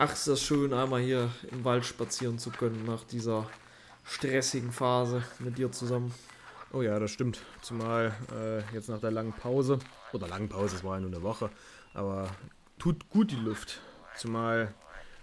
Ach, 0.00 0.12
ist 0.12 0.28
das 0.28 0.40
schön, 0.40 0.72
einmal 0.72 1.00
hier 1.00 1.28
im 1.50 1.64
Wald 1.64 1.84
spazieren 1.84 2.38
zu 2.38 2.50
können 2.50 2.84
nach 2.84 3.02
dieser 3.02 3.50
stressigen 4.04 4.70
Phase 4.70 5.24
mit 5.40 5.58
dir 5.58 5.72
zusammen. 5.72 6.14
Oh 6.72 6.82
ja, 6.82 7.00
das 7.00 7.10
stimmt. 7.10 7.40
Zumal 7.62 8.14
äh, 8.32 8.58
jetzt 8.72 8.88
nach 8.88 9.00
der 9.00 9.10
langen 9.10 9.32
Pause, 9.32 9.80
oder 10.12 10.28
langen 10.28 10.48
Pause, 10.48 10.76
es 10.76 10.84
war 10.84 10.94
ja 10.94 11.00
nur 11.00 11.10
eine 11.10 11.24
Woche, 11.24 11.50
aber 11.94 12.30
tut 12.78 13.10
gut 13.10 13.32
die 13.32 13.40
Luft. 13.40 13.80
Zumal 14.16 14.72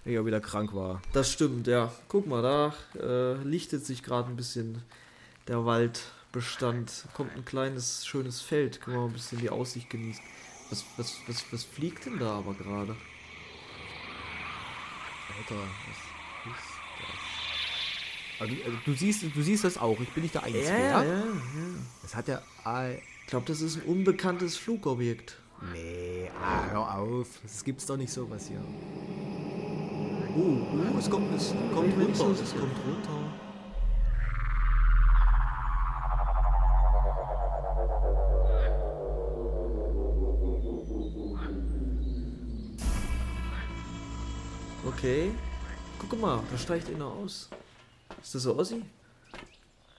ich 0.04 0.20
auch 0.20 0.26
wieder 0.26 0.42
krank 0.42 0.74
war. 0.76 1.02
Das 1.14 1.32
stimmt, 1.32 1.68
ja. 1.68 1.94
Guck 2.10 2.28
mal, 2.28 2.42
da 2.42 2.74
äh, 3.02 3.42
lichtet 3.44 3.86
sich 3.86 4.04
gerade 4.04 4.28
ein 4.28 4.36
bisschen 4.36 4.84
der 5.48 5.66
Waldbestand. 5.66 7.06
Kommt 7.14 7.34
ein 7.38 7.46
kleines, 7.46 8.06
schönes 8.06 8.42
Feld. 8.42 8.82
Können 8.82 8.98
wir 8.98 9.02
mal 9.04 9.08
ein 9.08 9.14
bisschen 9.14 9.40
die 9.40 9.50
Aussicht 9.50 9.90
genießen. 9.90 10.22
Was, 10.70 10.84
was, 10.98 11.16
was, 11.28 11.46
was 11.54 11.64
fliegt 11.64 12.08
denn 12.08 12.20
da 12.20 12.40
aber 12.40 12.54
gerade? 12.56 12.98
Alter, 15.38 15.56
was 15.56 15.98
ist 15.98 16.66
das? 16.66 16.76
Also, 18.40 18.56
also, 18.66 18.78
du, 18.86 18.94
siehst, 18.94 19.24
du 19.24 19.42
siehst 19.42 19.64
das 19.64 19.78
auch. 19.78 20.00
Ich 20.00 20.10
bin 20.10 20.24
nicht 20.24 20.36
der 20.36 20.44
Einzige. 20.44 20.66
Ja, 20.66 20.78
ja, 20.78 21.04
ja. 21.04 21.24
Das 22.02 22.16
hat 22.16 22.28
ja. 22.28 22.42
Ich 23.22 23.28
glaube, 23.28 23.46
das 23.48 23.62
ist 23.62 23.78
ein 23.78 23.84
unbekanntes 23.84 24.58
Flugobjekt. 24.58 25.38
nee, 25.74 26.30
ah, 26.42 26.66
hör 26.70 26.96
auf. 26.96 27.28
Das 27.44 27.64
gibt's 27.64 27.86
doch 27.86 27.98
nicht 27.98 28.12
sowas 28.12 28.48
hier. 28.48 28.62
Uh, 30.36 30.42
uh, 30.42 31.00
es 31.00 31.10
kommt, 31.10 31.34
es 31.36 31.54
kommt 31.74 31.96
runter. 31.98 32.32
Es 32.32 32.52
kommt 32.52 32.76
runter. 32.86 33.25
Okay. 45.06 45.30
Guck 46.00 46.20
mal, 46.20 46.42
da 46.50 46.58
steigt 46.58 46.90
einer 46.90 47.06
aus. 47.06 47.48
Ist 48.24 48.34
das 48.34 48.42
so 48.42 48.58
Ossi? 48.58 48.82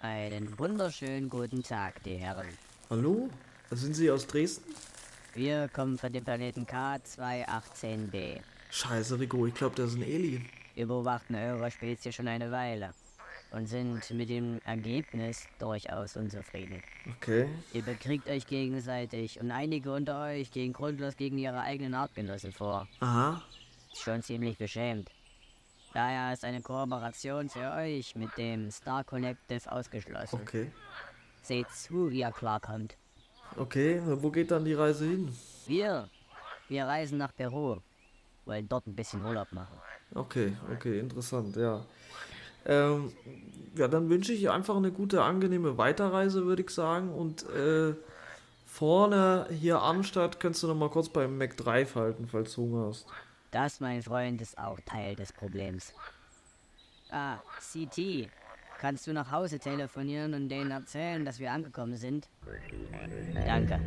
Einen 0.00 0.58
wunderschönen 0.58 1.28
guten 1.28 1.62
Tag, 1.62 2.02
die 2.02 2.16
Herren. 2.16 2.48
Hallo? 2.90 3.30
Sind 3.70 3.94
Sie 3.94 4.10
aus 4.10 4.26
Dresden? 4.26 4.74
Wir 5.32 5.68
kommen 5.68 5.96
von 5.96 6.12
dem 6.12 6.24
Planeten 6.24 6.66
K218b. 6.66 8.40
Scheiße, 8.72 9.20
Rico, 9.20 9.46
ich 9.46 9.54
glaube, 9.54 9.76
das 9.76 9.90
ist 9.90 9.98
ein 9.98 10.02
Alien. 10.02 10.44
Wir 10.74 10.88
beobachten 10.88 11.36
eure 11.36 11.70
Spezies 11.70 12.12
schon 12.12 12.26
eine 12.26 12.50
Weile 12.50 12.92
und 13.52 13.68
sind 13.68 14.10
mit 14.10 14.28
dem 14.28 14.60
Ergebnis 14.64 15.46
durchaus 15.60 16.16
unzufrieden. 16.16 16.82
Okay. 17.16 17.48
Ihr 17.72 17.82
bekriegt 17.82 18.28
euch 18.28 18.44
gegenseitig 18.48 19.38
und 19.38 19.52
einige 19.52 19.92
unter 19.92 20.20
euch 20.24 20.50
gehen 20.50 20.72
grundlos 20.72 21.16
gegen 21.16 21.38
ihre 21.38 21.60
eigenen 21.60 21.94
Artgenossen 21.94 22.50
vor. 22.50 22.88
Aha. 22.98 23.40
Schon 24.02 24.22
ziemlich 24.22 24.58
beschämt. 24.58 25.10
Daher 25.94 26.32
ist 26.32 26.44
eine 26.44 26.60
Kooperation 26.60 27.48
für 27.48 27.72
euch 27.72 28.14
mit 28.16 28.36
dem 28.36 28.70
Star 28.70 29.02
Collective 29.02 29.72
ausgeschlossen. 29.72 30.40
Okay. 30.42 30.70
Seht 31.42 31.70
zu, 31.70 32.10
wie 32.10 32.20
ihr 32.20 32.30
klarkommt. 32.32 32.96
Okay, 33.56 34.02
wo 34.04 34.30
geht 34.30 34.50
dann 34.50 34.64
die 34.64 34.74
Reise 34.74 35.06
hin? 35.06 35.34
Wir, 35.66 36.10
wir 36.68 36.84
reisen 36.84 37.18
nach 37.18 37.34
Peru. 37.34 37.78
Wollen 38.44 38.68
dort 38.68 38.86
ein 38.86 38.94
bisschen 38.94 39.24
Urlaub 39.24 39.50
machen. 39.52 39.76
Okay, 40.14 40.56
okay, 40.72 40.98
interessant, 40.98 41.56
ja. 41.56 41.84
Ähm, 42.66 43.12
ja, 43.76 43.88
dann 43.88 44.10
wünsche 44.10 44.32
ich 44.32 44.50
einfach 44.50 44.76
eine 44.76 44.92
gute, 44.92 45.22
angenehme 45.22 45.78
Weiterreise, 45.78 46.44
würde 46.44 46.62
ich 46.62 46.70
sagen. 46.70 47.10
Und 47.10 47.48
äh, 47.50 47.94
vorne 48.66 49.46
hier 49.50 49.78
Arnstadt 49.78 50.40
kannst 50.40 50.62
du 50.62 50.66
noch 50.66 50.74
mal 50.74 50.90
kurz 50.90 51.08
beim 51.08 51.38
Mac 51.38 51.56
3 51.56 51.86
halten, 51.86 52.28
falls 52.30 52.54
du 52.54 52.62
Hunger 52.62 52.88
hast. 52.88 53.06
Das, 53.56 53.80
mein 53.80 54.02
Freund, 54.02 54.42
ist 54.42 54.58
auch 54.58 54.78
Teil 54.84 55.16
des 55.16 55.32
Problems. 55.32 55.94
Ah, 57.08 57.38
CT. 57.58 58.28
Kannst 58.78 59.06
du 59.06 59.14
nach 59.14 59.30
Hause 59.30 59.58
telefonieren 59.58 60.34
und 60.34 60.50
denen 60.50 60.70
erzählen, 60.70 61.24
dass 61.24 61.38
wir 61.38 61.50
angekommen 61.50 61.96
sind? 61.96 62.28
Danke. 63.34 63.80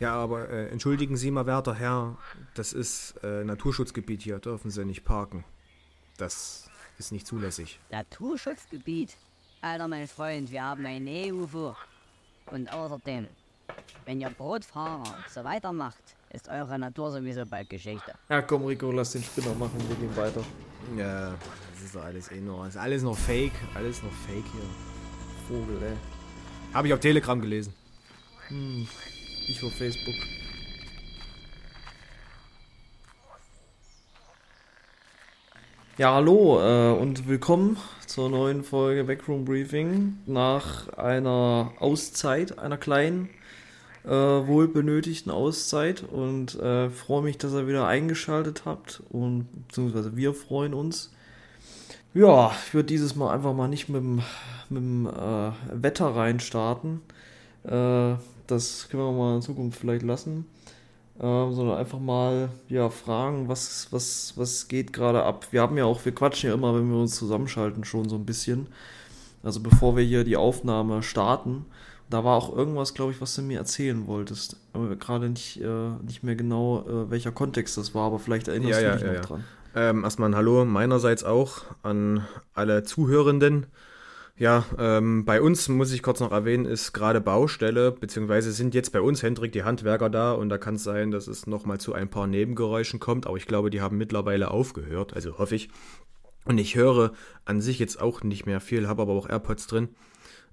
Ja, 0.00 0.12
aber 0.12 0.50
äh, 0.50 0.68
entschuldigen 0.68 1.16
Sie 1.16 1.30
mal, 1.30 1.46
werter 1.46 1.74
Herr, 1.74 2.18
das 2.52 2.74
ist 2.74 3.14
äh, 3.22 3.42
Naturschutzgebiet 3.42 4.20
hier, 4.20 4.38
dürfen 4.38 4.70
Sie 4.70 4.84
nicht 4.84 5.02
parken. 5.02 5.46
Das 6.18 6.68
ist 6.98 7.10
nicht 7.10 7.26
zulässig. 7.26 7.80
Naturschutzgebiet? 7.88 9.16
Alter, 9.62 9.88
mein 9.88 10.08
Freund, 10.08 10.50
wir 10.50 10.62
haben 10.62 10.84
ein 10.84 11.08
EU-UFO. 11.08 11.74
Und 12.50 12.70
außerdem, 12.70 13.28
wenn 14.04 14.20
ihr 14.20 14.28
Brotfahrer 14.28 15.24
so 15.30 15.42
weitermacht, 15.42 16.02
ist 16.36 16.48
eure 16.50 16.78
Natur 16.78 17.10
sowieso 17.10 17.46
bald 17.46 17.70
Geschichte. 17.70 18.12
Ja, 18.28 18.42
komm, 18.42 18.66
Rico, 18.66 18.92
lass 18.92 19.12
den 19.12 19.22
Spinner 19.22 19.54
machen, 19.54 19.82
wir 19.88 19.96
gehen 19.96 20.14
weiter. 20.14 20.42
Ja, 20.96 21.30
das 21.72 21.82
ist 21.82 21.94
doch 21.96 22.04
alles 22.04 22.30
eh 22.30 22.40
nur, 22.42 22.66
ist 22.66 22.76
alles 22.76 23.02
noch 23.02 23.16
Fake, 23.16 23.54
alles 23.74 24.02
noch 24.02 24.12
Fake 24.26 24.44
hier. 24.52 24.68
Vogel, 25.48 25.82
ey. 25.82 25.96
Habe 26.74 26.88
ich 26.88 26.94
auf 26.94 27.00
Telegram 27.00 27.40
gelesen. 27.40 27.72
Ich 29.48 29.64
auf 29.64 29.72
Facebook. 29.72 30.14
Ja, 35.96 36.12
hallo 36.12 36.60
äh, 36.60 37.00
und 37.00 37.26
willkommen 37.26 37.78
zur 38.06 38.28
neuen 38.28 38.62
Folge 38.62 39.04
Backroom 39.04 39.46
Briefing. 39.46 40.18
Nach 40.26 40.88
einer 40.98 41.72
Auszeit, 41.78 42.58
einer 42.58 42.76
kleinen, 42.76 43.30
äh, 44.06 44.10
wohl 44.10 44.68
benötigten 44.68 45.30
Auszeit 45.30 46.02
und 46.02 46.54
äh, 46.60 46.90
freue 46.90 47.22
mich, 47.22 47.38
dass 47.38 47.52
ihr 47.52 47.66
wieder 47.66 47.86
eingeschaltet 47.86 48.62
habt 48.64 49.02
und 49.10 49.48
beziehungsweise 49.66 50.16
wir 50.16 50.32
freuen 50.32 50.74
uns. 50.74 51.12
Ja, 52.14 52.52
ich 52.66 52.72
würde 52.72 52.86
dieses 52.86 53.14
Mal 53.14 53.34
einfach 53.34 53.52
mal 53.52 53.68
nicht 53.68 53.88
mit 53.88 54.00
dem, 54.00 54.22
mit 54.70 54.82
dem 54.82 55.06
äh, 55.06 55.50
Wetter 55.70 56.06
reinstarten. 56.14 57.02
Äh, 57.64 58.14
das 58.46 58.88
können 58.88 59.02
wir 59.02 59.12
mal 59.12 59.36
in 59.36 59.42
Zukunft 59.42 59.78
vielleicht 59.78 60.02
lassen. 60.02 60.46
Ähm, 61.18 61.52
sondern 61.54 61.78
einfach 61.78 61.98
mal 61.98 62.50
ja 62.68 62.90
fragen, 62.90 63.48
was, 63.48 63.88
was, 63.90 64.34
was 64.36 64.68
geht 64.68 64.92
gerade 64.92 65.22
ab. 65.22 65.46
Wir 65.50 65.62
haben 65.62 65.78
ja 65.78 65.86
auch, 65.86 66.04
wir 66.04 66.14
quatschen 66.14 66.50
ja 66.50 66.54
immer, 66.54 66.74
wenn 66.74 66.90
wir 66.90 66.98
uns 66.98 67.16
zusammenschalten, 67.16 67.84
schon 67.84 68.08
so 68.08 68.16
ein 68.16 68.26
bisschen. 68.26 68.66
Also 69.42 69.60
bevor 69.60 69.96
wir 69.96 70.04
hier 70.04 70.24
die 70.24 70.36
Aufnahme 70.36 71.02
starten. 71.02 71.64
Da 72.08 72.24
war 72.24 72.36
auch 72.36 72.54
irgendwas, 72.54 72.94
glaube 72.94 73.12
ich, 73.12 73.20
was 73.20 73.34
du 73.34 73.42
mir 73.42 73.58
erzählen 73.58 74.06
wolltest. 74.06 74.56
Aber 74.72 74.94
gerade 74.96 75.28
nicht, 75.28 75.60
äh, 75.60 75.90
nicht 76.04 76.22
mehr 76.22 76.36
genau, 76.36 76.84
äh, 76.86 77.10
welcher 77.10 77.32
Kontext 77.32 77.76
das 77.76 77.94
war, 77.94 78.06
aber 78.06 78.18
vielleicht 78.18 78.48
erinnerst 78.48 78.80
Ja, 78.80 78.80
du 78.80 78.86
ja, 78.86 78.92
dich 78.92 79.02
ja, 79.02 79.08
noch 79.08 79.14
ja. 79.14 79.20
dran. 79.22 79.44
Ähm, 79.74 80.04
erstmal 80.04 80.30
ein 80.30 80.36
Hallo 80.36 80.64
meinerseits 80.64 81.24
auch 81.24 81.62
an 81.82 82.24
alle 82.54 82.84
Zuhörenden. 82.84 83.66
Ja, 84.38 84.64
ähm, 84.78 85.24
bei 85.24 85.40
uns, 85.40 85.68
muss 85.68 85.92
ich 85.92 86.02
kurz 86.02 86.20
noch 86.20 86.30
erwähnen, 86.30 86.66
ist 86.66 86.92
gerade 86.92 87.22
Baustelle, 87.22 87.90
beziehungsweise 87.92 88.52
sind 88.52 88.74
jetzt 88.74 88.92
bei 88.92 89.00
uns, 89.00 89.22
Hendrik, 89.22 89.52
die 89.52 89.64
Handwerker 89.64 90.10
da 90.10 90.32
und 90.32 90.50
da 90.50 90.58
kann 90.58 90.74
es 90.74 90.84
sein, 90.84 91.10
dass 91.10 91.26
es 91.26 91.46
nochmal 91.46 91.78
zu 91.78 91.94
ein 91.94 92.10
paar 92.10 92.26
Nebengeräuschen 92.26 93.00
kommt, 93.00 93.26
aber 93.26 93.38
ich 93.38 93.46
glaube, 93.46 93.70
die 93.70 93.80
haben 93.80 93.96
mittlerweile 93.96 94.50
aufgehört, 94.50 95.14
also 95.14 95.38
hoffe 95.38 95.54
ich. 95.54 95.70
Und 96.44 96.58
ich 96.58 96.76
höre 96.76 97.12
an 97.46 97.60
sich 97.60 97.78
jetzt 97.78 98.00
auch 98.00 98.22
nicht 98.22 98.44
mehr 98.46 98.60
viel, 98.60 98.88
habe 98.88 99.02
aber 99.02 99.14
auch 99.14 99.28
AirPods 99.28 99.66
drin. 99.66 99.88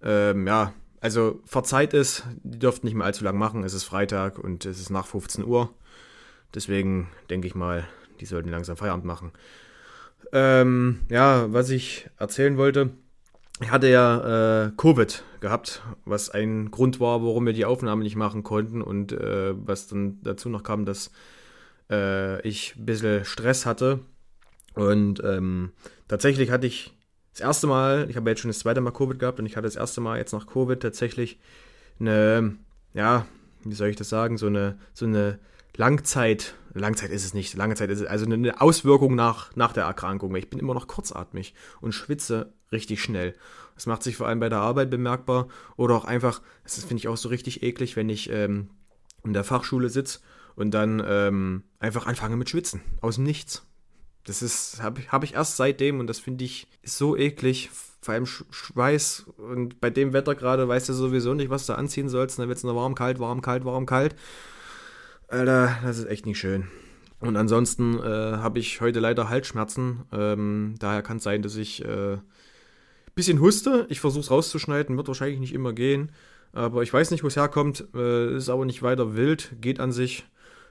Ähm, 0.02 0.48
ja, 0.48 0.74
also 1.04 1.42
verzeiht 1.44 1.94
es, 1.94 2.24
die 2.44 2.60
dürften 2.60 2.88
nicht 2.88 2.96
mehr 2.96 3.06
allzu 3.06 3.26
lang 3.26 3.38
machen, 3.38 3.66
es 3.66 3.74
ist 3.74 3.84
Freitag 3.84 4.40
und 4.40 4.66
es 4.66 4.80
ist 4.80 4.90
nach 4.90 5.06
15 5.06 5.44
Uhr. 5.44 5.70
Deswegen 6.56 7.10
denke 7.30 7.46
ich 7.46 7.56
mal, 7.56 7.86
die 8.22 8.26
sollten 8.26 8.48
langsam 8.48 8.78
Feierabend 8.78 9.04
machen. 9.04 9.34
Ähm, 10.32 11.02
ja, 11.10 11.52
was 11.52 11.70
ich 11.72 12.10
erzählen 12.18 12.56
wollte, 12.56 12.92
ich 13.60 13.70
hatte 13.70 13.90
ja 13.90 14.68
äh, 14.68 14.72
Covid 14.78 15.26
gehabt, 15.42 15.82
was 16.06 16.30
ein 16.30 16.72
Grund 16.72 17.02
war, 17.02 17.22
warum 17.22 17.46
wir 17.46 17.54
die 17.54 17.66
Aufnahme 17.66 18.04
nicht 18.04 18.16
machen 18.16 18.44
konnten 18.44 18.82
und 18.82 19.12
äh, 19.12 19.54
was 19.58 19.88
dann 19.88 20.22
dazu 20.24 20.48
noch 20.48 20.64
kam, 20.64 20.86
dass 20.86 21.12
äh, 21.92 22.42
ich 22.48 22.78
ein 22.78 22.86
bisschen 22.86 23.26
Stress 23.26 23.66
hatte. 23.66 24.00
Und 24.74 25.22
ähm, 25.22 25.74
tatsächlich 26.08 26.50
hatte 26.50 26.66
ich 26.66 26.94
das 27.34 27.42
erste 27.42 27.68
Mal, 27.68 28.08
ich 28.10 28.16
habe 28.16 28.30
jetzt 28.30 28.42
schon 28.42 28.50
das 28.50 28.60
zweite 28.60 28.80
Mal 28.80 28.92
Covid 28.92 29.18
gehabt 29.18 29.40
und 29.40 29.46
ich 29.46 29.56
hatte 29.56 29.66
das 29.66 29.76
erste 29.76 30.02
Mal 30.02 30.18
jetzt 30.18 30.34
nach 30.34 30.46
Covid 30.46 30.80
tatsächlich 30.80 31.40
eine, 32.00 32.56
ja, 32.94 33.26
wie 33.64 33.74
soll 33.74 33.88
ich 33.88 33.96
das 33.96 34.10
sagen, 34.10 34.38
so 34.38 34.48
eine, 34.48 34.78
so 34.94 35.06
eine 35.06 35.40
Langzeit, 35.76 36.54
Langzeit 36.76 37.10
ist 37.10 37.26
es 37.26 37.34
nicht, 37.34 37.56
lange 37.56 37.76
Zeit 37.76 37.90
ist 37.90 38.02
es, 38.02 38.06
also 38.06 38.26
eine 38.26 38.62
Auswirkung 38.62 39.16
nach, 39.16 39.56
nach 39.56 39.74
der 39.74 39.86
Erkrankung, 39.86 40.36
ich 40.36 40.50
bin 40.50 40.60
immer 40.60 40.76
noch 40.76 40.88
kurzatmig 40.88 41.56
und 41.82 41.94
schwitze 41.94 42.54
richtig 42.72 43.02
schnell. 43.02 43.34
Das 43.74 43.88
macht 43.88 44.04
sich 44.04 44.16
vor 44.16 44.28
allem 44.28 44.40
bei 44.40 44.50
der 44.50 44.60
Arbeit 44.60 44.92
bemerkbar 44.92 45.48
oder 45.76 45.96
auch 45.96 46.06
einfach, 46.06 46.42
das 46.64 46.78
finde 46.80 46.98
ich 46.98 47.08
auch 47.08 47.18
so 47.18 47.30
richtig 47.30 47.64
eklig, 47.64 47.96
wenn 47.96 48.10
ich 48.10 48.30
ähm, 48.30 48.70
in 49.24 49.34
der 49.34 49.44
Fachschule 49.44 49.90
sitze 49.90 50.20
und 50.56 50.72
dann 50.72 51.02
ähm, 51.04 51.64
einfach 51.80 52.06
anfange 52.06 52.38
mit 52.38 52.50
Schwitzen, 52.50 52.82
aus 53.02 53.16
dem 53.16 53.24
Nichts. 53.24 53.66
Das 54.26 54.42
ist, 54.42 54.82
habe 54.82 55.02
hab 55.10 55.24
ich 55.24 55.34
erst 55.34 55.58
seitdem 55.58 56.00
und 56.00 56.08
das 56.08 56.20
finde 56.20 56.46
ich 56.46 56.68
so 56.84 57.18
eklig, 57.18 57.70
vor 58.02 58.14
allem 58.14 58.26
Sch 58.26 58.44
Schweiß 58.52 59.26
und 59.38 59.82
bei 59.82 59.90
dem 59.90 60.14
Wetter 60.14 60.36
gerade 60.36 60.68
weißt 60.68 60.90
du 60.90 60.94
sowieso 60.94 61.34
nicht, 61.34 61.50
was 61.50 61.66
du 61.66 61.74
anziehen 61.74 62.10
sollst, 62.10 62.40
dann 62.40 62.48
wird 62.48 62.58
es 62.58 62.64
nur 62.64 62.76
warm, 62.76 62.96
kalt, 62.96 63.20
warm, 63.20 63.42
kalt, 63.42 63.66
warm, 63.66 63.86
kalt. 63.86 64.16
Alter, 65.28 65.78
das 65.84 65.98
ist 65.98 66.06
echt 66.06 66.26
nicht 66.26 66.40
schön. 66.40 66.68
Und 67.20 67.38
ansonsten 67.38 68.00
äh, 68.00 68.04
habe 68.04 68.60
ich 68.60 68.82
heute 68.82 69.00
leider 69.00 69.30
Halsschmerzen. 69.30 70.04
Ähm, 70.12 70.76
daher 70.80 71.02
kann 71.02 71.18
es 71.18 71.24
sein, 71.24 71.42
dass 71.42 71.56
ich 71.56 71.84
äh, 71.84 72.18
bisschen 73.16 73.40
huste. 73.40 73.86
Ich 73.90 74.00
versuche 74.02 74.22
es 74.22 74.32
rauszuschneiden, 74.32 74.98
wird 74.98 75.08
wahrscheinlich 75.08 75.40
nicht 75.40 75.54
immer 75.54 75.74
gehen. 75.74 76.12
Aber 76.52 76.84
ich 76.84 76.94
weiß 76.94 77.12
nicht, 77.12 77.24
wo 77.24 77.28
es 77.28 77.36
herkommt. 77.36 77.88
Äh, 77.96 78.36
ist 78.36 78.50
aber 78.50 78.66
nicht 78.66 78.84
weiter 78.84 79.16
wild, 79.16 79.56
geht 79.62 79.80
an 79.80 79.92
sich. 79.92 80.26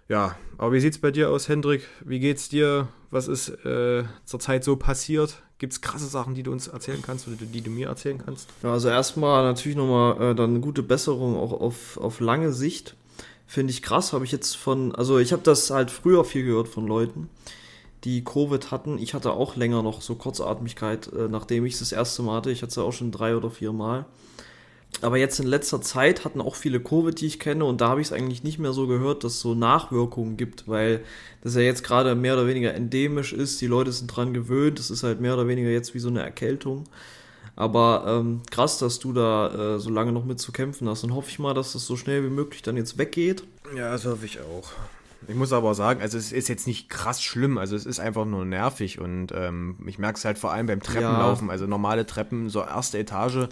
Ja, 0.09 0.37
aber 0.59 0.73
wie 0.73 0.81
sieht 0.81 0.95
es 0.95 1.01
bei 1.01 1.11
dir 1.11 1.31
aus, 1.31 1.49
Hendrik? 1.49 1.87
Wie 2.05 2.21
geht's 2.21 2.49
dir? 2.49 2.89
Was 3.11 3.29
ist 3.29 3.49
äh, 3.65 4.05
zurzeit 4.25 4.65
so 4.65 4.77
passiert? 4.77 5.43
Gibt 5.59 5.75
es 5.75 5.81
krasse 5.81 6.07
Sachen, 6.07 6.35
die 6.35 6.43
du 6.43 6.51
uns 6.51 6.67
erzählen 6.67 7.01
kannst 7.03 7.29
oder 7.29 7.37
die, 7.37 7.61
du 7.61 7.71
mir 7.71 7.89
erzählen 7.89 8.19
kannst? 8.19 8.49
Ja, 8.63 8.73
also 8.73 8.89
erstmal 8.89 9.45
natürlich 9.45 9.77
nochmal 9.77 10.21
äh, 10.21 10.35
dann 10.35 10.51
eine 10.51 10.61
gute 10.61 10.83
Besserung 10.83 11.37
auch 11.37 11.53
auf, 11.53 11.99
auf 11.99 12.21
lange 12.21 12.53
Sicht. 12.53 12.97
Finde 13.47 13.71
ich 13.71 13.83
krass, 13.83 14.13
habe 14.13 14.25
ich 14.25 14.33
jetzt 14.33 14.57
von, 14.57 14.95
also 14.95 15.19
ich 15.19 15.33
habe 15.33 15.43
das 15.43 15.71
halt 15.71 15.91
früher 15.91 16.25
viel 16.25 16.45
gehört 16.45 16.69
von 16.69 16.87
Leuten, 16.87 17.29
die 18.05 18.25
Covid 18.25 18.71
hatten. 18.71 18.99
Ich 18.99 19.15
hatte 19.15 19.33
auch 19.33 19.57
länger 19.57 19.83
noch 19.83 20.01
so 20.01 20.15
Kurzatmigkeit, 20.15 21.13
äh, 21.13 21.29
nachdem 21.29 21.65
ich 21.65 21.75
es 21.75 21.79
das 21.81 21.93
erste 21.93 22.23
Mal 22.23 22.39
hatte. 22.39 22.51
Ich 22.51 22.63
hatte 22.63 22.71
es 22.71 22.77
ja 22.77 22.83
auch 22.83 22.93
schon 22.93 23.13
drei 23.13 23.37
oder 23.37 23.51
vier 23.51 23.73
Mal. 23.73 24.07
Aber 25.01 25.17
jetzt 25.17 25.41
in 25.41 25.47
letzter 25.47 25.81
Zeit 25.81 26.25
hatten 26.25 26.41
auch 26.41 26.55
viele 26.55 26.79
Covid, 26.79 27.19
die 27.21 27.27
ich 27.27 27.41
kenne, 27.41 27.65
und 27.65 27.81
da 27.81 27.89
habe 27.89 28.01
ich 28.01 28.09
es 28.09 28.13
eigentlich 28.13 28.45
nicht 28.45 28.59
mehr 28.59 28.73
so 28.73 28.87
gehört, 28.87 29.25
dass 29.25 29.35
es 29.35 29.41
so 29.41 29.55
Nachwirkungen 29.55 30.37
gibt, 30.37 30.69
weil 30.69 31.01
das 31.43 31.55
ja 31.55 31.63
jetzt 31.63 31.83
gerade 31.83 32.15
mehr 32.15 32.35
oder 32.35 32.47
weniger 32.47 32.75
endemisch 32.75 33.33
ist. 33.33 33.61
Die 33.61 33.67
Leute 33.67 33.91
sind 33.91 34.09
dran 34.09 34.33
gewöhnt. 34.33 34.79
Das 34.79 34.91
ist 34.91 35.03
halt 35.03 35.21
mehr 35.21 35.35
oder 35.35 35.49
weniger 35.49 35.71
jetzt 35.71 35.95
wie 35.95 35.99
so 35.99 36.09
eine 36.09 36.23
Erkältung. 36.23 36.85
Aber 37.57 38.05
ähm, 38.07 38.43
krass, 38.51 38.79
dass 38.79 38.99
du 38.99 39.13
da 39.13 39.75
äh, 39.75 39.79
so 39.81 39.91
lange 39.91 40.13
noch 40.13 40.25
mit 40.25 40.41
zu 40.41 40.53
kämpfen 40.53 40.89
hast. 40.89 41.05
Und 41.05 41.15
hoffe 41.15 41.31
ich 41.31 41.39
mal, 41.39 41.53
dass 41.55 41.73
das 41.73 41.87
so 41.87 41.97
schnell 41.97 42.25
wie 42.25 42.31
möglich 42.31 42.63
dann 42.63 42.77
jetzt 42.77 42.97
weggeht. 42.97 43.45
Ja, 43.77 43.91
das 43.91 44.07
hoffe 44.07 44.25
ich 44.25 44.41
auch. 44.41 44.71
Ich 45.29 45.35
muss 45.35 45.53
aber 45.53 45.75
sagen, 45.75 46.01
also 46.01 46.19
es 46.19 46.33
ist 46.33 46.49
jetzt 46.49 46.67
nicht 46.67 46.89
krass 46.89 47.23
schlimm, 47.23 47.57
also 47.57 47.77
es 47.77 47.87
ist 47.87 48.01
einfach 48.01 48.25
nur 48.25 48.45
nervig 48.45 48.99
und 48.99 49.29
ähm, 49.33 49.77
ich 49.87 49.99
merke 49.99 50.19
es 50.19 50.25
halt 50.25 50.37
vor 50.37 50.53
allem 50.53 50.67
beim 50.67 50.81
Treppenlaufen, 50.81 51.47
ja. 51.47 51.53
also 51.53 51.67
normale 51.67 52.07
Treppen, 52.07 52.49
so 52.49 52.61
erste 52.61 52.99
Etage. 52.99 53.49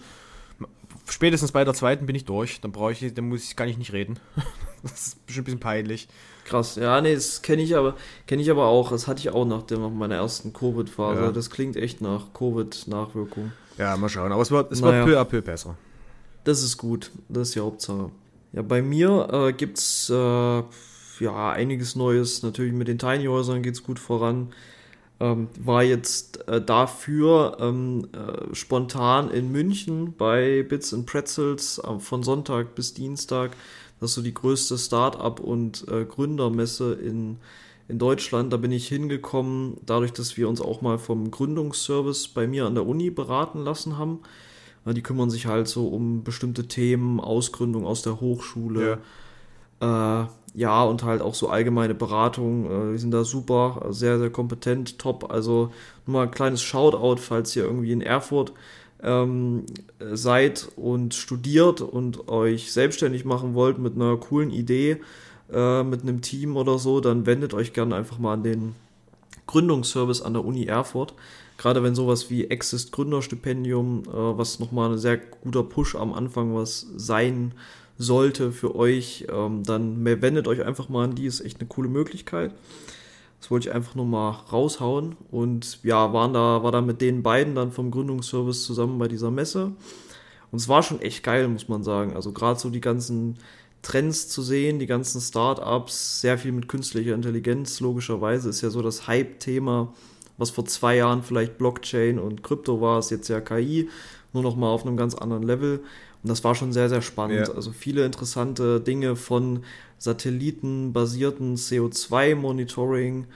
Spätestens 1.08 1.52
bei 1.52 1.64
der 1.64 1.74
zweiten 1.74 2.06
bin 2.06 2.14
ich 2.14 2.24
durch, 2.24 2.60
dann 2.60 2.72
brauche 2.72 2.92
ich, 2.92 3.14
dann 3.14 3.28
muss 3.28 3.44
ich, 3.44 3.56
kann 3.56 3.68
ich 3.68 3.78
nicht 3.78 3.92
reden. 3.92 4.18
das 4.82 5.08
ist 5.08 5.26
bestimmt 5.26 5.44
ein 5.44 5.46
bisschen 5.46 5.60
peinlich. 5.60 6.08
Krass, 6.44 6.76
ja, 6.76 7.00
nee, 7.00 7.14
das 7.14 7.42
kenne 7.42 7.62
ich 7.62 7.76
aber, 7.76 7.96
kenne 8.26 8.42
ich 8.42 8.50
aber 8.50 8.66
auch. 8.66 8.90
Das 8.90 9.06
hatte 9.06 9.20
ich 9.20 9.30
auch 9.30 9.44
nach, 9.44 9.68
nach 9.70 9.90
meiner 9.90 10.16
ersten 10.16 10.52
Covid-Phase. 10.52 11.20
Ja. 11.20 11.32
Das 11.32 11.50
klingt 11.50 11.76
echt 11.76 12.00
nach 12.00 12.32
Covid-Nachwirkung. 12.34 13.52
Ja, 13.78 13.96
mal 13.96 14.08
schauen. 14.08 14.32
Aber 14.32 14.42
es 14.42 14.50
wird, 14.50 14.72
es 14.72 14.80
naja. 14.80 15.06
wird 15.06 15.06
peu 15.06 15.20
à 15.20 15.24
peu 15.24 15.42
besser. 15.42 15.76
Das 16.44 16.62
ist 16.62 16.76
gut. 16.76 17.10
Das 17.28 17.48
ist 17.48 17.54
die 17.54 17.60
Hauptsache. 17.60 18.10
Ja, 18.52 18.62
bei 18.62 18.82
mir 18.82 19.28
äh, 19.32 19.52
gibt 19.52 19.78
es 19.78 20.10
äh, 20.10 20.14
ja 21.20 21.52
einiges 21.52 21.96
Neues. 21.96 22.42
Natürlich 22.42 22.72
mit 22.72 22.88
den 22.88 22.98
Tiny 22.98 23.26
Häusern 23.26 23.62
geht 23.62 23.74
es 23.74 23.82
gut 23.82 23.98
voran. 23.98 24.52
Ähm, 25.20 25.48
war 25.58 25.82
jetzt 25.82 26.48
äh, 26.48 26.62
dafür 26.62 27.58
ähm, 27.60 28.08
äh, 28.12 28.54
spontan 28.54 29.30
in 29.30 29.52
München 29.52 30.14
bei 30.16 30.62
Bits 30.62 30.94
and 30.94 31.04
Pretzels 31.04 31.78
äh, 31.78 31.98
von 31.98 32.22
Sonntag 32.22 32.74
bis 32.74 32.94
Dienstag. 32.94 33.54
Das 34.00 34.10
ist 34.10 34.14
so 34.14 34.22
die 34.22 34.32
größte 34.32 34.78
Start-up- 34.78 35.40
und 35.40 35.86
äh, 35.88 36.06
Gründermesse 36.06 36.94
in, 36.94 37.36
in 37.88 37.98
Deutschland. 37.98 38.50
Da 38.50 38.56
bin 38.56 38.72
ich 38.72 38.88
hingekommen, 38.88 39.76
dadurch, 39.84 40.14
dass 40.14 40.38
wir 40.38 40.48
uns 40.48 40.62
auch 40.62 40.80
mal 40.80 40.98
vom 40.98 41.30
Gründungsservice 41.30 42.28
bei 42.28 42.46
mir 42.46 42.64
an 42.64 42.74
der 42.74 42.86
Uni 42.86 43.10
beraten 43.10 43.62
lassen 43.62 43.98
haben. 43.98 44.20
Die 44.86 45.02
kümmern 45.02 45.28
sich 45.28 45.44
halt 45.44 45.68
so 45.68 45.88
um 45.88 46.24
bestimmte 46.24 46.66
Themen, 46.66 47.20
Ausgründung 47.20 47.84
aus 47.84 48.00
der 48.00 48.22
Hochschule. 48.22 48.98
Ja. 49.82 50.30
Ja, 50.54 50.82
und 50.82 51.04
halt 51.04 51.22
auch 51.22 51.34
so 51.34 51.48
allgemeine 51.48 51.94
Beratung. 51.94 52.66
Äh, 52.66 52.92
die 52.92 52.98
sind 52.98 53.12
da 53.12 53.24
super, 53.24 53.86
sehr, 53.90 54.18
sehr 54.18 54.30
kompetent, 54.30 54.98
top. 54.98 55.30
Also 55.30 55.70
nur 56.06 56.18
mal 56.18 56.22
ein 56.24 56.30
kleines 56.30 56.62
Shoutout, 56.62 57.20
falls 57.20 57.54
ihr 57.54 57.64
irgendwie 57.64 57.92
in 57.92 58.02
Erfurt 58.02 58.52
ähm, 59.02 59.64
seid 60.12 60.68
und 60.76 61.14
studiert 61.14 61.80
und 61.80 62.28
euch 62.28 62.72
selbstständig 62.72 63.24
machen 63.24 63.54
wollt 63.54 63.78
mit 63.78 63.94
einer 63.94 64.16
coolen 64.16 64.50
Idee, 64.50 65.00
äh, 65.52 65.82
mit 65.82 66.02
einem 66.02 66.20
Team 66.20 66.56
oder 66.56 66.78
so, 66.78 67.00
dann 67.00 67.26
wendet 67.26 67.54
euch 67.54 67.72
gerne 67.72 67.94
einfach 67.94 68.18
mal 68.18 68.34
an 68.34 68.42
den 68.42 68.74
Gründungsservice 69.46 70.22
an 70.22 70.34
der 70.34 70.44
Uni 70.44 70.66
Erfurt. 70.66 71.14
Gerade 71.58 71.82
wenn 71.82 71.94
sowas 71.94 72.30
wie 72.30 72.48
Exist 72.48 72.92
Gründerstipendium, 72.92 74.04
äh, 74.06 74.12
was 74.12 74.60
nochmal 74.60 74.92
ein 74.92 74.98
sehr 74.98 75.18
guter 75.18 75.62
Push 75.62 75.94
am 75.94 76.12
Anfang 76.12 76.54
was 76.54 76.86
sein 76.96 77.52
sollte 78.00 78.50
für 78.50 78.74
euch, 78.74 79.26
ähm, 79.30 79.62
dann 79.62 80.02
wendet 80.04 80.48
euch 80.48 80.64
einfach 80.64 80.88
mal 80.88 81.04
an 81.04 81.14
die, 81.14 81.26
ist 81.26 81.42
echt 81.42 81.60
eine 81.60 81.68
coole 81.68 81.90
Möglichkeit. 81.90 82.52
Das 83.40 83.50
wollte 83.50 83.68
ich 83.68 83.74
einfach 83.74 83.94
nur 83.94 84.06
mal 84.06 84.30
raushauen 84.50 85.16
und 85.30 85.80
ja, 85.82 86.12
waren 86.12 86.32
da, 86.32 86.62
war 86.62 86.72
da 86.72 86.80
mit 86.80 87.02
den 87.02 87.22
beiden 87.22 87.54
dann 87.54 87.72
vom 87.72 87.90
Gründungsservice 87.90 88.64
zusammen 88.64 88.98
bei 88.98 89.06
dieser 89.06 89.30
Messe. 89.30 89.72
Und 90.50 90.58
es 90.58 90.68
war 90.68 90.82
schon 90.82 91.00
echt 91.02 91.22
geil, 91.22 91.46
muss 91.48 91.68
man 91.68 91.84
sagen. 91.84 92.14
Also 92.14 92.32
gerade 92.32 92.58
so 92.58 92.70
die 92.70 92.80
ganzen 92.80 93.36
Trends 93.82 94.28
zu 94.28 94.40
sehen, 94.40 94.78
die 94.78 94.86
ganzen 94.86 95.20
Startups, 95.20 96.22
sehr 96.22 96.38
viel 96.38 96.52
mit 96.52 96.68
künstlicher 96.68 97.14
Intelligenz, 97.14 97.80
logischerweise 97.80 98.48
ist 98.48 98.62
ja 98.62 98.70
so 98.70 98.80
das 98.80 99.06
Hype-Thema, 99.08 99.92
was 100.38 100.48
vor 100.48 100.64
zwei 100.64 100.96
Jahren 100.96 101.22
vielleicht 101.22 101.58
Blockchain 101.58 102.18
und 102.18 102.42
Krypto 102.42 102.80
war, 102.80 102.98
ist 102.98 103.10
jetzt 103.10 103.28
ja 103.28 103.42
KI, 103.42 103.90
nur 104.32 104.42
noch 104.42 104.56
mal 104.56 104.68
auf 104.68 104.86
einem 104.86 104.96
ganz 104.96 105.14
anderen 105.14 105.42
Level. 105.42 105.82
Und 106.22 106.28
das 106.28 106.44
war 106.44 106.54
schon 106.54 106.72
sehr, 106.72 106.88
sehr 106.88 107.02
spannend. 107.02 107.48
Ja. 107.48 107.54
Also 107.54 107.72
viele 107.72 108.04
interessante 108.04 108.80
Dinge 108.80 109.16
von 109.16 109.64
satellitenbasierten 109.98 111.56
CO2-Monitoring, 111.56 113.26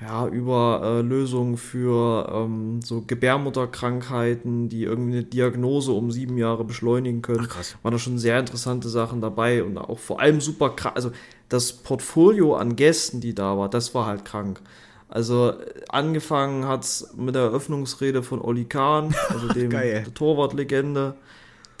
ja, 0.00 0.26
über 0.26 0.80
äh, 0.82 1.00
Lösungen 1.00 1.56
für 1.56 2.28
ähm, 2.32 2.80
so 2.82 3.04
Gebärmutterkrankheiten, 3.06 4.68
die 4.68 4.82
irgendwie 4.82 5.18
eine 5.18 5.24
Diagnose 5.24 5.92
um 5.92 6.10
sieben 6.10 6.38
Jahre 6.38 6.64
beschleunigen 6.64 7.22
können. 7.22 7.46
Ach, 7.48 7.48
krass. 7.48 7.76
Waren 7.82 7.92
da 7.92 7.98
schon 7.98 8.18
sehr 8.18 8.38
interessante 8.40 8.88
Sachen 8.88 9.20
dabei 9.20 9.62
und 9.62 9.78
auch 9.78 10.00
vor 10.00 10.20
allem 10.20 10.40
super 10.40 10.70
krass. 10.70 10.94
Also 10.96 11.12
das 11.48 11.72
Portfolio 11.72 12.56
an 12.56 12.74
Gästen, 12.74 13.20
die 13.20 13.34
da 13.34 13.56
war, 13.56 13.68
das 13.68 13.94
war 13.94 14.06
halt 14.06 14.24
krank. 14.24 14.60
Also 15.08 15.52
angefangen 15.88 16.66
hat 16.66 16.84
es 16.84 17.14
mit 17.16 17.34
der 17.34 17.42
Eröffnungsrede 17.42 18.22
von 18.22 18.40
Oli 18.40 18.64
Kahn, 18.64 19.14
also 19.28 19.48
dem 19.54 19.70
der 19.70 20.12
Torwartlegende. 20.14 21.14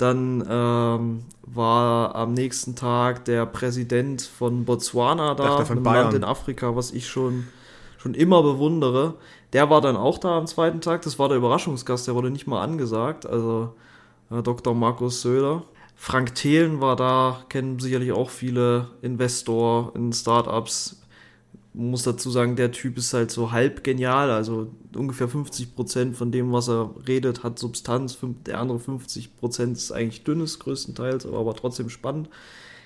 Dann 0.02 0.44
ähm, 0.48 1.24
war 1.42 2.16
am 2.16 2.34
nächsten 2.34 2.74
Tag 2.74 3.24
der 3.24 3.46
Präsident 3.46 4.22
von 4.22 4.64
Botswana 4.64 5.34
da, 5.34 5.44
Dachte, 5.44 5.66
von 5.66 5.76
einem 5.76 5.84
Bayern. 5.84 6.04
Land 6.04 6.16
in 6.16 6.24
Afrika, 6.24 6.74
was 6.74 6.90
ich 6.90 7.06
schon, 7.06 7.46
schon 7.98 8.14
immer 8.14 8.42
bewundere. 8.42 9.14
Der 9.52 9.70
war 9.70 9.80
dann 9.80 9.96
auch 9.96 10.18
da 10.18 10.38
am 10.38 10.48
zweiten 10.48 10.80
Tag. 10.80 11.02
Das 11.02 11.20
war 11.20 11.28
der 11.28 11.38
Überraschungsgast, 11.38 12.08
der 12.08 12.16
wurde 12.16 12.30
nicht 12.30 12.48
mal 12.48 12.62
angesagt. 12.62 13.26
Also 13.26 13.74
äh, 14.32 14.42
Dr. 14.42 14.74
Markus 14.74 15.22
Söder. 15.22 15.62
Frank 15.94 16.34
Thelen 16.34 16.80
war 16.80 16.96
da, 16.96 17.44
kennen 17.48 17.78
sicherlich 17.78 18.10
auch 18.10 18.30
viele 18.30 18.88
Investor 19.02 19.92
in 19.94 20.12
Startups, 20.12 21.00
muss 21.74 22.02
dazu 22.02 22.30
sagen, 22.30 22.56
der 22.56 22.72
Typ 22.72 22.98
ist 22.98 23.14
halt 23.14 23.30
so 23.30 23.50
halb 23.50 23.82
genial, 23.82 24.30
also 24.30 24.70
ungefähr 24.94 25.28
50 25.28 25.74
Prozent 25.74 26.14
von 26.16 26.30
dem, 26.30 26.52
was 26.52 26.68
er 26.68 26.94
redet, 27.08 27.42
hat 27.42 27.58
Substanz, 27.58 28.18
der 28.46 28.60
andere 28.60 28.78
50 28.78 29.38
Prozent 29.38 29.78
ist 29.78 29.90
eigentlich 29.90 30.24
dünnes 30.24 30.58
größtenteils, 30.58 31.24
aber 31.24 31.54
trotzdem 31.54 31.88
spannend. 31.88 32.28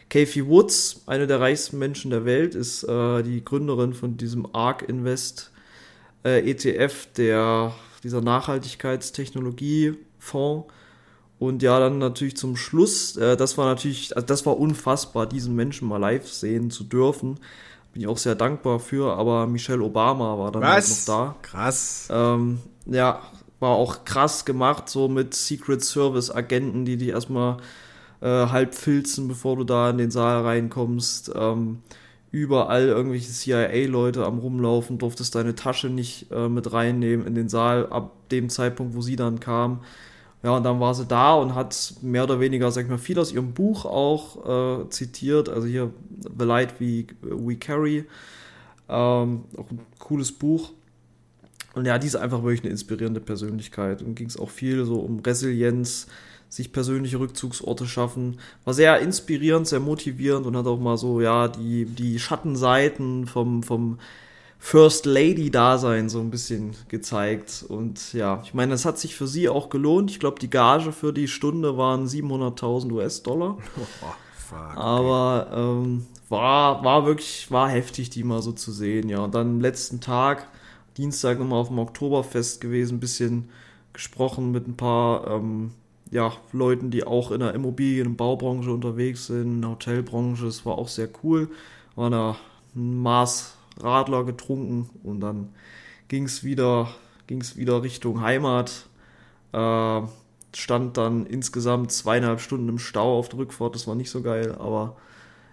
Kathy 0.09 0.47
Woods, 0.47 1.03
eine 1.07 1.27
der 1.27 1.41
reichsten 1.41 1.81
Menschen 1.81 2.13
der 2.13 2.25
Welt, 2.25 2.55
ist 2.55 2.85
äh, 2.85 3.25
die 3.25 3.45
Gründerin 3.45 3.93
von 3.93 4.17
diesem 4.17 4.47
ARK 4.55 4.89
Invest 4.89 5.51
äh, 6.25 6.49
ETF, 6.49 7.09
der, 7.17 7.75
dieser 8.05 8.21
Nachhaltigkeitstechnologiefonds. 8.21 10.69
Und 11.39 11.63
ja, 11.63 11.79
dann 11.81 11.99
natürlich 11.99 12.37
zum 12.37 12.57
Schluss, 12.57 13.17
äh, 13.17 13.37
das 13.37 13.59
war 13.59 13.67
natürlich, 13.67 14.15
also 14.15 14.27
das 14.27 14.47
war 14.47 14.61
unfassbar, 14.61 15.27
diesen 15.27 15.57
Menschen 15.57 15.89
mal 15.89 15.97
live 15.97 16.29
sehen 16.29 16.71
zu 16.71 16.85
dürfen 16.85 17.41
bin 17.97 18.03
ich 18.03 18.09
auch 18.09 18.19
sehr 18.19 18.35
dankbar 18.35 18.79
für, 18.79 19.17
aber 19.17 19.47
Michelle 19.47 19.83
Obama 19.83 20.39
war 20.39 20.53
dann 20.53 20.63
halt 20.63 20.87
noch 20.87 21.05
da. 21.07 21.35
Krass. 21.41 22.09
Ähm, 22.11 22.59
ja, 22.85 23.23
war 23.59 23.71
auch 23.71 24.05
krass 24.05 24.45
gemacht, 24.45 24.91
so 24.91 25.09
mit 25.09 25.33
Secret 25.33 25.83
Service 25.83 26.31
Agenten, 26.31 26.85
die 26.85 26.99
dich 26.99 27.09
erstmal 27.09 27.57
äh, 28.21 28.27
halb 28.27 28.75
filzen, 28.75 29.29
bevor 29.29 29.57
du 29.57 29.65
da 29.65 29.89
in 29.89 29.97
den 29.97 30.11
Saal 30.11 30.43
reinkommst. 30.43 31.33
Ähm, 31.35 31.79
überall 32.31 32.87
irgendwelche 32.87 33.33
CIA-Leute 33.33 34.27
am 34.27 34.41
Rumlaufen, 34.41 34.99
durftest 34.99 35.35
deine 35.35 35.55
Tasche 35.55 35.89
nicht 35.89 36.31
äh, 36.31 36.51
mit 36.51 36.71
reinnehmen 36.75 37.27
in 37.27 37.35
den 37.35 37.49
Saal 37.49 37.87
ab 37.87 38.29
dem 38.31 38.51
Zeitpunkt, 38.51 38.95
wo 38.95 39.01
sie 39.01 39.17
dann 39.17 39.41
kam. 39.41 39.81
Ja, 40.43 40.57
und 40.57 40.65
dann 40.65 40.79
war 40.81 40.95
sie 40.95 41.07
da 41.07 41.35
und 41.35 41.55
hat 41.55 41.95
mehr 42.03 42.25
oder 42.25 42.39
weniger, 42.39 42.71
sag 42.71 42.85
ich 42.85 42.91
mal, 42.91 42.99
viel 42.99 43.19
aus 43.19 43.33
ihrem 43.33 43.53
Buch 43.53 43.85
auch 43.85 44.83
äh, 44.85 44.91
zitiert. 44.91 45.49
Also 45.49 45.67
hier 45.67 45.93
The 46.39 46.45
Light 46.45 46.81
We, 46.81 47.07
We 47.23 47.57
Carry. 47.57 48.05
Ähm, 48.89 49.45
auch 49.57 49.71
ein 49.71 49.81
cooles 49.99 50.33
Buch. 50.33 50.71
Und 51.75 51.85
ja, 51.85 51.99
die 51.99 52.07
ist 52.07 52.17
einfach 52.17 52.43
wirklich 52.43 52.63
eine 52.63 52.71
inspirierende 52.71 53.21
Persönlichkeit. 53.21 54.03
Und 54.03 54.15
ging 54.15 54.29
es 54.29 54.39
auch 54.39 54.51
viel 54.51 54.85
so 54.85 55.01
um 55.01 55.21
Resilienz, 55.21 56.07
sich 56.49 56.73
persönliche 56.73 57.19
Rückzugsorte 57.19 57.87
schaffen. 57.87 58.39
War 58.65 58.73
sehr 58.73 59.01
inspirierend, 59.01 59.67
sehr 59.67 59.81
motivierend 59.81 60.47
und 60.47 60.57
hat 60.57 60.67
auch 60.67 60.79
mal 60.79 60.97
so, 60.97 61.21
ja, 61.21 61.49
die, 61.49 61.87
die 61.87 62.19
Schattenseiten 62.19 63.27
vom, 63.27 63.63
vom 63.63 63.99
First 64.59 65.07
Lady-Dasein 65.07 66.09
so 66.09 66.21
ein 66.21 66.31
bisschen 66.31 66.73
gezeigt. 66.89 67.65
Und 67.69 68.13
ja, 68.13 68.41
ich 68.45 68.55
meine, 68.55 68.73
das 68.73 68.85
hat 68.85 68.99
sich 68.99 69.15
für 69.15 69.27
sie 69.27 69.49
auch 69.49 69.69
gelohnt. 69.69 70.11
Ich 70.11 70.19
glaube, 70.19 70.41
die 70.41 70.51
Gage 70.51 70.93
für 70.93 71.13
die 71.13 71.29
Stunde 71.29 71.77
waren 71.77 72.07
700.000 72.07 72.93
US-Dollar. 72.93 73.59
Oh, 74.03 74.07
fuck. 74.51 74.77
Aber 74.77 75.49
ähm, 75.53 76.07
war, 76.29 76.85
war 76.85 77.05
wirklich, 77.05 77.51
war 77.51 77.69
heftig, 77.69 78.11
die 78.11 78.23
mal 78.23 78.43
so 78.43 78.53
zu 78.53 78.71
sehen. 78.71 79.09
Ja, 79.09 79.25
und 79.25 79.35
dann 79.35 79.47
am 79.49 79.61
letzten 79.61 80.01
Tag, 80.01 80.47
Dienstag 80.97 81.39
nochmal 81.41 81.61
auf 81.61 81.69
dem 81.69 81.81
Oktoberfest 81.81 82.61
gewesen, 82.61 82.97
ein 82.97 83.01
bisschen 83.01 83.49
gesprochen 83.93 84.53
mit 84.53 84.69
ein 84.69 84.77
paar 84.77 85.27
ähm, 85.27 85.73
ja, 86.11 86.33
Leuten, 86.53 86.91
die 86.91 87.05
auch 87.05 87.33
in 87.33 87.41
der 87.41 87.55
Immobilien- 87.55 88.07
und 88.07 88.17
Baubranche 88.17 88.71
unterwegs 88.71 89.27
sind, 89.27 89.57
in 89.57 89.61
der 89.63 89.71
Hotelbranche. 89.71 90.47
Es 90.47 90.65
war 90.65 90.79
auch 90.79 90.89
sehr 90.89 91.09
cool. 91.23 91.49
War 91.97 92.11
da 92.11 92.37
ein 92.75 93.03
Maß 93.03 93.56
Radler 93.81 94.25
getrunken 94.25 94.91
und 95.03 95.21
dann 95.21 95.51
ging 96.09 96.25
es 96.25 96.45
wieder, 96.45 96.89
ging's 97.27 97.57
wieder 97.57 97.83
Richtung 97.83 98.21
Heimat. 98.21 98.87
Äh, 99.53 100.03
stand 100.55 100.97
dann 100.97 101.27
insgesamt 101.27 101.93
zweieinhalb 101.93 102.41
Stunden 102.41 102.69
im 102.69 102.79
Stau 102.79 103.19
auf 103.19 103.29
der 103.29 103.41
Rückfahrt. 103.41 103.75
Das 103.75 103.87
war 103.87 103.95
nicht 103.95 104.11
so 104.11 104.23
geil, 104.23 104.55
aber 104.59 104.97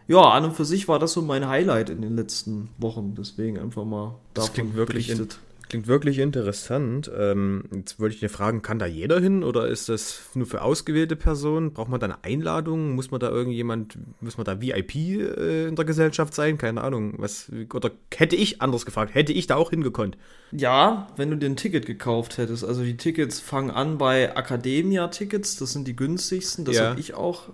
ja, 0.07 0.21
an 0.21 0.45
und 0.45 0.53
für 0.53 0.65
sich 0.65 0.87
war 0.87 0.99
das 0.99 1.13
so 1.13 1.21
mein 1.21 1.47
Highlight 1.47 1.89
in 1.89 2.01
den 2.01 2.15
letzten 2.15 2.69
Wochen. 2.77 3.15
Deswegen 3.15 3.57
einfach 3.59 3.85
mal 3.85 4.15
das 4.33 4.45
davon 4.45 4.53
klingt 4.55 4.75
wirklich 4.75 5.07
berichtet. 5.07 5.39
Klingt 5.73 5.87
wirklich 5.87 6.19
interessant. 6.19 7.09
Ähm, 7.17 7.63
jetzt 7.73 7.99
wollte 7.99 8.13
ich 8.13 8.19
dir 8.19 8.29
fragen, 8.29 8.61
kann 8.61 8.77
da 8.77 8.85
jeder 8.85 9.19
hin 9.19 9.43
oder 9.43 9.67
ist 9.67 9.89
das 9.89 10.21
nur 10.35 10.45
für 10.45 10.61
ausgewählte 10.61 11.15
Personen? 11.15 11.73
Braucht 11.73 11.89
man 11.89 11.99
da 11.99 12.05
eine 12.05 12.23
Einladung? 12.23 12.93
Muss 12.93 13.09
man 13.09 13.19
da 13.19 13.31
irgendjemand, 13.31 13.97
muss 14.21 14.37
man 14.37 14.45
da 14.45 14.61
VIP 14.61 14.93
äh, 14.95 15.67
in 15.67 15.75
der 15.75 15.85
Gesellschaft 15.85 16.35
sein? 16.35 16.59
Keine 16.59 16.83
Ahnung. 16.83 17.15
Was, 17.17 17.51
oder 17.73 17.89
hätte 18.15 18.35
ich 18.35 18.61
anders 18.61 18.85
gefragt, 18.85 19.15
hätte 19.15 19.33
ich 19.33 19.47
da 19.47 19.55
auch 19.55 19.71
hingekonnt? 19.71 20.15
Ja, 20.51 21.07
wenn 21.15 21.31
du 21.31 21.37
dir 21.37 21.47
ein 21.47 21.55
Ticket 21.57 21.87
gekauft 21.87 22.37
hättest. 22.37 22.63
Also 22.63 22.83
die 22.83 22.95
Tickets 22.95 23.39
fangen 23.39 23.71
an 23.71 23.97
bei 23.97 24.25
Academia-Tickets, 24.25 25.55
das 25.55 25.73
sind 25.73 25.87
die 25.87 25.95
günstigsten, 25.95 26.65
das 26.65 26.75
ja. 26.75 26.89
habe 26.91 26.99
ich 26.99 27.15
auch. 27.15 27.49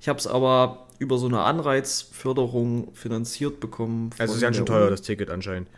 Ich 0.00 0.08
habe 0.08 0.18
es 0.18 0.26
aber 0.26 0.86
über 0.98 1.18
so 1.18 1.26
eine 1.26 1.40
Anreizförderung 1.40 2.94
finanziert 2.94 3.60
bekommen. 3.60 4.08
Also 4.16 4.36
ist 4.36 4.40
ja 4.40 4.50
schon 4.54 4.64
teuer, 4.64 4.88
das 4.88 5.02
Ticket 5.02 5.28
anscheinend. 5.28 5.68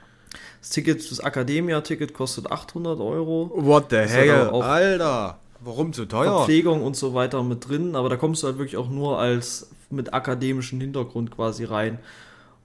Das 0.61 0.71
Ticket, 0.71 1.11
das 1.11 1.21
Akademia-Ticket 1.21 2.15
kostet 2.15 2.51
800 2.51 3.01
Euro. 3.01 3.51
What 3.55 3.87
the 3.91 3.97
hell? 3.97 4.49
Alter, 4.49 5.39
warum 5.61 5.93
so 5.93 6.05
teuer? 6.05 6.39
Verpflegung 6.39 6.83
und 6.83 6.97
so 6.97 7.15
weiter 7.15 7.43
mit 7.43 7.69
drin, 7.69 7.97
aber 7.97 8.09
da 8.09 8.17
kommst 8.17 8.43
du 8.43 8.47
halt 8.47 8.59
wirklich 8.59 8.77
auch 8.77 8.89
nur 8.89 9.19
als 9.19 9.71
mit 9.91 10.15
akademischem 10.15 10.81
Hintergrund 10.81 11.31
quasi 11.31 11.65
rein. 11.65 11.99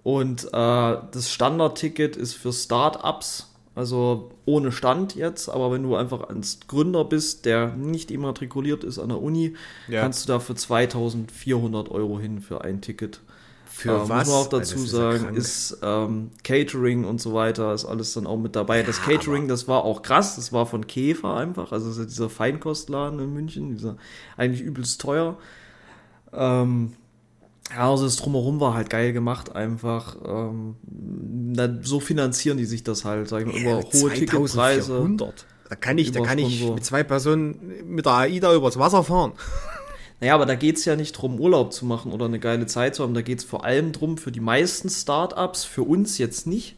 Und 0.04 0.46
äh, 0.46 0.48
das 0.54 1.30
Standard-Ticket 1.30 2.16
ist 2.16 2.34
für 2.34 2.54
Start-ups, 2.54 3.54
also 3.76 4.32
ohne 4.46 4.72
Stand 4.72 5.16
jetzt, 5.16 5.50
aber 5.50 5.72
wenn 5.72 5.84
du 5.84 5.96
einfach 5.96 6.30
als 6.30 6.60
Gründer 6.68 7.04
bist, 7.04 7.46
der 7.46 7.74
nicht 7.76 8.10
immatrikuliert 8.10 8.84
ist 8.84 9.00
an 9.00 9.10
der 9.10 9.22
Uni, 9.22 9.56
ja. 9.88 10.02
kannst 10.02 10.24
du 10.24 10.34
da 10.34 10.40
für 10.40 10.56
2400 10.56 11.90
Euro 11.90 12.20
hin 12.20 12.40
für 12.40 12.64
ein 12.64 12.82
Ticket. 12.82 13.20
Für 13.78 13.92
äh, 13.92 14.10
was? 14.10 14.26
Muss 14.26 14.28
man 14.28 14.36
auch 14.36 14.50
dazu 14.50 14.74
also, 14.74 14.86
ist 14.86 14.92
sagen, 14.92 15.36
ist 15.36 15.78
ähm, 15.84 16.32
Catering 16.44 17.04
und 17.04 17.22
so 17.22 17.36
weiter, 17.36 17.76
ist 17.76 17.86
alles 17.86 18.12
dann 18.12 18.26
auch 18.26 18.38
mit 18.38 18.56
dabei. 18.56 18.82
Das 18.82 19.00
Catering, 19.04 19.48
das 19.48 19.68
war 19.68 19.84
auch 19.84 20.02
krass, 20.02 20.36
das 20.36 20.52
war 20.52 20.66
von 20.66 20.88
Käfer 20.88 21.36
einfach, 21.36 21.72
also 21.72 22.04
dieser 22.04 22.28
Feinkostladen 22.32 23.20
in 23.20 23.34
München, 23.36 23.70
dieser 23.70 23.98
eigentlich 24.36 24.62
übelst 24.62 25.00
teuer. 25.00 25.38
Ähm, 26.34 26.94
ja, 27.70 27.92
also 27.92 28.06
das 28.06 28.16
Drumherum 28.16 28.60
war 28.60 28.74
halt 28.74 28.90
geil 28.90 29.14
gemacht, 29.14 29.56
einfach. 29.56 30.18
Ähm, 30.26 30.76
so 31.84 32.00
finanzieren 32.00 32.58
die 32.58 32.66
sich 32.66 32.84
das 32.84 33.06
halt, 33.06 33.30
sag 33.30 33.46
ich 33.46 33.54
mal, 33.54 33.62
über 33.62 33.84
hohe 33.94 34.12
Ticketpreise. 34.12 35.08
Da 35.70 35.76
kann 35.76 36.00
ich, 36.00 36.12
da 36.12 36.22
kann 36.22 36.40
ich 36.40 36.68
mit 36.68 36.84
zwei 36.84 37.04
Personen 37.04 37.60
mit 37.86 38.08
der 38.08 38.14
AIDA 38.14 38.56
übers 38.56 38.80
Wasser 38.80 39.04
fahren. 39.04 39.34
Naja, 40.20 40.34
aber 40.34 40.46
da 40.46 40.56
geht 40.56 40.78
es 40.78 40.86
ja 40.86 40.96
nicht 40.96 41.16
darum, 41.16 41.40
Urlaub 41.40 41.74
zu 41.74 41.86
machen 41.86 42.12
oder 42.12 42.26
eine 42.26 42.40
geile 42.40 42.66
Zeit 42.66 42.96
zu 42.96 43.04
haben. 43.04 43.14
Da 43.14 43.22
geht 43.22 43.40
es 43.40 43.46
vor 43.46 43.64
allem 43.64 43.92
darum, 43.92 44.18
für 44.18 44.32
die 44.32 44.40
meisten 44.40 44.90
Startups, 44.90 45.64
für 45.64 45.84
uns 45.84 46.18
jetzt 46.18 46.48
nicht, 46.48 46.76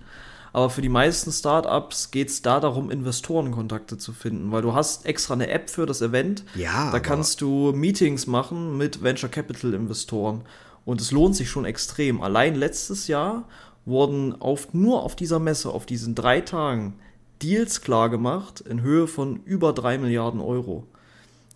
aber 0.52 0.70
für 0.70 0.82
die 0.82 0.90
meisten 0.90 1.32
Startups 1.32 2.12
geht 2.12 2.30
es 2.30 2.42
da 2.42 2.60
darum, 2.60 2.90
Investorenkontakte 2.92 3.98
zu 3.98 4.14
finden, 4.14 4.52
weil 4.52 4.62
du 4.62 4.74
hast 4.74 5.06
extra 5.06 5.36
eine 5.36 5.50
App 5.50 5.70
für 5.70 5.86
das 5.86 6.02
Event. 6.02 6.44
Ja. 6.56 6.92
Da 6.92 7.00
kannst 7.00 7.42
du 7.42 7.72
Meetings 7.72 8.28
machen 8.28 8.78
mit 8.78 9.04
Venture 9.04 9.30
Capital 9.30 9.74
Investoren. 9.74 10.42
Und 10.86 11.02
es 11.02 11.12
lohnt 11.12 11.36
sich 11.36 11.50
schon 11.50 11.66
extrem. 11.66 12.22
Allein 12.22 12.56
letztes 12.56 13.08
Jahr 13.08 13.48
wurden 13.86 14.42
auf, 14.42 14.74
nur 14.74 15.04
auf 15.04 15.16
dieser 15.16 15.40
Messe, 15.40 15.70
auf 15.70 15.86
diesen 15.86 16.16
drei 16.16 16.42
Tagen, 16.42 16.96
Deals 17.42 17.82
klar 17.82 18.10
gemacht 18.10 18.60
in 18.60 18.82
Höhe 18.82 19.08
von 19.08 19.42
über 19.46 19.72
drei 19.72 19.98
Milliarden 19.98 20.42
Euro. 20.42 20.88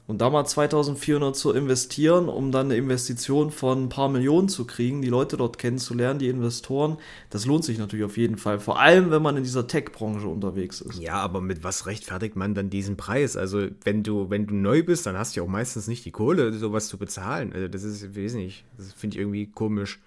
Und 0.05 0.19
da 0.19 0.29
mal 0.29 0.43
2400 0.43 1.33
zu 1.33 1.53
investieren, 1.53 2.27
um 2.27 2.51
dann 2.51 2.67
eine 2.67 2.75
Investition 2.75 3.51
von 3.51 3.83
ein 3.83 3.89
paar 3.89 4.09
Millionen 4.09 4.49
zu 4.49 4.65
kriegen, 4.65 5.01
die 5.01 5.07
Leute 5.07 5.37
dort 5.37 5.57
kennenzulernen, 5.57 6.19
die 6.19 6.27
Investoren, 6.27 6.97
das 7.29 7.45
lohnt 7.45 7.63
sich 7.63 7.77
natürlich 7.77 8.05
auf 8.05 8.17
jeden 8.17 8.37
Fall. 8.37 8.59
Vor 8.59 8.81
allem, 8.81 9.11
wenn 9.11 9.21
man 9.21 9.37
in 9.37 9.43
dieser 9.43 9.65
Tech-Branche 9.65 10.27
unterwegs 10.27 10.81
ist. 10.81 10.99
Ja, 10.99 11.15
aber 11.15 11.39
mit 11.39 11.63
was 11.63 11.85
rechtfertigt 11.85 12.35
man 12.35 12.53
dann 12.53 12.69
diesen 12.69 12.97
Preis? 12.97 13.37
Also, 13.37 13.67
wenn 13.85 14.03
du, 14.03 14.29
wenn 14.29 14.45
du 14.45 14.55
neu 14.55 14.83
bist, 14.83 15.05
dann 15.05 15.17
hast 15.17 15.35
du 15.35 15.39
ja 15.39 15.45
auch 15.45 15.51
meistens 15.51 15.87
nicht 15.87 16.03
die 16.03 16.11
Kohle, 16.11 16.51
sowas 16.51 16.89
zu 16.89 16.97
bezahlen. 16.97 17.53
Also, 17.53 17.69
das 17.69 17.83
ist, 17.83 18.13
wesentlich. 18.13 18.65
Das 18.77 18.91
finde 18.91 19.15
ich 19.15 19.21
irgendwie 19.21 19.47
komisch 19.47 19.99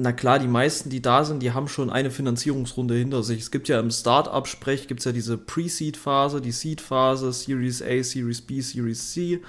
na 0.00 0.12
klar, 0.12 0.38
die 0.38 0.48
meisten, 0.48 0.90
die 0.90 1.02
da 1.02 1.24
sind, 1.24 1.42
die 1.42 1.52
haben 1.52 1.68
schon 1.68 1.90
eine 1.90 2.10
Finanzierungsrunde 2.10 2.94
hinter 2.94 3.22
sich. 3.22 3.40
Es 3.40 3.50
gibt 3.50 3.68
ja 3.68 3.78
im 3.78 3.90
Start-up-Sprech, 3.90 4.88
gibt 4.88 5.00
es 5.00 5.04
ja 5.04 5.12
diese 5.12 5.36
Pre-Seed-Phase, 5.36 6.40
die 6.40 6.52
Seed-Phase, 6.52 7.32
Series 7.32 7.82
A, 7.82 8.02
Series 8.02 8.40
B, 8.40 8.60
Series 8.60 9.12
C. 9.12 9.42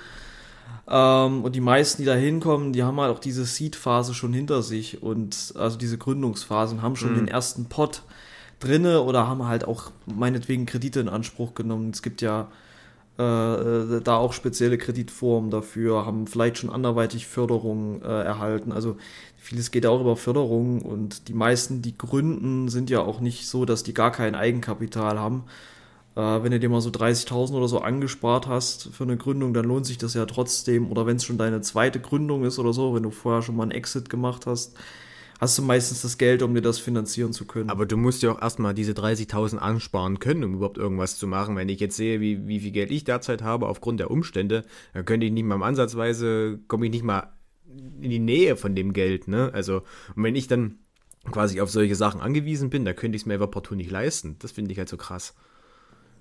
Ähm, 0.87 1.43
und 1.43 1.55
die 1.55 1.61
meisten, 1.61 2.01
die 2.01 2.05
da 2.05 2.15
hinkommen, 2.15 2.73
die 2.73 2.83
haben 2.83 2.99
halt 2.99 3.15
auch 3.15 3.19
diese 3.19 3.45
Seed-Phase 3.45 4.13
schon 4.13 4.33
hinter 4.33 4.61
sich 4.61 5.01
und 5.01 5.53
also 5.55 5.77
diese 5.77 5.97
Gründungsphase 5.97 6.75
und 6.75 6.81
haben 6.81 6.95
schon 6.95 7.13
mhm. 7.13 7.19
den 7.19 7.27
ersten 7.27 7.65
Pot 7.65 8.03
drinne 8.59 9.01
oder 9.01 9.27
haben 9.27 9.47
halt 9.47 9.65
auch 9.65 9.91
meinetwegen 10.05 10.65
Kredite 10.65 10.99
in 10.99 11.09
Anspruch 11.09 11.55
genommen. 11.55 11.91
Es 11.91 12.01
gibt 12.01 12.21
ja 12.21 12.49
da 13.17 14.17
auch 14.17 14.33
spezielle 14.33 14.77
Kreditformen 14.77 15.51
dafür, 15.51 16.05
haben 16.05 16.27
vielleicht 16.27 16.57
schon 16.57 16.69
anderweitig 16.69 17.27
Förderungen 17.27 18.01
äh, 18.01 18.05
erhalten. 18.05 18.71
Also 18.71 18.97
vieles 19.37 19.71
geht 19.71 19.85
auch 19.85 20.01
über 20.01 20.15
Förderung 20.15 20.81
und 20.81 21.27
die 21.27 21.33
meisten, 21.33 21.81
die 21.81 21.97
gründen, 21.97 22.69
sind 22.69 22.89
ja 22.89 23.01
auch 23.01 23.19
nicht 23.19 23.47
so, 23.47 23.65
dass 23.65 23.83
die 23.83 23.93
gar 23.93 24.11
kein 24.11 24.35
Eigenkapital 24.35 25.19
haben. 25.19 25.43
Äh, 26.15 26.21
wenn 26.21 26.51
du 26.51 26.59
dir 26.59 26.69
mal 26.69 26.81
so 26.81 26.89
30.000 26.89 27.53
oder 27.53 27.67
so 27.67 27.79
angespart 27.79 28.47
hast 28.47 28.89
für 28.93 29.03
eine 29.03 29.17
Gründung, 29.17 29.53
dann 29.53 29.65
lohnt 29.65 29.85
sich 29.85 29.97
das 29.97 30.13
ja 30.13 30.25
trotzdem. 30.25 30.89
Oder 30.91 31.05
wenn 31.05 31.17
es 31.17 31.25
schon 31.25 31.37
deine 31.37 31.61
zweite 31.61 31.99
Gründung 31.99 32.43
ist 32.43 32.59
oder 32.59 32.73
so, 32.73 32.93
wenn 32.93 33.03
du 33.03 33.11
vorher 33.11 33.41
schon 33.41 33.55
mal 33.55 33.63
einen 33.63 33.71
Exit 33.71 34.09
gemacht 34.09 34.45
hast, 34.45 34.75
hast 35.41 35.57
du 35.57 35.63
meistens 35.63 36.03
das 36.03 36.19
Geld, 36.19 36.43
um 36.43 36.53
dir 36.53 36.61
das 36.61 36.77
finanzieren 36.77 37.33
zu 37.33 37.45
können. 37.45 37.71
Aber 37.71 37.87
du 37.87 37.97
musst 37.97 38.21
ja 38.21 38.31
auch 38.31 38.41
erstmal 38.41 38.75
diese 38.75 38.91
30.000 38.93 39.57
ansparen 39.57 40.19
können, 40.19 40.43
um 40.43 40.53
überhaupt 40.53 40.77
irgendwas 40.77 41.17
zu 41.17 41.25
machen. 41.25 41.55
Wenn 41.55 41.67
ich 41.67 41.79
jetzt 41.79 41.97
sehe, 41.97 42.21
wie, 42.21 42.47
wie 42.47 42.59
viel 42.59 42.71
Geld 42.71 42.91
ich 42.91 43.05
derzeit 43.05 43.41
habe 43.41 43.67
aufgrund 43.67 43.99
der 43.99 44.11
Umstände, 44.11 44.63
dann 44.93 45.03
könnte 45.03 45.25
ich 45.25 45.31
nicht 45.31 45.43
mal 45.43 45.55
im 45.55 45.63
Ansatzweise, 45.63 46.59
komme 46.67 46.85
ich 46.85 46.91
nicht 46.91 47.03
mal 47.03 47.33
in 47.65 48.11
die 48.11 48.19
Nähe 48.19 48.55
von 48.55 48.75
dem 48.75 48.93
Geld, 48.93 49.27
ne? 49.27 49.49
Also, 49.51 49.81
und 50.15 50.23
wenn 50.23 50.35
ich 50.35 50.47
dann 50.47 50.77
quasi 51.31 51.59
auf 51.59 51.71
solche 51.71 51.95
Sachen 51.95 52.21
angewiesen 52.21 52.69
bin, 52.69 52.85
da 52.85 52.93
könnte 52.93 53.15
ich 53.15 53.23
es 53.23 53.25
mir 53.25 53.33
einfach 53.33 53.49
partout 53.49 53.75
nicht 53.75 53.89
leisten. 53.89 54.35
Das 54.39 54.51
finde 54.51 54.71
ich 54.71 54.77
halt 54.77 54.89
so 54.89 54.97
krass. 54.97 55.33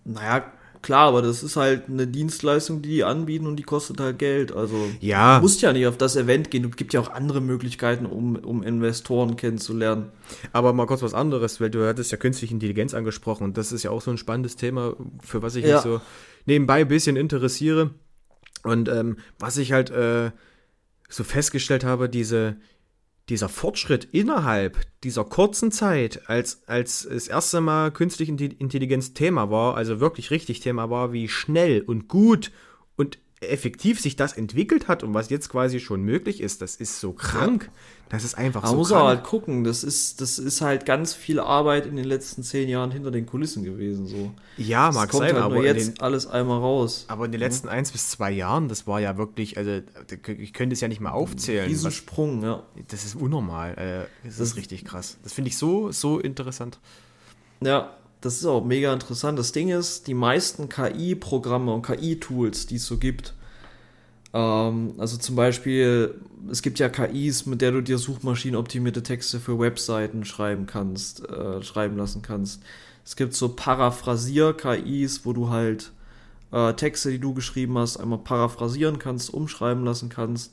Naja, 0.05 0.51
klar, 0.83 1.09
aber 1.09 1.23
das 1.23 1.43
ist 1.43 1.57
halt 1.57 1.89
eine 1.89 2.07
Dienstleistung, 2.07 2.83
die 2.83 2.91
die 2.91 3.05
anbieten 3.05 3.47
und 3.47 3.57
die 3.57 3.63
kostet 3.63 4.01
halt 4.01 4.19
Geld. 4.19 4.53
Also 4.53 4.77
ja. 5.01 5.37
du 5.37 5.43
musst 5.43 5.63
ja 5.63 5.73
nicht 5.73 5.87
auf 5.87 5.97
das 5.97 6.17
Event 6.17 6.51
gehen. 6.51 6.65
Es 6.69 6.77
gibt 6.77 6.93
ja 6.93 7.01
auch 7.01 7.11
andere 7.11 7.41
Möglichkeiten, 7.41 8.07
um, 8.07 8.37
um 8.37 8.63
Investoren 8.63 9.37
kennenzulernen. 9.37 10.11
Aber 10.53 10.73
mal 10.73 10.87
kurz 10.87 11.03
was 11.03 11.15
anderes, 11.15 11.61
weil 11.61 11.71
du 11.71 11.87
hattest 11.87 12.13
ja 12.13 12.19
künstliche 12.19 12.55
Intelligenz 12.55 12.95
angesprochen 12.95 13.45
und 13.45 13.57
das 13.57 13.73
ist 13.73 13.83
ja 13.83 13.91
auch 13.91 14.03
so 14.03 14.11
ein 14.11 14.19
spannendes 14.19 14.57
Thema, 14.57 14.95
für 15.23 15.43
was 15.43 15.57
ich 15.57 15.65
ja. 15.65 15.75
mich 15.75 15.83
so 15.83 16.01
nebenbei 16.47 16.81
ein 16.81 16.89
bisschen 16.89 17.17
interessiere. 17.17 17.91
Und 18.63 18.89
ähm, 18.89 19.17
was 19.39 19.57
ich 19.57 19.73
halt 19.73 19.91
äh, 19.91 20.31
so 21.09 21.25
festgestellt 21.25 21.85
habe, 21.85 22.09
diese, 22.09 22.57
dieser 23.31 23.49
Fortschritt 23.49 24.09
innerhalb 24.13 24.79
dieser 25.03 25.25
kurzen 25.25 25.73
Zeit, 25.73 26.29
als, 26.29 26.63
als 26.67 27.09
das 27.11 27.29
erste 27.29 27.61
Mal 27.61 27.91
künstliche 27.91 28.33
Intelligenz 28.33 29.15
Thema 29.15 29.51
war, 29.51 29.77
also 29.77 30.01
wirklich 30.01 30.31
richtig 30.31 30.61
Thema 30.61 30.91
war, 30.91 31.13
wie 31.13 31.29
schnell 31.29 31.81
und 31.81 32.09
gut 32.09 32.51
effektiv 33.41 33.99
sich 34.01 34.17
das 34.17 34.35
entwickelt 34.35 34.87
hat 34.87 35.03
und 35.03 35.15
was 35.15 35.31
jetzt 35.31 35.49
quasi 35.49 35.81
schon 35.81 36.03
möglich 36.03 36.43
ist, 36.43 36.61
das 36.61 36.77
ist 36.77 37.01
so 37.01 37.13
krank. 37.13 37.65
Ja. 37.65 37.81
Das 38.11 38.25
ist 38.25 38.35
einfach 38.35 38.63
Man 38.63 38.73
so 38.73 38.77
muss 38.77 38.89
krank. 38.91 39.05
halt 39.05 39.23
gucken. 39.23 39.65
Das 39.65 39.83
ist, 39.83 40.21
das 40.21 40.39
ist 40.39 40.61
halt 40.61 40.85
ganz 40.85 41.15
viel 41.15 41.41
Arbeit 41.41 41.87
in 41.87 41.97
den 41.97 42.05
letzten 42.05 42.43
zehn 42.43 42.69
Jahren 42.69 42.91
hinter 42.91 43.11
den 43.11 43.25
Kulissen 43.25 43.65
gewesen. 43.65 44.07
So. 44.07 44.33
Ja, 44.59 44.89
das 44.89 44.97
mag 44.97 45.11
kommt 45.11 45.23
sein, 45.23 45.35
halt 45.35 45.45
aber 45.45 45.65
jetzt 45.65 45.97
den, 45.97 46.01
alles 46.01 46.27
einmal 46.27 46.59
raus. 46.59 47.07
Aber 47.09 47.25
in 47.25 47.33
den 47.33 47.41
letzten 47.41 47.69
ja. 47.69 47.73
eins 47.73 47.93
bis 47.93 48.11
zwei 48.11 48.31
Jahren, 48.31 48.69
das 48.69 48.87
war 48.87 49.01
ja 49.01 49.17
wirklich, 49.17 49.57
also 49.57 49.81
ich 50.37 50.53
könnte 50.53 50.75
es 50.75 50.81
ja 50.83 50.89
nicht 50.89 51.01
mal 51.01 51.13
aufzählen. 51.13 51.67
Diesen 51.67 51.93
Sprung, 51.93 52.43
ja. 52.43 52.63
Das 52.89 53.07
ist 53.07 53.15
unnormal. 53.15 53.73
Äh, 53.73 54.27
das, 54.27 54.37
das 54.37 54.49
ist 54.49 54.57
richtig 54.57 54.85
krass. 54.85 55.17
Das 55.23 55.33
finde 55.33 55.49
ich 55.49 55.57
so, 55.57 55.93
so 55.93 56.19
interessant. 56.19 56.79
Ja, 57.63 57.95
das 58.21 58.37
ist 58.37 58.47
auch 58.47 58.65
mega 58.65 58.93
interessant. 58.93 59.39
Das 59.39 59.53
Ding 59.53 59.71
ist, 59.71 60.07
die 60.07 60.15
meisten 60.15 60.69
KI-Programme 60.69 61.73
und 61.73 61.87
KI-Tools, 61.87 62.67
die 62.67 62.77
es 62.77 62.87
so 62.87 62.99
gibt, 62.99 63.35
ähm, 64.33 64.95
also 64.99 65.17
zum 65.17 65.37
Beispiel, 65.37 66.15
es 66.51 66.63
gibt 66.63 66.79
ja 66.79 66.89
KIs, 66.89 67.47
mit 67.47 67.61
der 67.61 67.73
du 67.73 67.81
dir 67.81 67.99
suchmaschinenoptimierte 67.99 69.03
Texte 69.03 69.41
für 69.41 69.59
Webseiten 69.59 70.25
schreiben 70.25 70.67
kannst, 70.67 71.29
äh, 71.29 71.63
schreiben 71.63 71.97
lassen 71.97 72.23
kannst. 72.23 72.63
Es 73.05 73.17
gibt 73.17 73.35
so 73.35 73.49
Paraphrasier-KIs, 73.49 75.25
wo 75.25 75.33
du 75.33 75.51
halt 75.51 75.93
äh, 76.53 76.75
Texte, 76.75 77.11
die 77.11 77.19
du 77.19 77.35
geschrieben 77.35 77.77
hast, 77.79 77.97
einmal 77.97 78.19
paraphrasieren 78.19 78.99
kannst, 78.99 79.33
umschreiben 79.33 79.85
lassen 79.85 80.09
kannst. 80.09 80.53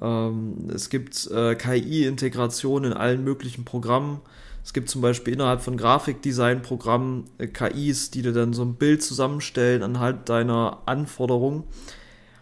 Ähm, 0.00 0.68
es 0.72 0.88
gibt 0.88 1.30
äh, 1.30 1.54
KI-Integration 1.54 2.84
in 2.84 2.92
allen 2.92 3.24
möglichen 3.24 3.64
Programmen. 3.64 4.20
Es 4.66 4.72
gibt 4.72 4.90
zum 4.90 5.00
Beispiel 5.00 5.34
innerhalb 5.34 5.60
von 5.60 5.76
Grafikdesign-Programmen 5.76 7.30
äh, 7.38 7.46
KIs, 7.46 8.10
die 8.10 8.22
dir 8.22 8.32
dann 8.32 8.52
so 8.52 8.62
ein 8.62 8.74
Bild 8.74 9.00
zusammenstellen 9.00 9.84
anhand 9.84 10.28
deiner 10.28 10.82
Anforderungen. 10.86 11.62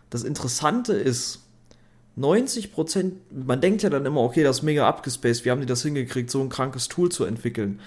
Das 0.09 0.25
Interessante 0.25 0.95
ist, 0.95 1.43
90 2.17 2.73
Prozent, 2.73 3.17
man 3.31 3.61
denkt 3.61 3.83
ja 3.83 3.91
dann 3.91 4.07
immer, 4.07 4.23
okay, 4.23 4.43
das 4.43 4.61
ist 4.61 4.63
mega 4.63 4.89
abgespaced, 4.89 5.45
wie 5.45 5.51
haben 5.51 5.61
die 5.61 5.67
das 5.67 5.83
hingekriegt, 5.83 6.31
so 6.31 6.41
ein 6.41 6.49
krankes 6.49 6.89
Tool 6.89 7.11
zu 7.11 7.25
entwickeln. 7.25 7.81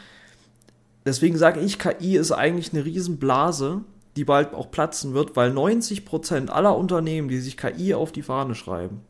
Deswegen 1.04 1.38
sage 1.40 1.60
ich, 1.60 1.80
KI 1.80 2.16
ist 2.16 2.32
eigentlich 2.32 2.74
eine 2.74 2.86
Riesenblase, 2.86 3.82
die 4.18 4.26
bald 4.26 4.54
auch 4.54 4.70
platzen 4.70 5.16
wird, 5.16 5.36
weil 5.36 5.52
90 5.52 6.06
Prozent 6.06 6.52
aller 6.52 6.78
Unternehmen, 6.78 7.28
die 7.28 7.40
sich 7.40 7.58
KI 7.58 7.96
auf 7.96 8.12
die 8.12 8.22
Fahne 8.22 8.54
schreiben, 8.54 9.02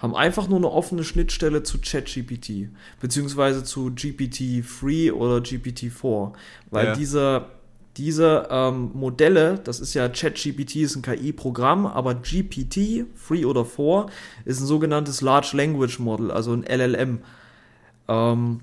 haben 0.00 0.16
einfach 0.16 0.48
nur 0.48 0.58
eine 0.58 0.70
offene 0.70 1.04
Schnittstelle 1.04 1.62
zu 1.62 1.78
ChatGPT, 1.78 2.70
beziehungsweise 3.00 3.62
zu 3.64 3.88
GPT-3 3.88 5.12
oder 5.12 5.36
GPT-4, 5.36 6.32
weil 6.70 6.86
ja. 6.86 6.94
diese, 6.94 7.46
diese 7.96 8.48
ähm, 8.50 8.92
Modelle, 8.94 9.60
das 9.62 9.78
ist 9.78 9.92
ja 9.92 10.08
ChatGPT 10.08 10.76
ist 10.76 10.96
ein 10.96 11.02
KI-Programm, 11.02 11.86
aber 11.86 12.14
GPT, 12.14 13.04
3 13.28 13.46
oder 13.46 13.64
4, 13.64 14.06
ist 14.46 14.60
ein 14.60 14.66
sogenanntes 14.66 15.20
Large 15.20 15.50
Language 15.54 15.98
Model, 15.98 16.30
also 16.30 16.54
ein 16.54 16.64
LLM. 16.64 17.18
Ähm, 18.08 18.60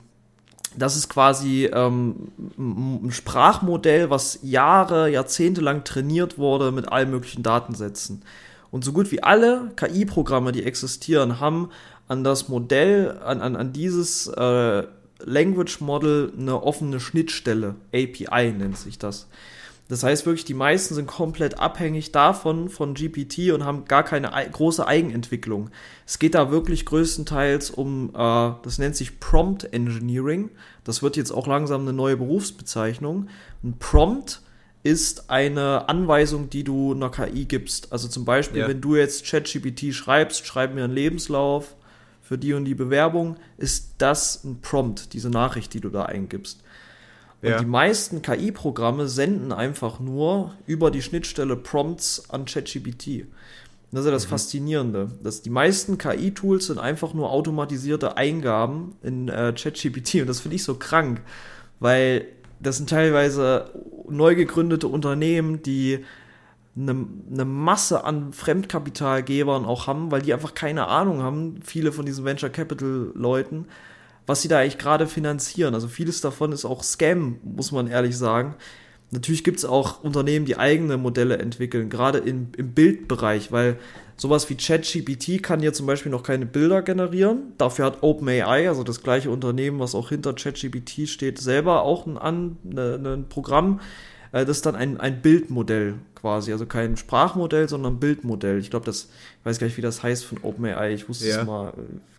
das 0.76 0.96
ist 0.96 1.10
quasi 1.10 1.70
ähm, 1.72 2.32
ein 2.58 3.12
Sprachmodell, 3.12 4.10
was 4.10 4.40
Jahre, 4.42 5.10
Jahrzehnte 5.10 5.62
lang 5.62 5.84
trainiert 5.84 6.38
wurde 6.38 6.72
mit 6.72 6.92
allen 6.92 7.12
möglichen 7.12 7.44
Datensätzen. 7.44 8.24
Und 8.72 8.84
so 8.84 8.94
gut 8.94 9.12
wie 9.12 9.24
alle 9.24 9.72
KI-Programme, 9.76 10.52
die 10.52 10.64
existieren, 10.64 11.40
haben 11.40 11.70
an 12.08 12.24
das 12.24 12.50
Modell, 12.50 13.18
an, 13.24 13.42
an, 13.42 13.56
an 13.56 13.74
dieses 13.74 14.28
äh, 14.28 14.84
Language 15.24 15.82
Model 15.82 16.32
eine 16.38 16.62
offene 16.62 17.00
Schnittstelle. 17.00 17.76
API 17.94 18.52
nennt 18.52 18.78
sich 18.78 19.00
das. 19.00 19.28
Das 19.90 20.04
heißt 20.04 20.26
wirklich, 20.26 20.44
die 20.44 20.54
meisten 20.54 20.96
sind 20.96 21.08
komplett 21.08 21.60
abhängig 21.60 22.12
davon, 22.12 22.68
von 22.68 22.94
GPT 22.94 23.52
und 23.54 23.64
haben 23.64 23.86
gar 23.86 24.04
keine 24.04 24.32
große 24.52 24.86
Eigenentwicklung. 24.86 25.70
Es 26.06 26.20
geht 26.20 26.36
da 26.36 26.52
wirklich 26.52 26.86
größtenteils 26.86 27.72
um, 27.72 28.10
äh, 28.10 28.52
das 28.64 28.80
nennt 28.80 28.98
sich 28.98 29.20
Prompt 29.20 29.74
Engineering. 29.74 30.50
Das 30.84 31.04
wird 31.04 31.16
jetzt 31.16 31.32
auch 31.32 31.48
langsam 31.48 31.82
eine 31.82 31.94
neue 31.94 32.18
Berufsbezeichnung. 32.18 33.30
Ein 33.64 33.78
Prompt 33.80 34.42
ist 34.88 35.30
eine 35.30 35.90
Anweisung, 35.90 36.50
die 36.50 36.64
du 36.64 36.94
einer 36.94 37.12
KI 37.12 37.44
gibst. 37.44 37.92
Also 37.92 38.08
zum 38.08 38.24
Beispiel, 38.24 38.62
ja. 38.62 38.70
wenn 38.70 38.80
du 38.80 38.96
jetzt 38.96 39.26
ChatGPT 39.26 39.94
schreibst, 39.94 40.48
schreib 40.48 40.74
mir 40.74 40.86
einen 40.86 40.94
Lebenslauf 40.94 41.76
für 42.22 42.38
die 42.38 42.54
und 42.54 42.64
die 42.64 42.74
Bewerbung, 42.74 43.36
ist 43.58 43.96
das 43.98 44.46
ein 44.46 44.62
Prompt, 44.62 45.12
diese 45.12 45.30
Nachricht, 45.30 45.74
die 45.74 45.82
du 45.82 45.90
da 45.90 46.04
eingibst. 46.04 46.64
Und 47.42 47.50
ja. 47.50 47.60
die 47.60 47.66
meisten 47.66 48.22
KI-Programme 48.22 49.10
senden 49.10 49.52
einfach 49.52 50.00
nur 50.00 50.54
über 50.66 50.90
die 50.90 51.02
Schnittstelle 51.02 51.58
Prompts 51.58 52.30
an 52.30 52.46
ChatGPT. 52.46 53.26
Das 53.92 54.02
ist 54.02 54.06
ja 54.06 54.12
das 54.12 54.26
mhm. 54.26 54.30
Faszinierende. 54.30 55.12
Dass 55.22 55.42
die 55.42 55.50
meisten 55.50 55.98
KI-Tools 55.98 56.68
sind 56.68 56.80
einfach 56.80 57.14
nur 57.14 57.30
automatisierte 57.30 58.16
Eingaben 58.16 58.96
in 59.04 59.28
äh, 59.28 59.54
ChatGPT 59.54 60.22
und 60.22 60.28
das 60.28 60.40
finde 60.40 60.56
ich 60.56 60.64
so 60.64 60.76
krank, 60.76 61.22
weil 61.82 62.26
das 62.62 62.78
sind 62.78 62.90
teilweise 62.90 63.70
neu 64.10 64.36
gegründete 64.36 64.88
Unternehmen, 64.88 65.62
die 65.62 66.06
eine, 66.78 67.08
eine 67.32 67.46
Masse 67.46 68.04
an 68.04 68.34
Fremdkapitalgebern 68.34 69.66
auch 69.66 69.88
haben, 69.88 70.12
weil 70.12 70.22
die 70.22 70.34
einfach 70.34 70.54
keine 70.54 70.88
Ahnung 70.88 71.22
haben, 71.22 71.60
viele 71.64 71.92
von 71.92 72.06
diesen 72.06 72.24
Venture 72.24 72.50
Capital 72.50 73.12
Leuten, 73.16 73.66
was 74.26 74.42
sie 74.42 74.48
da 74.48 74.60
eigentlich 74.60 74.78
gerade 74.78 75.08
finanzieren. 75.08 75.74
Also 75.74 75.88
vieles 75.88 76.22
davon 76.22 76.52
ist 76.52 76.66
auch 76.66 76.84
Scam, 76.84 77.38
muss 77.44 77.72
man 77.72 77.88
ehrlich 77.88 78.18
sagen. 78.18 78.56
Natürlich 79.10 79.44
gibt 79.44 79.58
es 79.58 79.66
auch 79.66 80.04
Unternehmen, 80.04 80.46
die 80.46 80.58
eigene 80.58 80.98
Modelle 80.98 81.38
entwickeln, 81.38 81.90
gerade 81.90 82.20
im, 82.20 82.50
im 82.58 82.74
Bildbereich, 82.74 83.52
weil 83.52 83.80
sowas 84.18 84.50
wie 84.50 84.56
ChatGPT 84.56 85.42
kann 85.42 85.62
ja 85.62 85.72
zum 85.72 85.86
Beispiel 85.86 86.12
noch 86.12 86.24
keine 86.24 86.46
Bilder 86.46 86.82
generieren. 86.82 87.54
Dafür 87.58 87.86
hat 87.86 88.02
OpenAI, 88.02 88.68
also 88.68 88.84
das 88.84 89.04
gleiche 89.04 89.30
Unternehmen, 89.30 89.80
was 89.80 89.96
auch 89.96 90.10
hinter 90.10 90.34
ChatGPT 90.34 91.08
steht, 91.08 91.40
selber 91.40 91.84
auch 91.84 92.08
ein, 92.08 92.18
ein, 92.18 92.58
ne, 92.64 93.00
ein 93.04 93.30
Programm. 93.30 93.80
Äh, 94.32 94.46
das 94.46 94.58
ist 94.58 94.66
dann 94.66 94.76
ein, 94.76 95.00
ein 95.00 95.22
Bildmodell 95.22 95.96
quasi, 96.16 96.52
also 96.52 96.66
kein 96.66 96.98
Sprachmodell, 96.98 97.70
sondern 97.70 97.94
ein 97.94 98.00
Bildmodell. 98.00 98.58
Ich 98.60 98.72
glaube, 98.72 98.86
das, 98.86 99.10
ich 99.40 99.46
weiß 99.46 99.60
gar 99.60 99.68
nicht, 99.68 99.78
wie 99.78 99.82
das 99.82 100.02
heißt 100.02 100.26
von 100.26 100.40
OpenAI. 100.42 100.94
Ich 100.94 101.08
wusste 101.08 101.28
ja. 101.28 101.42
es 101.42 101.46
mal, 101.46 101.74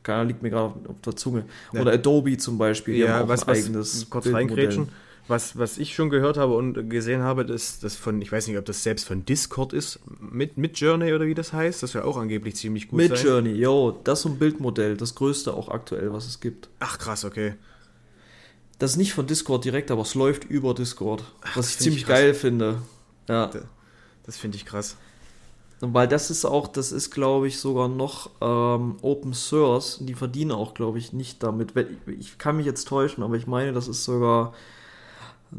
keiner 0.04 0.24
liegt 0.24 0.42
mir 0.42 0.50
gerade 0.50 0.66
auf 0.66 1.00
der 1.04 1.16
Zunge. 1.16 1.44
Ja. 1.72 1.80
Oder 1.80 1.92
Adobe 1.92 2.36
zum 2.38 2.58
Beispiel, 2.58 2.94
die 2.94 3.00
ja, 3.00 3.14
haben 3.14 3.24
auch 3.24 3.28
was, 3.28 3.46
ein 3.46 3.56
eigenes 3.56 4.02
was, 4.02 4.10
kurz 4.10 4.24
Bildmodell. 4.24 4.86
Was, 5.28 5.58
was 5.58 5.76
ich 5.76 5.94
schon 5.94 6.08
gehört 6.08 6.38
habe 6.38 6.54
und 6.54 6.88
gesehen 6.88 7.22
habe, 7.22 7.42
ist 7.42 7.84
das 7.84 7.94
von, 7.96 8.20
ich 8.22 8.32
weiß 8.32 8.48
nicht, 8.48 8.56
ob 8.56 8.64
das 8.64 8.82
selbst 8.82 9.06
von 9.06 9.26
Discord 9.26 9.74
ist, 9.74 10.00
mit, 10.18 10.56
mit 10.56 10.78
Journey 10.80 11.12
oder 11.12 11.26
wie 11.26 11.34
das 11.34 11.52
heißt, 11.52 11.82
das 11.82 11.94
wäre 11.94 12.06
auch 12.06 12.16
angeblich 12.16 12.56
ziemlich 12.56 12.88
gut 12.88 12.96
Mit 12.96 13.16
sein. 13.16 13.26
Journey, 13.26 13.52
jo, 13.52 14.00
das 14.04 14.20
ist 14.20 14.22
so 14.22 14.28
ein 14.30 14.38
Bildmodell, 14.38 14.96
das 14.96 15.14
größte 15.14 15.52
auch 15.52 15.68
aktuell, 15.68 16.12
was 16.12 16.26
es 16.26 16.40
gibt. 16.40 16.70
Ach 16.80 16.98
krass, 16.98 17.26
okay. 17.26 17.54
Das 18.78 18.92
ist 18.92 18.96
nicht 18.96 19.12
von 19.12 19.26
Discord 19.26 19.64
direkt, 19.64 19.90
aber 19.90 20.02
es 20.02 20.14
läuft 20.14 20.44
über 20.44 20.72
Discord, 20.72 21.24
Ach, 21.42 21.56
was 21.56 21.70
ich 21.70 21.78
ziemlich 21.78 22.02
ich 22.02 22.08
geil 22.08 22.32
finde. 22.32 22.80
Ja. 23.28 23.50
Das 24.24 24.36
finde 24.38 24.56
ich 24.56 24.64
krass. 24.64 24.96
Weil 25.80 26.08
das 26.08 26.30
ist 26.30 26.44
auch, 26.44 26.66
das 26.66 26.90
ist 26.90 27.10
glaube 27.10 27.48
ich 27.48 27.58
sogar 27.58 27.88
noch 27.88 28.30
ähm, 28.40 28.96
Open 29.02 29.32
Source. 29.32 29.98
Die 30.00 30.14
verdienen 30.14 30.50
auch 30.52 30.74
glaube 30.74 30.98
ich 30.98 31.12
nicht 31.12 31.42
damit. 31.42 31.72
Ich 32.06 32.38
kann 32.38 32.56
mich 32.56 32.66
jetzt 32.66 32.88
täuschen, 32.88 33.22
aber 33.22 33.36
ich 33.36 33.46
meine, 33.46 33.72
das 33.72 33.86
ist 33.86 34.04
sogar 34.04 34.54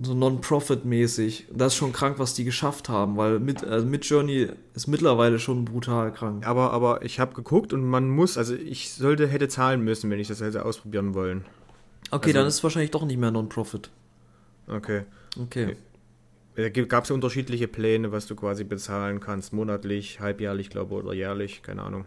so 0.02 0.14
Non-Profit-mäßig. 0.14 1.48
Das 1.52 1.74
ist 1.74 1.78
schon 1.78 1.94
krank, 1.94 2.20
was 2.20 2.34
die 2.34 2.44
geschafft 2.44 2.90
haben, 2.90 3.18
weil 3.18 3.40
mit, 3.40 3.64
also 3.64 3.86
mit 3.86 4.06
Journey 4.06 4.48
ist 4.76 4.88
mittlerweile 4.88 5.40
schon 5.40 5.66
brutal 5.66 6.14
krank. 6.14 6.46
Aber, 6.46 6.72
aber 6.72 7.04
ich 7.04 7.20
habe 7.20 7.34
geguckt 7.34 7.74
und 7.74 7.84
man 7.84 8.10
muss, 8.10 8.38
also 8.38 8.54
ich 8.54 8.92
sollte, 8.94 9.28
hätte 9.28 9.48
zahlen 9.48 9.84
müssen, 9.84 10.10
wenn 10.10 10.20
ich 10.20 10.28
das 10.28 10.42
hätte 10.42 10.64
ausprobieren 10.66 11.14
wollen. 11.14 11.46
Okay, 12.12 12.28
also, 12.28 12.40
dann 12.40 12.48
ist 12.48 12.56
es 12.56 12.64
wahrscheinlich 12.64 12.92
doch 12.92 13.06
nicht 13.06 13.18
mehr 13.18 13.32
Non-Profit. 13.32 13.90
Okay. 14.68 15.04
Okay. 15.40 15.76
Da 16.56 16.70
gab 16.70 17.04
es 17.04 17.10
ja 17.10 17.16
unterschiedliche 17.16 17.68
Pläne, 17.68 18.12
was 18.12 18.28
du 18.28 18.36
quasi 18.36 18.64
bezahlen 18.64 19.20
kannst, 19.20 19.54
monatlich, 19.54 20.20
halbjährlich, 20.20 20.70
glaube 20.70 20.96
ich, 20.96 21.04
oder 21.04 21.14
jährlich, 21.14 21.62
keine 21.64 21.84
Ahnung. 21.84 22.06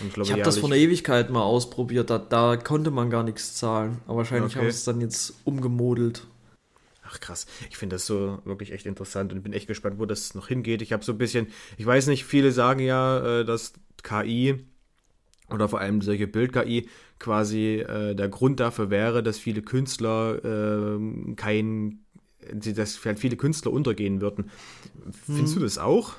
Ich, 0.00 0.16
ich 0.16 0.32
habe 0.32 0.42
das 0.42 0.58
von 0.58 0.70
der 0.70 0.80
Ewigkeit 0.80 1.30
mal 1.30 1.42
ausprobiert, 1.42 2.10
da, 2.10 2.18
da 2.18 2.56
konnte 2.56 2.90
man 2.90 3.10
gar 3.10 3.22
nichts 3.22 3.54
zahlen. 3.54 3.98
Aber 4.06 4.18
wahrscheinlich 4.18 4.52
okay. 4.52 4.64
haben 4.64 4.70
sie 4.70 4.76
es 4.76 4.84
dann 4.84 5.00
jetzt 5.00 5.34
umgemodelt. 5.44 6.26
Ach 7.16 7.20
krass, 7.20 7.46
ich 7.70 7.78
finde 7.78 7.96
das 7.96 8.04
so 8.04 8.40
wirklich 8.44 8.72
echt 8.72 8.84
interessant 8.84 9.32
und 9.32 9.42
bin 9.42 9.54
echt 9.54 9.66
gespannt, 9.66 9.98
wo 9.98 10.04
das 10.04 10.34
noch 10.34 10.48
hingeht. 10.48 10.82
Ich 10.82 10.92
habe 10.92 11.02
so 11.02 11.12
ein 11.12 11.18
bisschen, 11.18 11.46
ich 11.78 11.86
weiß 11.86 12.08
nicht, 12.08 12.24
viele 12.26 12.52
sagen 12.52 12.80
ja, 12.80 13.40
äh, 13.40 13.44
dass 13.44 13.72
KI 14.02 14.66
oder 15.48 15.68
vor 15.68 15.80
allem 15.80 16.02
solche 16.02 16.26
Bild-KI 16.26 16.88
quasi 17.18 17.76
äh, 17.76 18.14
der 18.14 18.28
Grund 18.28 18.60
dafür 18.60 18.90
wäre, 18.90 19.22
dass 19.22 19.38
viele 19.38 19.62
Künstler 19.62 20.44
äh, 20.44 21.34
kein, 21.36 22.00
dass 22.52 22.96
viele 22.96 23.36
Künstler 23.36 23.72
untergehen 23.72 24.20
würden. 24.20 24.50
Findest 25.24 25.54
hm. 25.54 25.60
du 25.60 25.64
das 25.64 25.78
auch? 25.78 26.14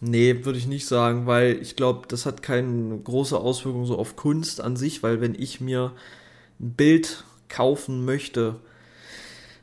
Nee, 0.00 0.44
würde 0.44 0.58
ich 0.58 0.68
nicht 0.68 0.86
sagen, 0.86 1.26
weil 1.26 1.60
ich 1.60 1.74
glaube, 1.74 2.06
das 2.06 2.26
hat 2.26 2.42
keine 2.42 2.96
große 2.96 3.36
Auswirkung 3.36 3.86
so 3.86 3.98
auf 3.98 4.14
Kunst 4.14 4.60
an 4.60 4.76
sich, 4.76 5.02
weil 5.02 5.20
wenn 5.20 5.34
ich 5.34 5.60
mir 5.60 5.92
ein 6.60 6.74
Bild 6.74 7.24
kaufen 7.48 8.04
möchte, 8.04 8.60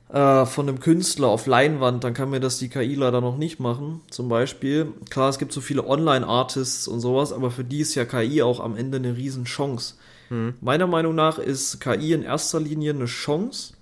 äh, 0.10 0.46
von 0.46 0.70
einem 0.70 0.80
Künstler 0.80 1.28
auf 1.28 1.48
Leinwand, 1.48 2.04
dann 2.04 2.13
kann 2.13 2.30
mir 2.30 2.39
das 2.39 2.60
die 2.60 2.70
KI 2.70 2.96
leider 2.96 3.20
noch 3.20 3.38
nicht 3.38 3.60
machen. 3.60 4.02
Zum 4.10 4.30
Beispiel, 4.30 4.93
klar, 5.10 5.30
es 5.30 5.38
gibt 5.38 5.52
so 5.52 5.60
viele 5.60 5.86
Online-Artists 5.86 6.88
und 6.88 7.02
sowas, 7.02 7.34
aber 7.34 7.52
für 7.52 7.65
die 7.65 7.82
ist 7.82 7.96
ja 7.96 8.06
KI 8.06 8.41
auch 8.41 8.60
am 8.60 8.78
Ende 8.78 8.98
eine 8.98 9.17
Riesenchance. 9.17 9.96
Mhm. 10.30 10.54
Meiner 10.62 10.88
Meinung 10.88 11.13
nach 11.15 11.39
ist 11.39 11.82
KI 11.82 12.13
in 12.13 12.24
erster 12.24 12.60
Linie 12.60 12.91
eine 12.91 13.06
Chance, 13.06 13.74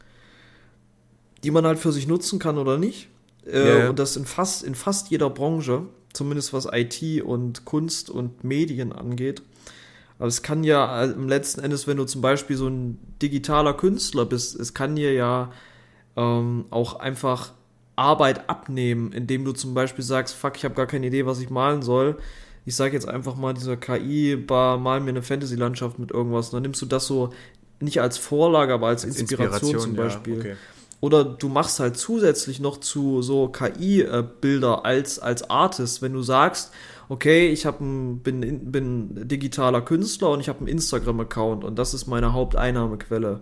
die 1.44 1.52
man 1.52 1.66
halt 1.66 1.78
für 1.78 1.92
sich 1.92 2.08
nutzen 2.08 2.40
kann 2.40 2.58
oder 2.58 2.78
nicht. 2.78 3.08
Äh, 3.46 3.60
yeah. 3.60 3.90
Und 3.90 4.00
das 4.00 4.18
in 4.18 4.26
fast, 4.26 4.64
in 4.64 4.74
fast 4.74 5.12
jeder 5.12 5.30
Branche, 5.30 5.84
zumindest 6.14 6.54
was 6.54 6.68
IT 6.72 7.22
und 7.22 7.66
Kunst 7.66 8.10
und 8.10 8.44
Medien 8.44 8.92
angeht. 8.92 9.44
Aber 10.18 10.28
es 10.28 10.42
kann 10.42 10.64
ja 10.64 11.04
äh, 11.04 11.12
im 11.12 11.28
letzten 11.28 11.62
Endes, 11.62 11.86
wenn 11.86 11.98
du 11.98 12.06
zum 12.06 12.22
Beispiel 12.22 12.56
so 12.56 12.68
ein 12.68 12.98
digitaler 13.22 13.74
Künstler 13.76 14.26
bist, 14.26 14.60
es 14.60 14.74
kann 14.74 14.96
dir 14.96 15.14
ja 15.14 15.52
ähm, 16.16 16.66
auch 16.70 17.00
einfach 17.00 17.52
Arbeit 17.96 18.50
abnehmen, 18.50 19.12
indem 19.12 19.46
du 19.46 19.54
zum 19.54 19.74
Beispiel 19.74 20.04
sagst, 20.04 20.36
fuck, 20.36 20.58
ich 20.58 20.66
habe 20.66 20.76
gar 20.76 20.88
keine 20.88 21.08
Idee, 21.08 21.26
was 21.26 21.40
ich 21.40 21.50
malen 21.50 21.82
soll. 21.82 22.18
Ich 22.66 22.76
sage 22.76 22.94
jetzt 22.94 23.08
einfach 23.08 23.36
mal 23.36 23.54
dieser 23.54 23.78
KI, 23.78 24.36
bar, 24.36 24.78
mal 24.78 25.00
mir 25.00 25.12
eine 25.12 25.22
Fantasy-Landschaft 25.22 26.00
mit 26.00 26.12
irgendwas. 26.12 26.48
Und 26.48 26.54
dann 26.54 26.64
nimmst 26.64 26.82
du 26.82 26.86
das 26.86 27.06
so 27.06 27.32
nicht 27.80 28.02
als 28.02 28.18
Vorlage, 28.18 28.74
aber 28.74 28.88
als, 28.88 29.06
als 29.06 29.20
Inspiration, 29.20 29.54
Inspiration, 29.54 29.82
zum 29.82 29.96
Beispiel. 29.96 30.34
Ja, 30.34 30.40
okay. 30.40 30.56
Oder 31.02 31.24
du 31.24 31.50
machst 31.50 31.80
halt 31.80 31.98
zusätzlich 31.98 32.60
noch 32.60 32.80
zu 32.80 33.22
so 33.22 33.50
KI-Bilder 33.50 34.86
als, 34.86 35.20
als 35.20 35.50
Artist, 35.50 36.02
wenn 36.02 36.14
du 36.14 36.22
sagst, 36.22 36.72
okay, 37.10 37.50
ich 37.50 37.66
hab 37.66 37.80
ein, 37.80 38.20
bin, 38.20 38.72
bin 38.72 39.28
digitaler 39.28 39.82
Künstler 39.82 40.32
und 40.32 40.40
ich 40.40 40.50
habe 40.50 40.60
einen 40.60 40.68
Instagram-Account 40.68 41.64
und 41.64 41.78
das 41.78 41.94
ist 41.94 42.08
meine 42.08 42.34
Haupteinnahmequelle 42.34 43.42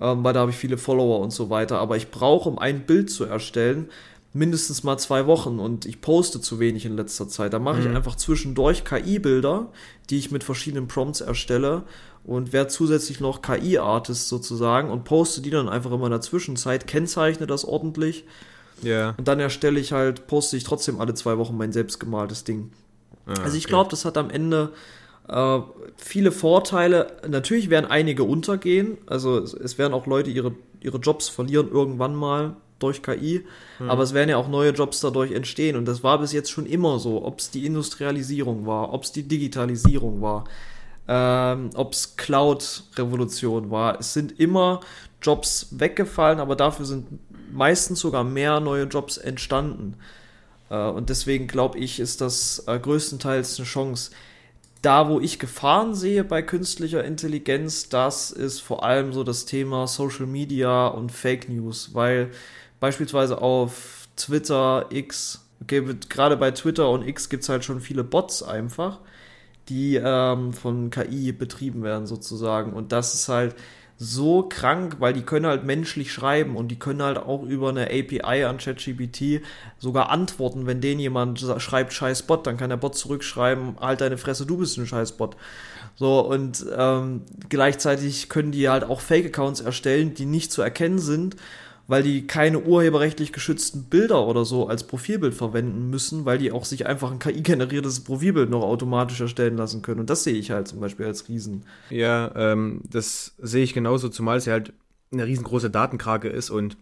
ähm, 0.00 0.24
weil 0.24 0.32
da 0.32 0.40
habe 0.40 0.50
ich 0.50 0.56
viele 0.56 0.78
Follower 0.78 1.20
und 1.20 1.32
so 1.32 1.50
weiter. 1.50 1.78
Aber 1.78 1.96
ich 1.96 2.10
brauche, 2.10 2.48
um 2.48 2.58
ein 2.58 2.86
Bild 2.86 3.10
zu 3.10 3.24
erstellen, 3.24 3.88
mindestens 4.32 4.82
mal 4.82 4.98
zwei 4.98 5.26
Wochen 5.26 5.60
und 5.60 5.86
ich 5.86 6.00
poste 6.00 6.40
zu 6.40 6.58
wenig 6.58 6.84
in 6.84 6.96
letzter 6.96 7.28
Zeit. 7.28 7.52
Da 7.52 7.60
mache 7.60 7.80
mhm. 7.80 7.90
ich 7.90 7.96
einfach 7.96 8.16
zwischendurch 8.16 8.84
KI-Bilder, 8.84 9.68
die 10.10 10.18
ich 10.18 10.30
mit 10.32 10.42
verschiedenen 10.42 10.88
Prompts 10.88 11.20
erstelle 11.20 11.84
und 12.24 12.52
werde 12.52 12.68
zusätzlich 12.68 13.20
noch 13.20 13.42
KI-Artist 13.42 14.28
sozusagen 14.28 14.90
und 14.90 15.04
poste 15.04 15.40
die 15.40 15.50
dann 15.50 15.68
einfach 15.68 15.92
immer 15.92 16.06
in 16.06 16.10
der 16.10 16.20
Zwischenzeit, 16.20 16.86
kennzeichne 16.88 17.46
das 17.46 17.64
ordentlich. 17.64 18.24
Ja. 18.82 18.90
Yeah. 18.90 19.14
Und 19.16 19.28
dann 19.28 19.38
erstelle 19.38 19.78
ich 19.78 19.92
halt, 19.92 20.26
poste 20.26 20.56
ich 20.56 20.64
trotzdem 20.64 21.00
alle 21.00 21.14
zwei 21.14 21.38
Wochen 21.38 21.56
mein 21.56 21.72
selbstgemaltes 21.72 22.42
Ding. 22.42 22.72
Ah, 23.26 23.34
also 23.44 23.56
ich 23.56 23.64
okay. 23.64 23.70
glaube, 23.70 23.90
das 23.90 24.04
hat 24.04 24.18
am 24.18 24.30
Ende 24.30 24.72
äh, 25.28 25.60
viele 25.96 26.32
Vorteile. 26.32 27.16
Natürlich 27.26 27.70
werden 27.70 27.90
einige 27.90 28.24
untergehen. 28.24 28.98
Also 29.06 29.38
es, 29.38 29.54
es, 29.54 29.78
werden 29.78 29.94
auch 29.94 30.06
Leute 30.06 30.30
ihre, 30.30 30.54
ihre 30.80 30.98
Jobs 30.98 31.28
verlieren 31.28 31.70
irgendwann 31.70 32.14
mal 32.14 32.56
durch 32.78 33.02
KI. 33.02 33.44
Mhm. 33.78 33.90
Aber 33.90 34.02
es 34.02 34.12
werden 34.12 34.30
ja 34.30 34.36
auch 34.36 34.48
neue 34.48 34.70
Jobs 34.70 35.00
dadurch 35.00 35.32
entstehen. 35.32 35.76
Und 35.76 35.86
das 35.86 36.02
war 36.02 36.18
bis 36.18 36.32
jetzt 36.32 36.50
schon 36.50 36.66
immer 36.66 36.98
so. 36.98 37.24
Ob 37.24 37.38
es 37.38 37.50
die 37.50 37.64
Industrialisierung 37.64 38.66
war, 38.66 38.92
ob 38.92 39.04
es 39.04 39.12
die 39.12 39.22
Digitalisierung 39.22 40.20
war, 40.20 40.44
ähm, 41.08 41.70
ob 41.74 41.92
es 41.92 42.16
Cloud-Revolution 42.16 43.70
war. 43.70 43.98
Es 44.00 44.12
sind 44.12 44.38
immer 44.38 44.80
Jobs 45.22 45.68
weggefallen, 45.70 46.38
aber 46.38 46.56
dafür 46.56 46.84
sind 46.84 47.06
meistens 47.50 48.00
sogar 48.00 48.24
mehr 48.24 48.60
neue 48.60 48.84
Jobs 48.84 49.16
entstanden. 49.16 49.96
Äh, 50.68 50.88
und 50.88 51.08
deswegen 51.08 51.46
glaube 51.46 51.78
ich, 51.78 51.98
ist 51.98 52.20
das 52.20 52.64
äh, 52.66 52.78
größtenteils 52.78 53.58
eine 53.58 53.66
Chance 53.66 54.10
da, 54.84 55.08
wo 55.08 55.20
ich 55.20 55.38
Gefahren 55.38 55.94
sehe 55.94 56.24
bei 56.24 56.42
künstlicher 56.42 57.04
Intelligenz, 57.04 57.88
das 57.88 58.30
ist 58.30 58.60
vor 58.60 58.84
allem 58.84 59.12
so 59.12 59.24
das 59.24 59.46
Thema 59.46 59.86
Social 59.86 60.26
Media 60.26 60.86
und 60.86 61.10
Fake 61.10 61.48
News, 61.48 61.94
weil 61.94 62.30
beispielsweise 62.80 63.40
auf 63.40 64.08
Twitter, 64.16 64.86
X, 64.90 65.46
okay, 65.62 65.82
gerade 66.08 66.36
bei 66.36 66.50
Twitter 66.50 66.90
und 66.90 67.06
X 67.06 67.28
gibt 67.28 67.42
es 67.42 67.48
halt 67.48 67.64
schon 67.64 67.80
viele 67.80 68.04
Bots 68.04 68.42
einfach, 68.42 69.00
die 69.68 69.96
ähm, 69.96 70.52
von 70.52 70.90
KI 70.90 71.32
betrieben 71.32 71.82
werden 71.82 72.06
sozusagen. 72.06 72.72
Und 72.72 72.92
das 72.92 73.14
ist 73.14 73.28
halt, 73.28 73.56
so 73.96 74.42
krank, 74.42 74.96
weil 74.98 75.12
die 75.12 75.22
können 75.22 75.46
halt 75.46 75.64
menschlich 75.64 76.12
schreiben 76.12 76.56
und 76.56 76.68
die 76.68 76.78
können 76.78 77.02
halt 77.02 77.16
auch 77.16 77.42
über 77.44 77.68
eine 77.68 77.86
API 77.86 78.44
an 78.44 78.58
ChatGPT 78.58 79.42
sogar 79.78 80.10
antworten, 80.10 80.66
wenn 80.66 80.80
den 80.80 80.98
jemand 80.98 81.40
schreibt 81.58 81.92
scheiß 81.92 82.22
Bot, 82.22 82.46
dann 82.46 82.56
kann 82.56 82.70
der 82.70 82.76
Bot 82.76 82.96
zurückschreiben, 82.96 83.76
halt 83.80 84.00
deine 84.00 84.18
Fresse, 84.18 84.46
du 84.46 84.58
bist 84.58 84.78
ein 84.78 84.86
scheiß 84.86 85.12
Bot. 85.12 85.36
So, 85.96 86.20
und 86.20 86.66
ähm, 86.76 87.22
gleichzeitig 87.48 88.28
können 88.28 88.50
die 88.50 88.68
halt 88.68 88.82
auch 88.82 89.00
Fake-Accounts 89.00 89.60
erstellen, 89.60 90.14
die 90.14 90.26
nicht 90.26 90.50
zu 90.50 90.60
erkennen 90.60 90.98
sind 90.98 91.36
weil 91.86 92.02
die 92.02 92.26
keine 92.26 92.60
urheberrechtlich 92.60 93.32
geschützten 93.32 93.84
Bilder 93.84 94.26
oder 94.26 94.44
so 94.44 94.68
als 94.68 94.86
Profilbild 94.86 95.34
verwenden 95.34 95.90
müssen, 95.90 96.24
weil 96.24 96.38
die 96.38 96.52
auch 96.52 96.64
sich 96.64 96.86
einfach 96.86 97.10
ein 97.10 97.18
KI-generiertes 97.18 98.00
Profilbild 98.00 98.50
noch 98.50 98.62
automatisch 98.62 99.20
erstellen 99.20 99.56
lassen 99.56 99.82
können. 99.82 100.00
Und 100.00 100.10
das 100.10 100.24
sehe 100.24 100.34
ich 100.34 100.50
halt 100.50 100.68
zum 100.68 100.80
Beispiel 100.80 101.06
als 101.06 101.28
Riesen. 101.28 101.64
Ja, 101.90 102.32
ähm, 102.36 102.80
das 102.90 103.34
sehe 103.38 103.64
ich 103.64 103.74
genauso, 103.74 104.08
zumal 104.08 104.38
es 104.38 104.46
ja 104.46 104.54
halt 104.54 104.72
eine 105.12 105.26
riesengroße 105.26 105.70
Datenkrake 105.70 106.28
ist 106.28 106.50
und 106.50 106.76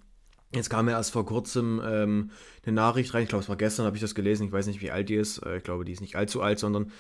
Jetzt 0.54 0.68
kam 0.68 0.86
ja 0.86 0.98
erst 0.98 1.12
vor 1.12 1.24
kurzem 1.24 1.80
ähm, 1.82 2.30
eine 2.66 2.74
Nachricht 2.74 3.14
rein, 3.14 3.22
ich 3.22 3.30
glaube, 3.30 3.42
es 3.42 3.48
war 3.48 3.56
gestern, 3.56 3.86
habe 3.86 3.96
ich 3.96 4.02
das 4.02 4.14
gelesen, 4.14 4.46
ich 4.46 4.52
weiß 4.52 4.66
nicht, 4.66 4.82
wie 4.82 4.90
alt 4.90 5.08
die 5.08 5.14
ist, 5.14 5.38
äh, 5.38 5.56
ich 5.56 5.62
glaube, 5.62 5.86
die 5.86 5.92
ist 5.92 6.02
nicht 6.02 6.14
allzu 6.14 6.42
alt, 6.42 6.58
sondern 6.58 6.92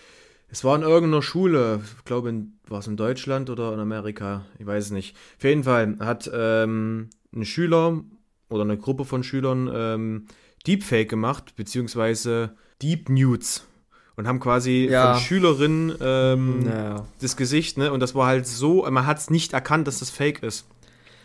es 0.48 0.64
war 0.64 0.74
in 0.74 0.80
irgendeiner 0.80 1.20
Schule, 1.20 1.80
ich 1.98 2.04
glaube, 2.04 2.46
war 2.66 2.78
es 2.78 2.86
in 2.86 2.96
Deutschland 2.96 3.50
oder 3.50 3.74
in 3.74 3.80
Amerika, 3.80 4.46
ich 4.58 4.66
weiß 4.66 4.86
es 4.86 4.90
nicht. 4.90 5.16
Auf 5.36 5.44
jeden 5.44 5.64
Fall 5.64 5.96
hat 6.00 6.30
ähm, 6.32 7.10
ein 7.34 7.44
Schüler 7.44 8.02
oder 8.48 8.62
eine 8.62 8.76
Gruppe 8.76 9.04
von 9.04 9.22
Schülern 9.22 9.70
ähm, 9.72 10.26
Deepfake 10.66 11.08
gemacht, 11.08 11.54
beziehungsweise 11.56 12.56
Deep 12.80 13.08
Nudes. 13.08 13.66
Und 14.14 14.28
haben 14.28 14.40
quasi 14.40 14.88
ja. 14.90 15.14
von 15.14 15.22
Schülerinnen 15.22 15.94
ähm, 16.00 16.66
ja. 16.66 17.06
das 17.20 17.36
Gesicht, 17.36 17.78
ne? 17.78 17.90
Und 17.92 18.00
das 18.00 18.14
war 18.14 18.26
halt 18.26 18.46
so, 18.46 18.86
man 18.90 19.06
hat 19.06 19.18
es 19.18 19.30
nicht 19.30 19.54
erkannt, 19.54 19.86
dass 19.86 20.00
das 20.00 20.10
Fake 20.10 20.42
ist. 20.42 20.66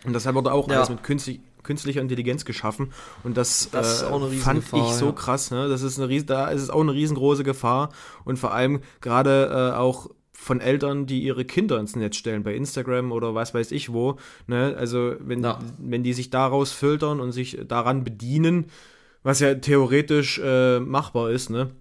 Und 0.06 0.14
deshalb 0.14 0.36
wurde 0.36 0.54
auch 0.54 0.70
ja. 0.70 0.78
alles 0.78 0.90
mit 0.90 1.04
künstlich, 1.04 1.42
künstlicher 1.64 2.00
Intelligenz 2.00 2.46
geschaffen. 2.46 2.94
Und 3.24 3.36
das, 3.36 3.70
das 3.72 4.04
äh, 4.04 4.06
fand 4.38 4.62
Gefahr, 4.62 4.88
ich 4.88 4.96
so 4.96 5.12
krass, 5.12 5.52
ne? 5.52 5.68
Das 5.68 5.82
ist 5.82 6.00
eine 6.00 6.24
da 6.24 6.48
ist 6.48 6.62
es 6.62 6.70
auch 6.70 6.80
eine 6.80 6.94
riesengroße 6.94 7.44
Gefahr. 7.44 7.90
Und 8.24 8.40
vor 8.40 8.54
allem 8.54 8.80
gerade 9.02 9.74
äh, 9.74 9.78
auch 9.78 10.10
von 10.40 10.62
Eltern, 10.62 11.08
die 11.08 11.24
ihre 11.24 11.44
Kinder 11.46 11.80
ins 11.80 11.96
Netz 11.96 12.16
stellen, 12.16 12.44
bei 12.44 12.54
Instagram 12.54 13.12
oder 13.12 13.34
was 13.34 13.54
weiß 13.54 13.72
ich 13.72 13.92
wo. 13.92 14.18
Ne? 14.46 14.76
Also 14.78 15.16
wenn, 15.20 15.44
ja. 15.44 15.60
wenn 15.80 16.04
die 16.04 16.14
sich 16.14 16.30
daraus 16.30 16.72
filtern 16.72 17.20
und 17.20 17.32
sich 17.32 17.58
daran 17.68 18.04
bedienen, 18.04 18.68
was 19.24 19.40
ja 19.40 19.56
theoretisch 19.56 20.40
äh, 20.42 20.80
machbar 20.80 21.32
ist, 21.32 21.50
ne? 21.50 21.72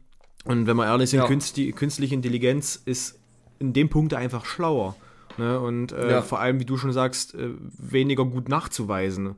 Und 0.47 0.67
wenn 0.67 0.77
wir 0.77 0.87
ehrlich 0.87 1.11
sind, 1.11 1.21
ja. 1.21 1.27
künstliche, 1.27 1.73
künstliche 1.73 2.15
Intelligenz 2.15 2.81
ist 2.85 3.19
in 3.59 3.73
dem 3.73 3.89
Punkt 3.89 4.15
einfach 4.15 4.45
schlauer. 4.47 4.97
Ne? 5.39 5.61
Und 5.61 5.93
äh, 5.93 6.11
ja. 6.11 6.23
vor 6.23 6.41
allem, 6.41 6.59
wie 6.59 6.65
du 6.65 6.77
schon 6.77 6.93
sagst, 6.93 7.35
äh, 7.35 7.51
weniger 7.79 8.25
gut 8.25 8.49
nachzuweisen. 8.49 9.35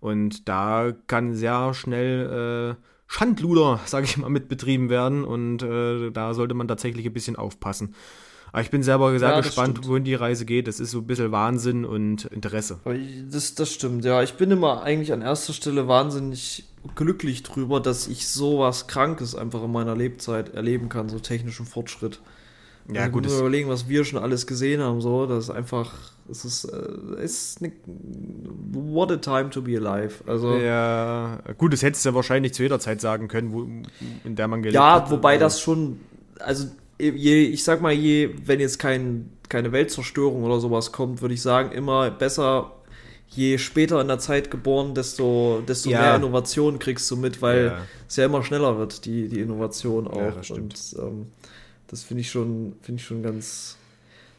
Und 0.00 0.48
da 0.48 0.92
kann 1.08 1.34
sehr 1.34 1.74
schnell 1.74 2.76
äh, 2.78 2.82
Schandluder, 3.06 3.80
sage 3.86 4.06
ich 4.06 4.16
mal, 4.16 4.30
mit 4.30 4.48
betrieben 4.48 4.88
werden. 4.88 5.24
Und 5.24 5.62
äh, 5.62 6.10
da 6.10 6.32
sollte 6.32 6.54
man 6.54 6.68
tatsächlich 6.68 7.06
ein 7.06 7.12
bisschen 7.12 7.36
aufpassen. 7.36 7.94
Aber 8.52 8.60
ich 8.60 8.70
bin 8.70 8.82
selber 8.82 9.18
sehr 9.18 9.30
ja, 9.30 9.40
gespannt, 9.40 9.78
stimmt. 9.78 9.88
wohin 9.88 10.04
die 10.04 10.14
Reise 10.14 10.44
geht. 10.44 10.68
Das 10.68 10.78
ist 10.78 10.90
so 10.90 10.98
ein 10.98 11.06
bisschen 11.06 11.32
Wahnsinn 11.32 11.86
und 11.86 12.26
Interesse. 12.26 12.80
Das, 13.30 13.54
das 13.54 13.72
stimmt, 13.72 14.04
ja. 14.04 14.22
Ich 14.22 14.34
bin 14.34 14.50
immer 14.50 14.82
eigentlich 14.82 15.12
an 15.14 15.22
erster 15.22 15.54
Stelle 15.54 15.88
wahnsinnig 15.88 16.64
glücklich 16.94 17.42
drüber, 17.44 17.80
dass 17.80 18.08
ich 18.08 18.28
sowas 18.28 18.88
Krankes 18.88 19.34
einfach 19.34 19.62
in 19.64 19.72
meiner 19.72 19.96
Lebzeit 19.96 20.54
erleben 20.54 20.90
kann, 20.90 21.08
so 21.08 21.18
technischen 21.18 21.64
Fortschritt. 21.64 22.20
Ja, 22.92 23.02
also 23.02 23.12
gut. 23.12 23.24
Muss 23.24 23.38
überlegen, 23.38 23.70
was 23.70 23.88
wir 23.88 24.04
schon 24.04 24.22
alles 24.22 24.46
gesehen 24.46 24.82
haben, 24.82 25.00
so. 25.00 25.24
Das 25.24 25.44
ist 25.44 25.50
einfach, 25.50 25.94
es 26.28 26.44
ist, 26.44 26.64
äh, 26.64 27.24
ist 27.24 27.62
eine, 27.62 27.72
what 28.72 29.10
a 29.10 29.16
time 29.16 29.48
to 29.48 29.62
be 29.62 29.78
alive. 29.78 30.16
Also, 30.26 30.56
ja, 30.56 31.38
gut, 31.56 31.72
das 31.72 31.82
hättest 31.82 32.04
du 32.04 32.10
ja 32.10 32.14
wahrscheinlich 32.14 32.52
zu 32.52 32.62
jeder 32.62 32.80
Zeit 32.80 33.00
sagen 33.00 33.28
können, 33.28 33.52
wo, 33.52 33.62
in 34.24 34.36
der 34.36 34.48
man 34.48 34.60
gelebt 34.60 34.74
ja, 34.74 34.96
hat. 34.96 35.06
Ja, 35.06 35.10
wobei 35.12 35.38
das 35.38 35.60
schon, 35.60 36.00
also 36.38 36.66
je, 37.10 37.46
ich 37.46 37.64
sag 37.64 37.80
mal, 37.80 37.92
je, 37.92 38.30
wenn 38.44 38.60
jetzt 38.60 38.78
kein, 38.78 39.30
keine 39.48 39.72
Weltzerstörung 39.72 40.44
oder 40.44 40.60
sowas 40.60 40.92
kommt, 40.92 41.20
würde 41.20 41.34
ich 41.34 41.42
sagen, 41.42 41.72
immer 41.72 42.10
besser, 42.10 42.72
je 43.28 43.58
später 43.58 44.00
in 44.00 44.08
der 44.08 44.18
Zeit 44.18 44.50
geboren, 44.50 44.94
desto, 44.94 45.62
desto 45.66 45.90
ja. 45.90 46.00
mehr 46.00 46.16
Innovation 46.16 46.78
kriegst 46.78 47.10
du 47.10 47.16
mit, 47.16 47.42
weil 47.42 47.66
ja. 47.66 47.78
es 48.08 48.16
ja 48.16 48.26
immer 48.26 48.42
schneller 48.42 48.78
wird, 48.78 49.04
die, 49.04 49.28
die 49.28 49.40
Innovation 49.40 50.06
auch. 50.06 50.16
Ja, 50.16 50.30
das 50.30 50.50
Und 50.50 50.74
ähm, 50.98 51.26
das 51.88 52.02
finde 52.02 52.20
ich 52.22 52.30
schon, 52.30 52.74
finde 52.82 53.00
ich 53.00 53.06
schon 53.06 53.22
ganz, 53.22 53.76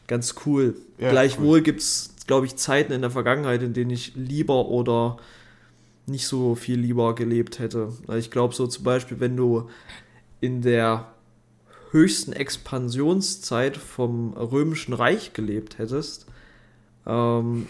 ganz 0.06 0.34
cool. 0.46 0.74
Gleichwohl 0.98 1.58
cool. 1.58 1.62
gibt 1.62 1.80
es, 1.80 2.14
glaube 2.26 2.46
ich, 2.46 2.56
Zeiten 2.56 2.92
in 2.92 3.00
der 3.00 3.10
Vergangenheit, 3.10 3.62
in 3.62 3.74
denen 3.74 3.90
ich 3.90 4.14
lieber 4.14 4.68
oder 4.68 5.18
nicht 6.06 6.26
so 6.26 6.54
viel 6.54 6.78
lieber 6.78 7.14
gelebt 7.14 7.58
hätte. 7.58 7.92
Also 8.06 8.18
ich 8.18 8.30
glaube 8.30 8.54
so 8.54 8.66
zum 8.66 8.84
Beispiel, 8.84 9.20
wenn 9.20 9.36
du 9.36 9.68
in 10.40 10.60
der 10.62 11.13
höchsten 11.94 12.32
Expansionszeit 12.32 13.76
vom 13.76 14.32
Römischen 14.34 14.94
Reich 14.94 15.32
gelebt 15.32 15.78
hättest, 15.78 16.26
ähm, 17.06 17.66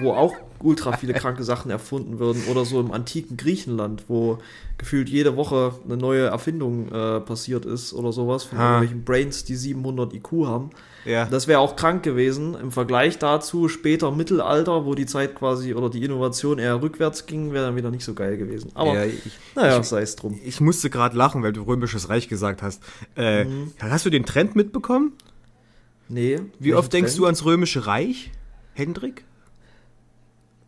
wo 0.00 0.12
auch 0.12 0.34
ultra 0.60 0.96
viele 0.96 1.12
kranke 1.14 1.44
Sachen 1.44 1.70
erfunden 1.70 2.18
würden, 2.18 2.42
oder 2.50 2.64
so 2.64 2.80
im 2.80 2.90
antiken 2.90 3.36
Griechenland, 3.36 4.04
wo 4.08 4.38
gefühlt 4.78 5.08
jede 5.08 5.36
Woche 5.36 5.74
eine 5.84 5.96
neue 5.96 6.26
Erfindung 6.26 6.90
äh, 6.90 7.20
passiert 7.20 7.64
ist 7.64 7.92
oder 7.92 8.12
sowas 8.12 8.44
von 8.44 8.58
ha. 8.58 8.64
irgendwelchen 8.64 9.04
Brains, 9.04 9.44
die 9.44 9.56
700 9.56 10.14
IQ 10.14 10.46
haben. 10.46 10.70
Ja. 11.04 11.26
Das 11.26 11.48
wäre 11.48 11.60
auch 11.60 11.76
krank 11.76 12.02
gewesen. 12.02 12.54
Im 12.54 12.72
Vergleich 12.72 13.18
dazu 13.18 13.68
später 13.68 14.10
Mittelalter, 14.10 14.86
wo 14.86 14.94
die 14.94 15.06
Zeit 15.06 15.34
quasi 15.34 15.74
oder 15.74 15.90
die 15.90 16.02
Innovation 16.02 16.58
eher 16.58 16.80
rückwärts 16.80 17.26
ging, 17.26 17.52
wäre 17.52 17.66
dann 17.66 17.76
wieder 17.76 17.90
nicht 17.90 18.04
so 18.04 18.14
geil 18.14 18.36
gewesen. 18.36 18.70
Aber 18.74 18.94
ja, 18.94 19.04
ich, 19.04 19.38
naja, 19.54 19.82
sei 19.82 20.02
es 20.02 20.16
drum. 20.16 20.40
Ich 20.42 20.60
musste 20.60 20.88
gerade 20.88 21.16
lachen, 21.16 21.42
weil 21.42 21.52
du 21.52 21.62
Römisches 21.62 22.08
Reich 22.08 22.28
gesagt 22.28 22.62
hast. 22.62 22.82
Äh, 23.16 23.44
mhm. 23.44 23.72
Hast 23.80 24.06
du 24.06 24.10
den 24.10 24.24
Trend 24.24 24.56
mitbekommen? 24.56 25.12
Nee. 26.08 26.40
Wie 26.58 26.74
oft 26.74 26.92
denkst 26.92 27.12
Trend? 27.12 27.20
du 27.20 27.24
ans 27.26 27.44
Römische 27.44 27.86
Reich, 27.86 28.30
Hendrik? 28.74 29.24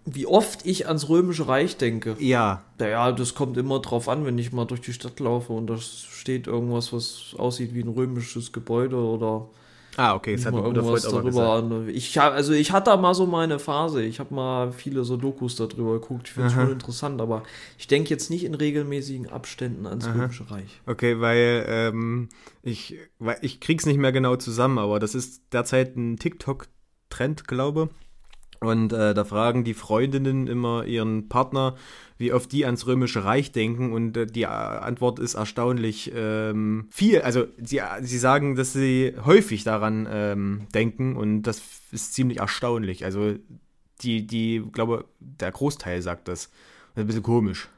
wie 0.06 0.26
oft 0.26 0.64
ich 0.64 0.86
ans 0.86 1.08
Römische 1.08 1.48
Reich 1.48 1.76
denke. 1.76 2.16
Ja. 2.20 2.62
Naja, 2.78 3.10
das 3.12 3.34
kommt 3.34 3.56
immer 3.56 3.80
drauf 3.80 4.08
an, 4.08 4.24
wenn 4.24 4.38
ich 4.38 4.52
mal 4.52 4.64
durch 4.64 4.80
die 4.80 4.92
Stadt 4.92 5.18
laufe 5.18 5.52
und 5.52 5.66
da 5.66 5.76
steht 5.76 6.46
irgendwas, 6.46 6.92
was 6.92 7.34
aussieht 7.36 7.74
wie 7.74 7.82
ein 7.82 7.88
römisches 7.88 8.52
Gebäude 8.52 8.96
oder 8.96 9.48
Ah, 9.98 10.14
okay, 10.14 10.36
das 10.36 10.44
hat 10.44 10.54
irgendwas 10.54 11.02
darüber. 11.04 11.54
an. 11.54 11.88
Ich 11.88 12.18
hab, 12.18 12.34
also 12.34 12.52
ich 12.52 12.70
hatte 12.70 12.90
da 12.90 12.98
mal 12.98 13.14
so 13.14 13.24
meine 13.26 13.58
Phase. 13.58 14.02
Ich 14.02 14.20
habe 14.20 14.34
mal 14.34 14.70
viele 14.70 15.04
so 15.04 15.16
Dokus 15.16 15.56
darüber 15.56 15.94
geguckt. 15.94 16.28
Ich 16.28 16.34
finde 16.34 16.48
es 16.48 16.54
Aha. 16.54 16.62
schon 16.64 16.72
interessant, 16.72 17.20
aber 17.20 17.44
ich 17.78 17.86
denke 17.86 18.10
jetzt 18.10 18.28
nicht 18.28 18.44
in 18.44 18.54
regelmäßigen 18.54 19.30
Abständen 19.30 19.86
ans 19.86 20.06
Römische 20.06 20.50
Reich. 20.50 20.82
Okay, 20.84 21.18
weil 21.20 21.64
ähm, 21.66 22.28
ich, 22.62 22.96
weil 23.18 23.38
ich 23.40 23.58
krieg's 23.58 23.86
nicht 23.86 23.96
mehr 23.96 24.12
genau 24.12 24.36
zusammen, 24.36 24.76
aber 24.76 24.98
das 24.98 25.14
ist 25.14 25.42
derzeit 25.52 25.96
ein 25.96 26.18
TikTok-Trend, 27.08 27.48
glaube. 27.48 27.90
Und 28.60 28.92
äh, 28.92 29.12
da 29.12 29.24
fragen 29.24 29.64
die 29.64 29.74
Freundinnen 29.74 30.46
immer 30.46 30.84
ihren 30.86 31.28
Partner, 31.28 31.76
wie 32.16 32.32
oft 32.32 32.50
die 32.52 32.64
ans 32.64 32.86
Römische 32.86 33.22
Reich 33.22 33.52
denken. 33.52 33.92
Und 33.92 34.16
äh, 34.16 34.26
die 34.26 34.42
äh, 34.42 34.46
Antwort 34.46 35.18
ist 35.18 35.34
erstaunlich 35.34 36.10
ähm, 36.14 36.88
viel. 36.90 37.20
Also 37.20 37.46
sie, 37.62 37.82
sie 38.00 38.18
sagen, 38.18 38.56
dass 38.56 38.72
sie 38.72 39.14
häufig 39.24 39.64
daran 39.64 40.08
ähm, 40.10 40.66
denken 40.74 41.16
und 41.16 41.42
das 41.42 41.62
ist 41.92 42.14
ziemlich 42.14 42.38
erstaunlich. 42.38 43.04
Also 43.04 43.34
die, 44.00 44.26
die, 44.26 44.62
glaube, 44.72 45.04
der 45.20 45.52
Großteil 45.52 46.00
sagt 46.00 46.28
das. 46.28 46.48
Das 46.48 46.50
ist 46.94 46.98
ein 47.02 47.06
bisschen 47.06 47.22
komisch. 47.22 47.68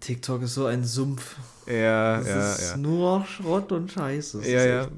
TikTok 0.00 0.42
ist 0.42 0.54
so 0.54 0.66
ein 0.66 0.84
Sumpf. 0.84 1.36
Ja, 1.66 2.18
Das 2.18 2.28
ja, 2.28 2.52
ist 2.52 2.70
ja. 2.72 2.76
nur 2.76 3.24
Schrott 3.24 3.72
und 3.72 3.90
Scheiße. 3.90 4.38
Das 4.38 4.48
Ja, 4.48 4.64
ja. 4.66 4.88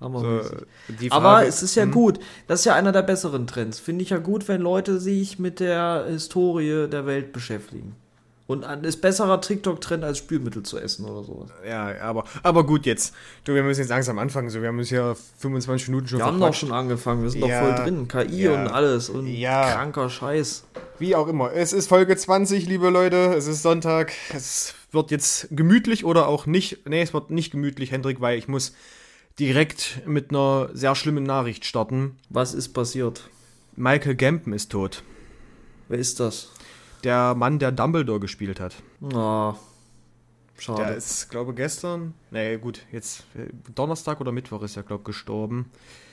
So, 0.00 0.40
Aber 1.10 1.46
es 1.46 1.62
ist 1.62 1.74
ja 1.74 1.84
Hm. 1.84 1.90
gut. 1.92 2.18
Das 2.46 2.60
ist 2.60 2.64
ja 2.66 2.74
einer 2.74 2.92
der 2.92 3.02
besseren 3.02 3.46
Trends. 3.46 3.78
Finde 3.78 4.02
ich 4.02 4.10
ja 4.10 4.18
gut, 4.18 4.46
wenn 4.48 4.60
Leute 4.60 5.00
sich 5.00 5.38
mit 5.38 5.58
der 5.60 6.06
Historie 6.08 6.86
der 6.88 7.06
Welt 7.06 7.32
beschäftigen. 7.32 7.96
Und 8.48 8.62
ein 8.62 8.84
ist 8.84 9.00
besserer 9.00 9.40
TikTok-Trend 9.40 10.04
als 10.04 10.18
Spülmittel 10.18 10.62
zu 10.62 10.78
essen 10.78 11.04
oder 11.04 11.24
sowas. 11.24 11.50
Ja, 11.66 12.00
aber, 12.00 12.24
aber 12.44 12.64
gut 12.64 12.86
jetzt. 12.86 13.12
Du, 13.42 13.54
wir 13.54 13.64
müssen 13.64 13.80
jetzt 13.80 13.88
langsam 13.88 14.20
anfangen. 14.20 14.50
So, 14.50 14.60
wir 14.62 14.68
haben 14.68 14.78
uns 14.78 14.88
hier 14.88 15.16
25 15.38 15.88
Minuten 15.88 16.06
schon 16.06 16.18
Wir 16.20 16.26
haben 16.26 16.38
doch 16.38 16.54
schon 16.54 16.70
angefangen, 16.70 17.24
wir 17.24 17.30
sind 17.30 17.44
Ja, 17.44 17.60
doch 17.68 17.76
voll 17.76 17.84
drin. 17.84 18.06
KI 18.06 18.44
ja, 18.44 18.52
und 18.54 18.68
alles 18.68 19.08
und 19.08 19.26
ja. 19.26 19.72
kranker 19.72 20.08
Scheiß. 20.08 20.62
Wie 21.00 21.16
auch 21.16 21.26
immer. 21.26 21.52
Es 21.54 21.72
ist 21.72 21.88
Folge 21.88 22.16
20, 22.16 22.68
liebe 22.68 22.88
Leute. 22.88 23.34
Es 23.36 23.48
ist 23.48 23.62
Sonntag. 23.62 24.12
Es 24.32 24.74
wird 24.92 25.10
jetzt 25.10 25.48
gemütlich 25.50 26.04
oder 26.04 26.28
auch 26.28 26.46
nicht. 26.46 26.86
Nee, 26.88 27.02
es 27.02 27.12
wird 27.12 27.30
nicht 27.32 27.50
gemütlich, 27.50 27.90
Hendrik, 27.90 28.20
weil 28.20 28.38
ich 28.38 28.46
muss 28.46 28.74
direkt 29.38 30.02
mit 30.06 30.30
einer 30.30 30.70
sehr 30.72 30.94
schlimmen 30.94 31.24
Nachricht 31.24 31.64
starten. 31.64 32.16
Was 32.30 32.54
ist 32.54 32.70
passiert? 32.70 33.28
Michael 33.76 34.14
Gambon 34.16 34.52
ist 34.52 34.72
tot. 34.72 35.02
Wer 35.88 35.98
ist 35.98 36.18
das? 36.20 36.52
Der 37.04 37.34
Mann, 37.34 37.58
der 37.58 37.72
Dumbledore 37.72 38.20
gespielt 38.20 38.58
hat. 38.58 38.74
Ah, 39.14 39.54
Der 40.56 40.62
schade. 40.62 40.92
ist, 40.94 41.28
glaube 41.30 41.52
gestern. 41.54 42.14
Nee, 42.30 42.56
gut, 42.56 42.80
jetzt 42.90 43.20
äh, 43.36 43.48
Donnerstag 43.74 44.20
oder 44.20 44.32
Mittwoch 44.32 44.62
ist 44.62 44.76
er, 44.76 44.82
glaube 44.82 45.04
gestorben. 45.04 45.66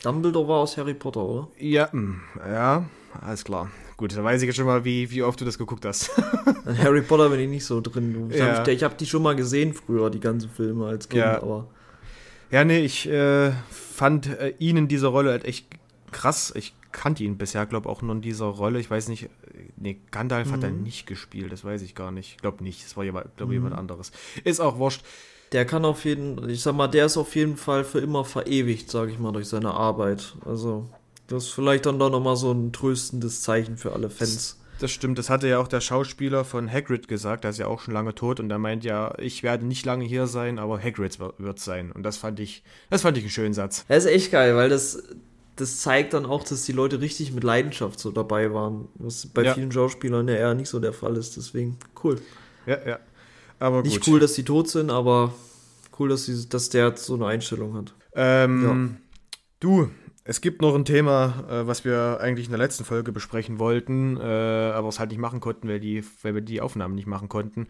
Dumbledore 0.03 0.47
war 0.49 0.57
aus 0.59 0.75
Harry 0.77 0.93
Potter, 0.93 1.21
oder? 1.23 1.47
Ja, 1.57 1.87
mm, 1.91 2.21
ja, 2.45 2.85
alles 3.21 3.43
klar. 3.45 3.71
Gut, 3.95 4.15
dann 4.17 4.23
weiß 4.25 4.41
ich 4.41 4.47
jetzt 4.47 4.57
schon 4.57 4.65
mal, 4.65 4.83
wie, 4.83 5.09
wie 5.11 5.23
oft 5.23 5.39
du 5.39 5.45
das 5.45 5.57
geguckt 5.57 5.85
hast. 5.85 6.11
Harry 6.83 7.01
Potter 7.01 7.29
bin 7.29 7.39
ich 7.39 7.49
nicht 7.49 7.65
so 7.65 7.79
drin. 7.79 8.27
Ich 8.29 8.37
Ja. 8.37 8.57
habe 8.59 8.71
ich 8.71 8.83
hab 8.83 8.97
die 8.97 9.05
schon 9.05 9.23
mal 9.23 9.35
gesehen 9.35 9.73
früher, 9.73 10.09
die 10.09 10.19
ganzen 10.19 10.49
Filme 10.49 10.87
als 10.87 11.07
Kind, 11.07 11.21
Ja. 11.23 11.41
aber 11.41 11.67
Ja, 12.53 12.63
nee, 12.63 12.81
ich 12.85 13.09
äh, 13.09 13.51
fand 13.71 14.27
äh, 14.27 14.53
ihn 14.59 14.77
in 14.77 14.87
dieser 14.87 15.07
Rolle 15.07 15.31
halt 15.31 15.43
echt 15.43 15.65
krass. 16.11 16.53
Ich 16.55 16.75
kannte 16.91 17.23
ihn 17.23 17.39
bisher, 17.39 17.65
glaube 17.65 17.89
auch 17.89 18.03
nur 18.03 18.13
in 18.13 18.21
dieser 18.21 18.45
Rolle. 18.45 18.79
Ich 18.79 18.91
weiß 18.91 19.07
nicht, 19.07 19.23
äh, 19.23 19.27
nee, 19.75 19.97
Gandalf 20.11 20.51
hat 20.51 20.61
er 20.61 20.69
Mhm. 20.69 20.83
nicht 20.83 21.07
gespielt, 21.07 21.51
das 21.51 21.65
weiß 21.65 21.81
ich 21.81 21.95
gar 21.95 22.11
nicht. 22.11 22.33
Ich 22.33 22.37
glaube 22.37 22.63
nicht, 22.63 22.85
das 22.85 22.95
war 22.95 23.03
jemand, 23.03 23.35
glaub, 23.37 23.51
jemand 23.51 23.73
anderes. 23.73 24.11
Ist 24.43 24.59
auch 24.59 24.77
wurscht. 24.77 25.03
der 25.51 25.65
kann 25.65 25.83
auf 25.83 26.05
jeden, 26.05 26.47
ich 26.49 26.61
sag 26.61 26.75
mal, 26.75 26.87
der 26.87 27.05
ist 27.07 27.17
auf 27.17 27.35
jeden 27.35 27.57
Fall 27.57 27.83
für 27.83 27.99
immer 27.99 28.23
verewigt, 28.25 28.89
sage 28.89 29.11
ich 29.11 29.17
mal, 29.19 29.31
durch 29.31 29.47
seine 29.47 29.71
Arbeit. 29.71 30.35
Also 30.45 30.87
das 31.27 31.45
ist 31.45 31.49
vielleicht 31.53 31.85
dann 31.87 31.97
doch 31.99 32.09
nochmal 32.11 32.35
so 32.35 32.51
ein 32.51 32.71
tröstendes 32.71 33.41
Zeichen 33.41 33.77
für 33.77 33.93
alle 33.93 34.09
Fans. 34.11 34.59
Das 34.83 34.91
stimmt, 34.91 35.17
das 35.17 35.29
hatte 35.29 35.47
ja 35.47 35.59
auch 35.59 35.69
der 35.69 35.79
Schauspieler 35.79 36.43
von 36.43 36.69
Hagrid 36.69 37.07
gesagt, 37.07 37.45
der 37.45 37.51
ist 37.51 37.57
ja 37.57 37.67
auch 37.67 37.79
schon 37.79 37.93
lange 37.93 38.13
tot 38.15 38.41
und 38.41 38.49
der 38.49 38.57
meint 38.59 38.83
ja, 38.83 39.17
ich 39.17 39.41
werde 39.41 39.65
nicht 39.65 39.85
lange 39.85 40.03
hier 40.03 40.27
sein, 40.27 40.59
aber 40.59 40.77
Hagrid 40.77 41.17
wird 41.37 41.57
sein. 41.59 41.89
Und 41.93 42.03
das 42.03 42.17
fand 42.17 42.37
ich, 42.41 42.63
das 42.89 43.01
fand 43.03 43.17
ich 43.17 43.23
einen 43.23 43.31
schönen 43.31 43.53
Satz. 43.53 43.85
Das 43.87 44.03
ist 44.03 44.11
echt 44.11 44.31
geil, 44.33 44.57
weil 44.57 44.67
das, 44.67 45.01
das 45.55 45.79
zeigt 45.79 46.13
dann 46.13 46.25
auch, 46.25 46.43
dass 46.43 46.65
die 46.65 46.73
Leute 46.73 46.99
richtig 46.99 47.31
mit 47.31 47.45
Leidenschaft 47.45 47.97
so 47.97 48.11
dabei 48.11 48.53
waren. 48.53 48.89
Was 48.95 49.25
bei 49.27 49.43
Ja. 49.43 49.53
vielen 49.53 49.71
Schauspielern 49.71 50.27
ja 50.27 50.35
eher 50.35 50.53
nicht 50.53 50.67
so 50.67 50.81
der 50.81 50.91
Fall 50.91 51.15
ist. 51.15 51.37
Deswegen 51.37 51.77
cool. 52.03 52.19
Ja, 52.65 52.77
ja. 52.85 52.99
Aber 53.59 53.83
Nicht 53.83 54.01
gut. 54.03 54.15
cool, 54.15 54.19
dass 54.19 54.33
die 54.33 54.43
tot 54.43 54.67
sind, 54.69 54.89
aber 54.91 55.33
cool, 55.97 56.09
dass, 56.09 56.25
die, 56.25 56.49
dass 56.49 56.67
der 56.67 56.97
so 56.97 57.13
eine 57.15 57.27
Einstellung 57.27 57.73
hat. 57.75 57.93
Ähm, 58.15 58.97
Du, 59.61 59.89
es 60.25 60.41
gibt 60.41 60.61
noch 60.61 60.73
ein 60.75 60.85
Thema, 60.85 61.43
äh, 61.49 61.67
was 61.67 61.83
wir 61.85 62.19
eigentlich 62.21 62.45
in 62.45 62.51
der 62.51 62.59
letzten 62.59 62.85
Folge 62.85 63.11
besprechen 63.11 63.59
wollten, 63.59 64.17
äh, 64.17 64.21
aber 64.23 64.87
es 64.87 64.99
halt 64.99 65.09
nicht 65.11 65.19
machen 65.19 65.39
konnten, 65.39 65.67
weil, 65.67 65.79
die, 65.79 66.03
weil 66.21 66.33
wir 66.35 66.41
die 66.41 66.61
Aufnahmen 66.61 66.95
nicht 66.95 67.07
machen 67.07 67.29
konnten. 67.29 67.67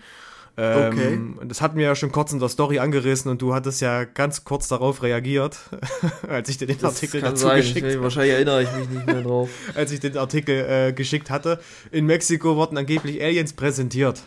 Ähm, 0.55 1.39
Das 1.45 1.61
hatten 1.61 1.77
wir 1.77 1.85
ja 1.85 1.95
schon 1.95 2.11
kurz 2.11 2.31
in 2.31 2.37
der 2.39 2.47
Story 2.47 2.77
angerissen 2.77 3.31
und 3.31 3.41
du 3.41 3.55
hattest 3.55 3.81
ja 3.81 4.03
ganz 4.03 4.43
kurz 4.43 4.67
darauf 4.67 5.01
reagiert, 5.01 5.57
als 6.29 6.47
ich 6.47 6.59
dir 6.59 6.67
den 6.67 6.77
Das 6.77 6.93
Artikel 6.93 7.21
kann 7.21 7.31
dazu 7.31 7.47
sein. 7.47 7.57
geschickt 7.57 7.87
Ich, 7.87 7.99
wahrscheinlich 7.99 8.33
erinnere 8.33 8.61
ich 8.61 8.71
mich 8.75 8.87
nicht 8.87 9.05
mehr 9.07 9.21
drauf. 9.23 9.49
als 9.73 9.91
ich 9.91 9.99
den 9.99 10.15
Artikel 10.15 10.55
äh, 10.69 10.93
geschickt 10.93 11.31
hatte. 11.31 11.59
In 11.91 12.05
Mexiko 12.05 12.55
wurden 12.55 12.77
angeblich 12.77 13.19
Aliens 13.23 13.53
präsentiert. 13.53 14.21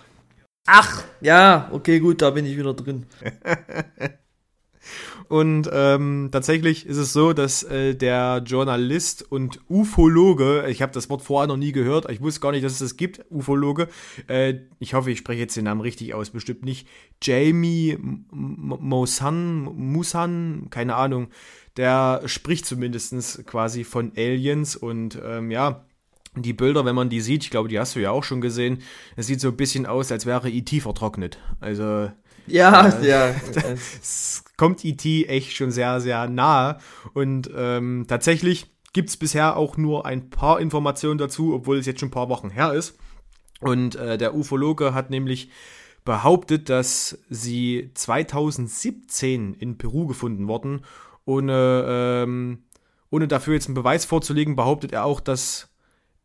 Ach, 0.67 1.05
ja, 1.21 1.69
okay, 1.71 2.01
gut, 2.01 2.23
da 2.23 2.31
bin 2.31 2.45
ich 2.45 2.57
wieder 2.59 2.75
drin. 2.75 3.07
Und 5.29 5.69
ähm, 5.73 6.29
tatsächlich 6.33 6.87
ist 6.87 6.97
es 6.97 7.13
so, 7.13 7.33
dass 7.33 7.63
äh, 7.63 7.95
der 7.95 8.43
Journalist 8.45 9.31
und 9.31 9.61
Ufologe, 9.69 10.67
ich 10.69 10.83
habe 10.83 10.93
das 10.93 11.11
Wort 11.11 11.23
vorher 11.23 11.49
noch 11.49 11.57
nie 11.57 11.73
gehört, 11.73 12.11
ich 12.11 12.21
wusste 12.21 12.41
gar 12.41 12.53
nicht, 12.53 12.65
dass 12.65 12.73
es 12.73 12.79
das 12.79 12.97
gibt, 12.97 13.25
Ufologe, 13.31 13.89
äh, 14.29 14.55
ich 14.79 14.95
hoffe, 14.95 15.11
ich 15.11 15.19
spreche 15.19 15.41
jetzt 15.41 15.57
den 15.57 15.65
Namen 15.65 15.81
richtig 15.81 16.15
aus, 16.15 16.31
bestimmt 16.31 16.65
nicht, 16.65 16.87
Jamie 17.23 17.99
Mosan, 18.31 19.63
Musan, 19.65 20.69
keine 20.71 20.95
Ahnung, 20.97 21.29
der 21.77 22.23
spricht 22.27 22.67
zumindest 22.67 23.47
quasi 23.47 23.85
von 23.85 24.13
Aliens 24.17 24.77
und 24.77 25.21
ähm, 25.25 25.51
ja, 25.51 25.85
die 26.37 26.53
Bilder, 26.53 26.85
wenn 26.85 26.95
man 26.95 27.09
die 27.09 27.21
sieht, 27.21 27.45
ich 27.45 27.51
glaube, 27.51 27.69
die 27.69 27.79
hast 27.79 27.97
du 27.97 28.01
ja 28.01 28.11
auch 28.11 28.25
schon 28.25 28.41
gesehen, 28.41 28.83
es 29.17 29.27
sieht 29.27 29.41
so 29.41 29.49
ein 29.49 29.57
bisschen 29.57 29.87
aus, 29.87 30.13
als 30.13 30.27
wäre 30.27 30.51
E.T. 30.51 30.81
vertrocknet. 30.81 31.39
Also 31.61 32.11
Ja, 32.47 32.99
ja. 33.03 33.35
es 34.01 34.45
kommt 34.57 34.85
E.T. 34.85 35.27
echt 35.27 35.53
schon 35.53 35.71
sehr, 35.71 36.01
sehr 36.01 36.29
nahe. 36.29 36.79
Und 37.15 37.51
ähm, 37.55 38.07
tatsächlich 38.09 38.67
gibt 38.93 39.11
es 39.11 39.17
bisher 39.17 39.57
auch 39.57 39.77
nur 39.77 40.07
ein 40.07 40.31
paar 40.31 40.61
Informationen 40.61 41.19
dazu, 41.19 41.55
obwohl 41.55 41.79
es 41.79 41.87
jetzt 41.87 42.01
schon 42.01 42.09
ein 42.09 42.13
paar 42.13 42.29
Wochen 42.29 42.51
her 42.51 42.73
ist. 42.73 42.99
Und 43.61 43.97
äh, 43.97 44.19
der 44.19 44.35
Ufologe 44.35 44.95
hat 44.95 45.11
nämlich 45.11 45.51
behauptet, 46.05 46.71
dass 46.71 47.19
sie 47.29 47.91
2017 47.95 49.55
in 49.55 49.77
Peru 49.77 50.07
gefunden 50.07 50.49
wurden. 50.49 50.83
Ohne, 51.25 51.85
ähm, 51.89 52.65
ohne 53.11 53.29
dafür 53.29 53.55
jetzt 53.55 53.67
einen 53.67 53.75
Beweis 53.75 54.05
vorzulegen, 54.05 54.57
behauptet 54.57 54.93
er 54.93 55.05
auch, 55.05 55.21
dass 55.21 55.69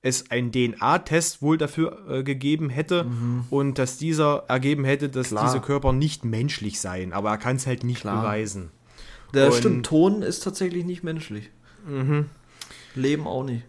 es 0.03 0.31
einen 0.31 0.51
DNA-Test 0.51 1.41
wohl 1.41 1.57
dafür 1.57 1.97
äh, 2.09 2.23
gegeben 2.23 2.69
hätte 2.69 3.05
und 3.51 3.77
dass 3.77 3.97
dieser 3.97 4.45
ergeben 4.47 4.83
hätte, 4.83 5.09
dass 5.09 5.27
Klar. 5.29 5.45
diese 5.45 5.59
Körper 5.61 5.93
nicht 5.93 6.25
menschlich 6.25 6.79
seien. 6.79 7.13
Aber 7.13 7.29
er 7.29 7.37
kann 7.37 7.57
es 7.57 7.67
halt 7.67 7.83
nicht 7.83 8.01
Klar. 8.01 8.21
beweisen. 8.21 8.71
Der 9.33 9.47
Und- 9.47 9.53
stimmt, 9.55 9.85
Ton 9.85 10.21
ist 10.23 10.39
tatsächlich 10.43 10.85
nicht 10.85 11.03
menschlich. 11.03 11.49
Leben 12.95 13.27
auch 13.27 13.43
nicht. 13.43 13.63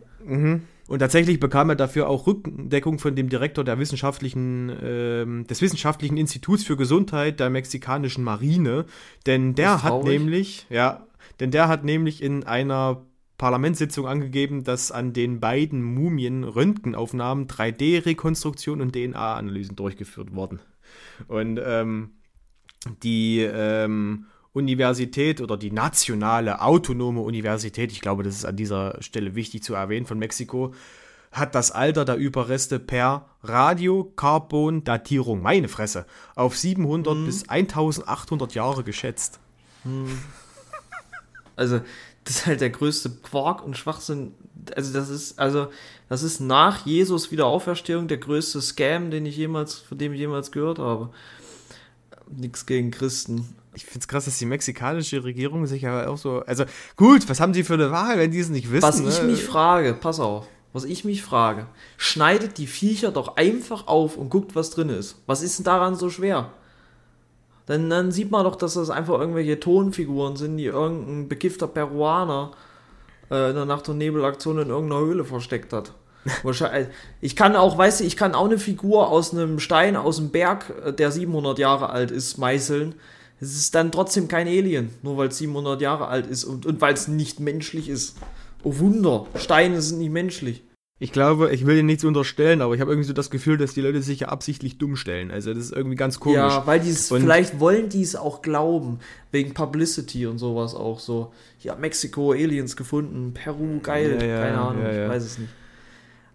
Und 0.89 0.99
tatsächlich 0.99 1.39
bekam 1.41 1.69
er 1.71 1.77
dafür 1.77 2.09
auch 2.09 2.27
Rückendeckung 2.27 2.99
von 2.99 3.15
dem 3.15 3.29
Direktor 3.29 3.65
der 3.65 3.79
wissenschaftlichen, 3.79 4.71
ähm, 4.83 5.47
des 5.47 5.61
Wissenschaftlichen 5.63 6.17
Instituts 6.17 6.65
für 6.65 6.77
Gesundheit 6.77 7.41
der 7.41 7.51
mexikanischen 7.51 8.25
Marine. 8.25 8.85
Denn 9.27 9.55
der 9.55 9.83
hat 9.83 10.05
nämlich, 10.05 10.67
ja, 10.71 11.07
denn 11.41 11.51
der 11.51 11.69
hat 11.69 11.85
nämlich 11.85 12.23
in 12.23 12.45
einer 12.45 13.03
Parlamentssitzung 13.39 14.07
angegeben, 14.07 14.65
dass 14.65 14.93
an 14.93 15.13
den 15.13 15.41
beiden 15.41 15.83
Mumien 15.83 16.45
Röntgenaufnahmen, 16.45 17.49
3D-Rekonstruktion 17.49 18.81
und 18.81 18.95
DNA-Analysen 18.95 19.77
durchgeführt 19.77 20.35
wurden. 20.35 20.61
Und 21.29 21.61
ähm, 21.65 22.13
die 23.03 23.41
ähm, 23.41 24.27
Universität 24.53 25.41
oder 25.41 25.57
die 25.57 25.71
nationale 25.71 26.61
autonome 26.61 27.21
Universität, 27.21 27.91
ich 27.91 28.01
glaube, 28.01 28.23
das 28.23 28.37
ist 28.37 28.45
an 28.45 28.57
dieser 28.57 29.01
Stelle 29.03 29.35
wichtig 29.35 29.63
zu 29.63 29.75
erwähnen, 29.75 30.07
von 30.07 30.19
Mexiko, 30.19 30.75
hat 31.33 31.55
das 31.55 31.71
Alter 31.71 32.05
der 32.05 32.17
Überreste 32.17 32.79
per 32.79 33.31
Radiokarbondatierung, 33.43 35.41
meine 35.41 35.69
Fresse, 35.69 36.07
auf 36.37 36.57
700 36.57 37.25
bis 37.25 37.49
1800 37.49 38.55
Jahre 38.55 38.85
geschätzt. 38.85 39.41
Also, 41.55 41.83
das 42.25 42.37
ist 42.37 42.47
halt 42.47 42.61
der 42.61 42.71
größte 42.71 43.11
Quark 43.11 43.65
und 43.65 43.77
Schwachsinn. 43.77 44.35
Also 44.77 44.93
das 44.93 45.09
ist, 45.09 45.39
also, 45.39 45.69
das 46.09 46.23
ist 46.23 46.41
nach 46.41 46.87
Jesus 46.87 47.31
Wiederauferstehung 47.33 48.07
der 48.07 48.19
größte 48.19 48.61
Scam, 48.63 49.11
den 49.11 49.27
ich 49.27 49.37
jemals, 49.37 49.75
von 49.75 49.99
dem 49.99 50.13
ich 50.13 50.21
jemals 50.21 50.53
gehört 50.53 50.79
habe. 50.79 51.11
Nichts 52.31 52.65
gegen 52.67 52.91
Christen. 52.91 53.55
Ich 53.75 53.87
finde 53.87 54.01
es 54.01 54.09
krass, 54.09 54.27
dass 54.27 54.39
die 54.39 54.47
mexikanische 54.47 55.25
Regierung 55.25 55.67
sich 55.67 55.83
ja 55.83 56.07
auch 56.07 56.19
so. 56.19 56.41
Also, 56.41 56.65
gut, 56.97 57.29
was 57.29 57.41
haben 57.41 57.53
die 57.53 57.65
für 57.65 57.75
eine 57.75 57.91
Wahl, 57.91 58.19
wenn 58.19 58.31
die 58.31 58.39
es 58.39 58.51
nicht 58.51 58.71
wissen? 58.71 58.83
Was 58.83 59.01
ich 59.01 59.23
ne? 59.23 59.29
mich 59.29 59.43
frage, 59.43 59.95
pass 59.95 60.21
auf, 60.21 60.47
was 60.73 60.85
ich 60.85 61.05
mich 61.05 61.23
frage, 61.23 61.67
schneidet 61.97 62.59
die 62.59 62.67
Viecher 62.67 63.11
doch 63.11 63.37
einfach 63.37 63.89
auf 63.89 64.17
und 64.17 64.31
guckt, 64.31 64.55
was 64.55 64.71
drin 64.71 64.91
ist. 64.91 65.17
Was 65.27 65.43
ist 65.43 65.59
denn 65.59 65.65
daran 65.65 65.97
so 65.97 66.09
schwer? 66.09 66.53
Dann, 67.67 67.89
dann 67.89 68.11
sieht 68.11 68.31
man 68.31 68.45
doch, 68.45 68.57
dass 68.57 68.75
das 68.75 68.91
einfach 68.91 69.21
irgendwelche 69.21 69.61
Tonfiguren 69.61 70.37
sind, 70.37 70.57
die 70.57 70.67
irgendein 70.67 71.29
begifter 71.29 71.69
Peruaner 71.69 72.53
äh, 73.31 73.51
in 73.51 73.57
der 73.57 73.65
Nacht- 73.65 73.89
und 73.89 73.99
Nebelaktion 73.99 74.59
in 74.59 74.69
irgendeiner 74.69 75.01
Höhle 75.01 75.25
versteckt 75.25 75.73
hat. 75.73 75.93
Wahrscheinlich, 76.43 76.89
ich 77.21 77.37
kann 77.37 77.57
auch, 77.57 77.79
weißt 77.79 78.01
du, 78.01 78.05
ich 78.05 78.17
kann 78.17 78.35
auch 78.35 78.47
eine 78.47 78.59
Figur 78.59 79.09
aus 79.09 79.33
einem 79.33 79.59
Stein, 79.59 79.97
aus 79.97 80.17
dem 80.17 80.31
Berg, 80.31 80.73
äh, 80.85 80.93
der 80.93 81.11
700 81.13 81.59
Jahre 81.59 81.91
alt 81.91 82.11
ist, 82.11 82.39
meißeln. 82.39 82.95
Es 83.41 83.57
ist 83.57 83.75
dann 83.75 83.91
trotzdem 83.91 84.29
kein 84.29 84.47
Alien, 84.47 84.91
nur 85.03 85.17
weil 85.17 85.29
es 85.29 85.39
700 85.39 85.81
Jahre 85.81 86.07
alt 86.07 86.29
ist 86.29 86.45
und, 86.45 86.65
und 86.65 86.81
weil 86.81 86.95
es 86.95 87.09
nicht 87.09 87.41
menschlich 87.41 87.89
ist. 87.89 88.17
Oh 88.63 88.79
Wunder, 88.79 89.27
Steine 89.35 89.83
sind 89.83 89.99
nicht 89.99 90.13
menschlich. 90.13 90.63
Ich 91.03 91.11
glaube, 91.11 91.53
ich 91.53 91.67
will 91.67 91.75
dir 91.75 91.83
nichts 91.83 92.05
unterstellen, 92.05 92.63
aber 92.63 92.77
ich 92.77 92.81
habe 92.81 92.93
irgendwie 92.93 93.09
so 93.09 93.13
das 93.13 93.29
Gefühl, 93.29 93.59
dass 93.59 93.75
die 93.75 93.81
Leute 93.81 94.03
sich 94.03 94.21
ja 94.21 94.29
absichtlich 94.29 94.79
dumm 94.79 94.95
stellen. 94.95 95.33
Also 95.33 95.53
das 95.53 95.65
ist 95.65 95.73
irgendwie 95.73 95.97
ganz 95.97 96.21
komisch. 96.21 96.37
Ja, 96.37 96.65
weil 96.65 96.79
die 96.79 96.91
es, 96.91 97.09
vielleicht 97.09 97.59
wollen 97.59 97.89
die 97.89 98.03
es 98.03 98.15
auch 98.15 98.41
glauben, 98.41 99.01
wegen 99.33 99.53
Publicity 99.53 100.29
und 100.29 100.39
sowas 100.39 100.77
auch 100.77 101.01
so. 101.01 101.33
Ja, 101.59 101.75
Mexiko, 101.75 102.31
Aliens 102.31 102.77
gefunden, 102.77 103.35
Peru, 103.35 103.81
geil, 103.81 104.17
Ja, 104.21 104.27
ja, 104.27 104.43
keine 104.43 104.59
Ahnung, 104.61 104.85
ja. 104.85 105.03
ich 105.03 105.11
weiß 105.11 105.25
es 105.25 105.39
nicht. 105.39 105.51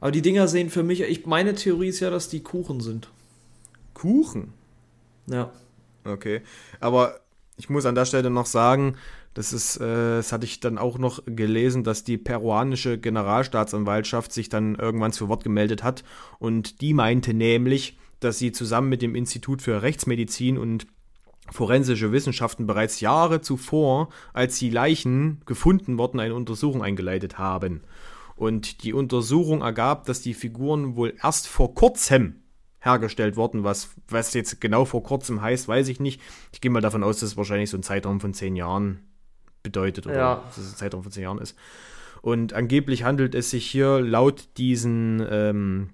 Aber 0.02 0.12
die 0.12 0.22
Dinger 0.22 0.50
sehen 0.50 0.70
für 0.70 0.84
mich, 0.84 1.00
ich, 1.00 1.26
meine 1.26 1.56
Theorie 1.56 1.88
ist 1.88 2.02
ja, 2.02 2.10
dass 2.10 2.28
die 2.28 2.44
Kuchen 2.44 2.82
sind. 2.82 3.08
Kuchen. 3.94 4.52
Ja. 5.28 5.50
Okay. 6.04 6.42
Aber 6.82 7.22
ich 7.56 7.70
muss 7.70 7.86
an 7.86 7.96
der 7.96 8.04
Stelle 8.04 8.30
noch 8.30 8.46
sagen, 8.46 8.98
das 9.38 9.54
ist, 9.54 9.78
äh, 9.78 10.18
das 10.18 10.32
hatte 10.32 10.46
ich 10.46 10.62
dann 10.62 10.80
auch 10.80 10.98
noch 10.98 11.22
gelesen, 11.28 11.84
dass 11.84 12.04
die 12.04 12.18
peruanische 12.18 12.98
Generalstaatsanwaltschaft 12.98 14.34
sich 14.34 14.50
dann 14.50 14.74
irgendwann 14.74 15.12
zu 15.12 15.30
Wort 15.30 15.44
gemeldet 15.44 15.84
hat 15.84 16.04
und 16.40 16.82
die 16.82 16.96
meinte 16.96 17.36
nämlich, 17.36 18.00
dass 18.20 18.40
sie 18.40 18.52
zusammen 18.52 18.90
mit 18.90 19.04
dem 19.04 19.14
Institut 19.14 19.62
für 19.62 19.84
Rechtsmedizin 19.84 20.58
und 20.58 20.88
forensische 21.52 22.12
Wissenschaften 22.12 22.66
bereits 22.66 23.00
Jahre 23.00 23.40
zuvor, 23.42 24.10
als 24.34 24.58
die 24.58 24.72
Leichen 24.72 25.42
gefunden 25.46 26.00
wurden, 26.00 26.20
eine 26.20 26.34
Untersuchung 26.34 26.82
eingeleitet 26.82 27.38
haben. 27.38 27.82
Und 28.36 28.84
die 28.84 28.92
Untersuchung 28.92 29.62
ergab, 29.62 30.06
dass 30.06 30.22
die 30.22 30.34
Figuren 30.34 30.96
wohl 30.96 31.14
erst 31.22 31.48
vor 31.48 31.76
kurzem 31.76 32.42
hergestellt 32.80 33.36
worden. 33.36 33.64
Was, 33.64 33.90
was 34.10 34.34
jetzt 34.34 34.60
genau 34.60 34.86
vor 34.86 35.04
kurzem 35.04 35.44
heißt, 35.44 35.68
weiß 35.68 35.90
ich 35.90 36.00
nicht. 36.00 36.22
Ich 36.52 36.60
gehe 36.60 36.72
mal 36.72 36.82
davon 36.82 37.04
aus, 37.04 37.20
dass 37.20 37.30
es 37.30 37.38
wahrscheinlich 37.38 37.70
so 37.70 37.78
ein 37.78 37.84
Zeitraum 37.84 38.20
von 38.20 38.34
zehn 38.34 38.56
Jahren 38.56 39.08
bedeutet 39.68 40.06
oder 40.08 40.16
Ja. 40.18 40.44
dass 40.48 40.58
es 40.58 40.72
ein 40.74 40.78
Zeitraum 40.78 41.04
von 41.04 41.12
zehn 41.12 41.24
Jahren 41.24 41.40
ist. 41.40 41.56
Und 42.22 42.54
angeblich 42.54 43.04
handelt 43.04 43.36
es 43.36 43.50
sich 43.52 43.66
hier 43.66 44.00
laut 44.02 44.48
diesen, 44.58 45.26
ähm, 45.30 45.90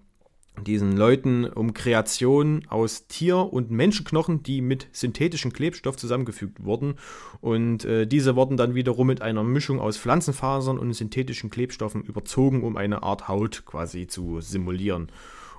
diesen 0.66 0.96
Leuten 0.96 1.46
um 1.46 1.74
Kreationen 1.74 2.68
aus 2.70 3.08
Tier- 3.08 3.52
und 3.52 3.72
Menschenknochen, 3.72 4.44
die 4.44 4.62
mit 4.62 4.88
synthetischem 4.92 5.52
Klebstoff 5.52 5.98
zusammengefügt 5.98 6.64
wurden. 6.64 6.96
Und 7.42 7.86
äh, 7.86 8.06
diese 8.06 8.36
wurden 8.36 8.56
dann 8.56 8.76
wiederum 8.76 9.08
mit 9.08 9.22
einer 9.22 9.44
Mischung 9.44 9.80
aus 9.80 9.98
Pflanzenfasern 9.98 10.78
und 10.78 10.94
synthetischen 10.94 11.50
Klebstoffen 11.50 12.04
überzogen, 12.04 12.64
um 12.64 12.78
eine 12.78 13.02
Art 13.04 13.28
Haut 13.28 13.64
quasi 13.66 14.08
zu 14.08 14.42
simulieren. 14.42 15.10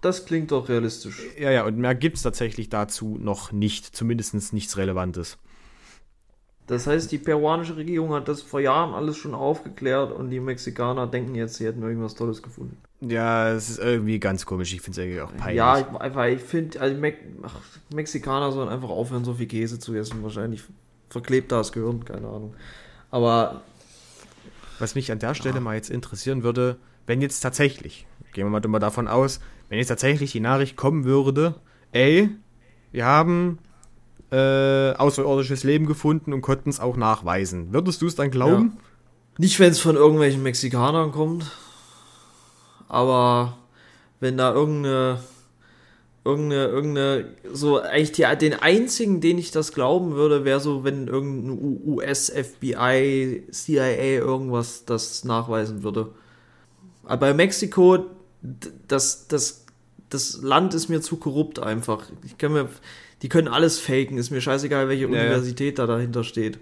Das 0.00 0.27
klingt 0.27 0.50
doch 0.53 0.68
realistisch. 0.68 1.22
Ja, 1.38 1.50
ja, 1.50 1.64
und 1.64 1.77
mehr 1.79 1.94
gibt 1.94 2.16
es 2.16 2.22
tatsächlich 2.22 2.68
dazu 2.68 3.18
noch 3.20 3.53
nicht, 3.53 3.96
zumindest 3.96 4.53
nichts 4.53 4.77
Relevantes. 4.77 5.38
Das 6.66 6.87
heißt, 6.87 7.12
die 7.12 7.18
peruanische 7.18 7.77
Regierung 7.77 8.12
hat 8.14 8.27
das 8.27 8.40
vor 8.40 8.61
Jahren 8.61 8.94
alles 8.94 9.18
schon 9.18 9.35
aufgeklärt 9.35 10.12
und 10.12 10.31
die 10.31 10.40
Mexikaner 10.40 11.07
denken 11.07 11.35
jetzt, 11.35 11.57
sie 11.57 11.66
hätten 11.66 11.83
irgendwas 11.83 12.14
Tolles 12.14 12.42
gefunden. 12.42 12.79
Ja, 13.00 13.50
es 13.50 13.68
ist 13.68 13.79
irgendwie 13.81 14.18
ganz 14.18 14.46
komisch, 14.46 14.72
ich 14.72 14.81
finde 14.81 14.98
es 14.98 15.05
irgendwie 15.05 15.20
auch 15.20 15.37
peinlich. 15.37 15.59
Ja, 15.59 15.79
ich, 15.79 15.87
einfach, 15.87 16.24
ich 16.27 16.40
finde, 16.40 16.81
also 16.81 16.98
Me 16.98 17.12
ach, 17.42 17.57
Mexikaner 17.94 18.50
sollen 18.50 18.70
einfach 18.70 18.88
aufhören, 18.88 19.24
so 19.24 19.35
viel 19.35 19.46
Käse 19.46 19.79
zu 19.79 19.94
essen. 19.94 20.22
Wahrscheinlich 20.22 20.62
verklebt 21.11 21.53
da 21.53 21.59
das 21.59 21.72
Gehirn, 21.72 22.05
keine 22.07 22.29
Ahnung. 22.29 22.55
Aber 23.11 23.61
Was 24.79 24.94
mich 24.94 25.12
an 25.12 25.18
der 25.18 25.35
Stelle 25.35 25.61
mal 25.61 25.74
jetzt 25.74 25.90
interessieren 25.90 26.42
würde, 26.42 26.77
wenn 27.07 27.20
jetzt 27.20 27.40
tatsächlich, 27.40 28.07
gehen 28.33 28.50
wir 28.50 28.68
mal 28.68 28.79
davon 28.79 29.07
aus, 29.07 29.40
wenn 29.68 29.79
jetzt 29.79 29.88
tatsächlich 29.88 30.33
die 30.33 30.40
Nachricht 30.40 30.77
kommen 30.77 31.05
würde, 31.05 31.57
ey, 31.92 32.31
wir 32.90 33.05
haben 33.05 33.59
äh, 34.31 34.93
außerirdisches 34.93 35.65
Leben 35.65 35.87
gefunden 35.87 36.33
und 36.33 36.43
konnten 36.43 36.71
es 36.71 36.81
auch 36.81 36.97
nachweisen. 36.97 37.73
Würdest 37.73 38.03
du 38.03 38.07
es 38.07 38.15
dann 38.15 38.31
glauben? 38.31 38.79
nicht, 39.39 39.59
wenn 39.59 39.71
es 39.71 39.81
von 39.81 39.97
irgendwelchen 39.97 40.43
Mexikanern 40.43 41.13
kommt, 41.13 41.51
aber 42.89 43.59
wenn 44.21 44.37
da 44.37 44.55
irgendeine, 44.55 45.21
irgendeine, 46.25 46.67
irgendeine, 46.67 47.25
so 47.53 47.81
eigentlich 47.81 48.13
die, 48.13 48.27
den 48.41 48.55
einzigen, 48.55 49.21
den 49.21 49.39
ich 49.39 49.51
das 49.51 49.73
glauben 49.73 50.15
würde, 50.15 50.45
wäre 50.45 50.61
so, 50.61 50.85
wenn 50.85 51.09
irgendein 51.09 51.81
US, 51.85 52.31
FBI, 52.31 53.45
CIA 53.51 54.19
irgendwas 54.21 54.85
das 54.85 55.25
nachweisen 55.25 55.83
würde. 55.83 56.13
Aber 57.05 57.19
bei 57.29 57.35
Mexiko, 57.35 58.07
das, 58.89 59.27
das, 59.27 59.67
das 60.11 60.43
Land 60.43 60.75
ist 60.75 60.89
mir 60.89 61.03
zu 61.03 61.17
korrupt 61.17 61.59
einfach. 61.59 62.07
Ich 62.25 62.39
kann 62.39 62.53
mir, 62.53 62.69
die 63.25 63.31
können 63.31 63.49
alles 63.49 63.79
faken, 63.81 64.19
ist 64.19 64.31
mir 64.31 64.43
scheißegal, 64.43 64.87
welche 64.87 65.05
ja. 65.05 65.09
Universität 65.09 65.79
da 65.79 65.87
dahinter 65.87 66.25
steht. 66.25 66.59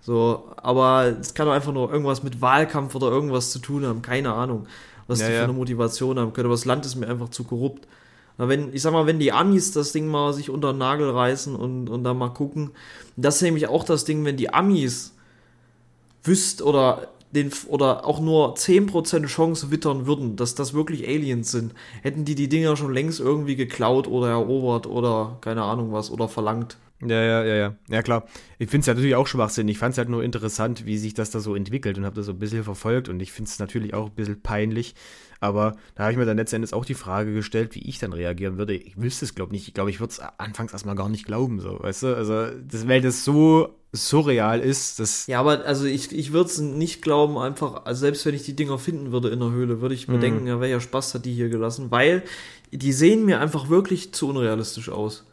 So, 0.00 0.48
aber 0.56 1.16
es 1.20 1.32
kann 1.32 1.46
doch 1.46 1.52
einfach 1.52 1.72
nur 1.72 1.92
irgendwas 1.92 2.24
mit 2.24 2.40
Wahlkampf 2.40 2.96
oder 2.96 3.06
irgendwas 3.06 3.52
zu 3.52 3.60
tun 3.60 3.86
haben, 3.86 4.02
keine 4.02 4.32
Ahnung, 4.32 4.66
was 5.06 5.20
Ja, 5.20 5.28
die 5.28 5.34
für 5.34 5.44
eine 5.44 5.52
Motivation 5.52 6.18
haben 6.18 6.32
können. 6.32 6.46
Aber 6.46 6.56
das 6.56 6.64
Land 6.64 6.84
ist 6.86 6.96
mir 6.96 7.06
einfach 7.06 7.28
zu 7.28 7.44
korrupt. 7.44 7.86
Aber 8.36 8.48
wenn, 8.48 8.74
ich 8.74 8.82
sag 8.82 8.92
mal, 8.92 9.06
wenn 9.06 9.20
die 9.20 9.30
Amis 9.30 9.70
das 9.70 9.92
Ding 9.92 10.08
mal 10.08 10.32
sich 10.32 10.50
unter 10.50 10.72
den 10.72 10.78
Nagel 10.78 11.08
reißen 11.08 11.54
und, 11.54 11.88
und 11.88 12.02
dann 12.02 12.18
mal 12.18 12.30
gucken, 12.30 12.72
das 13.16 13.36
ist 13.36 13.42
nämlich 13.42 13.68
auch 13.68 13.84
das 13.84 14.04
Ding, 14.04 14.24
wenn 14.24 14.36
die 14.36 14.52
Amis 14.52 15.14
wüsst 16.24 16.62
oder 16.62 17.10
den 17.32 17.50
oder 17.68 18.06
auch 18.06 18.20
nur 18.20 18.54
10% 18.54 19.26
Chance 19.26 19.70
wittern 19.70 20.06
würden, 20.06 20.36
dass 20.36 20.54
das 20.54 20.74
wirklich 20.74 21.08
Aliens 21.08 21.50
sind, 21.50 21.74
hätten 22.02 22.24
die 22.24 22.34
die 22.34 22.48
Dinger 22.48 22.76
schon 22.76 22.92
längst 22.92 23.20
irgendwie 23.20 23.56
geklaut 23.56 24.06
oder 24.06 24.28
erobert 24.28 24.86
oder 24.86 25.38
keine 25.40 25.62
Ahnung 25.62 25.92
was 25.92 26.10
oder 26.10 26.28
verlangt. 26.28 26.76
Ja, 27.04 27.20
ja, 27.22 27.44
ja, 27.44 27.54
ja. 27.54 27.76
Ja, 27.88 28.02
klar. 28.02 28.26
Ich 28.58 28.70
finde 28.70 28.82
es 28.82 28.86
natürlich 28.86 29.14
auch 29.16 29.26
Schwachsinn. 29.26 29.66
Ich 29.68 29.78
fand 29.78 29.92
es 29.92 29.98
halt 29.98 30.08
nur 30.08 30.22
interessant, 30.22 30.86
wie 30.86 30.98
sich 30.98 31.14
das 31.14 31.30
da 31.30 31.40
so 31.40 31.54
entwickelt 31.54 31.98
und 31.98 32.04
habe 32.04 32.16
das 32.16 32.26
so 32.26 32.32
ein 32.32 32.38
bisschen 32.38 32.64
verfolgt 32.64 33.08
und 33.08 33.20
ich 33.20 33.32
finde 33.32 33.50
es 33.50 33.58
natürlich 33.58 33.94
auch 33.94 34.06
ein 34.06 34.14
bisschen 34.14 34.40
peinlich. 34.40 34.94
Aber 35.40 35.76
da 35.96 36.04
habe 36.04 36.12
ich 36.12 36.18
mir 36.18 36.24
dann 36.24 36.36
letztendlich 36.36 36.72
auch 36.72 36.84
die 36.84 36.94
Frage 36.94 37.34
gestellt, 37.34 37.74
wie 37.74 37.88
ich 37.88 37.98
dann 37.98 38.12
reagieren 38.12 38.58
würde. 38.58 38.74
Ich 38.74 39.00
wüsste 39.00 39.24
es, 39.24 39.34
glaube 39.34 39.50
ich, 39.50 39.60
nicht. 39.60 39.68
Ich 39.68 39.74
glaube, 39.74 39.90
ich 39.90 39.98
würde 39.98 40.12
es 40.12 40.20
anfangs 40.38 40.72
erstmal 40.72 40.94
gar 40.94 41.08
nicht 41.08 41.26
glauben, 41.26 41.58
so, 41.58 41.80
weißt 41.80 42.04
du? 42.04 42.14
Also, 42.14 42.46
das, 42.64 42.86
weil 42.86 43.00
das 43.00 43.24
so 43.24 43.74
surreal 43.90 44.60
ist, 44.60 45.00
das. 45.00 45.26
Ja, 45.26 45.40
aber 45.40 45.64
also 45.64 45.84
ich, 45.84 46.12
ich 46.12 46.32
würde 46.32 46.48
es 46.48 46.58
nicht 46.58 47.02
glauben, 47.02 47.36
einfach, 47.38 47.84
also 47.84 48.00
selbst 48.00 48.24
wenn 48.24 48.34
ich 48.34 48.44
die 48.44 48.54
Dinger 48.54 48.78
finden 48.78 49.10
würde 49.10 49.30
in 49.30 49.40
der 49.40 49.50
Höhle, 49.50 49.80
würde 49.80 49.96
ich 49.96 50.06
mir 50.06 50.18
denken, 50.20 50.46
ja, 50.46 50.60
welcher 50.60 50.80
Spaß 50.80 51.14
hat 51.14 51.24
die 51.24 51.34
hier 51.34 51.48
gelassen, 51.48 51.90
weil 51.90 52.22
die 52.70 52.92
sehen 52.92 53.24
mir 53.26 53.40
einfach 53.40 53.68
wirklich 53.68 54.14
zu 54.14 54.28
unrealistisch 54.28 54.88
aus. 54.88 55.26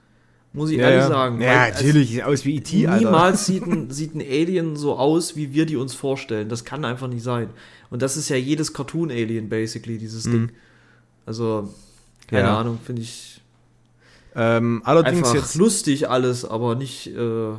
Muss 0.51 0.71
ich 0.71 0.77
Ja, 0.77 0.89
ehrlich 0.89 1.05
sagen. 1.07 1.41
Ja, 1.41 1.47
weil, 1.61 1.71
natürlich. 1.73 2.09
Sieht 2.09 2.23
aus 2.23 2.43
wie 2.45 2.55
E.T., 2.55 2.87
Alter. 2.87 3.05
Niemals 3.05 3.45
sieht 3.45 3.63
ein, 3.67 3.89
sieht 3.91 4.15
ein 4.15 4.21
Alien 4.21 4.75
so 4.75 4.97
aus, 4.97 5.35
wie 5.35 5.53
wir 5.53 5.65
die 5.67 5.75
uns 5.77 5.93
vorstellen. 5.93 6.49
Das 6.49 6.65
kann 6.65 6.85
einfach 6.85 7.07
nicht 7.07 7.23
sein. 7.23 7.49
Und 7.91 8.01
das 8.01 8.17
ist 8.17 8.29
ja 8.29 8.35
jedes 8.35 8.73
Cartoon-Alien, 8.73 9.47
basically, 9.49 9.97
dieses 9.99 10.23
Ding. 10.23 10.51
Also, 11.25 11.69
keine 12.27 12.43
Mhm. 12.43 12.47
Ja. 12.49 12.59
Ahnung, 12.59 12.79
finde 12.83 13.01
ich 13.03 13.41
Ähm, 14.35 14.81
allerdings 14.85 15.17
einfach 15.19 15.35
jetzt. 15.35 15.55
lustig 15.55 16.09
alles, 16.09 16.45
aber 16.45 16.75
nicht, 16.75 17.07
äh, 17.07 17.51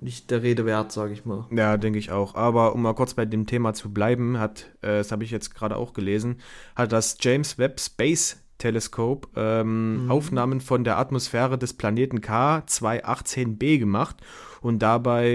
nicht 0.00 0.30
der 0.30 0.42
Rede 0.42 0.64
wert, 0.66 0.92
sage 0.92 1.12
ich 1.12 1.24
mal. 1.24 1.44
Ja, 1.50 1.76
denke 1.78 1.98
ich 1.98 2.10
auch. 2.10 2.34
Aber 2.34 2.74
um 2.74 2.82
mal 2.82 2.94
kurz 2.94 3.14
bei 3.14 3.24
dem 3.24 3.46
Thema 3.46 3.72
zu 3.74 3.90
bleiben, 3.90 4.38
hat, 4.38 4.66
äh, 4.82 4.98
das 4.98 5.12
habe 5.12 5.24
ich 5.24 5.30
jetzt 5.30 5.54
gerade 5.54 5.76
auch 5.76 5.92
gelesen, 5.94 6.36
hat 6.76 6.92
das 6.92 7.16
James 7.20 7.58
Webb 7.58 7.80
Space 7.80 8.36
Telescope 8.58 9.28
ähm, 9.36 10.06
Aufnahmen 10.08 10.60
von 10.60 10.84
der 10.84 10.98
Atmosphäre 10.98 11.58
des 11.58 11.74
Planeten 11.74 12.18
K218b 12.18 13.78
gemacht 13.78 14.16
und 14.60 14.80
dabei 14.80 15.28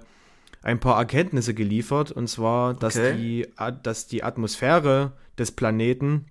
äh, 0.00 0.66
ein 0.66 0.80
paar 0.80 0.98
Erkenntnisse 0.98 1.54
geliefert. 1.54 2.10
Und 2.10 2.28
zwar, 2.28 2.74
dass, 2.74 2.96
Okay. 2.96 3.16
die, 3.16 3.46
dass 3.82 4.06
die 4.06 4.24
Atmosphäre 4.24 5.12
des 5.38 5.52
Planeten, 5.52 6.26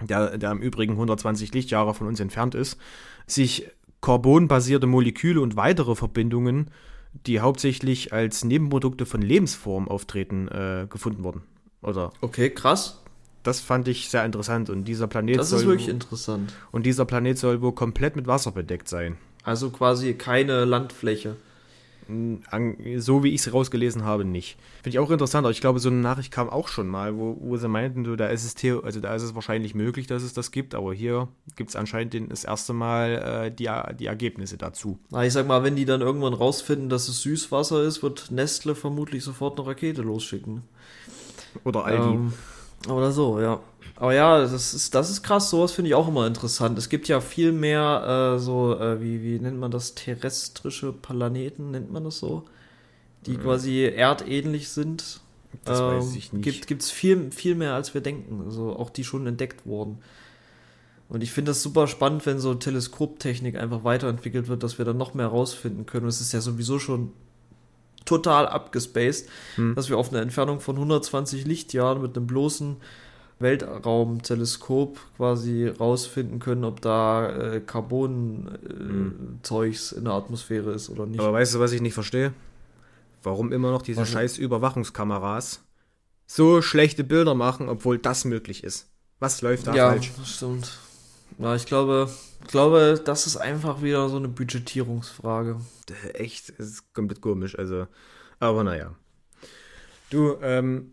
der, 0.00 0.38
der 0.38 0.52
im 0.52 0.60
Übrigen 0.60 0.92
120 0.92 1.52
Lichtjahre 1.52 1.94
von 1.94 2.06
uns 2.06 2.20
entfernt 2.20 2.54
ist, 2.54 2.78
sich 3.26 3.68
carbonbasierte 4.00 4.86
Moleküle 4.86 5.40
und 5.40 5.56
weitere 5.56 5.94
Verbindungen 5.94 6.70
die 7.26 7.40
hauptsächlich 7.40 8.12
als 8.12 8.44
Nebenprodukte 8.44 9.06
von 9.06 9.22
Lebensformen 9.22 9.88
auftreten, 9.88 10.48
äh, 10.48 10.86
gefunden 10.88 11.24
wurden. 11.24 11.42
Oder 11.80 12.12
Okay, 12.20 12.50
krass. 12.50 13.02
Das 13.46 13.60
fand 13.60 13.88
ich 13.88 14.08
sehr 14.10 14.24
interessant. 14.24 14.70
Und 14.70 14.84
dieser 14.84 15.06
Planet 15.06 15.38
Das 15.38 15.50
soll 15.50 15.60
ist 15.60 15.66
wirklich 15.66 15.88
interessant. 15.88 16.52
und 16.72 16.84
dieser 16.86 17.04
Planet 17.04 17.38
soll 17.38 17.62
wohl 17.62 17.72
komplett 17.72 18.16
mit 18.16 18.26
Wasser 18.26 18.52
bedeckt 18.52 18.88
sein. 18.88 19.16
Also 19.44 19.70
quasi 19.70 20.14
keine 20.14 20.64
Landfläche. 20.64 21.36
An, 22.08 22.76
so 22.98 23.24
wie 23.24 23.30
ich 23.30 23.40
es 23.44 23.52
rausgelesen 23.52 24.04
habe, 24.04 24.24
nicht. 24.24 24.56
Finde 24.84 24.90
ich 24.90 24.98
auch 25.00 25.10
interessant, 25.10 25.44
aber 25.44 25.50
ich 25.50 25.60
glaube, 25.60 25.80
so 25.80 25.88
eine 25.88 25.98
Nachricht 25.98 26.30
kam 26.30 26.48
auch 26.48 26.68
schon 26.68 26.86
mal, 26.86 27.16
wo, 27.16 27.36
wo 27.40 27.56
sie 27.56 27.66
meinten, 27.66 28.04
du, 28.04 28.14
da 28.14 28.28
ist 28.28 28.44
es 28.44 28.54
theo 28.54 28.78
also 28.80 29.00
da 29.00 29.12
ist 29.16 29.22
es 29.24 29.34
wahrscheinlich 29.34 29.74
möglich, 29.74 30.06
dass 30.06 30.22
es 30.22 30.32
das 30.32 30.52
gibt, 30.52 30.76
aber 30.76 30.94
hier 30.94 31.26
gibt 31.56 31.70
es 31.70 31.74
anscheinend 31.76 32.14
den, 32.14 32.28
das 32.28 32.44
erste 32.44 32.72
Mal 32.74 33.46
äh, 33.46 33.50
die, 33.50 33.68
die 33.98 34.06
Ergebnisse 34.06 34.56
dazu. 34.56 35.00
Na, 35.10 35.24
ich 35.24 35.32
sag 35.32 35.48
mal, 35.48 35.64
wenn 35.64 35.74
die 35.74 35.84
dann 35.84 36.00
irgendwann 36.00 36.34
rausfinden, 36.34 36.88
dass 36.88 37.08
es 37.08 37.22
Süßwasser 37.22 37.82
ist, 37.82 38.04
wird 38.04 38.30
Nestle 38.30 38.76
vermutlich 38.76 39.24
sofort 39.24 39.58
eine 39.58 39.68
Rakete 39.68 40.02
losschicken. 40.02 40.62
Oder 41.64 41.86
Aldi. 41.86 42.14
Ähm, 42.14 42.32
oder 42.88 43.12
so, 43.12 43.40
ja. 43.40 43.60
Aber 43.96 44.14
ja, 44.14 44.38
das 44.38 44.74
ist, 44.74 44.94
das 44.94 45.10
ist 45.10 45.22
krass, 45.22 45.50
sowas 45.50 45.72
finde 45.72 45.88
ich 45.88 45.94
auch 45.94 46.08
immer 46.08 46.26
interessant. 46.26 46.76
Es 46.78 46.88
gibt 46.88 47.08
ja 47.08 47.20
viel 47.20 47.52
mehr 47.52 48.34
äh, 48.36 48.38
so, 48.38 48.78
äh, 48.78 49.00
wie, 49.00 49.22
wie 49.22 49.38
nennt 49.38 49.58
man 49.58 49.70
das, 49.70 49.94
terrestrische 49.94 50.92
Planeten, 50.92 51.70
nennt 51.70 51.90
man 51.90 52.04
das 52.04 52.18
so? 52.18 52.44
Die 53.24 53.36
quasi 53.36 53.84
erdähnlich 53.84 54.68
sind. 54.68 55.20
Mhm. 55.52 55.58
Das 55.64 55.80
weiß 55.80 56.14
ich 56.14 56.32
nicht. 56.32 56.44
Gibt 56.44 56.66
gibt's 56.66 56.90
viel, 56.90 57.32
viel 57.32 57.54
mehr, 57.54 57.74
als 57.74 57.94
wir 57.94 58.00
denken. 58.00 58.42
Also 58.44 58.76
auch 58.76 58.90
die 58.90 59.02
schon 59.02 59.26
entdeckt 59.26 59.66
wurden. 59.66 59.98
Und 61.08 61.22
ich 61.22 61.32
finde 61.32 61.50
das 61.50 61.62
super 61.62 61.86
spannend, 61.86 62.26
wenn 62.26 62.38
so 62.38 62.54
Teleskoptechnik 62.54 63.56
einfach 63.56 63.84
weiterentwickelt 63.84 64.48
wird, 64.48 64.62
dass 64.62 64.78
wir 64.78 64.84
dann 64.84 64.96
noch 64.96 65.14
mehr 65.14 65.28
rausfinden 65.28 65.86
können. 65.86 66.04
Und 66.04 66.10
es 66.10 66.20
ist 66.20 66.32
ja 66.32 66.40
sowieso 66.40 66.78
schon 66.78 67.12
total 68.06 68.46
abgespaced, 68.48 69.28
Hm. 69.56 69.74
dass 69.74 69.88
wir 69.90 69.98
auf 69.98 70.10
einer 70.10 70.22
Entfernung 70.22 70.60
von 70.60 70.76
120 70.76 71.44
Lichtjahren 71.44 72.00
mit 72.00 72.16
einem 72.16 72.26
bloßen 72.26 72.76
Weltraumteleskop 73.38 74.98
quasi 75.18 75.66
rausfinden 75.68 76.38
können, 76.38 76.64
ob 76.64 76.80
da 76.80 77.28
äh, 77.54 77.60
Carbon-Zeugs 78.56 79.92
in 79.92 80.04
der 80.04 80.14
Atmosphäre 80.14 80.72
ist 80.72 80.88
oder 80.90 81.06
nicht. 81.06 81.20
Aber 81.20 81.32
weißt 81.32 81.54
du, 81.54 81.60
was 81.60 81.72
ich 81.72 81.80
nicht 81.82 81.94
verstehe? 81.94 82.32
Warum 83.22 83.52
immer 83.52 83.70
noch 83.70 83.82
diese 83.82 84.00
Was? 84.02 84.10
scheiß 84.10 84.38
Überwachungskameras 84.38 85.62
so 86.28 86.60
schlechte 86.62 87.04
Bilder 87.04 87.34
machen, 87.34 87.68
obwohl 87.68 87.98
das 87.98 88.24
möglich 88.24 88.64
ist? 88.64 88.88
Was 89.20 89.42
läuft 89.42 89.66
da 89.68 89.74
ja, 89.74 89.90
falsch? 89.90 90.12
das 90.18 90.28
stimmt. 90.36 90.78
Ja, 91.38 91.54
ich 91.54 91.66
glaube, 91.66 92.08
ich 92.42 92.48
glaube, 92.48 93.00
das 93.04 93.26
ist 93.26 93.36
einfach 93.36 93.82
wieder 93.82 94.08
so 94.08 94.16
eine 94.16 94.28
Budgetierungsfrage. 94.28 95.60
echt, 96.14 96.50
es 96.50 96.68
ist 96.68 96.94
komplett 96.94 97.20
komisch. 97.20 97.58
Also, 97.58 97.86
aber 98.40 98.64
naja. 98.64 98.94
Du, 100.10 100.36
ähm, 100.40 100.92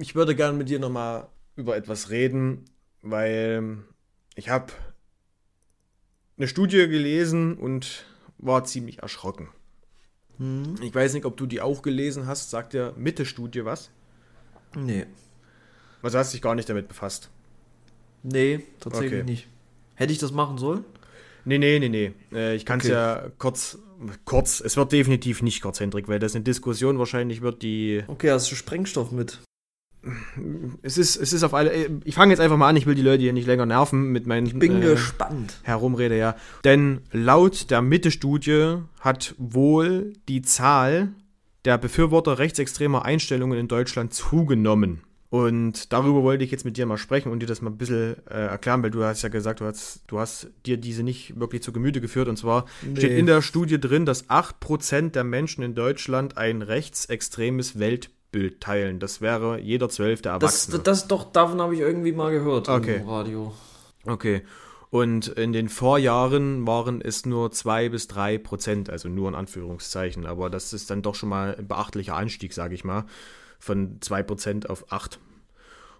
ich 0.00 0.14
würde 0.14 0.34
gerne 0.34 0.56
mit 0.56 0.68
dir 0.68 0.78
nochmal 0.78 1.28
über 1.56 1.76
etwas 1.76 2.10
reden, 2.10 2.64
weil 3.02 3.78
ich 4.34 4.48
habe 4.48 4.72
eine 6.36 6.48
Studie 6.48 6.88
gelesen 6.88 7.56
und 7.56 8.04
war 8.38 8.64
ziemlich 8.64 9.00
erschrocken. 9.00 9.48
Hm? 10.38 10.76
Ich 10.82 10.94
weiß 10.94 11.14
nicht, 11.14 11.24
ob 11.24 11.36
du 11.36 11.46
die 11.46 11.60
auch 11.60 11.82
gelesen 11.82 12.26
hast. 12.26 12.50
Sagt 12.50 12.72
dir 12.72 12.94
Mitte-Studie 12.96 13.64
was? 13.64 13.90
Nee. 14.74 15.06
Also 16.02 16.18
hast 16.18 16.34
dich 16.34 16.42
gar 16.42 16.54
nicht 16.54 16.68
damit 16.68 16.88
befasst. 16.88 17.30
Nee, 18.24 18.60
tatsächlich 18.80 19.20
Okay. 19.20 19.30
nicht. 19.30 19.46
Hätte 19.94 20.12
ich 20.12 20.18
das 20.18 20.32
machen 20.32 20.58
sollen? 20.58 20.84
Nee, 21.44 21.58
nee, 21.58 21.78
nee, 21.78 21.88
nee. 21.88 22.12
Äh, 22.32 22.56
ich 22.56 22.64
kann 22.66 22.80
es 22.80 22.86
Okay. 22.86 22.94
ja 22.94 23.22
kurz, 23.38 23.78
kurz, 24.24 24.60
es 24.60 24.76
wird 24.76 24.90
definitiv 24.92 25.42
nicht 25.42 25.60
kurz, 25.62 25.78
Hendrik, 25.78 26.08
weil 26.08 26.18
das 26.18 26.34
eine 26.34 26.42
Diskussion 26.42 26.98
wahrscheinlich 26.98 27.42
wird, 27.42 27.62
die 27.62 28.02
Okay, 28.08 28.30
hast 28.30 28.50
du 28.50 28.56
Sprengstoff 28.56 29.12
mit? 29.12 29.40
Es 30.82 30.98
ist, 30.98 31.16
es 31.16 31.32
ist 31.32 31.42
auf 31.44 31.54
alle. 31.54 31.90
Ich 32.04 32.14
fange 32.14 32.32
jetzt 32.32 32.40
einfach 32.40 32.58
mal 32.58 32.68
an, 32.68 32.76
ich 32.76 32.84
will 32.84 32.94
die 32.94 33.00
Leute 33.02 33.22
hier 33.22 33.32
nicht 33.32 33.46
länger 33.46 33.64
nerven 33.64 34.12
mit 34.12 34.26
meinen 34.26 34.58
Bin 34.58 34.82
äh, 34.82 34.86
gespannt. 34.90 35.60
Herumrede, 35.62 36.18
ja. 36.18 36.36
Denn 36.62 37.00
laut 37.12 37.70
der 37.70 37.80
Mitte-Studie 37.80 38.78
hat 39.00 39.34
wohl 39.38 40.12
die 40.28 40.42
Zahl 40.42 41.08
der 41.64 41.78
Befürworter 41.78 42.38
rechtsextremer 42.38 43.04
Einstellungen 43.06 43.58
in 43.58 43.66
Deutschland 43.68 44.12
zugenommen. 44.12 45.00
Und 45.34 45.92
darüber 45.92 46.22
wollte 46.22 46.44
ich 46.44 46.52
jetzt 46.52 46.64
mit 46.64 46.76
dir 46.76 46.86
mal 46.86 46.96
sprechen 46.96 47.32
und 47.32 47.40
dir 47.40 47.46
das 47.46 47.60
mal 47.60 47.70
ein 47.70 47.76
bisschen 47.76 48.16
äh, 48.28 48.46
erklären, 48.46 48.84
weil 48.84 48.92
du 48.92 49.02
hast 49.02 49.22
ja 49.22 49.28
gesagt, 49.28 49.58
du 49.58 49.64
hast, 49.64 50.02
du 50.06 50.20
hast 50.20 50.46
dir 50.64 50.76
diese 50.76 51.02
nicht 51.02 51.40
wirklich 51.40 51.60
zu 51.60 51.72
Gemüte 51.72 52.00
geführt. 52.00 52.28
Und 52.28 52.36
zwar 52.36 52.66
steht 52.94 53.10
Nee. 53.10 53.18
in 53.18 53.26
der 53.26 53.42
Studie 53.42 53.80
drin, 53.80 54.06
dass 54.06 54.28
8% 54.30 55.10
der 55.10 55.24
Menschen 55.24 55.64
in 55.64 55.74
Deutschland 55.74 56.36
ein 56.36 56.62
rechtsextremes 56.62 57.80
Weltbild 57.80 58.60
teilen. 58.60 59.00
Das 59.00 59.20
wäre 59.20 59.58
jeder 59.58 59.88
zwölfte 59.88 60.28
Das, 60.28 60.34
Erwachsene. 60.70 60.78
das 60.84 61.08
doch, 61.08 61.32
davon 61.32 61.60
habe 61.60 61.74
ich 61.74 61.80
irgendwie 61.80 62.12
mal 62.12 62.30
gehört 62.30 62.68
Okay. 62.68 62.98
im 63.00 63.08
Radio. 63.08 63.52
Okay. 64.06 64.42
Und 64.90 65.26
in 65.26 65.52
den 65.52 65.68
Vorjahren 65.68 66.64
waren 66.64 67.00
es 67.00 67.26
nur 67.26 67.50
zwei 67.50 67.88
bis 67.88 68.06
drei 68.06 68.38
Prozent, 68.38 68.88
also 68.88 69.08
nur 69.08 69.28
in 69.30 69.34
Anführungszeichen. 69.34 70.26
Aber 70.26 70.48
das 70.48 70.72
ist 70.72 70.90
dann 70.90 71.02
doch 71.02 71.16
schon 71.16 71.28
mal 71.30 71.56
ein 71.58 71.66
beachtlicher 71.66 72.14
Anstieg, 72.14 72.52
sage 72.52 72.76
ich 72.76 72.84
mal, 72.84 73.04
von 73.64 73.98
zwei 74.00 74.22
Prozent 74.22 74.68
auf 74.70 74.92
acht. 74.92 75.18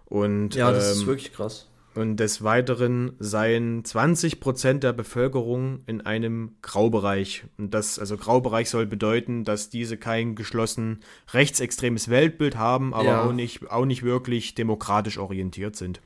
Und, 0.05 0.55
Ja, 0.55 0.71
das 0.71 0.91
ist 0.91 1.01
ähm, 1.01 1.07
wirklich 1.07 1.33
krass. 1.33 1.67
und 1.95 2.17
des 2.17 2.43
Weiteren 2.43 3.13
seien 3.19 3.83
20 3.83 4.39
Prozent 4.39 4.83
der 4.83 4.93
Bevölkerung 4.93 5.79
in 5.87 6.01
einem 6.01 6.57
Graubereich. 6.61 7.45
Und 7.57 7.73
das, 7.73 7.97
also 7.97 8.17
Graubereich 8.17 8.69
soll 8.69 8.85
bedeuten, 8.85 9.43
dass 9.45 9.69
diese 9.69 9.97
kein 9.97 10.35
geschlossen 10.35 10.99
rechtsextremes 11.33 12.09
Weltbild 12.09 12.55
haben, 12.55 12.93
aber 12.93 13.05
Ja. 13.05 13.25
auch, 13.27 13.33
nicht, 13.33 13.69
auch 13.71 13.85
nicht 13.85 14.03
wirklich 14.03 14.53
demokratisch 14.55 15.17
orientiert 15.17 15.75
sind. 15.75 16.01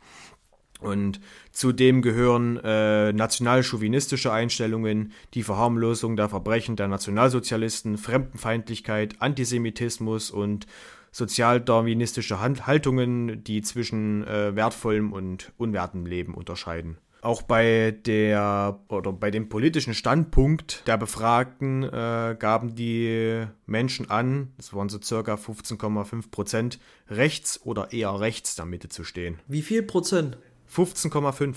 Und 0.80 1.20
zudem 1.52 2.02
gehören 2.02 2.56
äh, 2.64 3.12
nationalchauvinistische 3.12 4.32
Einstellungen, 4.32 5.12
die 5.34 5.44
Verharmlosung 5.44 6.16
der 6.16 6.30
Verbrechen 6.30 6.78
der 6.78 6.88
Nationalsozialisten, 6.88 7.98
Fremdenfeindlichkeit, 7.98 9.16
Antisemitismus 9.22 10.32
und 10.32 10.68
sozialdarwinistische 11.12 12.40
Haltungen, 12.40 13.44
die 13.44 13.62
zwischen 13.62 14.26
äh, 14.28 14.56
wertvollem 14.56 15.14
und 15.14 15.52
unwertem 15.58 16.06
Leben 16.06 16.34
unterscheiden. 16.34 16.98
Auch 17.22 17.42
bei 17.42 17.92
der 18.06 18.80
oder 18.88 19.12
bei 19.12 19.30
dem 19.30 19.50
politischen 19.50 19.94
Standpunkt 19.94 20.88
der 20.88 20.98
Befragten 20.98 21.84
äh, 21.84 22.36
gaben 22.40 22.76
die 22.76 23.46
Menschen 23.66 24.10
an, 24.10 24.54
das 24.56 24.74
waren 24.74 24.88
so 24.88 25.02
circa 25.02 25.36
15,5 25.36 26.32
Prozent, 26.32 26.80
rechts 27.10 27.60
oder 27.66 27.92
eher 27.92 28.18
rechts 28.22 28.56
der 28.56 28.66
Mitte 28.66 28.88
zu 28.88 29.04
stehen. 29.04 29.40
Wie 29.48 29.62
viel 29.62 29.84
Prozent? 29.84 30.38
15,5 30.74 31.56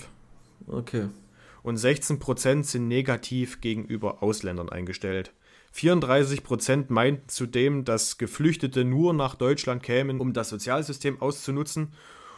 Okay. 0.67 1.07
und 1.61 1.77
16 1.77 2.19
Prozent 2.19 2.65
sind 2.65 2.87
negativ 2.89 3.61
gegenüber 3.61 4.21
Ausländern 4.21 4.69
eingestellt. 4.69 5.33
34 5.73 6.43
Prozent 6.43 6.91
meinten 6.91 7.27
zudem, 7.29 7.83
dass 7.83 8.19
Geflüchtete 8.19 8.85
nur 8.85 9.11
nach 9.13 9.33
Deutschland 9.33 9.81
kämen, 9.81 10.19
um 10.19 10.31
das 10.31 10.49
Sozialsystem 10.49 11.19
auszunutzen. 11.19 11.93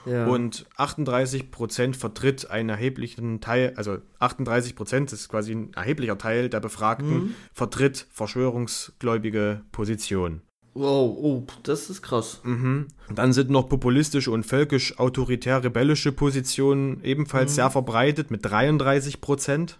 Ja. 0.05 0.27
Und 0.27 0.65
38 0.77 1.51
Prozent 1.51 1.97
vertritt 1.97 2.49
einen 2.49 2.69
erheblichen 2.69 3.41
Teil, 3.41 3.73
also 3.75 3.97
38 4.19 4.75
Prozent 4.75 5.11
ist 5.11 5.27
quasi 5.27 5.51
ein 5.51 5.73
erheblicher 5.73 6.17
Teil 6.17 6.47
der 6.47 6.61
Befragten, 6.61 7.35
vertritt 7.53 8.07
verschwörungsgläubige 8.11 9.63
Positionen. 9.71 10.41
wow, 10.73 11.17
oh, 11.17 11.43
das 11.63 11.89
ist 11.89 12.03
krass. 12.03 12.39
Mhm. 12.43 12.87
Dann 13.13 13.33
sind 13.33 13.49
noch 13.49 13.67
populistische 13.67 14.31
und 14.31 14.45
völkisch-autoritär-rebellische 14.45 16.13
Positionen 16.13 17.03
ebenfalls 17.03 17.55
sehr 17.55 17.69
verbreitet 17.69 18.31
mit 18.31 18.45
33 18.45 19.19
Prozent. 19.19 19.79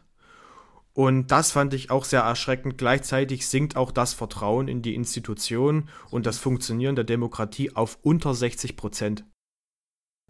Und 0.96 1.30
das 1.30 1.52
fand 1.52 1.74
ich 1.74 1.92
auch 1.92 2.06
sehr 2.06 2.22
erschreckend. 2.22 2.78
Gleichzeitig 2.78 3.48
sinkt 3.48 3.76
auch 3.76 3.92
das 3.92 4.14
Vertrauen 4.14 4.70
in 4.70 4.82
die 4.82 4.96
Institution 4.96 5.90
und 6.10 6.26
das 6.26 6.38
Funktionieren 6.38 6.96
der 6.96 7.04
Demokratie 7.04 7.76
auf 7.76 8.00
unter 8.02 8.34
60 8.34 8.78
Prozent. 8.78 9.26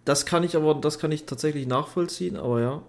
Das 0.06 0.26
kann 0.26 0.44
ich 0.44 0.56
aber, 0.56 0.74
das 0.74 0.98
kann 0.98 1.12
ich 1.12 1.28
tatsächlich 1.28 1.68
nachvollziehen, 1.68 2.36
aber 2.36 2.62
ja. 2.62 2.84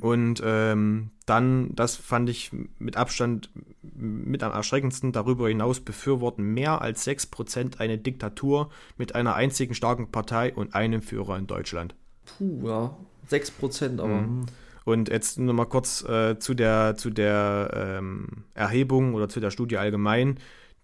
Und 0.00 0.40
ähm, 0.44 1.10
dann, 1.26 1.74
das 1.74 1.96
fand 1.96 2.30
ich 2.30 2.52
mit 2.78 2.96
Abstand 2.96 3.50
mit 3.82 4.44
am 4.44 4.52
erschreckendsten, 4.52 5.10
darüber 5.10 5.48
hinaus 5.48 5.80
befürworten 5.80 6.44
mehr 6.44 6.80
als 6.82 7.04
6% 7.04 7.80
eine 7.80 7.98
Diktatur 7.98 8.70
mit 8.96 9.16
einer 9.16 9.34
einzigen 9.34 9.74
starken 9.74 10.12
Partei 10.12 10.54
und 10.54 10.76
einem 10.76 11.02
Führer 11.02 11.36
in 11.36 11.48
Deutschland. 11.48 11.96
Puh, 12.26 12.68
ja. 12.68 12.96
6 13.26 13.50
Prozent, 13.52 14.00
aber. 14.00 14.22
Mhm. 14.22 14.46
Und 14.90 15.08
jetzt 15.08 15.38
nochmal 15.38 15.66
kurz 15.66 16.02
äh, 16.04 16.38
zu 16.38 16.54
der, 16.54 16.96
zu 16.96 17.10
der 17.10 17.70
ähm, 17.98 18.26
Erhebung 18.54 19.14
oder 19.14 19.28
zu 19.28 19.40
der 19.40 19.50
Studie 19.50 19.76
allgemein. 19.78 20.38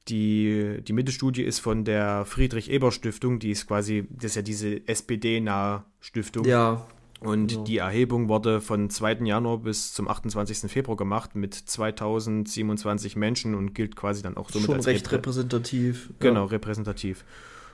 Die, 0.08 0.78
die 0.86 0.92
Mitte-Studie 0.92 1.42
ist 1.42 1.58
von 1.58 1.84
der 1.84 2.24
Friedrich-Ebert-Stiftung, 2.24 3.40
die 3.40 3.50
ist 3.50 3.66
quasi, 3.66 4.06
das 4.10 4.26
ist 4.32 4.34
ja 4.36 4.42
diese 4.42 4.86
SPD-nahe 4.86 5.82
Stiftung. 6.00 6.44
Ja. 6.44 6.86
Und 7.18 7.50
Ja. 7.52 7.62
die 7.64 7.78
Erhebung 7.78 8.28
wurde 8.28 8.60
von 8.60 8.88
2. 8.90 9.24
Januar 9.24 9.58
bis 9.58 9.94
zum 9.94 10.06
28. 10.06 10.70
Februar 10.70 10.96
gemacht 10.96 11.34
mit 11.34 11.54
2027 11.54 13.16
Menschen 13.16 13.54
und 13.54 13.74
gilt 13.74 13.96
quasi 13.96 14.22
dann 14.22 14.36
auch 14.36 14.50
somit 14.50 14.66
Schon 14.66 14.76
als 14.76 14.86
recht 14.86 15.08
reprä- 15.08 15.12
repräsentativ. 15.14 16.10
Genau, 16.20 16.44
repräsentativ. 16.44 17.24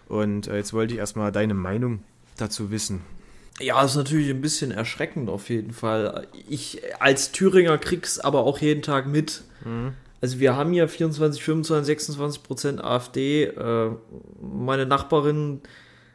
Und 0.08 0.46
äh, 0.46 0.56
jetzt 0.56 0.72
wollte 0.72 0.94
ich 0.94 1.00
erstmal 1.00 1.32
deine 1.32 1.54
Meinung 1.54 2.02
dazu 2.36 2.70
wissen. 2.70 3.00
Ja, 3.60 3.82
ist 3.84 3.96
natürlich 3.96 4.30
ein 4.30 4.40
bisschen 4.40 4.70
erschreckend 4.70 5.28
auf 5.28 5.48
jeden 5.50 5.72
Fall. 5.72 6.26
Ich 6.48 6.80
als 7.00 7.32
Thüringer 7.32 7.78
krieg's 7.78 8.18
aber 8.18 8.40
auch 8.40 8.58
jeden 8.58 8.82
Tag 8.82 9.06
mit. 9.06 9.42
Also 10.20 10.40
wir 10.40 10.56
haben 10.56 10.72
hier 10.72 10.88
24, 10.88 11.42
25, 11.42 11.86
26 11.86 12.42
Prozent 12.42 12.82
AfD. 12.82 13.44
Äh, 13.44 13.90
meine 14.40 14.86
Nachbarin 14.86 15.60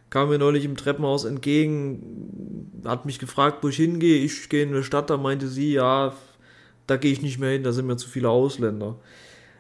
kam 0.10 0.30
mir 0.30 0.38
neulich 0.40 0.66
im 0.66 0.78
Treppenhaus 0.78 1.26
entgegen, 1.26 2.72
hat 2.86 3.06
mich 3.06 3.20
gefragt, 3.20 3.60
wo 3.64 3.70
ich 3.70 3.76
hingehe. 3.78 4.18
Ich 4.18 4.50
gehe 4.50 4.64
in 4.64 4.70
eine 4.70 4.84
Stadt, 4.84 5.10
da 5.10 5.18
meinte 5.18 5.48
sie, 5.48 5.74
ja, 5.74 6.14
da 6.88 6.98
gehe 6.98 7.12
ich 7.12 7.22
nicht 7.22 7.40
mehr 7.40 7.52
hin, 7.52 7.64
da 7.64 7.72
sind 7.74 7.88
mir 7.88 7.98
zu 7.98 8.10
viele 8.10 8.30
Ausländer. 8.30 8.96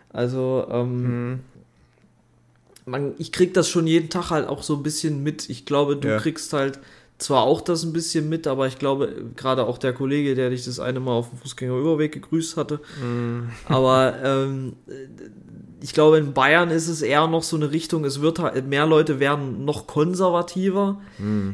Also, 0.09 0.65
ähm, 0.71 1.39
man, 2.85 3.13
ich 3.17 3.33
krieg 3.33 3.53
das 3.53 3.69
schon 3.69 3.85
jeden 3.87 4.09
Tag 4.09 4.29
halt 4.29 4.47
auch 4.47 4.63
so 4.63 4.75
ein 4.75 4.83
bisschen 4.83 5.21
mit. 5.23 5.49
Ich 5.49 5.65
glaube, 5.65 5.97
du 5.97 6.07
Ja. 6.07 6.17
kriegst 6.17 6.53
halt 6.53 6.79
zwar 7.17 7.43
auch 7.43 7.61
das 7.61 7.83
ein 7.83 7.93
bisschen 7.93 8.29
mit, 8.29 8.47
aber 8.47 8.67
ich 8.67 8.77
glaube, 8.77 9.31
gerade 9.35 9.65
auch 9.65 9.77
der 9.77 9.93
Kollege, 9.93 10.35
der 10.35 10.49
dich 10.51 10.65
das 10.65 10.79
eine 10.79 10.99
Mal 10.99 11.13
auf 11.13 11.29
dem 11.29 11.39
Fußgängerüberweg 11.39 12.11
gegrüßt 12.11 12.57
hatte. 12.57 12.79
Aber 13.67 14.15
ähm, 14.23 14.73
ich 15.81 15.93
glaube, 15.93 16.17
in 16.17 16.33
Bayern 16.33 16.69
ist 16.69 16.87
es 16.87 17.01
eher 17.01 17.27
noch 17.27 17.43
so 17.43 17.55
eine 17.55 17.71
Richtung, 17.71 18.03
es 18.05 18.21
wird 18.21 18.39
halt, 18.39 18.67
mehr 18.67 18.85
Leute 18.85 19.19
werden 19.19 19.65
noch 19.65 19.87
konservativer. 19.87 20.99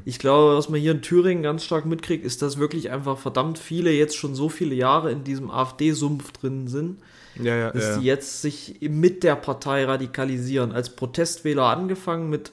Ich 0.05 0.19
glaube, 0.19 0.57
was 0.57 0.69
man 0.69 0.79
hier 0.79 0.91
in 0.91 1.01
Thüringen 1.01 1.43
ganz 1.43 1.63
stark 1.63 1.85
mitkriegt, 1.85 2.25
ist, 2.25 2.41
dass 2.41 2.57
wirklich 2.57 2.91
einfach 2.91 3.17
verdammt 3.17 3.59
viele 3.59 3.91
jetzt 3.91 4.15
schon 4.15 4.35
so 4.35 4.49
viele 4.49 4.75
Jahre 4.75 5.11
in 5.11 5.23
diesem 5.23 5.49
AfD-Sumpf 5.51 6.31
drin 6.33 6.67
sind 6.67 6.99
Ja, 7.41 7.55
ja, 7.55 7.71
dass 7.71 7.83
ja. 7.83 7.97
die 7.97 8.05
jetzt 8.05 8.41
sich 8.41 8.77
mit 8.81 9.23
der 9.23 9.35
Partei 9.35 9.85
radikalisieren. 9.85 10.71
Als 10.71 10.89
Protestwähler 10.89 11.65
angefangen 11.65 12.29
mit 12.29 12.51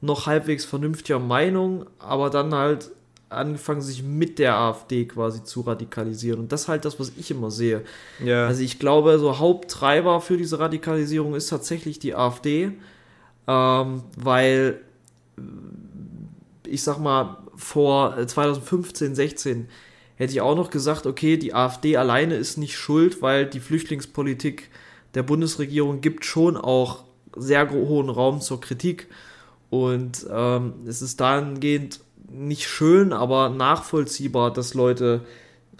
noch 0.00 0.26
halbwegs 0.26 0.64
vernünftiger 0.64 1.18
Meinung, 1.18 1.86
aber 1.98 2.30
dann 2.30 2.54
halt 2.54 2.90
angefangen, 3.28 3.80
sich 3.80 4.02
mit 4.02 4.38
der 4.38 4.56
AfD 4.56 5.04
quasi 5.04 5.44
zu 5.44 5.60
radikalisieren. 5.60 6.40
Und 6.40 6.52
das 6.52 6.62
ist 6.62 6.68
halt 6.68 6.84
das, 6.84 6.98
was 6.98 7.12
ich 7.16 7.30
immer 7.30 7.50
sehe. 7.50 7.84
ja. 8.24 8.46
Also 8.46 8.62
ich 8.62 8.78
glaube, 8.78 9.18
so 9.18 9.38
Haupttreiber 9.38 10.20
für 10.20 10.36
diese 10.36 10.58
Radikalisierung 10.58 11.34
ist 11.34 11.48
tatsächlich 11.48 11.98
die 12.00 12.14
AfD, 12.14 12.72
ähm, 13.46 14.02
weil 14.16 14.80
äh, 15.38 15.42
ich 16.68 16.82
sag 16.82 16.98
mal, 16.98 17.38
vor 17.54 18.18
äh, 18.18 18.26
2015, 18.26 19.14
16 19.14 19.68
hätte 20.16 20.32
ich 20.32 20.40
auch 20.40 20.56
noch 20.56 20.70
gesagt, 20.70 21.06
okay, 21.06 21.36
die 21.36 21.54
AfD 21.54 21.96
alleine 21.96 22.34
ist 22.34 22.58
nicht 22.58 22.76
schuld, 22.76 23.22
weil 23.22 23.46
die 23.46 23.60
Flüchtlingspolitik 23.60 24.70
der 25.14 25.22
Bundesregierung 25.22 26.00
gibt 26.00 26.24
schon 26.24 26.56
auch 26.56 27.04
sehr 27.36 27.70
hohen 27.70 28.10
Raum 28.10 28.40
zur 28.40 28.60
Kritik. 28.60 29.08
Und 29.70 30.26
ähm, 30.30 30.74
es 30.86 31.00
ist 31.00 31.20
dahingehend 31.20 32.00
nicht 32.28 32.68
schön, 32.68 33.12
aber 33.12 33.48
nachvollziehbar, 33.48 34.52
dass 34.52 34.74
Leute 34.74 35.22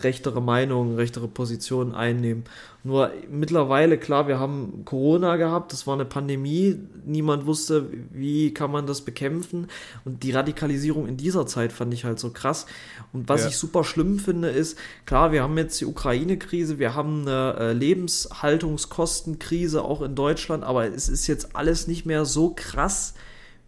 rechtere 0.03 0.41
Meinungen, 0.41 0.97
rechtere 0.97 1.28
Positionen 1.28 1.95
einnehmen. 1.95 2.45
Nur 2.82 3.11
mittlerweile, 3.30 3.99
klar, 3.99 4.26
wir 4.26 4.38
haben 4.38 4.86
Corona 4.86 5.36
gehabt, 5.36 5.74
das 5.74 5.86
war 5.86 5.93
eine 5.93 6.07
Pandemie, 6.07 6.78
niemand 7.05 7.45
wusste, 7.45 7.91
wie 8.11 8.55
kann 8.55 8.70
man 8.70 8.86
das 8.86 9.03
bekämpfen. 9.03 9.66
Und 10.07 10.22
die 10.22 10.30
Radikalisierung 10.30 11.07
in 11.07 11.18
dieser 11.18 11.47
Zeit 11.47 11.72
fand 11.72 11.93
ich 11.93 12.07
halt 12.07 12.18
so 12.18 12.30
krass. 12.30 12.64
Und 13.12 13.28
was 13.28 13.43
Ja. 13.43 13.49
ich 13.49 13.59
super 13.59 13.84
schlimm 13.84 14.18
finde, 14.18 14.49
ist, 14.49 14.78
klar, 15.05 15.30
wir 15.32 15.43
haben 15.43 15.59
jetzt 15.59 15.78
die 15.80 15.86
Ukraine-Krise, 15.86 16.78
wir 16.78 16.95
haben 16.95 17.28
eine 17.28 17.57
äh, 17.59 17.72
Lebenshaltungskostenkrise 17.74 19.84
auch 19.84 20.01
in 20.01 20.14
Deutschland, 20.14 20.64
aber 20.64 20.86
es 20.86 21.11
ist 21.11 21.26
jetzt 21.26 21.55
alles 21.55 21.86
nicht 21.86 22.07
mehr 22.07 22.24
so 22.24 22.55
krass 22.57 23.12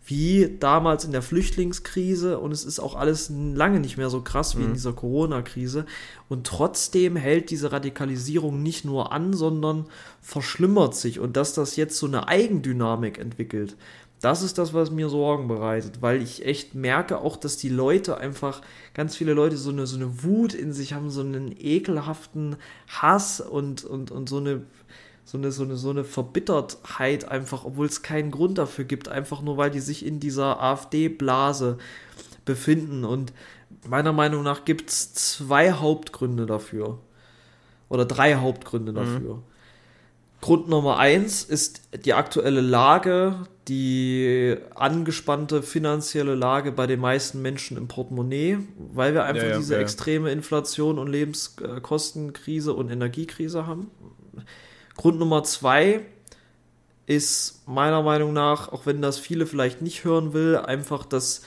wie 0.04 0.56
damals 0.58 1.04
in 1.04 1.12
der 1.12 1.22
Flüchtlingskrise 1.22 2.38
und 2.38 2.50
es 2.50 2.64
ist 2.64 2.80
auch 2.80 2.96
alles 2.96 3.30
lange 3.30 3.78
nicht 3.78 3.96
mehr 3.96 4.10
so 4.10 4.20
krass 4.20 4.58
wie 4.58 4.64
in 4.64 4.72
dieser 4.72 4.92
Corona-Krise. 4.92 5.86
Und 6.28 6.46
trotzdem 6.46 7.14
hält 7.14 7.50
diese 7.50 7.70
Radikalisierung 7.70 8.62
nicht 8.62 8.84
nur 8.84 9.12
an, 9.12 9.32
sondern 9.32 9.86
verschlimmert 10.20 10.96
sich. 10.96 11.20
Und 11.20 11.36
dass 11.36 11.54
das 11.54 11.76
jetzt 11.76 11.98
so 11.98 12.06
eine 12.06 12.26
Eigendynamik 12.26 13.18
entwickelt, 13.18 13.76
das 14.22 14.42
ist 14.42 14.56
das, 14.56 14.72
was 14.72 14.92
mir 14.92 15.08
Sorgen 15.08 15.48
bereitet, 15.48 16.00
weil 16.00 16.22
ich 16.22 16.46
echt 16.46 16.76
merke 16.76 17.18
auch, 17.18 17.36
dass 17.36 17.56
die 17.56 17.68
Leute 17.68 18.18
einfach, 18.18 18.62
ganz 18.94 19.16
viele 19.16 19.34
Leute 19.34 19.56
so 19.56 19.70
eine, 19.70 19.84
so 19.84 19.96
eine 19.96 20.22
Wut 20.22 20.54
in 20.54 20.72
sich 20.72 20.92
haben, 20.92 21.10
so 21.10 21.22
einen 21.22 21.52
ekelhaften 21.58 22.56
Hass 22.88 23.40
und, 23.40 23.84
und, 23.84 24.12
und 24.12 24.28
so 24.28 24.36
eine 24.36 24.62
so 25.24 25.38
eine, 25.38 25.52
so 25.52 25.62
eine, 25.62 25.76
so 25.76 25.90
eine 25.90 26.04
Verbittertheit 26.04 27.28
einfach, 27.28 27.64
obwohl 27.64 27.86
es 27.86 28.02
keinen 28.02 28.30
Grund 28.30 28.58
dafür 28.58 28.84
gibt, 28.84 29.08
einfach 29.08 29.42
nur 29.42 29.56
weil 29.56 29.70
die 29.70 29.80
sich 29.80 30.04
in 30.04 30.20
dieser 30.20 30.60
AfD-Blase 30.60 31.78
befinden. 32.44 33.04
Und 33.04 33.32
meiner 33.88 34.12
Meinung 34.12 34.42
nach 34.42 34.64
gibt 34.64 34.90
es 34.90 35.14
zwei 35.14 35.72
Hauptgründe 35.72 36.46
dafür. 36.46 36.98
Oder 37.88 38.04
drei 38.04 38.36
Hauptgründe 38.36 38.92
dafür. 38.92 39.42
Grund 40.40 40.68
Nummer 40.68 40.98
eins 40.98 41.44
ist 41.44 41.82
die 42.04 42.14
aktuelle 42.14 42.62
Lage, 42.62 43.46
die 43.68 44.56
angespannte 44.74 45.62
finanzielle 45.62 46.34
Lage 46.34 46.72
bei 46.72 46.88
den 46.88 46.98
meisten 46.98 47.42
Menschen 47.42 47.76
im 47.76 47.86
Portemonnaie, 47.86 48.58
weil 48.92 49.14
wir 49.14 49.24
einfach 49.24 49.44
Ja, 49.44 49.50
ja, 49.50 49.56
diese 49.56 49.74
ja. 49.74 49.80
extreme 49.80 50.32
Inflation 50.32 50.98
und 50.98 51.08
Lebenskostenkrise 51.08 52.74
und 52.74 52.90
Energiekrise 52.90 53.68
haben. 53.68 53.90
Grund 55.02 55.18
Nummer 55.18 55.42
zwei 55.42 56.02
ist 57.06 57.66
meiner 57.66 58.02
Meinung 58.02 58.32
nach, 58.32 58.70
auch 58.70 58.86
wenn 58.86 59.02
das 59.02 59.18
viele 59.18 59.46
vielleicht 59.46 59.82
nicht 59.82 60.04
hören 60.04 60.32
will, 60.32 60.56
einfach, 60.56 61.04
dass 61.04 61.42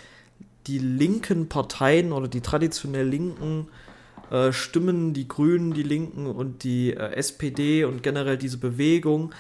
die 0.68 0.78
linken 0.78 1.48
Parteien 1.48 2.12
oder 2.12 2.28
die 2.28 2.42
traditionell 2.42 3.08
linken 3.08 3.70
äh, 4.30 4.52
Stimmen, 4.52 5.14
die 5.14 5.30
Grünen, 5.30 5.74
die 5.74 5.84
Linken 5.84 6.28
und 6.28 6.66
die 6.66 6.92
äh, 6.92 7.14
SPD 7.14 7.86
und 7.86 8.04
generell 8.04 8.38
diese 8.38 8.58
Bewegung 8.58 9.34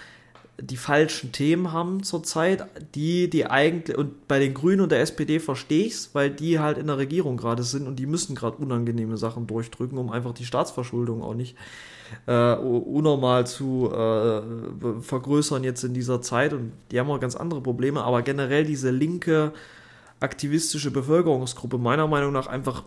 die 0.59 0.77
falschen 0.77 1.31
Themen 1.31 1.73
haben 1.73 2.03
zurzeit, 2.03 2.65
die 2.95 3.29
die 3.29 3.45
eigentlich 3.45 3.97
und 3.97 4.27
bei 4.27 4.39
den 4.39 4.53
Grünen 4.53 4.81
und 4.81 4.91
der 4.91 5.01
SPD 5.01 5.39
verstehe 5.39 5.85
ich's, 5.85 6.11
weil 6.13 6.29
die 6.29 6.59
halt 6.59 6.77
in 6.77 6.87
der 6.87 6.97
Regierung 6.97 7.37
gerade 7.37 7.63
sind 7.63 7.87
und 7.87 7.97
die 7.97 8.05
müssen 8.05 8.35
gerade 8.35 8.57
unangenehme 8.57 9.17
Sachen 9.17 9.47
durchdrücken, 9.47 9.97
um 9.97 10.11
einfach 10.11 10.33
die 10.33 10.45
Staatsverschuldung 10.45 11.21
auch 11.21 11.33
nicht 11.33 11.55
äh, 12.27 12.53
unnormal 12.55 13.45
zu 13.45 13.91
äh, 13.91 15.01
vergrößern 15.01 15.63
jetzt 15.63 15.83
in 15.83 15.93
dieser 15.93 16.21
Zeit 16.21 16.53
und 16.53 16.71
die 16.91 16.99
haben 16.99 17.11
auch 17.11 17.19
ganz 17.19 17.35
andere 17.35 17.61
Probleme, 17.61 18.03
aber 18.03 18.21
generell 18.21 18.63
diese 18.63 18.91
linke 18.91 19.51
aktivistische 20.21 20.91
Bevölkerungsgruppe 20.91 21.77
meiner 21.77 22.07
Meinung 22.07 22.31
nach 22.31 22.47
einfach 22.47 22.83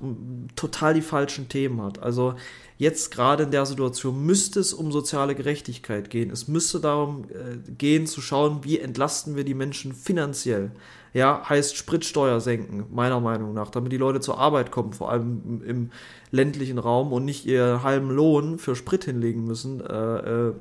total 0.56 0.94
die 0.94 1.02
falschen 1.02 1.48
Themen 1.48 1.82
hat. 1.82 2.02
Also 2.02 2.34
jetzt 2.78 3.10
gerade 3.10 3.42
in 3.42 3.50
der 3.50 3.66
Situation 3.66 4.24
müsste 4.24 4.60
es 4.60 4.72
um 4.72 4.92
soziale 4.92 5.34
Gerechtigkeit 5.34 6.10
gehen. 6.10 6.30
Es 6.30 6.48
müsste 6.48 6.80
darum 6.80 7.24
äh, 7.24 7.70
gehen 7.72 8.06
zu 8.06 8.20
schauen, 8.20 8.60
wie 8.62 8.78
entlasten 8.78 9.36
wir 9.36 9.44
die 9.44 9.54
Menschen 9.54 9.92
finanziell. 9.92 10.70
Ja, 11.12 11.42
heißt 11.48 11.76
Spritsteuer 11.76 12.40
senken, 12.40 12.84
meiner 12.90 13.18
Meinung 13.18 13.52
nach, 13.52 13.70
damit 13.70 13.92
die 13.92 13.96
Leute 13.96 14.20
zur 14.20 14.38
Arbeit 14.38 14.70
kommen, 14.70 14.92
vor 14.92 15.10
allem 15.10 15.62
im, 15.66 15.90
ländlichen 16.30 16.78
Raum 16.78 17.12
und 17.12 17.24
nicht 17.24 17.46
ihren 17.46 17.82
halben 17.82 18.10
Lohn 18.10 18.58
für 18.58 18.76
Sprit 18.76 19.04
hinlegen 19.04 19.44
müssen 19.44 19.80
äh, 19.80 20.48
äh, 20.48 20.52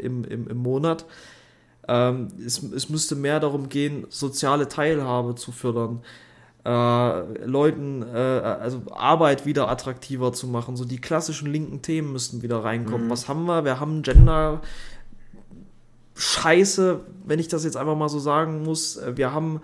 im, 0.00 0.24
im, 0.24 0.48
im 0.48 0.56
Monat. 0.56 1.04
Ähm, 1.88 2.28
es, 2.44 2.62
es 2.62 2.88
müsste 2.88 3.16
mehr 3.16 3.40
darum 3.40 3.68
gehen, 3.68 4.06
soziale 4.08 4.68
Teilhabe 4.68 5.34
zu 5.34 5.50
fördern, 5.50 6.00
äh, 6.64 7.44
Leuten, 7.44 8.02
äh, 8.02 8.16
also 8.16 8.82
Arbeit 8.90 9.46
wieder 9.46 9.68
attraktiver 9.68 10.32
zu 10.32 10.46
machen. 10.46 10.76
So 10.76 10.84
die 10.84 11.00
klassischen 11.00 11.50
linken 11.50 11.82
Themen 11.82 12.12
müssten 12.12 12.42
wieder 12.42 12.62
reinkommen. 12.62 13.10
Was 13.10 13.28
haben 13.28 13.46
wir? 13.46 13.64
Wir 13.64 13.80
haben 13.80 14.02
Gender. 14.02 14.60
Scheiße, 16.14 17.00
wenn 17.24 17.38
ich 17.38 17.48
das 17.48 17.64
jetzt 17.64 17.76
einfach 17.76 17.96
mal 17.96 18.08
so 18.08 18.18
sagen 18.18 18.62
muss. 18.62 19.00
Wir 19.14 19.32
haben 19.32 19.60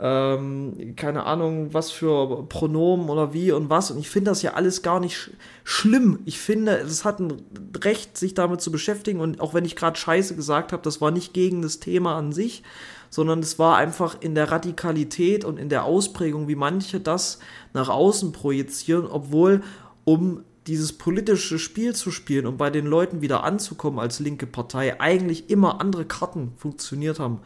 ähm, 0.00 0.94
keine 0.94 1.24
Ahnung, 1.24 1.74
was 1.74 1.90
für 1.90 2.44
Pronomen 2.44 3.08
oder 3.08 3.32
wie 3.32 3.50
und 3.50 3.68
was. 3.68 3.90
Und 3.90 3.98
ich 3.98 4.08
finde 4.08 4.30
das 4.30 4.42
ja 4.42 4.54
alles 4.54 4.82
gar 4.82 5.00
nicht 5.00 5.16
sch 5.16 5.30
schlimm. 5.64 6.20
Ich 6.24 6.38
finde, 6.38 6.76
es 6.76 7.04
hat 7.04 7.18
ein 7.18 7.42
Recht, 7.82 8.16
sich 8.16 8.34
damit 8.34 8.60
zu 8.60 8.70
beschäftigen. 8.70 9.20
Und 9.20 9.40
auch 9.40 9.54
wenn 9.54 9.64
ich 9.64 9.74
gerade 9.74 9.98
Scheiße 9.98 10.36
gesagt 10.36 10.72
habe, 10.72 10.82
das 10.82 11.00
war 11.00 11.10
nicht 11.10 11.34
gegen 11.34 11.62
das 11.62 11.80
Thema 11.80 12.16
an 12.16 12.32
sich, 12.32 12.62
sondern 13.10 13.40
es 13.40 13.58
war 13.58 13.76
einfach 13.76 14.20
in 14.20 14.34
der 14.34 14.50
Radikalität 14.50 15.44
und 15.44 15.58
in 15.58 15.68
der 15.68 15.84
Ausprägung, 15.84 16.48
wie 16.48 16.54
manche 16.54 17.00
das 17.00 17.38
nach 17.72 17.88
außen 17.88 18.32
projizieren, 18.32 19.06
obwohl 19.06 19.62
um 20.04 20.42
dieses 20.66 20.92
politische 20.92 21.58
Spiel 21.58 21.94
zu 21.94 22.10
spielen 22.10 22.46
und 22.46 22.58
bei 22.58 22.70
den 22.70 22.86
Leuten 22.86 23.22
wieder 23.22 23.42
anzukommen 23.42 23.98
als 23.98 24.20
linke 24.20 24.46
Partei 24.46 25.00
eigentlich 25.00 25.48
immer 25.48 25.80
andere 25.80 26.04
Karten 26.04 26.52
funktioniert 26.56 27.18
haben. 27.18 27.40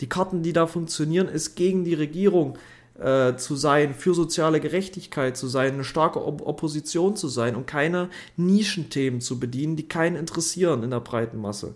Die 0.00 0.08
Karten, 0.08 0.42
die 0.42 0.52
da 0.52 0.66
funktionieren, 0.66 1.28
ist 1.28 1.54
gegen 1.54 1.84
die 1.84 1.94
Regierung 1.94 2.58
äh, 2.98 3.36
zu 3.36 3.54
sein, 3.54 3.94
für 3.94 4.14
soziale 4.14 4.60
Gerechtigkeit 4.60 5.36
zu 5.36 5.46
sein, 5.46 5.74
eine 5.74 5.84
starke 5.84 6.24
Op 6.24 6.46
Opposition 6.46 7.16
zu 7.16 7.28
sein 7.28 7.54
und 7.54 7.66
keine 7.66 8.08
Nischenthemen 8.36 9.20
zu 9.20 9.38
bedienen, 9.38 9.76
die 9.76 9.88
keinen 9.88 10.16
interessieren 10.16 10.82
in 10.82 10.90
der 10.90 11.00
breiten 11.00 11.40
Masse. 11.40 11.74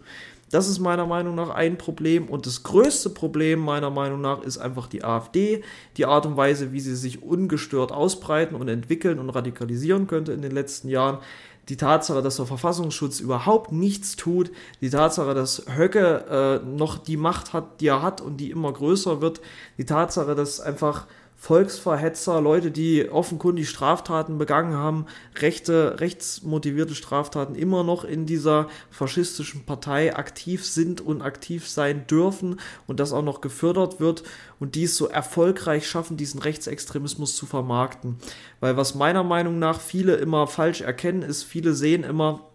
Das 0.50 0.68
ist 0.68 0.78
meiner 0.78 1.06
Meinung 1.06 1.34
nach 1.34 1.50
ein 1.50 1.78
Problem. 1.78 2.28
Und 2.28 2.46
das 2.46 2.62
größte 2.62 3.10
Problem 3.10 3.60
meiner 3.60 3.90
Meinung 3.90 4.20
nach 4.20 4.42
ist 4.42 4.58
einfach 4.58 4.86
die 4.86 5.04
AfD, 5.04 5.62
die 5.96 6.06
Art 6.06 6.26
und 6.26 6.36
Weise, 6.36 6.72
wie 6.72 6.80
sie 6.80 6.96
sich 6.96 7.22
ungestört 7.22 7.92
ausbreiten 7.92 8.54
und 8.54 8.68
entwickeln 8.68 9.18
und 9.18 9.30
radikalisieren 9.30 10.06
könnte 10.06 10.32
in 10.32 10.42
den 10.42 10.52
letzten 10.52 10.88
Jahren. 10.88 11.18
Die 11.68 11.76
Tatsache, 11.76 12.22
dass 12.22 12.36
der 12.36 12.46
Verfassungsschutz 12.46 13.20
überhaupt 13.20 13.72
nichts 13.72 14.16
tut, 14.16 14.50
die 14.80 14.88
Tatsache, 14.88 15.34
dass 15.34 15.64
Höcke 15.76 16.62
äh, 16.64 16.66
noch 16.66 16.96
die 16.96 17.18
Macht 17.18 17.52
hat, 17.52 17.82
die 17.82 17.88
er 17.88 18.00
hat 18.00 18.22
und 18.22 18.38
die 18.38 18.50
immer 18.50 18.72
größer 18.72 19.20
wird, 19.20 19.42
die 19.76 19.84
Tatsache, 19.84 20.34
dass 20.34 20.60
einfach 20.60 21.06
Volksverhetzer, 21.40 22.40
Leute, 22.40 22.72
die 22.72 23.08
offenkundig 23.08 23.70
Straftaten 23.70 24.38
begangen 24.38 24.74
haben, 24.74 25.06
rechte, 25.36 26.00
rechtsmotivierte 26.00 26.96
Straftaten 26.96 27.54
immer 27.54 27.84
noch 27.84 28.02
in 28.02 28.26
dieser 28.26 28.66
faschistischen 28.90 29.64
Partei 29.64 30.16
aktiv 30.16 30.66
sind 30.66 31.00
und 31.00 31.22
aktiv 31.22 31.68
sein 31.68 32.08
dürfen 32.08 32.58
und 32.88 32.98
das 32.98 33.12
auch 33.12 33.22
noch 33.22 33.40
gefördert 33.40 34.00
wird 34.00 34.24
und 34.58 34.74
dies 34.74 34.96
so 34.96 35.06
erfolgreich 35.06 35.88
schaffen, 35.88 36.16
diesen 36.16 36.40
Rechtsextremismus 36.40 37.36
zu 37.36 37.46
vermarkten. 37.46 38.16
Weil 38.58 38.76
was 38.76 38.96
meiner 38.96 39.22
Meinung 39.22 39.60
nach 39.60 39.80
viele 39.80 40.16
immer 40.16 40.48
falsch 40.48 40.80
erkennen, 40.80 41.22
ist, 41.22 41.44
viele 41.44 41.72
sehen 41.72 42.02
immer, 42.02 42.48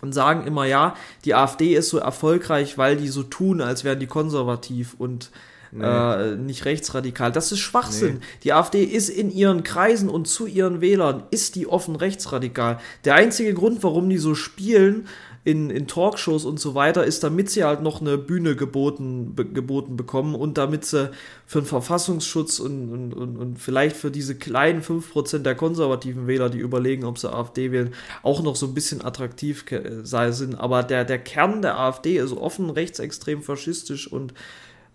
und 0.00 0.12
sagen 0.12 0.46
immer, 0.46 0.64
ja, 0.64 0.96
die 1.24 1.34
AfD 1.34 1.74
ist 1.74 1.90
so 1.90 1.98
erfolgreich, 1.98 2.76
weil 2.76 2.96
die 2.96 3.08
so 3.08 3.22
tun, 3.22 3.60
als 3.60 3.84
wären 3.84 4.00
die 4.00 4.08
konservativ 4.08 4.96
und 4.98 5.30
nee. 5.72 5.84
äh, 5.84 6.36
nicht 6.36 6.64
rechtsradikal. 6.64 7.32
Das 7.32 7.50
ist 7.50 7.60
Schwachsinn. 7.60 8.14
Nee. 8.14 8.26
Die 8.44 8.52
AfD 8.52 8.84
ist 8.84 9.08
in 9.08 9.30
ihren 9.30 9.62
Kreisen 9.62 10.08
und 10.08 10.28
zu 10.28 10.46
ihren 10.46 10.80
Wählern, 10.80 11.24
ist 11.30 11.56
die 11.56 11.66
offen 11.66 11.96
rechtsradikal. 11.96 12.78
Der 13.04 13.14
einzige 13.14 13.54
Grund, 13.54 13.82
warum 13.82 14.08
die 14.08 14.18
so 14.18 14.34
spielen, 14.34 15.08
in, 15.44 15.70
in 15.70 15.88
Talkshows 15.88 16.44
und 16.44 16.60
so 16.60 16.76
weiter, 16.76 17.04
ist, 17.04 17.24
damit 17.24 17.50
sie 17.50 17.64
halt 17.64 17.82
noch 17.82 18.00
eine 18.00 18.16
Bühne 18.16 18.54
geboten, 18.54 19.34
be, 19.34 19.44
geboten 19.44 19.96
bekommen 19.96 20.36
und 20.36 20.56
damit 20.56 20.84
sie 20.84 21.10
für 21.46 21.60
den 21.60 21.66
Verfassungsschutz 21.66 22.60
und, 22.60 22.92
und, 22.92 23.12
und, 23.12 23.36
und 23.36 23.58
vielleicht 23.58 23.96
für 23.96 24.12
diese 24.12 24.36
kleinen 24.36 24.82
5% 24.82 25.38
der 25.38 25.56
konservativen 25.56 26.28
Wähler, 26.28 26.48
die 26.48 26.58
überlegen, 26.58 27.04
ob 27.04 27.18
sie 27.18 27.32
AfD 27.32 27.72
wählen, 27.72 27.92
auch 28.22 28.40
noch 28.42 28.54
so 28.54 28.66
ein 28.66 28.74
bisschen 28.74 29.04
attraktiv 29.04 29.64
sei 30.04 30.30
sind. 30.30 30.54
Aber 30.54 30.84
der, 30.84 31.04
der 31.04 31.18
Kern 31.18 31.60
der 31.60 31.76
AfD 31.76 32.18
ist 32.18 32.32
offen 32.32 32.70
rechtsextrem 32.70 33.42
faschistisch 33.42 34.06
und 34.06 34.34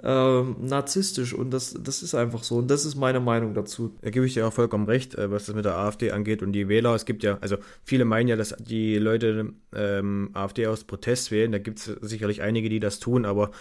ähm, 0.04 0.58
narzisstisch 0.62 1.34
und 1.34 1.52
das, 1.52 1.76
das 1.80 2.04
ist 2.04 2.14
einfach 2.14 2.44
so 2.44 2.58
und 2.58 2.70
das 2.70 2.86
ist 2.86 2.96
meine 2.96 3.20
Meinung 3.20 3.54
dazu. 3.54 3.96
Da 4.02 4.12
gebe 4.12 4.26
ich 4.26 4.36
dir 4.36 4.48
auch 4.48 4.54
vollkommen 4.54 4.86
recht, 4.86 5.16
äh, 5.16 5.32
was 5.32 5.48
das 5.48 5.56
mit 5.56 5.66
der 5.66 5.76
AfD 5.76 6.12
angeht 6.12 6.44
und 6.44 6.52
die 6.52 6.68
Wähler. 6.70 6.94
Es 6.94 7.06
gibt 7.06 7.24
ja, 7.24 7.38
also 7.42 7.58
viele 7.84 8.06
meinen 8.06 8.28
ja, 8.28 8.36
dass 8.36 8.56
die 8.60 8.98
Leute 8.98 9.54
ähm, 9.76 10.30
AfD 10.34 10.68
aus 10.68 10.84
Protest 10.84 11.32
wählen. 11.32 11.52
Da 11.52 11.58
gibt 11.58 11.80
es 11.80 11.86
sicherlich 12.02 12.42
einige, 12.44 12.70
die 12.70 12.80
das 12.80 13.00
tun, 13.00 13.26
aber 13.26 13.52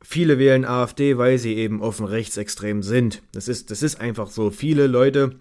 viele 0.00 0.38
wählen 0.38 0.64
AfD, 0.64 1.18
weil 1.18 1.38
sie 1.38 1.56
eben 1.56 1.82
offen 1.82 2.06
rechtsextrem 2.06 2.82
sind. 2.82 3.22
Das 3.32 3.48
ist, 3.48 3.70
das 3.70 3.82
ist 3.82 4.00
einfach 4.00 4.30
so. 4.30 4.50
Viele 4.50 4.86
Leute 4.86 5.36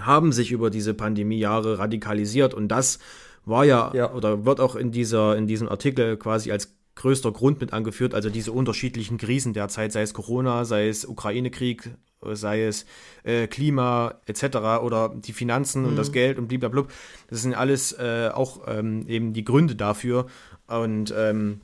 haben 0.00 0.32
sich 0.32 0.52
über 0.52 0.70
diese 0.70 0.94
Pandemiejahre 0.94 1.78
radikalisiert 1.78 2.54
und 2.54 2.68
das 2.68 2.98
war 3.44 3.64
ja, 3.64 3.90
ja, 3.94 4.12
oder 4.12 4.44
wird 4.44 4.60
auch 4.60 4.76
in 4.76 4.92
dieser 4.92 5.36
in 5.36 5.48
diesem 5.48 5.68
Artikel 5.68 6.16
quasi 6.16 6.52
als 6.52 6.76
größter 6.94 7.32
Grund 7.32 7.60
mit 7.60 7.72
angeführt, 7.72 8.14
also 8.14 8.30
diese 8.30 8.52
unterschiedlichen 8.52 9.18
Krisen 9.18 9.52
derzeit, 9.52 9.92
sei 9.92 10.02
es 10.02 10.14
Corona, 10.14 10.64
sei 10.64 10.88
es 10.88 11.04
Ukraine-Krieg, 11.04 11.90
sei 12.32 12.64
es 12.64 12.86
äh, 13.24 13.46
Klima 13.46 14.20
etc. 14.26 14.44
oder 14.82 15.14
die 15.14 15.32
Finanzen 15.32 15.82
mhm. 15.82 15.88
und 15.88 15.96
das 15.96 16.08
mhm. 16.08 16.12
Geld 16.12 16.38
und 16.38 16.48
blablabla. 16.48 16.86
Das 17.28 17.42
sind 17.42 17.54
alles 17.54 17.92
äh, 17.92 18.30
auch 18.32 18.62
ähm, 18.68 19.06
eben 19.08 19.32
die 19.32 19.44
Gründe 19.44 19.74
dafür. 19.74 20.26
Und 20.66 21.12
ähm, 21.16 21.60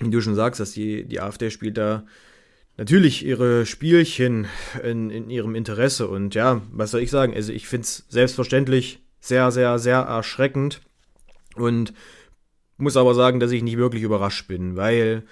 wie 0.00 0.10
du 0.10 0.20
schon 0.20 0.34
sagst, 0.34 0.60
dass 0.60 0.72
die, 0.72 1.04
die 1.04 1.20
AfD 1.20 1.50
spielt 1.50 1.76
da 1.76 2.04
natürlich 2.76 3.24
ihre 3.24 3.66
Spielchen 3.66 4.46
in, 4.82 5.10
in 5.10 5.30
ihrem 5.30 5.54
Interesse. 5.54 6.08
Und 6.08 6.34
ja, 6.34 6.62
was 6.72 6.90
soll 6.90 7.02
ich 7.02 7.10
sagen? 7.10 7.34
Also 7.34 7.52
ich 7.52 7.68
finde 7.68 7.84
es 7.84 8.06
selbstverständlich 8.08 9.00
sehr, 9.20 9.50
sehr, 9.50 9.78
sehr 9.78 9.98
erschreckend. 9.98 10.80
Und 11.54 11.92
muss 12.80 12.96
aber 12.96 13.14
sagen, 13.14 13.40
dass 13.40 13.52
ich 13.52 13.62
nicht 13.62 13.76
wirklich 13.76 14.02
überrascht 14.02 14.48
bin, 14.48 14.76
weil 14.76 15.24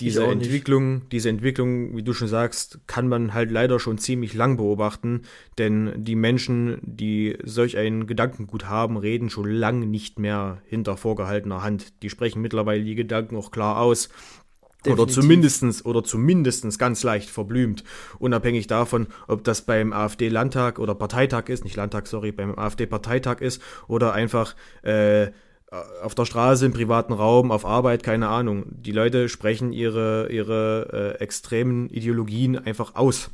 diese 0.00 0.24
Entwicklung, 0.24 1.08
diese 1.10 1.28
Entwicklung, 1.28 1.96
wie 1.96 2.02
du 2.02 2.12
schon 2.12 2.26
sagst, 2.26 2.80
kann 2.86 3.06
man 3.06 3.32
halt 3.32 3.50
leider 3.50 3.78
schon 3.78 3.98
ziemlich 3.98 4.34
lang 4.34 4.56
beobachten, 4.56 5.22
denn 5.56 5.92
die 5.96 6.16
Menschen, 6.16 6.78
die 6.82 7.36
solch 7.44 7.78
ein 7.78 8.06
Gedankengut 8.06 8.68
haben, 8.68 8.96
reden 8.96 9.30
schon 9.30 9.48
lange 9.48 9.86
nicht 9.86 10.18
mehr 10.18 10.62
hinter 10.66 10.96
vorgehaltener 10.96 11.62
Hand. 11.62 12.02
Die 12.02 12.10
sprechen 12.10 12.42
mittlerweile 12.42 12.82
die 12.82 12.96
Gedanken 12.96 13.36
auch 13.36 13.52
klar 13.52 13.80
aus. 13.80 14.08
Definitiv. 14.84 15.02
Oder 15.02 15.12
zumindestens, 15.12 15.84
oder 15.86 16.04
zumindestens 16.04 16.78
ganz 16.78 17.02
leicht 17.04 17.30
verblümt. 17.30 17.84
Unabhängig 18.18 18.66
davon, 18.66 19.06
ob 19.28 19.44
das 19.44 19.62
beim 19.62 19.92
AfD-Landtag 19.92 20.78
oder 20.78 20.94
Parteitag 20.94 21.48
ist, 21.48 21.64
nicht 21.64 21.76
Landtag, 21.76 22.06
sorry, 22.06 22.32
beim 22.32 22.58
AfD-Parteitag 22.58 23.40
ist 23.40 23.62
oder 23.88 24.12
einfach 24.12 24.54
äh, 24.82 25.28
auf 26.02 26.14
der 26.14 26.24
Straße, 26.24 26.66
im 26.66 26.72
privaten 26.72 27.12
Raum, 27.12 27.50
auf 27.50 27.64
Arbeit, 27.64 28.02
keine 28.02 28.28
Ahnung. 28.28 28.66
Die 28.68 28.92
Leute 28.92 29.28
sprechen 29.28 29.72
ihre, 29.72 30.28
ihre 30.30 31.16
äh, 31.18 31.22
extremen 31.22 31.88
Ideologien 31.90 32.58
einfach 32.58 32.94
aus. 32.94 33.30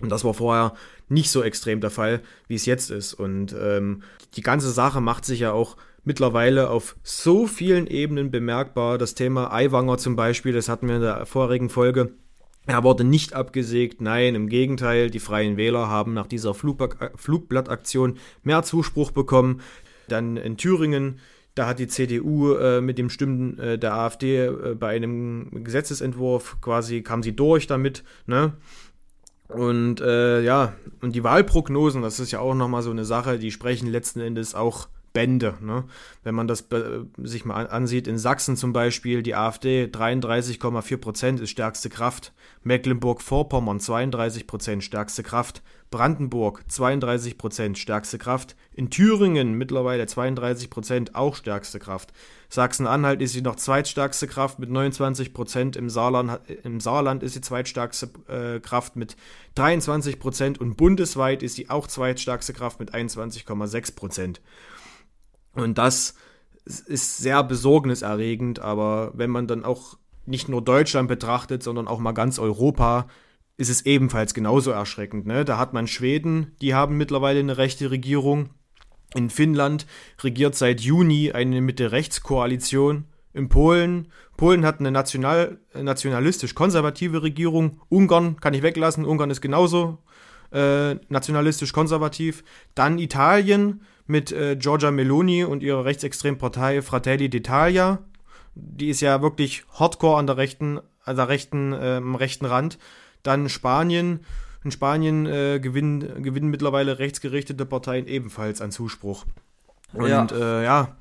Und 0.00 0.10
das 0.10 0.24
war 0.24 0.34
vorher 0.34 0.74
nicht 1.08 1.30
so 1.30 1.42
extrem 1.42 1.80
der 1.80 1.90
Fall, 1.90 2.20
wie 2.48 2.54
es 2.54 2.66
jetzt 2.66 2.90
ist. 2.90 3.14
Und 3.14 3.54
ähm, 3.58 4.02
die 4.36 4.42
ganze 4.42 4.70
Sache 4.70 5.00
macht 5.00 5.24
sich 5.24 5.40
ja 5.40 5.52
auch 5.52 5.76
mittlerweile 6.04 6.70
auf 6.70 6.96
so 7.02 7.46
vielen 7.46 7.86
Ebenen 7.86 8.30
bemerkbar. 8.30 8.98
Das 8.98 9.14
Thema 9.14 9.52
Aiwanger 9.52 9.98
zum 9.98 10.16
Beispiel, 10.16 10.52
das 10.52 10.68
hatten 10.68 10.88
wir 10.88 10.96
in 10.96 11.02
der 11.02 11.26
vorigen 11.26 11.70
Folge. 11.70 12.12
Er 12.66 12.84
wurde 12.84 13.04
nicht 13.04 13.32
abgesägt, 13.32 14.00
nein, 14.00 14.34
im 14.36 14.48
Gegenteil, 14.48 15.10
die 15.10 15.18
Freien 15.18 15.56
Wähler 15.56 15.88
haben 15.88 16.14
nach 16.14 16.28
dieser 16.28 16.54
Flugblattaktion 16.54 18.18
mehr 18.44 18.62
Zuspruch 18.62 19.10
bekommen. 19.10 19.60
Dann 20.08 20.36
in 20.36 20.56
Thüringen 20.56 21.18
da 21.54 21.66
hat 21.66 21.78
die 21.78 21.88
CDU 21.88 22.54
äh, 22.54 22.80
mit 22.80 22.98
dem 22.98 23.10
Stimmen 23.10 23.58
äh, 23.58 23.78
der 23.78 23.94
AfD 23.94 24.46
äh, 24.46 24.74
bei 24.74 24.94
einem 24.96 25.64
Gesetzesentwurf 25.64 26.60
quasi, 26.60 27.02
kam 27.02 27.22
sie 27.22 27.36
durch 27.36 27.66
damit, 27.66 28.04
ne? 28.26 28.54
Und 29.48 30.00
äh, 30.00 30.40
ja, 30.40 30.72
und 31.02 31.14
die 31.14 31.24
Wahlprognosen, 31.24 32.00
das 32.00 32.20
ist 32.20 32.30
ja 32.30 32.40
auch 32.40 32.54
nochmal 32.54 32.82
so 32.82 32.90
eine 32.90 33.04
Sache, 33.04 33.38
die 33.38 33.50
sprechen 33.50 33.86
letzten 33.86 34.20
Endes 34.20 34.54
auch 34.54 34.88
Bände. 35.12 35.54
Ne? 35.60 35.84
Wenn 36.22 36.34
man 36.34 36.48
das 36.48 36.66
sich 37.22 37.44
mal 37.44 37.68
ansieht, 37.68 38.06
in 38.06 38.18
Sachsen 38.18 38.56
zum 38.56 38.72
Beispiel, 38.72 39.22
die 39.22 39.34
AfD 39.34 39.84
33,4 39.84 40.96
Prozent 40.96 41.40
ist 41.40 41.50
stärkste 41.50 41.90
Kraft, 41.90 42.32
Mecklenburg-Vorpommern 42.62 43.80
32 43.80 44.46
Prozent 44.46 44.84
stärkste 44.84 45.22
Kraft, 45.22 45.62
Brandenburg 45.90 46.64
32 46.68 47.38
Prozent 47.38 47.78
stärkste 47.78 48.18
Kraft, 48.18 48.56
in 48.72 48.90
Thüringen 48.90 49.54
mittlerweile 49.54 50.06
32 50.06 50.70
Prozent 50.70 51.14
auch 51.14 51.36
stärkste 51.36 51.78
Kraft. 51.78 52.12
Sachsen-Anhalt 52.48 53.22
ist 53.22 53.32
sie 53.32 53.42
noch 53.42 53.56
zweitstärkste 53.56 54.26
Kraft 54.26 54.58
mit 54.58 54.70
29 54.70 55.32
Prozent, 55.32 55.76
im 55.76 55.90
Saarland, 55.90 56.40
im 56.64 56.80
Saarland 56.80 57.22
ist 57.22 57.34
sie 57.34 57.40
zweitstärkste 57.40 58.10
äh, 58.28 58.60
Kraft 58.60 58.96
mit 58.96 59.16
23 59.54 60.18
Prozent 60.18 60.60
und 60.60 60.76
bundesweit 60.76 61.42
ist 61.42 61.56
sie 61.56 61.70
auch 61.70 61.86
zweitstärkste 61.86 62.52
Kraft 62.52 62.80
mit 62.80 62.94
21,6 62.94 63.94
Prozent. 63.94 64.40
Und 65.54 65.78
das 65.78 66.14
ist 66.64 67.18
sehr 67.18 67.42
besorgniserregend, 67.42 68.60
aber 68.60 69.12
wenn 69.14 69.30
man 69.30 69.46
dann 69.46 69.64
auch 69.64 69.98
nicht 70.26 70.48
nur 70.48 70.62
Deutschland 70.62 71.08
betrachtet, 71.08 71.62
sondern 71.62 71.88
auch 71.88 71.98
mal 71.98 72.12
ganz 72.12 72.38
Europa, 72.38 73.08
ist 73.56 73.68
es 73.68 73.84
ebenfalls 73.84 74.34
genauso 74.34 74.70
erschreckend. 74.70 75.26
Ne? 75.26 75.44
Da 75.44 75.58
hat 75.58 75.72
man 75.72 75.86
Schweden, 75.86 76.56
die 76.60 76.74
haben 76.74 76.96
mittlerweile 76.96 77.40
eine 77.40 77.58
rechte 77.58 77.90
Regierung. 77.90 78.50
In 79.14 79.28
Finnland 79.28 79.86
regiert 80.22 80.54
seit 80.54 80.80
Juni 80.80 81.32
eine 81.32 81.60
Mitte-Rechts-Koalition. 81.60 83.04
In 83.34 83.48
Polen, 83.48 84.08
Polen 84.36 84.64
hat 84.64 84.80
eine 84.80 84.90
national, 84.90 85.58
nationalistisch-konservative 85.74 87.22
Regierung. 87.22 87.80
Ungarn 87.88 88.40
kann 88.40 88.54
ich 88.54 88.62
weglassen, 88.62 89.04
Ungarn 89.04 89.30
ist 89.30 89.40
genauso 89.40 89.98
äh, 90.50 90.94
nationalistisch-konservativ. 91.08 92.44
Dann 92.74 92.98
Italien, 92.98 93.82
mit 94.12 94.30
äh, 94.30 94.56
Giorgia 94.56 94.92
Meloni 94.92 95.42
und 95.42 95.62
ihrer 95.62 95.84
rechtsextremen 95.84 96.38
Partei 96.38 96.82
Fratelli 96.82 97.26
d'Italia. 97.26 97.98
Die 98.54 98.90
ist 98.90 99.00
ja 99.00 99.22
wirklich 99.22 99.64
hardcore 99.72 100.18
an 100.18 100.26
der 100.28 100.36
rechten, 100.36 100.80
an 101.04 101.16
der 101.16 101.28
rechten, 101.28 101.72
äh, 101.72 101.96
am 101.96 102.14
rechten 102.14 102.46
Rand. 102.46 102.78
Dann 103.24 103.48
Spanien. 103.48 104.20
In 104.62 104.70
Spanien 104.70 105.26
äh, 105.26 105.58
gewinnen, 105.60 106.22
gewinnen 106.22 106.48
mittlerweile 106.48 107.00
rechtsgerichtete 107.00 107.66
Parteien 107.66 108.06
ebenfalls 108.06 108.60
an 108.60 108.70
Zuspruch. 108.70 109.24
Und 109.92 110.08
ja, 110.08 110.26
äh, 110.30 110.64
ja 110.64 110.96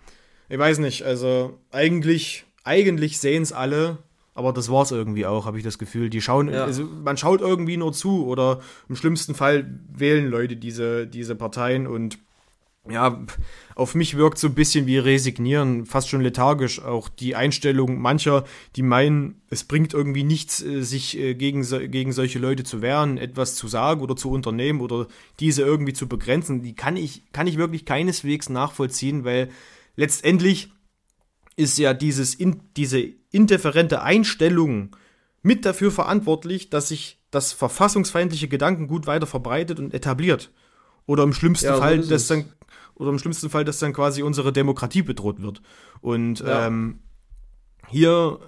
ich 0.50 0.58
weiß 0.58 0.80
nicht, 0.80 1.04
also 1.04 1.60
eigentlich, 1.72 2.46
eigentlich 2.64 3.20
sehen 3.20 3.44
es 3.44 3.54
alle 3.54 4.00
aber 4.34 4.54
das 4.54 4.72
war 4.72 4.84
es 4.84 4.92
irgendwie 4.92 5.26
auch, 5.26 5.46
habe 5.46 5.58
ich 5.58 5.64
das 5.64 5.78
Gefühl. 5.78 6.10
Die 6.10 6.22
schauen, 6.22 6.50
Ja. 6.50 6.64
also 6.64 6.84
man 6.84 7.18
schaut 7.18 7.42
irgendwie 7.42 7.78
nur 7.78 7.92
zu 7.92 8.26
oder 8.26 8.62
im 8.88 8.96
schlimmsten 8.96 9.36
Fall 9.36 9.70
wählen 9.94 10.30
Leute 10.30 10.56
diese, 10.56 11.06
diese 11.06 11.36
Parteien 11.36 11.86
und 11.86 12.18
ja, 12.90 13.24
auf 13.76 13.94
mich 13.94 14.18
wirkt 14.18 14.40
so 14.40 14.48
ein 14.48 14.56
bisschen 14.56 14.88
wie 14.88 14.98
resignieren, 14.98 15.86
fast 15.86 16.10
schon 16.10 16.22
lethargisch. 16.22 16.82
Auch 16.82 17.10
die 17.10 17.36
Einstellung 17.36 18.02
mancher, 18.02 18.44
die 18.76 18.82
meinen, 18.82 19.42
es 19.50 19.64
bringt 19.64 19.94
irgendwie 19.94 20.24
nichts, 20.24 20.64
äh, 20.64 20.82
sich 20.82 21.18
äh, 21.18 21.36
gegen, 21.36 21.62
gegen 21.92 22.12
solche 22.12 22.40
Leute 22.40 22.64
zu 22.64 22.82
wehren, 22.82 23.18
etwas 23.18 23.56
zu 23.56 23.68
sagen 23.68 24.02
oder 24.02 24.16
zu 24.16 24.32
unternehmen 24.32 24.82
oder 24.82 25.08
diese 25.40 25.62
irgendwie 25.62 25.94
zu 25.94 26.08
begrenzen, 26.08 26.64
die 26.64 26.74
kann 26.74 26.98
ich, 26.98 27.32
kann 27.32 27.48
ich 27.48 27.58
wirklich 27.58 27.86
keineswegs 27.86 28.50
nachvollziehen, 28.50 29.26
weil 29.26 29.50
letztendlich 29.96 30.72
ist 31.56 31.78
ja 31.78 31.94
dieses 31.94 32.34
in, 32.34 32.62
diese 32.78 33.00
indifferente 33.30 34.02
Einstellung 34.02 34.96
mit 35.44 35.66
dafür 35.66 35.92
verantwortlich, 35.92 36.72
dass 36.72 36.88
sich 36.88 37.20
das 37.30 37.54
verfassungsfeindliche 37.54 38.48
Gedankengut 38.48 39.06
weiter 39.06 39.28
verbreitet 39.28 39.80
und 39.80 39.94
etabliert. 39.94 40.52
Oder 41.06 41.24
im 41.24 41.34
schlimmsten 41.34 41.66
Ja, 41.66 41.76
so 41.76 41.82
Fall, 41.82 42.00
ist 42.00 42.12
dass 42.12 42.28
dann 42.28 42.46
oder 42.96 43.10
im 43.10 43.20
schlimmsten 43.20 43.50
Fall, 43.50 43.66
dass 43.66 43.80
dann 43.80 43.94
quasi 43.94 44.22
unsere 44.22 44.54
Demokratie 44.54 45.02
bedroht 45.02 45.42
wird. 45.42 45.62
Und 46.02 46.40
Ja. 46.42 46.68
ähm, 46.68 47.00
hier, 47.90 48.40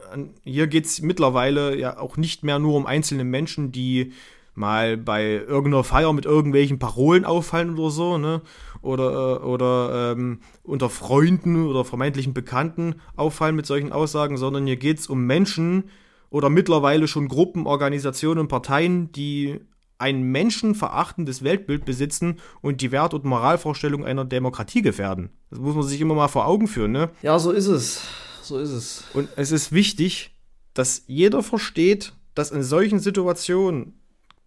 hier 0.44 0.68
geht 0.68 0.86
es 0.86 1.02
mittlerweile 1.02 1.78
ja 1.78 1.98
auch 1.98 2.18
nicht 2.18 2.44
mehr 2.44 2.60
nur 2.60 2.76
um 2.76 2.86
einzelne 2.86 3.24
Menschen, 3.24 3.72
die 3.72 4.14
mal 4.56 4.98
bei 4.98 5.26
irgendeiner 5.34 5.84
Feier 5.84 6.14
mit 6.14 6.26
irgendwelchen 6.26 6.78
Parolen 6.78 7.26
auffallen 7.26 7.78
oder 7.78 7.90
so, 7.90 8.18
ne? 8.20 8.42
Oder, 8.82 9.40
äh, 9.42 9.44
oder 9.44 10.12
ähm, 10.12 10.40
unter 10.62 10.90
Freunden 10.90 11.66
oder 11.66 11.84
vermeintlichen 11.84 12.34
Bekannten 12.34 12.96
auffallen 13.16 13.56
mit 13.56 13.66
solchen 13.66 13.92
Aussagen, 13.92 14.38
sondern 14.38 14.68
hier 14.68 14.78
geht 14.78 15.00
es 15.00 15.08
um 15.08 15.26
Menschen 15.26 15.86
oder 16.30 16.50
mittlerweile 16.50 17.08
schon 17.08 17.28
Gruppen, 17.28 17.66
Organisationen 17.66 18.42
und 18.42 18.48
Parteien, 18.48 19.12
die 19.12 19.60
ein 20.04 20.22
menschenverachtendes 20.24 21.44
Weltbild 21.46 21.86
besitzen 21.86 22.40
und 22.62 22.82
die 22.82 22.92
Wert- 22.92 23.14
und 23.14 23.24
Moralvorstellung 23.24 24.06
einer 24.06 24.26
Demokratie 24.26 24.82
gefährden. 24.82 25.30
Das 25.50 25.60
muss 25.60 25.76
man 25.76 25.84
sich 25.84 26.02
immer 26.02 26.14
mal 26.14 26.28
vor 26.28 26.46
Augen 26.46 26.68
führen, 26.68 26.92
ne? 26.92 27.10
Ja, 27.22 27.40
so 27.40 27.52
ist 27.52 27.68
es. 27.68 28.02
So 28.42 28.60
ist 28.60 28.72
es. 28.72 29.06
Und 29.14 29.30
es 29.38 29.52
ist 29.52 29.72
wichtig, 29.72 30.36
dass 30.74 31.04
jeder 31.08 31.42
versteht, 31.42 32.14
dass 32.36 32.52
in 32.52 32.64
solchen 32.64 33.00
Situationen 33.00 33.94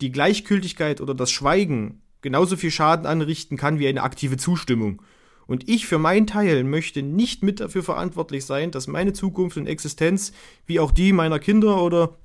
die 0.03 0.13
Gleichgültigkeit 0.13 1.01
oder 1.01 1.15
das 1.15 1.31
Schweigen 1.31 2.03
genauso 2.21 2.59
viel 2.59 2.71
Schaden 2.71 3.07
anrichten 3.07 3.57
kann 3.57 3.79
wie 3.79 3.89
eine 3.89 4.03
aktive 4.03 4.37
Zustimmung. 4.37 5.01
Und 5.47 5.69
ich 5.71 5.87
für 5.87 5.99
meinen 5.99 6.27
Teil 6.27 6.65
möchte 6.65 7.03
nicht 7.03 7.43
mit 7.43 7.61
dafür 7.61 7.83
verantwortlich 7.83 8.45
sein, 8.45 8.73
dass 8.73 8.89
meine 8.89 9.15
Zukunft 9.15 9.57
und 9.57 9.67
Existenz, 9.67 10.33
wie 10.67 10.81
auch 10.81 10.91
die 10.91 11.15
meiner 11.15 11.39
Kinder 11.39 11.81
oder 11.81 12.17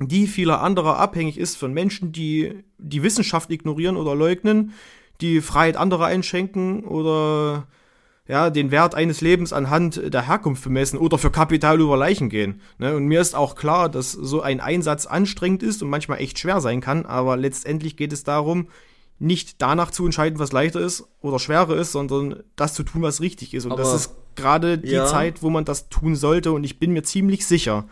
die 0.00 0.26
vieler 0.26 0.62
anderer 0.62 0.98
abhängig 0.98 1.38
ist 1.38 1.56
von 1.56 1.72
Menschen, 1.72 2.12
die 2.12 2.64
die 2.78 3.02
Wissenschaft 3.02 3.50
ignorieren 3.50 3.96
oder 3.96 4.14
leugnen, 4.14 4.72
die 5.20 5.40
Freiheit 5.40 5.76
anderer 5.76 6.06
einschränken 6.06 6.84
oder 6.84 7.66
ja, 8.26 8.48
den 8.48 8.70
Wert 8.70 8.94
eines 8.94 9.20
Lebens 9.20 9.52
anhand 9.52 10.00
der 10.14 10.26
Herkunft 10.26 10.62
bemessen 10.64 10.98
oder 10.98 11.18
für 11.18 11.30
Kapital 11.30 11.80
über 11.80 11.96
Leichen 11.96 12.28
gehen. 12.28 12.60
Ne? 12.78 12.96
Und 12.96 13.06
mir 13.06 13.20
ist 13.20 13.34
auch 13.34 13.56
klar, 13.56 13.88
dass 13.88 14.12
so 14.12 14.40
ein 14.40 14.60
Einsatz 14.60 15.06
anstrengend 15.06 15.62
ist 15.62 15.82
und 15.82 15.90
manchmal 15.90 16.20
echt 16.20 16.38
schwer 16.38 16.60
sein 16.60 16.80
kann, 16.80 17.06
aber 17.06 17.36
letztendlich 17.36 17.96
geht 17.96 18.12
es 18.12 18.22
darum, 18.24 18.68
nicht 19.18 19.60
danach 19.60 19.90
zu 19.90 20.06
entscheiden, 20.06 20.38
was 20.38 20.52
leichter 20.52 20.80
ist 20.80 21.04
oder 21.20 21.38
schwerer 21.38 21.76
ist, 21.76 21.92
sondern 21.92 22.42
das 22.56 22.72
zu 22.72 22.84
tun, 22.84 23.02
was 23.02 23.20
richtig 23.20 23.52
ist. 23.52 23.66
Und 23.66 23.72
Aber- 23.72 23.82
das 23.82 23.92
ist 23.94 24.14
gerade 24.36 24.78
die 24.78 24.92
Ja. 24.92 25.04
Zeit, 25.06 25.42
wo 25.42 25.50
man 25.50 25.64
das 25.66 25.90
tun 25.90 26.14
sollte. 26.16 26.52
Und 26.52 26.64
ich 26.64 26.78
bin 26.78 26.92
mir 26.92 27.02
ziemlich 27.02 27.44
sicher, 27.44 27.86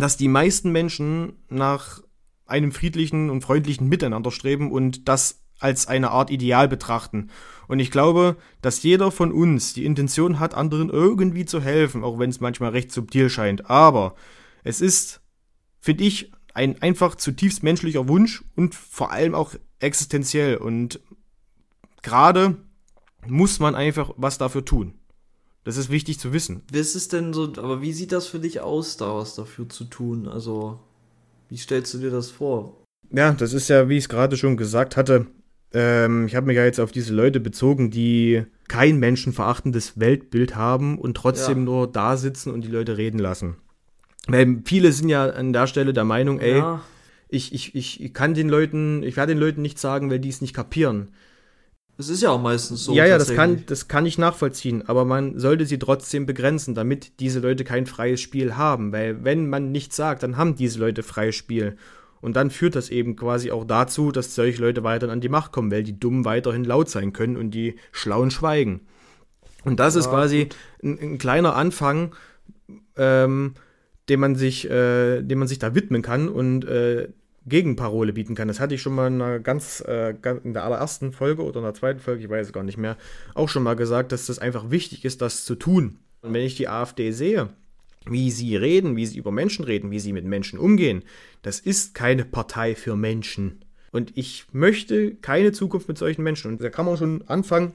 dass 0.00 0.16
die 0.16 0.28
meisten 0.28 0.70
Menschen 0.70 1.34
nach 1.48 2.02
einem 2.46 2.72
friedlichen 2.72 3.30
und 3.30 3.42
freundlichen 3.42 3.88
Miteinander 3.88 4.30
streben 4.30 4.70
und 4.70 5.08
das 5.08 5.42
als 5.58 5.86
eine 5.86 6.10
Art 6.10 6.30
Ideal 6.30 6.68
betrachten. 6.68 7.30
Und 7.68 7.78
ich 7.78 7.90
glaube, 7.90 8.36
dass 8.60 8.82
jeder 8.82 9.10
von 9.10 9.32
uns 9.32 9.72
die 9.72 9.84
Intention 9.84 10.38
hat, 10.38 10.54
anderen 10.54 10.90
irgendwie 10.90 11.46
zu 11.46 11.60
helfen, 11.60 12.04
auch 12.04 12.18
wenn 12.18 12.30
es 12.30 12.40
manchmal 12.40 12.70
recht 12.70 12.92
subtil 12.92 13.30
scheint. 13.30 13.70
Aber 13.70 14.14
es 14.62 14.80
ist, 14.80 15.22
finde 15.80 16.04
ich, 16.04 16.32
ein 16.52 16.80
einfach 16.82 17.14
zutiefst 17.14 17.62
menschlicher 17.62 18.08
Wunsch 18.08 18.44
und 18.54 18.74
vor 18.74 19.10
allem 19.10 19.34
auch 19.34 19.54
existenziell. 19.80 20.56
Und 20.56 21.00
gerade 22.02 22.56
muss 23.26 23.58
man 23.58 23.74
einfach 23.74 24.10
was 24.16 24.38
dafür 24.38 24.64
tun. 24.64 24.94
Das 25.64 25.76
ist 25.76 25.90
wichtig 25.90 26.18
zu 26.18 26.32
wissen. 26.32 26.62
Was 26.72 26.94
ist 26.94 27.12
denn 27.12 27.32
so, 27.32 27.44
aber 27.56 27.80
wie 27.80 27.92
sieht 27.92 28.12
das 28.12 28.26
für 28.26 28.38
dich 28.38 28.60
aus, 28.60 28.96
da 28.96 29.14
was 29.16 29.34
dafür 29.34 29.68
zu 29.68 29.84
tun? 29.84 30.28
Also, 30.28 30.78
wie 31.48 31.56
stellst 31.56 31.94
du 31.94 31.98
dir 31.98 32.10
das 32.10 32.30
vor? 32.30 32.76
Ja, 33.10 33.32
das 33.32 33.52
ist 33.52 33.68
ja, 33.68 33.88
wie 33.88 33.96
ich 33.96 34.04
es 34.04 34.08
gerade 34.08 34.36
schon 34.36 34.56
gesagt 34.56 34.96
hatte, 34.96 35.26
ähm, 35.72 36.26
ich 36.26 36.36
habe 36.36 36.46
mich 36.46 36.56
ja 36.56 36.64
jetzt 36.64 36.80
auf 36.80 36.92
diese 36.92 37.14
Leute 37.14 37.40
bezogen, 37.40 37.90
die 37.90 38.44
kein 38.68 38.98
menschenverachtendes 38.98 39.98
Weltbild 39.98 40.54
haben 40.54 40.98
und 40.98 41.16
trotzdem 41.16 41.58
Ja. 41.58 41.64
nur 41.64 41.86
da 41.90 42.16
sitzen 42.16 42.52
und 42.52 42.62
die 42.62 42.68
Leute 42.68 42.96
reden 42.96 43.18
lassen. 43.18 43.56
Weil 44.26 44.62
viele 44.64 44.92
sind 44.92 45.08
ja 45.08 45.26
an 45.26 45.52
der 45.52 45.66
Stelle 45.66 45.92
der 45.92 46.04
Meinung, 46.04 46.40
ey, 46.40 46.58
ja, 46.58 46.82
ich, 47.28 47.52
ich, 47.52 47.74
ich 47.74 48.14
kann 48.14 48.34
den 48.34 48.48
Leuten, 48.48 49.02
ich 49.02 49.16
werde 49.16 49.34
den 49.34 49.40
Leuten 49.40 49.62
nicht 49.62 49.78
sagen, 49.78 50.10
weil 50.10 50.20
die 50.20 50.28
es 50.28 50.40
nicht 50.40 50.54
kapieren. 50.54 51.08
Es 51.96 52.08
ist 52.08 52.22
ja 52.22 52.30
auch 52.30 52.40
meistens 52.40 52.84
so. 52.84 52.92
ja, 52.92 53.06
ja, 53.06 53.18
das 53.18 53.34
kann, 53.34 53.64
das 53.66 53.86
kann 53.88 54.04
ich 54.06 54.18
nachvollziehen, 54.18 54.82
aber 54.88 55.04
man 55.04 55.38
sollte 55.38 55.64
sie 55.66 55.78
trotzdem 55.78 56.26
begrenzen, 56.26 56.74
damit 56.74 57.20
diese 57.20 57.40
Leute 57.40 57.62
kein 57.64 57.86
freies 57.86 58.20
Spiel 58.20 58.56
haben. 58.56 58.92
Weil 58.92 59.22
wenn 59.24 59.48
man 59.48 59.70
nichts 59.70 59.96
sagt, 59.96 60.22
dann 60.22 60.36
haben 60.36 60.56
diese 60.56 60.80
Leute 60.80 61.02
freies 61.02 61.36
Spiel. 61.36 61.76
Und 62.20 62.36
dann 62.36 62.50
führt 62.50 62.74
das 62.74 62.88
eben 62.88 63.16
quasi 63.16 63.50
auch 63.50 63.64
dazu, 63.64 64.10
dass 64.10 64.34
solche 64.34 64.60
Leute 64.60 64.82
weiterhin 64.82 65.12
an 65.12 65.20
die 65.20 65.28
Macht 65.28 65.52
kommen, 65.52 65.70
weil 65.70 65.82
die 65.82 65.98
Dummen 66.00 66.24
weiterhin 66.24 66.64
laut 66.64 66.88
sein 66.88 67.12
können 67.12 67.36
und 67.36 67.50
die 67.50 67.76
Schlauen 67.92 68.30
schweigen. 68.30 68.80
Und 69.64 69.78
das 69.78 69.94
ist 69.94 70.06
Ja, 70.06 70.12
quasi 70.12 70.48
ein, 70.82 70.98
ein 70.98 71.18
kleiner 71.18 71.54
Anfang, 71.54 72.14
ähm, 72.96 73.54
dem 74.08 74.20
man 74.20 74.36
sich, 74.36 74.68
äh, 74.68 75.22
dem 75.22 75.38
man 75.38 75.48
sich 75.48 75.58
da 75.58 75.74
widmen 75.74 76.02
kann 76.02 76.28
und 76.28 76.64
äh, 76.64 77.08
Gegenparole 77.46 78.12
bieten 78.12 78.34
kann. 78.34 78.48
Das 78.48 78.60
hatte 78.60 78.74
ich 78.74 78.82
schon 78.82 78.94
mal 78.94 79.08
in 79.08 79.20
einer 79.20 79.38
ganz, 79.38 79.82
äh, 79.86 80.14
in 80.44 80.54
der 80.54 80.64
allerersten 80.64 81.12
Folge 81.12 81.42
oder 81.42 81.58
in 81.58 81.64
der 81.64 81.74
zweiten 81.74 82.00
Folge, 82.00 82.22
ich 82.24 82.30
weiß 82.30 82.48
es 82.48 82.52
gar 82.52 82.62
nicht 82.62 82.78
mehr, 82.78 82.96
auch 83.34 83.48
schon 83.48 83.62
mal 83.62 83.76
gesagt, 83.76 84.12
dass 84.12 84.26
das 84.26 84.38
einfach 84.38 84.70
wichtig 84.70 85.04
ist, 85.04 85.20
das 85.20 85.44
zu 85.44 85.54
tun. 85.54 85.98
Und 86.22 86.32
wenn 86.32 86.42
ich 86.42 86.56
die 86.56 86.68
AfD 86.68 87.12
sehe, 87.12 87.50
wie 88.06 88.30
sie 88.30 88.56
reden, 88.56 88.96
wie 88.96 89.06
sie 89.06 89.18
über 89.18 89.32
Menschen 89.32 89.64
reden, 89.64 89.90
wie 89.90 90.00
sie 90.00 90.12
mit 90.12 90.24
Menschen 90.24 90.58
umgehen, 90.58 91.02
das 91.42 91.60
ist 91.60 91.94
keine 91.94 92.24
Partei 92.24 92.74
für 92.74 92.96
Menschen. 92.96 93.64
Und 93.92 94.16
ich 94.16 94.46
möchte 94.52 95.14
keine 95.14 95.52
Zukunft 95.52 95.88
mit 95.88 95.98
solchen 95.98 96.22
Menschen. 96.22 96.50
Und 96.50 96.60
da 96.60 96.70
kann 96.70 96.86
man 96.86 96.96
schon 96.96 97.22
anfangen 97.28 97.74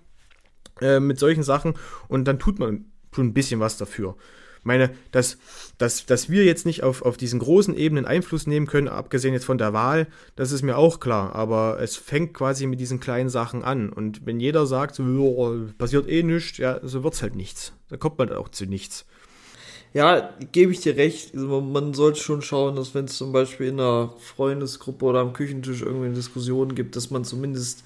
äh, 0.82 1.00
mit 1.00 1.20
solchen 1.20 1.44
Sachen 1.44 1.76
und 2.08 2.26
dann 2.26 2.40
tut 2.40 2.60
man 2.60 2.86
schon 3.14 3.28
ein 3.28 3.34
bisschen 3.34 3.60
was 3.60 3.78
dafür. 3.78 4.16
Meine, 4.64 4.92
dass, 5.12 5.38
dass, 5.78 6.06
dass 6.06 6.30
wir 6.30 6.44
jetzt 6.44 6.66
nicht 6.66 6.84
auf, 6.84 7.02
auf 7.02 7.18
diesen 7.18 7.40
großen 7.40 7.76
Ebenen 7.76 8.06
Einfluss 8.06 8.48
nehmen 8.48 8.68
können, 8.68 8.88
abgesehen 8.88 9.34
jetzt 9.34 9.46
von 9.46 9.58
der 9.58 9.74
Wahl, 9.74 10.08
das 10.36 10.52
ist 10.52 10.62
mir 10.62 10.78
auch 10.78 11.00
klar. 11.00 11.36
Aber 11.36 11.80
es 11.80 11.96
fängt 11.96 12.34
quasi 12.34 12.68
mit 12.68 12.80
diesen 12.80 13.00
kleinen 13.00 13.30
Sachen 13.30 13.64
an. 13.64 13.90
Und 13.90 14.26
wenn 14.26 14.40
jeder 14.40 14.66
sagt, 14.66 14.96
so, 14.96 15.04
"Ja, 15.04 15.72
passiert 15.78 16.10
eh 16.10 16.24
nichts, 16.24 16.58
ja, 16.58 16.80
so 16.84 17.04
wird's 17.04 17.22
halt 17.22 17.36
nichts. 17.36 17.74
Da 17.90 17.98
kommt 17.98 18.18
man 18.18 18.32
auch 18.32 18.50
zu 18.50 18.66
nichts. 18.66 19.06
Ja, 19.94 20.36
gebe 20.52 20.72
ich 20.72 20.82
dir 20.82 20.96
recht. 20.98 21.34
Also 21.34 21.62
man 21.62 21.94
sollte 21.94 22.20
schon 22.20 22.42
schauen, 22.42 22.76
dass 22.76 22.94
wenn 22.94 23.06
es 23.06 23.18
zum 23.18 23.32
Beispiel 23.32 23.68
in 23.68 23.80
einer 23.80 24.14
Freundesgruppe 24.20 25.06
oder 25.06 25.20
am 25.20 25.34
Küchentisch 25.34 25.82
irgendwie 25.82 26.06
eine 26.06 26.16
Diskussion 26.16 26.76
gibt, 26.76 26.96
dass 26.96 27.10
man 27.10 27.24
zumindest 27.24 27.84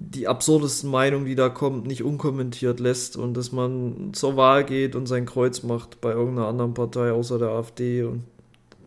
die 0.00 0.28
absurdesten 0.28 0.90
Meinungen, 0.90 1.26
die 1.26 1.34
da 1.34 1.48
kommen, 1.48 1.82
nicht 1.82 2.04
unkommentiert 2.04 2.78
lässt 2.78 3.16
und 3.16 3.34
dass 3.34 3.50
man 3.50 4.10
zur 4.12 4.36
Wahl 4.36 4.64
geht 4.64 4.94
und 4.94 5.06
sein 5.06 5.26
Kreuz 5.26 5.64
macht 5.64 6.00
bei 6.00 6.12
irgendeiner 6.12 6.46
anderen 6.46 6.72
Partei 6.72 7.10
außer 7.10 7.38
der 7.38 7.48
AfD 7.48 8.04
und 8.04 8.22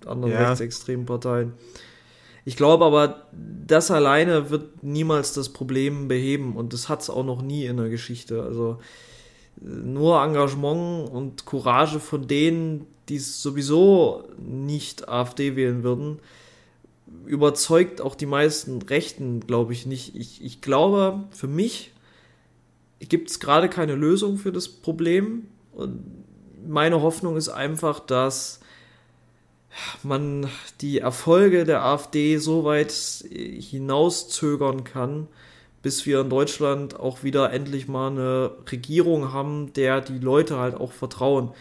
anderen 0.05 0.34
Ja. 0.34 0.47
rechtsextremen 0.47 1.05
Parteien. 1.05 1.53
Ich 2.45 2.55
glaube 2.55 2.86
aber, 2.86 3.28
das 3.68 3.91
alleine 3.91 4.49
wird 4.49 4.84
niemals 4.84 5.34
das 5.34 5.49
Problem 5.49 6.07
beheben 6.07 6.55
und 6.55 6.74
das 6.74 6.88
hat 6.88 7.01
es 7.01 7.09
auch 7.09 7.26
noch 7.26 7.41
nie 7.41 7.66
in 7.66 7.78
der 7.78 7.89
Geschichte. 7.89 8.41
Also 8.41 8.78
nur 9.59 10.24
Engagement 10.24 11.09
und 11.12 11.45
Courage 11.45 11.99
von 11.99 12.26
denen, 12.28 12.88
die 13.09 13.20
sowieso 13.20 14.24
nicht 14.39 15.09
AfD 15.09 15.55
wählen 15.57 15.84
würden, 15.84 16.20
überzeugt 17.26 18.01
auch 18.01 18.16
die 18.16 18.26
meisten 18.26 18.82
Rechten, 18.82 19.41
glaube 19.41 19.74
ich, 19.74 19.86
nicht. 19.86 20.16
Ich, 20.16 20.43
ich 20.43 20.62
glaube, 20.62 21.24
für 21.32 21.47
mich 21.47 21.91
gibt 22.99 23.30
es 23.30 23.39
gerade 23.39 23.70
keine 23.70 23.95
Lösung 23.95 24.38
für 24.38 24.51
das 24.51 24.68
Problem. 24.68 25.47
Und 25.74 26.03
meine 26.68 27.01
Hoffnung 27.01 27.38
ist 27.38 27.49
einfach, 27.49 27.99
dass 27.99 28.59
man 30.03 30.47
die 30.82 30.99
Erfolge 30.99 31.64
der 31.64 31.84
AfD 31.84 32.38
so 32.38 32.64
weit 32.64 32.91
hinauszögern 32.91 34.84
kann, 34.84 35.28
bis 35.82 36.05
wir 36.05 36.22
in 36.22 36.30
Deutschland 36.30 36.99
auch 36.99 37.24
wieder 37.24 37.51
endlich 37.51 37.88
mal 37.88 38.12
eine 38.12 38.51
Regierung 38.72 39.34
haben, 39.34 39.74
der 39.74 40.01
die 40.01 40.20
Leute 40.20 40.57
halt 40.57 40.76
auch 40.76 40.91
vertrauen. 40.91 41.51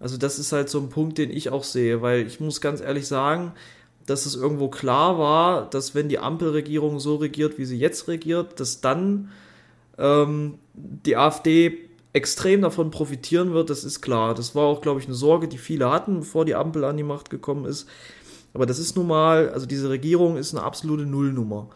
Also 0.00 0.16
das 0.16 0.38
ist 0.38 0.52
halt 0.52 0.68
so 0.68 0.78
ein 0.80 0.88
Punkt, 0.88 1.18
den 1.18 1.30
ich 1.30 1.50
auch 1.50 1.64
sehe, 1.64 2.02
weil 2.02 2.26
ich 2.26 2.40
muss 2.40 2.60
ganz 2.60 2.80
ehrlich 2.80 3.06
sagen, 3.06 3.52
dass 4.08 4.24
es 4.24 4.34
irgendwo 4.34 4.68
klar 4.68 5.18
war, 5.18 5.68
dass 5.68 5.94
wenn 5.94 6.08
die 6.08 6.18
Ampelregierung 6.18 6.98
so 6.98 7.16
regiert, 7.16 7.58
wie 7.58 7.66
sie 7.66 7.78
jetzt 7.78 8.08
regiert, 8.08 8.58
dass 8.58 8.80
dann 8.80 9.30
ähm, 9.98 10.54
die 10.72 11.16
AfD 11.16 11.76
extrem 12.14 12.62
davon 12.62 12.90
profitieren 12.90 13.52
wird, 13.52 13.68
das 13.68 13.84
ist 13.84 14.00
klar. 14.00 14.34
Das 14.34 14.54
war 14.54 14.64
auch, 14.64 14.80
glaube 14.80 14.98
ich, 14.98 15.06
eine 15.06 15.14
Sorge, 15.14 15.46
die 15.46 15.58
viele 15.58 15.90
hatten, 15.90 16.20
bevor 16.20 16.46
die 16.46 16.54
Ampel 16.54 16.84
an 16.84 16.96
die 16.96 17.02
Macht 17.02 17.28
gekommen 17.28 17.66
ist. 17.66 17.86
Aber 18.54 18.64
das 18.64 18.78
ist 18.78 18.96
nun 18.96 19.06
mal, 19.08 19.50
also 19.50 19.66
diese 19.66 19.90
Regierung 19.90 20.38
ist 20.38 20.54
eine 20.54 20.64
absolute 20.64 21.04
Nullnummer. 21.04 21.68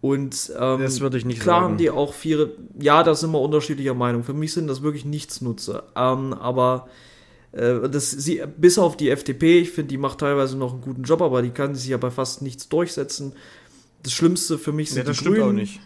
Und 0.00 0.52
ähm, 0.58 0.80
Das 0.80 1.00
würde 1.00 1.18
ich 1.18 1.24
nicht 1.24 1.40
klar 1.40 1.56
sagen. 1.60 1.64
haben 1.64 1.78
die 1.78 1.90
auch 1.90 2.14
viele, 2.14 2.54
ja, 2.80 3.04
da 3.04 3.14
sind 3.14 3.30
wir 3.30 3.40
unterschiedlicher 3.40 3.94
Meinung. 3.94 4.24
Für 4.24 4.34
mich 4.34 4.52
sind 4.52 4.66
das 4.66 4.82
wirklich 4.82 5.04
Nichtsnutze. 5.04 5.84
Ähm, 5.94 6.32
aber 6.32 6.88
äh, 7.52 7.88
das, 7.88 8.10
sie, 8.10 8.42
bis 8.56 8.78
auf 8.78 8.96
die 8.96 9.10
FDP, 9.10 9.60
ich 9.60 9.70
finde, 9.70 9.88
die 9.88 9.98
macht 9.98 10.18
teilweise 10.20 10.56
noch 10.56 10.72
einen 10.72 10.82
guten 10.82 11.02
Job, 11.02 11.22
aber 11.22 11.42
die 11.42 11.50
kann 11.50 11.74
sich 11.74 11.88
ja 11.88 11.96
bei 11.96 12.10
fast 12.10 12.42
nichts 12.42 12.68
durchsetzen. 12.68 13.32
Das 14.02 14.12
Schlimmste 14.12 14.58
für 14.58 14.72
mich 14.72 14.90
sind 14.90 14.98
Ja, 14.98 15.04
das 15.04 15.16
die 15.16 15.20
stimmt 15.20 15.36
Grünen. 15.36 15.48
auch 15.50 15.52
nicht. 15.52 15.80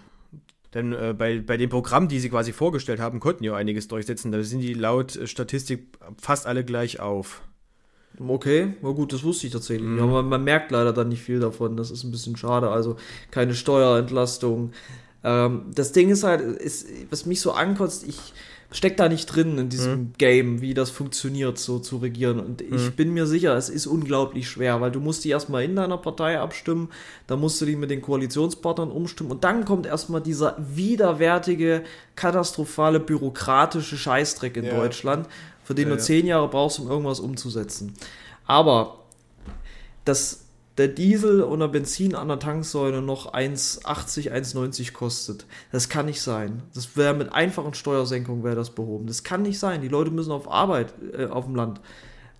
Denn 0.72 0.92
äh, 0.92 1.14
bei, 1.16 1.38
bei 1.40 1.56
dem 1.56 1.70
Programm, 1.70 2.08
die 2.08 2.18
sie 2.18 2.28
quasi 2.30 2.52
vorgestellt 2.52 2.98
haben, 3.00 3.20
konnten 3.20 3.42
die 3.44 3.50
auch 3.50 3.54
einiges 3.54 3.86
durchsetzen. 3.88 4.32
Da 4.32 4.42
sind 4.42 4.60
die 4.60 4.74
laut 4.74 5.18
Statistik 5.24 5.86
fast 6.20 6.46
alle 6.46 6.64
gleich 6.64 6.98
auf. 7.00 7.42
Okay, 8.28 8.74
na 8.82 8.90
gut, 8.90 9.12
das 9.12 9.24
wusste 9.24 9.46
ich 9.46 9.52
tatsächlich 9.52 9.88
Mhm. 9.88 9.98
Aber 10.00 10.12
man, 10.22 10.28
man 10.28 10.44
merkt 10.44 10.70
leider 10.70 10.92
dann 10.92 11.08
nicht 11.08 11.22
viel 11.22 11.40
davon. 11.40 11.76
Das 11.76 11.90
ist 11.90 12.04
ein 12.04 12.10
bisschen 12.10 12.36
schade. 12.36 12.70
Also 12.70 12.96
keine 13.30 13.54
Steuerentlastung. 13.54 14.72
Ähm, 15.24 15.62
das 15.74 15.92
Ding 15.92 16.10
ist 16.10 16.22
halt, 16.22 16.40
ist, 16.40 16.86
was 17.10 17.26
mich 17.26 17.40
so 17.40 17.52
ankotzt, 17.52 18.06
ich 18.06 18.32
steck 18.76 18.96
da 18.96 19.08
nicht 19.08 19.26
drin 19.26 19.56
in 19.56 19.68
diesem 19.68 19.92
Mhm. 19.92 20.12
Game, 20.18 20.60
wie 20.60 20.74
das 20.74 20.90
funktioniert, 20.90 21.58
so 21.58 21.78
zu 21.78 21.98
regieren. 21.98 22.40
Und 22.40 22.60
ich 22.60 22.70
Mhm. 22.70 22.92
bin 22.96 23.14
mir 23.14 23.24
sicher, 23.26 23.56
es 23.56 23.68
ist 23.68 23.86
unglaublich 23.86 24.48
schwer, 24.48 24.80
weil 24.80 24.90
du 24.90 24.98
musst 24.98 25.24
die 25.24 25.30
erstmal 25.30 25.62
in 25.62 25.76
deiner 25.76 25.96
Partei 25.96 26.40
abstimmen, 26.40 26.88
dann 27.28 27.38
musst 27.40 27.60
du 27.60 27.66
die 27.66 27.76
mit 27.76 27.90
den 27.90 28.02
Koalitionspartnern 28.02 28.90
umstimmen 28.90 29.30
und 29.30 29.44
dann 29.44 29.64
kommt 29.64 29.86
erstmal 29.86 30.20
dieser 30.20 30.56
widerwärtige, 30.58 31.84
katastrophale, 32.16 32.98
bürokratische 32.98 33.96
Scheißdreck 33.96 34.56
in 34.56 34.64
Ja. 34.64 34.74
Deutschland, 34.76 35.28
für 35.62 35.74
den 35.76 35.88
Ja, 35.88 35.94
du 35.94 36.00
ja. 36.00 36.04
zehn 36.04 36.26
Jahre 36.26 36.48
brauchst, 36.48 36.80
um 36.80 36.88
irgendwas 36.90 37.20
umzusetzen. 37.20 37.94
Aber 38.46 38.98
dass 40.04 40.43
der 40.76 40.88
Diesel 40.88 41.42
und 41.42 41.60
der 41.60 41.68
Benzin 41.68 42.14
an 42.14 42.28
der 42.28 42.40
Tanksäule 42.40 43.00
noch 43.00 43.32
1,80, 43.32 44.32
1,90 44.32 44.92
kostet, 44.92 45.46
das 45.70 45.88
kann 45.88 46.06
nicht 46.06 46.20
sein. 46.20 46.62
Das 46.74 46.96
wäre 46.96 47.14
mit 47.14 47.32
einfachen 47.32 47.74
Steuersenkungen 47.74 48.42
wäre 48.42 48.56
das 48.56 48.70
behoben. 48.70 49.06
Das 49.06 49.22
kann 49.22 49.42
nicht 49.42 49.58
sein. 49.58 49.82
Die 49.82 49.88
Leute 49.88 50.10
müssen 50.10 50.32
auf 50.32 50.50
Arbeit 50.50 50.92
äh, 51.16 51.26
auf 51.26 51.44
dem 51.44 51.54
Land. 51.54 51.80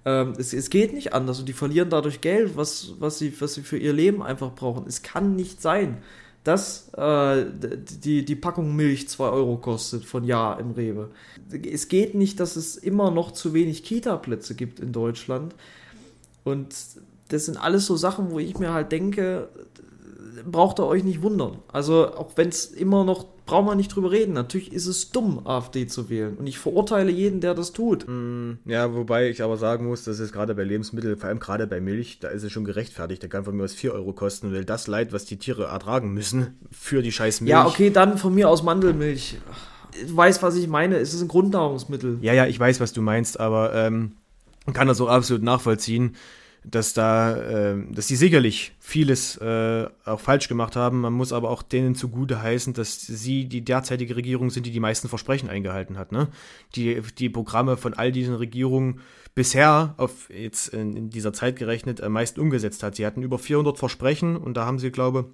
Ähm, 0.05 0.33
es, 0.37 0.53
es 0.53 0.69
geht 0.69 0.93
nicht 0.93 1.13
anders 1.13 1.39
und 1.39 1.49
die 1.49 1.53
verlieren 1.53 1.91
dadurch 1.91 2.21
Geld, 2.21 2.57
was, 2.57 2.95
was, 2.99 3.19
sie, 3.19 3.41
was 3.41 3.55
sie 3.55 3.63
für 3.63 3.79
ihr 3.79 3.93
Leben 3.93 4.23
einfach 4.23 4.53
brauchen. 4.53 4.85
Es 4.89 5.03
kann 5.03 5.37
nicht 5.37 5.63
sein, 5.63 5.99
dass 6.43 6.93
äh, 6.95 7.47
die, 8.05 8.25
die 8.25 8.37
Packung 8.37 8.75
Milch 8.75 9.09
2 9.09 9.29
Euro 9.29 9.57
kostet 9.59 10.05
von 10.05 10.25
Jahr 10.25 10.59
im 10.59 10.73
Rewe. 10.73 11.11
Es 11.51 11.89
geht 11.89 12.15
nicht, 12.15 12.41
dass 12.41 12.57
es 12.57 12.77
immer 12.77 13.11
noch 13.13 13.31
zu 13.31 13.55
wenig 13.55 13.85
Kita-Plätze 13.85 14.57
gibt 14.57 14.81
in 14.81 14.93
Deutschland. 14.93 15.55
Und 16.43 16.75
das 17.29 17.47
sind 17.47 17.57
alles 17.57 17.87
so 17.87 17.97
Sachen, 17.97 18.31
wo 18.31 18.39
ich 18.39 18.59
mir 18.59 18.73
halt 18.73 18.93
denke, 18.93 19.49
braucht 20.51 20.79
ihr 20.79 20.87
euch 20.87 21.05
nicht 21.05 21.23
wundern. 21.23 21.59
Also 21.73 22.15
auch 22.15 22.33
wenn 22.37 22.49
es 22.49 22.67
immer 22.67 23.05
noch, 23.05 23.27
braucht 23.47 23.67
man 23.67 23.77
nicht 23.77 23.95
drüber 23.95 24.11
reden. 24.11 24.33
Natürlich 24.33 24.73
ist 24.73 24.87
es 24.87 25.11
dumm, 25.11 25.47
AfD 25.47 25.87
zu 25.87 26.09
wählen. 26.09 26.37
Und 26.37 26.47
ich 26.47 26.59
verurteile 26.59 27.11
jeden, 27.11 27.41
der 27.41 27.55
das 27.55 27.73
tut. 27.73 28.07
Mm, 28.09 28.59
Ja, 28.65 28.95
wobei 28.95 29.29
ich 29.29 29.43
aber 29.43 29.57
sagen 29.57 29.87
muss, 29.87 30.05
dass 30.05 30.19
es 30.19 30.33
gerade 30.33 30.55
bei 30.55 30.65
Lebensmitteln, 30.65 31.17
vor 31.17 31.29
allem 31.29 31.41
gerade 31.41 31.67
bei 31.67 31.81
Milch, 31.81 32.19
da 32.21 32.29
ist 32.29 32.43
es 32.43 32.53
schon 32.53 32.65
gerechtfertigt. 32.65 33.23
Da 33.23 33.29
kann 33.29 33.45
von 33.45 33.57
mir 33.57 33.65
aus 33.65 33.75
4 33.75 33.93
Euro 33.93 34.13
kosten, 34.13 34.53
weil 34.53 34.65
das 34.65 34.87
Leid, 34.87 35.13
was 35.13 35.25
die 35.25 35.37
Tiere 35.39 35.65
ertragen 35.65 36.13
müssen 36.13 36.59
für 36.71 37.03
die 37.03 37.13
scheiß 37.13 37.41
Milch. 37.43 37.51
Ja, 37.51 37.67
okay, 37.67 37.91
dann 37.91 38.19
von 38.19 38.35
mir 38.35 38.49
aus 38.49 38.63
Mandelmilch. 38.63 39.39
Du 40.09 40.17
weißt, 40.17 40.43
was 40.43 40.57
ich 40.57 40.67
meine. 40.67 40.97
Es 40.99 41.15
ist 41.15 41.23
ein 41.23 41.29
Grundnahrungsmittel. 41.29 42.19
Ja, 42.21 42.33
ja, 42.33 42.47
ich 42.47 42.59
weiß, 42.59 42.81
was 42.81 42.93
du 42.93 43.01
meinst, 43.03 43.39
aber 43.39 43.75
ähm, 43.75 44.13
kann 44.73 44.89
das 44.89 45.01
auch 45.01 45.09
absolut 45.09 45.43
nachvollziehen, 45.43 46.17
dass 46.65 46.95
da, 46.95 47.37
ähm, 47.43 47.95
dass 47.95 48.07
die 48.07 48.17
sicherlich 48.17 48.73
vieles 48.81 49.37
äh, 49.37 49.87
auch 50.05 50.21
falsch 50.21 50.49
gemacht 50.49 50.77
haben. 50.77 51.01
Man 51.01 51.13
muss 51.13 51.33
aber 51.33 51.51
auch 51.51 51.63
denen 51.63 51.95
zugute 51.95 52.43
heißen, 52.43 52.73
dass 52.73 53.01
sie 53.01 53.45
die 53.47 53.65
derzeitige 53.65 54.17
Regierung 54.17 54.51
sind, 54.51 54.65
die 54.65 54.71
die 54.71 54.81
meisten 54.81 55.09
Versprechen 55.09 55.51
eingehalten 55.51 55.99
hat. 55.99 56.11
Ne? 56.11 56.29
Die, 56.75 57.03
die 57.19 57.29
Programme 57.29 57.77
von 57.77 57.95
all 57.95 58.13
diesen 58.13 58.35
Regierungen 58.35 59.01
bisher 59.35 59.95
auf 59.99 60.31
jetzt 60.31 60.69
in, 60.69 60.97
in 60.97 61.11
dieser 61.11 61.33
Zeit 61.33 61.57
gerechnet 61.57 62.01
am 62.01 62.13
meisten 62.13 62.41
umgesetzt 62.41 62.83
hat. 62.83 62.97
Sie 62.97 63.05
hatten 63.05 63.23
über 63.23 63.39
400 63.39 63.79
Versprechen 63.79 64.37
und 64.37 64.57
da 64.57 64.65
haben 64.65 64.79
sie, 64.79 64.91
glaube 64.91 65.27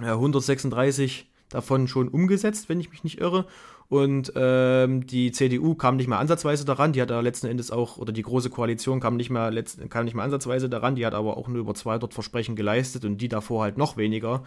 ich, 0.00 0.06
136 0.06 1.28
davon 1.48 1.88
schon 1.88 2.08
umgesetzt, 2.08 2.68
wenn 2.68 2.80
ich 2.80 2.90
mich 2.90 3.04
nicht 3.04 3.20
irre. 3.20 3.46
Und 3.88 4.32
ähm, 4.36 5.06
die 5.06 5.32
CDU 5.32 5.74
kam 5.74 5.96
nicht 5.96 6.08
mal 6.08 6.18
ansatzweise 6.18 6.66
daran. 6.66 6.92
Die 6.92 7.00
hat 7.00 7.08
da 7.08 7.20
letzten 7.20 7.46
Endes 7.46 7.70
auch, 7.70 7.96
oder 7.96 8.12
die 8.12 8.22
große 8.22 8.50
Koalition 8.50 9.00
kam 9.00 9.16
nicht 9.16 9.30
mal, 9.30 9.52
letzt, 9.52 9.78
kam 9.88 10.04
nicht 10.04 10.14
mal 10.14 10.24
ansatzweise 10.24 10.68
daran. 10.68 10.94
Die 10.94 11.06
hat 11.06 11.14
aber 11.14 11.38
auch 11.38 11.48
nur 11.48 11.60
über 11.60 11.74
200 11.74 12.12
Versprechen 12.12 12.54
geleistet 12.54 13.06
und 13.06 13.18
die 13.18 13.28
davor 13.28 13.62
halt 13.62 13.78
noch 13.78 13.96
weniger. 13.96 14.44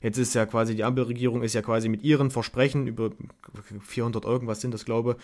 Jetzt 0.00 0.18
ist 0.18 0.34
ja 0.34 0.46
quasi, 0.46 0.76
die 0.76 0.84
Ampelregierung 0.84 1.42
ist 1.42 1.54
ja 1.54 1.62
quasi 1.62 1.88
mit 1.88 2.04
ihren 2.04 2.30
Versprechen 2.30 2.86
über 2.86 3.10
400 3.80 4.24
irgendwas 4.24 4.60
sind 4.60 4.72
das, 4.72 4.84
glaube 4.84 5.16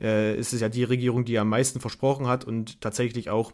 äh, 0.00 0.36
ist 0.38 0.52
es 0.52 0.60
ja 0.60 0.68
die 0.68 0.84
Regierung, 0.84 1.24
die 1.24 1.38
am 1.38 1.48
meisten 1.48 1.80
versprochen 1.80 2.26
hat 2.26 2.44
und 2.44 2.80
tatsächlich 2.80 3.30
auch 3.30 3.52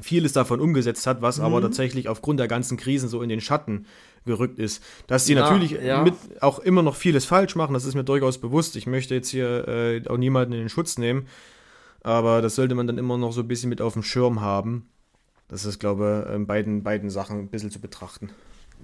vieles 0.00 0.32
davon 0.32 0.60
umgesetzt 0.60 1.06
hat, 1.06 1.20
was 1.20 1.38
aber 1.38 1.60
tatsächlich 1.60 2.08
aufgrund 2.08 2.40
der 2.40 2.48
ganzen 2.48 2.78
Krisen 2.78 3.10
so 3.10 3.20
in 3.20 3.28
den 3.28 3.42
Schatten 3.42 3.86
gerückt 4.24 4.58
ist. 4.58 4.82
Dass 5.06 5.26
sie 5.26 5.34
Ja, 5.34 5.40
natürlich 5.40 5.72
ja. 5.72 6.04
auch 6.40 6.58
immer 6.58 6.82
noch 6.82 6.96
vieles 6.96 7.24
falsch 7.24 7.56
machen, 7.56 7.74
das 7.74 7.84
ist 7.84 7.94
mir 7.94 8.04
durchaus 8.04 8.38
bewusst. 8.38 8.76
Ich 8.76 8.86
möchte 8.86 9.14
jetzt 9.14 9.28
hier 9.28 9.66
äh, 9.68 10.08
auch 10.08 10.16
niemanden 10.16 10.52
in 10.52 10.60
den 10.60 10.68
Schutz 10.68 10.98
nehmen, 10.98 11.26
aber 12.02 12.42
das 12.42 12.54
sollte 12.56 12.74
man 12.74 12.86
dann 12.86 12.98
immer 12.98 13.18
noch 13.18 13.32
so 13.32 13.42
ein 13.42 13.48
bisschen 13.48 13.68
mit 13.70 13.80
auf 13.80 13.94
dem 13.94 14.02
Schirm 14.02 14.40
haben. 14.40 14.88
Das 15.48 15.64
ist, 15.66 15.78
glaube 15.78 16.26
ich, 16.28 16.34
in 16.34 16.46
beiden, 16.46 16.82
beiden 16.82 17.10
Sachen 17.10 17.38
ein 17.40 17.48
bisschen 17.48 17.70
zu 17.70 17.80
betrachten. 17.80 18.30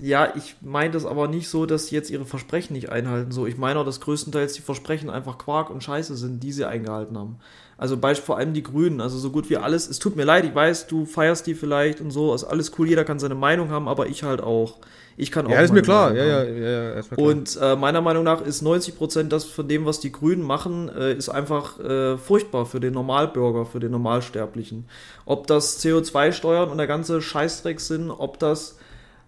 Ja, 0.00 0.32
ich 0.36 0.56
meine 0.60 0.92
das 0.92 1.04
aber 1.06 1.26
nicht 1.26 1.48
so, 1.48 1.66
dass 1.66 1.88
sie 1.88 1.96
jetzt 1.96 2.10
ihre 2.10 2.24
Versprechen 2.24 2.74
nicht 2.74 2.90
einhalten. 2.90 3.32
So, 3.32 3.46
ich 3.46 3.56
meine 3.58 3.80
auch, 3.80 3.84
dass 3.84 4.00
größtenteils 4.00 4.52
die 4.52 4.62
Versprechen 4.62 5.10
einfach 5.10 5.38
Quark 5.38 5.70
und 5.70 5.82
Scheiße 5.82 6.16
sind, 6.16 6.42
die 6.42 6.52
sie 6.52 6.66
eingehalten 6.66 7.18
haben. 7.18 7.40
Also 7.78 7.96
Beispiel 7.96 8.26
vor 8.26 8.38
allem 8.38 8.54
die 8.54 8.64
Grünen, 8.64 9.00
also 9.00 9.16
so 9.18 9.30
gut 9.30 9.48
wie 9.48 9.56
alles. 9.56 9.88
Es 9.88 10.00
tut 10.00 10.16
mir 10.16 10.24
leid, 10.24 10.44
ich 10.44 10.54
weiß, 10.54 10.88
du 10.88 11.06
feierst 11.06 11.46
die 11.46 11.54
vielleicht 11.54 12.00
und 12.00 12.10
so, 12.10 12.34
ist 12.34 12.42
alles 12.42 12.72
cool, 12.76 12.88
jeder 12.88 13.04
kann 13.04 13.20
seine 13.20 13.36
Meinung 13.36 13.70
haben, 13.70 13.86
aber 13.86 14.08
ich 14.08 14.24
halt 14.24 14.40
auch. 14.40 14.78
Ich 15.16 15.30
kann 15.32 15.46
auch. 15.46 15.50
Ja, 15.50 15.60
ist 15.60 15.72
mir 15.72 15.82
klar. 15.82 16.14
Ja, 16.14 16.24
ja, 16.24 16.44
ja, 16.44 16.68
ja, 16.68 16.90
ist 16.92 17.10
mir 17.10 17.16
klar. 17.16 17.28
Und 17.28 17.58
äh, 17.60 17.76
meiner 17.76 18.00
Meinung 18.00 18.24
nach 18.24 18.40
ist 18.40 18.62
90% 18.62 19.24
das 19.28 19.44
von 19.44 19.66
dem, 19.66 19.84
was 19.86 20.00
die 20.00 20.12
Grünen 20.12 20.42
machen, 20.42 20.88
äh, 20.88 21.12
ist 21.12 21.28
einfach 21.28 21.78
äh, 21.80 22.16
furchtbar 22.18 22.66
für 22.66 22.80
den 22.80 22.94
Normalbürger, 22.94 23.64
für 23.64 23.80
den 23.80 23.92
Normalsterblichen. 23.92 24.88
Ob 25.24 25.46
das 25.46 25.80
CO2-Steuern 25.84 26.70
und 26.70 26.78
der 26.78 26.86
ganze 26.88 27.22
Scheißdreck 27.22 27.80
sind, 27.80 28.10
ob 28.10 28.38
das 28.40 28.76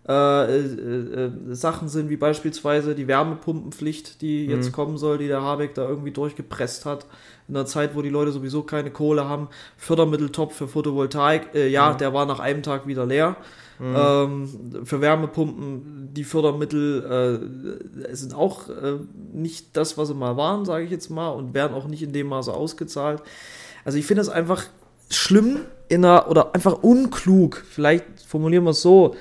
äh, 0.08 0.56
äh, 0.56 1.26
äh, 1.26 1.30
Sachen 1.54 1.88
sind 1.88 2.08
wie 2.08 2.16
beispielsweise 2.16 2.94
die 2.94 3.06
Wärmepumpenpflicht, 3.06 4.22
die 4.22 4.46
jetzt 4.46 4.68
Mhm. 4.68 4.72
kommen 4.72 4.98
soll, 4.98 5.18
die 5.18 5.28
der 5.28 5.42
Habeck 5.42 5.74
da 5.74 5.88
irgendwie 5.88 6.10
durchgepresst 6.10 6.86
hat, 6.86 7.06
in 7.48 7.56
einer 7.56 7.66
Zeit, 7.66 7.94
wo 7.94 8.02
die 8.02 8.08
Leute 8.08 8.32
sowieso 8.32 8.62
keine 8.62 8.90
Kohle 8.90 9.28
haben. 9.28 9.48
Fördermitteltopf 9.76 10.54
für 10.54 10.68
Photovoltaik, 10.68 11.54
äh, 11.54 11.68
ja, 11.68 11.92
der 11.94 12.14
war 12.14 12.26
nach 12.26 12.40
einem 12.40 12.62
Tag 12.62 12.86
wieder 12.86 13.06
leer. 13.06 13.36
Ähm, 13.82 14.46
für 14.84 15.00
Wärmepumpen, 15.00 16.10
die 16.12 16.24
Fördermittel 16.24 17.48
äh, 18.10 18.14
sind 18.14 18.34
auch 18.34 18.68
äh, 18.68 18.98
nicht 19.32 19.74
das, 19.74 19.96
was 19.96 20.08
sie 20.08 20.14
mal 20.14 20.36
waren, 20.36 20.66
sage 20.66 20.84
ich 20.84 20.90
jetzt 20.90 21.08
mal, 21.08 21.30
und 21.30 21.54
werden 21.54 21.72
auch 21.74 21.86
nicht 21.88 22.02
in 22.02 22.12
dem 22.12 22.26
Maße 22.26 22.52
ausgezahlt. 22.52 23.22
Also 23.82 23.96
ich 23.96 24.04
finde 24.04 24.20
es 24.20 24.28
einfach 24.28 24.64
schlimm 25.08 25.60
in 25.88 26.04
einer, 26.04 26.28
oder 26.30 26.54
einfach 26.54 26.82
unklug, 26.82 27.64
vielleicht 27.68 28.04
formulieren 28.26 28.64
wir 28.64 28.70
es 28.72 28.82
so, 28.82 29.14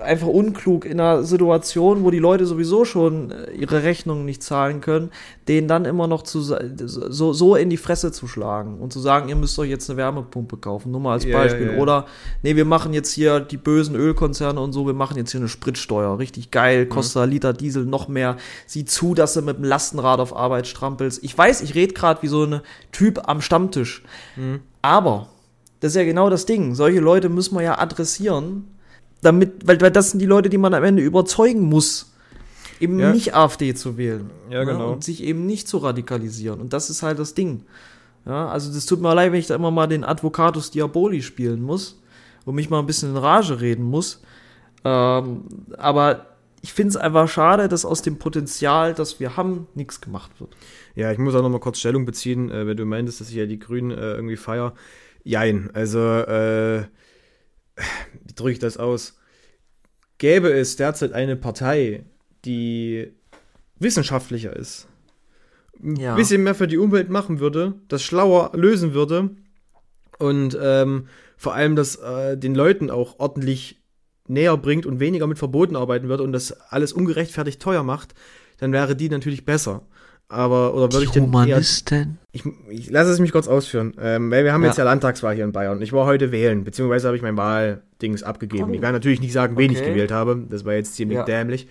einfach 0.00 0.26
unklug 0.26 0.84
in 0.84 1.00
einer 1.00 1.22
Situation, 1.22 2.04
wo 2.04 2.10
die 2.10 2.18
Leute 2.18 2.46
sowieso 2.46 2.84
schon 2.84 3.30
äh, 3.30 3.52
ihre 3.52 3.82
Rechnungen 3.82 4.24
nicht 4.24 4.42
zahlen 4.42 4.80
können, 4.80 5.10
denen 5.48 5.68
dann 5.68 5.84
immer 5.84 6.06
noch 6.06 6.22
zu, 6.22 6.40
so, 6.40 7.32
so 7.32 7.56
in 7.56 7.70
die 7.70 7.76
Fresse 7.76 8.12
zu 8.12 8.26
schlagen 8.26 8.78
und 8.80 8.92
zu 8.92 9.00
sagen, 9.00 9.28
ihr 9.28 9.36
müsst 9.36 9.58
euch 9.58 9.70
jetzt 9.70 9.88
eine 9.90 9.96
Wärmepumpe 9.96 10.56
kaufen, 10.56 10.90
nur 10.90 11.00
mal 11.00 11.12
als 11.12 11.24
ja, 11.24 11.36
Beispiel. 11.36 11.66
ja, 11.66 11.72
ja. 11.74 11.78
Oder, 11.78 12.06
nee, 12.42 12.56
wir 12.56 12.64
machen 12.64 12.92
jetzt 12.92 13.12
hier 13.12 13.40
die 13.40 13.56
bösen 13.56 13.94
Ölkonzerne 13.94 14.60
und 14.60 14.72
so, 14.72 14.86
wir 14.86 14.94
machen 14.94 15.16
jetzt 15.16 15.32
hier 15.32 15.40
eine 15.40 15.48
Spritsteuer, 15.48 16.18
richtig 16.18 16.50
geil, 16.50 16.86
kostet 16.86 17.22
ein 17.22 17.30
Liter 17.30 17.52
Diesel 17.52 17.84
noch 17.84 18.08
mehr, 18.08 18.36
sieh 18.66 18.84
zu, 18.84 19.14
dass 19.14 19.34
du 19.34 19.42
mit 19.42 19.58
dem 19.58 19.64
Lastenrad 19.64 20.20
auf 20.20 20.34
Arbeit 20.34 20.66
strampelst. 20.66 21.22
Ich 21.22 21.36
weiß, 21.36 21.62
ich 21.62 21.74
rede 21.74 21.94
gerade 21.94 22.22
wie 22.22 22.28
so 22.28 22.44
ein 22.44 22.60
Typ 22.92 23.28
am 23.28 23.40
Stammtisch, 23.40 24.02
aber 24.82 25.28
das 25.80 25.92
ist 25.92 25.96
ja 25.96 26.04
genau 26.04 26.30
das 26.30 26.46
Ding. 26.46 26.74
Solche 26.74 27.00
Leute 27.00 27.28
müssen 27.28 27.54
wir 27.56 27.62
ja 27.62 27.78
adressieren, 27.78 28.73
damit, 29.22 29.66
weil, 29.66 29.80
weil 29.80 29.90
das 29.90 30.10
sind 30.10 30.20
die 30.20 30.26
Leute, 30.26 30.48
die 30.48 30.58
man 30.58 30.74
am 30.74 30.84
Ende 30.84 31.02
überzeugen 31.02 31.62
muss, 31.62 32.12
eben 32.80 32.98
Ja. 32.98 33.12
nicht 33.12 33.34
AfD 33.34 33.74
zu 33.74 33.96
wählen. 33.96 34.30
Ja, 34.50 34.60
ne? 34.64 34.72
genau. 34.72 34.92
Und 34.92 35.04
sich 35.04 35.22
eben 35.22 35.46
nicht 35.46 35.68
zu 35.68 35.78
radikalisieren. 35.78 36.60
Und 36.60 36.72
das 36.72 36.90
ist 36.90 37.02
halt 37.02 37.18
das 37.18 37.34
Ding. 37.34 37.62
Ja, 38.26 38.48
also 38.48 38.72
das 38.72 38.86
tut 38.86 39.00
mir 39.00 39.14
leid, 39.14 39.32
wenn 39.32 39.38
ich 39.40 39.46
da 39.46 39.54
immer 39.54 39.70
mal 39.70 39.86
den 39.86 40.04
Advocatus 40.04 40.70
Diaboli 40.70 41.22
spielen 41.22 41.62
muss 41.62 42.00
und 42.44 42.54
mich 42.54 42.70
mal 42.70 42.78
ein 42.78 42.86
bisschen 42.86 43.10
in 43.10 43.16
Rage 43.16 43.60
reden 43.60 43.84
muss. 43.84 44.22
Ähm, 44.84 45.42
aber 45.76 46.26
ich 46.62 46.72
finde 46.72 46.90
es 46.90 46.96
einfach 46.96 47.28
schade, 47.28 47.68
dass 47.68 47.84
aus 47.84 48.00
dem 48.00 48.18
Potenzial, 48.18 48.94
das 48.94 49.20
wir 49.20 49.36
haben, 49.36 49.66
nichts 49.74 50.00
gemacht 50.00 50.30
wird. 50.40 50.50
Ja, 50.94 51.12
ich 51.12 51.18
muss 51.18 51.34
auch 51.34 51.42
noch 51.42 51.50
mal 51.50 51.60
kurz 51.60 51.78
Stellung 51.78 52.06
beziehen, 52.06 52.50
äh, 52.50 52.66
wenn 52.66 52.76
du 52.76 52.86
meintest, 52.86 53.20
dass 53.20 53.28
ich 53.28 53.34
ja 53.34 53.44
die 53.46 53.58
Grünen 53.58 53.90
äh, 53.90 54.14
irgendwie 54.14 54.36
feier. 54.36 54.72
Jein, 55.24 55.70
also 55.74 55.98
äh, 56.00 56.84
wie 57.76 58.34
drücke 58.34 58.52
ich 58.52 58.58
das 58.58 58.76
aus? 58.76 59.18
Gäbe 60.18 60.52
es 60.52 60.76
derzeit 60.76 61.12
eine 61.12 61.36
Partei, 61.36 62.04
die 62.44 63.12
wissenschaftlicher 63.78 64.54
ist, 64.54 64.86
ein 65.82 65.96
Ja. 65.96 66.14
bisschen 66.14 66.42
mehr 66.44 66.54
für 66.54 66.68
die 66.68 66.78
Umwelt 66.78 67.10
machen 67.10 67.40
würde, 67.40 67.74
das 67.88 68.02
schlauer 68.02 68.52
lösen 68.54 68.94
würde 68.94 69.30
und 70.18 70.56
ähm, 70.60 71.08
vor 71.36 71.54
allem 71.54 71.74
das 71.74 71.96
äh, 71.96 72.38
den 72.38 72.54
Leuten 72.54 72.90
auch 72.90 73.18
ordentlich 73.18 73.82
näher 74.28 74.56
bringt 74.56 74.86
und 74.86 75.00
weniger 75.00 75.26
mit 75.26 75.38
Verboten 75.38 75.76
arbeiten 75.76 76.08
würde 76.08 76.22
und 76.22 76.32
das 76.32 76.52
alles 76.52 76.92
ungerechtfertigt 76.92 77.60
teuer 77.60 77.82
macht, 77.82 78.14
dann 78.58 78.72
wäre 78.72 78.96
die 78.96 79.08
natürlich 79.08 79.44
besser. 79.44 79.82
Aber, 80.34 80.74
oder 80.74 80.92
würde 80.92 81.04
ich 81.04 81.14
eher 81.16 81.22
Humanisten? 81.22 82.18
ich, 82.32 82.42
ich 82.68 82.90
lasse 82.90 83.10
es 83.10 83.20
mich 83.20 83.30
kurz 83.32 83.46
ausführen, 83.48 83.94
ähm, 84.00 84.30
weil 84.30 84.44
wir 84.44 84.52
haben 84.52 84.62
Ja. 84.62 84.68
jetzt 84.68 84.76
ja 84.78 84.84
Landtagswahl 84.84 85.34
hier 85.34 85.44
in 85.44 85.52
Bayern. 85.52 85.80
Ich 85.80 85.92
war 85.92 86.06
heute 86.06 86.32
wählen, 86.32 86.64
beziehungsweise 86.64 87.06
habe 87.06 87.16
ich 87.16 87.22
mein 87.22 87.36
Wahldings 87.36 88.22
abgegeben. 88.22 88.70
Oh. 88.70 88.74
Ich 88.74 88.80
kann 88.80 88.92
natürlich 88.92 89.20
nicht 89.20 89.32
sagen, 89.32 89.56
wen 89.56 89.70
ich 89.70 89.78
Okay. 89.78 89.90
gewählt 89.90 90.10
habe. 90.10 90.44
Das 90.50 90.64
war 90.64 90.74
jetzt 90.74 90.94
ziemlich 90.94 91.16
Ja. 91.18 91.24
dämlich. 91.24 91.68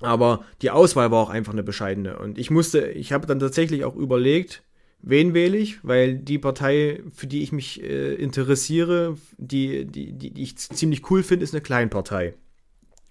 Aber 0.00 0.44
die 0.62 0.70
Auswahl 0.70 1.10
war 1.10 1.18
auch 1.22 1.30
einfach 1.30 1.52
eine 1.52 1.62
bescheidene. 1.62 2.18
Und 2.18 2.38
ich 2.38 2.50
musste, 2.50 2.86
ich 2.88 3.12
habe 3.12 3.26
dann 3.26 3.38
tatsächlich 3.38 3.84
auch 3.84 3.96
überlegt, 3.96 4.62
wen 5.02 5.32
wähle 5.34 5.56
ich, 5.56 5.78
weil 5.84 6.16
die 6.18 6.38
Partei, 6.38 7.02
für 7.14 7.26
die 7.26 7.42
ich 7.42 7.52
mich 7.52 7.82
äh, 7.82 8.14
interessiere, 8.14 9.16
die, 9.38 9.84
die, 9.86 10.12
die, 10.12 10.30
die 10.32 10.42
ich 10.42 10.56
ziemlich 10.58 11.10
cool 11.10 11.22
finde, 11.22 11.44
ist 11.44 11.54
eine 11.54 11.62
Kleinpartei. 11.62 12.34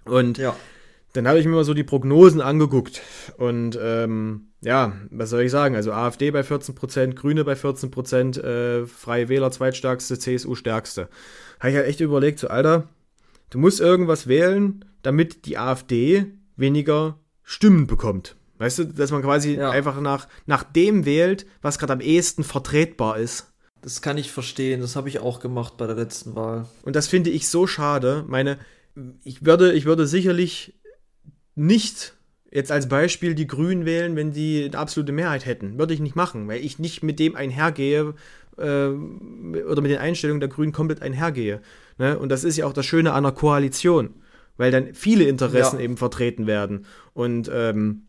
Und 0.05 0.38
Ja. 0.38 0.55
dann 1.13 1.28
habe 1.28 1.39
ich 1.39 1.45
mir 1.45 1.53
mal 1.55 1.63
so 1.63 1.74
die 1.74 1.84
Prognosen 1.84 2.39
angeguckt. 2.41 3.01
Und 3.38 3.80
ähm, 3.82 4.49
ja, 4.66 4.93
was 5.11 5.30
soll 5.30 5.43
ich 5.43 5.51
sagen? 5.51 5.76
Also 5.76 5.93
AfD 5.93 6.32
bei 6.32 6.41
14%, 6.41 7.13
Grüne 7.13 7.45
bei 7.45 7.53
14%, 7.53 8.39
äh, 8.41 8.86
Freie 8.88 9.30
Wähler 9.30 9.51
zweitstärkste, 9.51 10.18
CSU 10.20 10.55
stärkste. 10.55 11.07
Habe 11.59 11.70
ich 11.70 11.76
halt 11.78 11.88
echt 11.88 12.01
überlegt, 12.01 12.39
so 12.39 12.47
Alter, 12.47 12.88
du 13.51 13.59
musst 13.59 13.80
irgendwas 13.80 14.28
wählen, 14.28 14.84
damit 15.03 15.45
die 15.45 15.57
AfD 15.57 16.26
weniger 16.57 17.20
Stimmen 17.43 17.86
bekommt. 17.88 18.36
Weißt 18.57 18.80
du, 18.80 18.86
dass 18.86 19.11
man 19.11 19.22
quasi 19.22 19.53
Ja. 19.55 19.70
einfach 19.70 19.99
nach, 20.01 20.28
nach 20.45 20.63
dem 20.63 21.05
wählt, 21.05 21.45
was 21.61 21.78
gerade 21.78 21.93
am 21.93 22.01
ehesten 22.01 22.43
vertretbar 22.43 23.20
ist. 23.20 23.51
Das 23.82 24.01
kann 24.01 24.18
ich 24.18 24.32
verstehen. 24.32 24.82
Das 24.82 24.95
habe 24.95 25.09
ich 25.09 25.20
auch 25.20 25.39
gemacht 25.39 25.78
bei 25.78 25.86
der 25.86 25.95
letzten 25.95 26.36
Wahl. 26.36 26.66
Und 26.84 26.95
das 26.95 27.07
finde 27.07 27.30
ich 27.30 27.49
so 27.49 27.68
schade. 27.68 28.26
Meine, 28.28 28.57
ich 29.24 29.45
würde, 29.45 29.74
ich 29.74 29.86
würde 29.86 30.07
sicherlich 30.07 30.74
nicht 31.53 32.14
jetzt 32.56 32.72
als 32.72 32.88
Beispiel 32.88 33.36
die 33.36 33.47
Grünen 33.47 33.86
wählen, 33.86 34.16
wenn 34.16 34.32
die 34.32 34.64
eine 34.64 34.78
absolute 34.78 35.12
Mehrheit 35.12 35.45
hätten. 35.45 35.78
Würde 35.78 35.93
ich 35.93 35.99
nicht 35.99 36.16
machen, 36.16 36.47
weil 36.47 36.64
ich 36.64 36.80
nicht 36.80 37.03
mit 37.03 37.20
dem 37.20 37.36
einhergehe 37.36 38.14
äh, 38.58 38.62
oder 38.64 39.82
mit 39.82 39.91
den 39.91 39.97
Einstellungen 39.99 40.39
der 40.39 40.47
Grünen 40.47 40.72
komplett 40.72 41.01
einhergehe. 41.01 41.62
Ne? 41.97 42.18
Und 42.18 42.30
das 42.30 42.45
ist 42.45 42.56
ja 42.56 42.66
auch 42.66 42.72
das 42.72 42.86
Schöne 42.86 43.12
an 43.12 43.26
einer 43.26 43.36
Koalition, 43.36 44.12
weil 44.56 44.72
dann 44.72 44.93
viele 44.93 45.26
Interessen 45.26 45.80
Ja. 45.80 45.84
eben 45.84 45.97
vertreten 45.97 46.47
werden. 46.47 46.86
Und 47.14 47.51
ähm, 47.53 48.03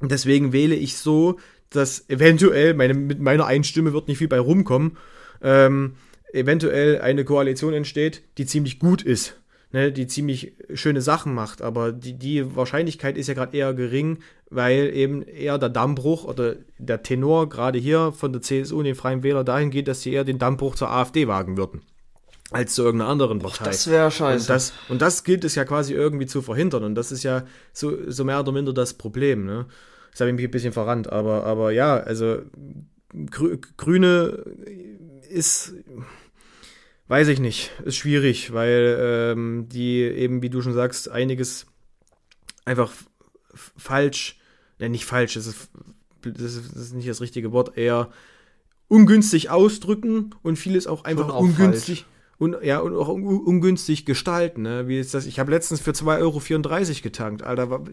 deswegen 0.00 0.54
wähle 0.54 0.74
ich 0.74 0.96
so, 0.96 1.38
dass 1.68 2.08
eventuell, 2.08 2.72
meine, 2.72 2.94
mit 2.94 3.20
meiner 3.20 3.44
Einstimme 3.44 3.92
wird 3.92 4.08
nicht 4.08 4.18
viel 4.18 4.28
bei 4.28 4.40
rumkommen, 4.40 4.96
ähm, 5.42 5.96
eventuell 6.32 7.02
eine 7.02 7.26
Koalition 7.26 7.74
entsteht, 7.74 8.22
die 8.38 8.46
ziemlich 8.46 8.78
gut 8.78 9.02
ist, 9.02 9.38
ne, 9.72 9.92
die 9.92 10.06
ziemlich 10.06 10.52
schöne 10.74 11.00
Sachen 11.00 11.34
macht, 11.34 11.62
aber 11.62 11.92
die, 11.92 12.14
die 12.14 12.54
Wahrscheinlichkeit 12.54 13.16
ist 13.16 13.26
ja 13.26 13.34
gerade 13.34 13.56
eher 13.56 13.74
gering, 13.74 14.18
weil 14.50 14.94
eben 14.94 15.22
eher 15.22 15.58
der 15.58 15.70
Dammbruch 15.70 16.24
oder 16.24 16.56
der 16.78 17.02
Tenor 17.02 17.48
gerade 17.48 17.78
hier 17.78 18.12
von 18.12 18.32
der 18.32 18.42
CSU 18.42 18.78
und 18.78 18.84
den 18.84 18.94
Freien 18.94 19.22
Wähler 19.22 19.44
dahin 19.44 19.70
geht, 19.70 19.88
dass 19.88 20.02
sie 20.02 20.12
eher 20.12 20.24
den 20.24 20.38
Dammbruch 20.38 20.74
zur 20.74 20.90
AfD 20.90 21.26
wagen 21.26 21.56
würden, 21.56 21.82
als 22.50 22.74
zu 22.74 22.82
irgendeiner 22.82 23.10
anderen 23.10 23.38
Partei. 23.38 23.64
Das 23.64 23.88
wäre 23.90 24.06
Und 24.06 24.12
scheiße. 24.12 24.48
das, 24.48 24.72
und 24.88 25.00
das 25.00 25.24
gilt 25.24 25.44
es 25.44 25.54
ja 25.54 25.64
quasi 25.64 25.94
irgendwie 25.94 26.26
zu 26.26 26.42
verhindern. 26.42 26.84
Und 26.84 26.94
das 26.94 27.10
ist 27.10 27.22
ja 27.22 27.44
so, 27.72 28.10
so 28.10 28.24
mehr 28.24 28.40
oder 28.40 28.52
minder 28.52 28.74
das 28.74 28.94
Problem. 28.94 29.46
Ne? 29.46 29.66
Das 30.10 30.20
habe 30.20 30.30
ich 30.30 30.36
mich 30.36 30.44
ein 30.44 30.50
bisschen 30.50 30.74
verrannt. 30.74 31.10
Aber, 31.10 31.44
aber 31.44 31.72
ja, 31.72 31.96
also 31.96 32.42
Grü 33.30 33.58
Grüne 33.78 34.44
ist, 35.30 35.74
weiß 37.12 37.28
ich 37.28 37.40
nicht, 37.40 37.72
ist 37.84 37.96
schwierig, 37.96 38.54
weil 38.54 38.96
ähm, 38.98 39.66
die 39.68 40.00
eben, 40.00 40.40
wie 40.40 40.48
du 40.48 40.62
schon 40.62 40.72
sagst, 40.72 41.10
einiges 41.10 41.66
einfach 42.64 42.90
falsch, 43.52 44.40
ne, 44.78 44.88
nicht 44.88 45.04
falsch, 45.04 45.34
das 45.34 45.46
ist, 45.46 45.68
das 46.22 46.56
ist, 46.56 46.94
nicht 46.94 47.06
das 47.06 47.20
richtige 47.20 47.52
Wort, 47.52 47.76
eher 47.76 48.08
ungünstig 48.88 49.50
ausdrücken 49.50 50.34
und 50.40 50.56
vieles 50.56 50.86
auch 50.86 51.04
einfach 51.04 51.28
auch 51.28 51.40
ungünstig 51.40 52.06
und 52.38 52.56
ja 52.62 52.78
und 52.78 52.96
auch 52.96 53.08
un 53.08 53.24
ungünstig 53.24 54.06
gestalten, 54.06 54.62
ne? 54.62 54.88
Wie 54.88 54.98
ist 54.98 55.12
das? 55.12 55.26
Ich 55.26 55.38
habe 55.38 55.50
letztens 55.50 55.82
für 55.82 55.90
2,34 55.90 56.18
Euro 56.18 57.02
getankt, 57.02 57.42
Alter. 57.42 57.68
War, 57.68 57.84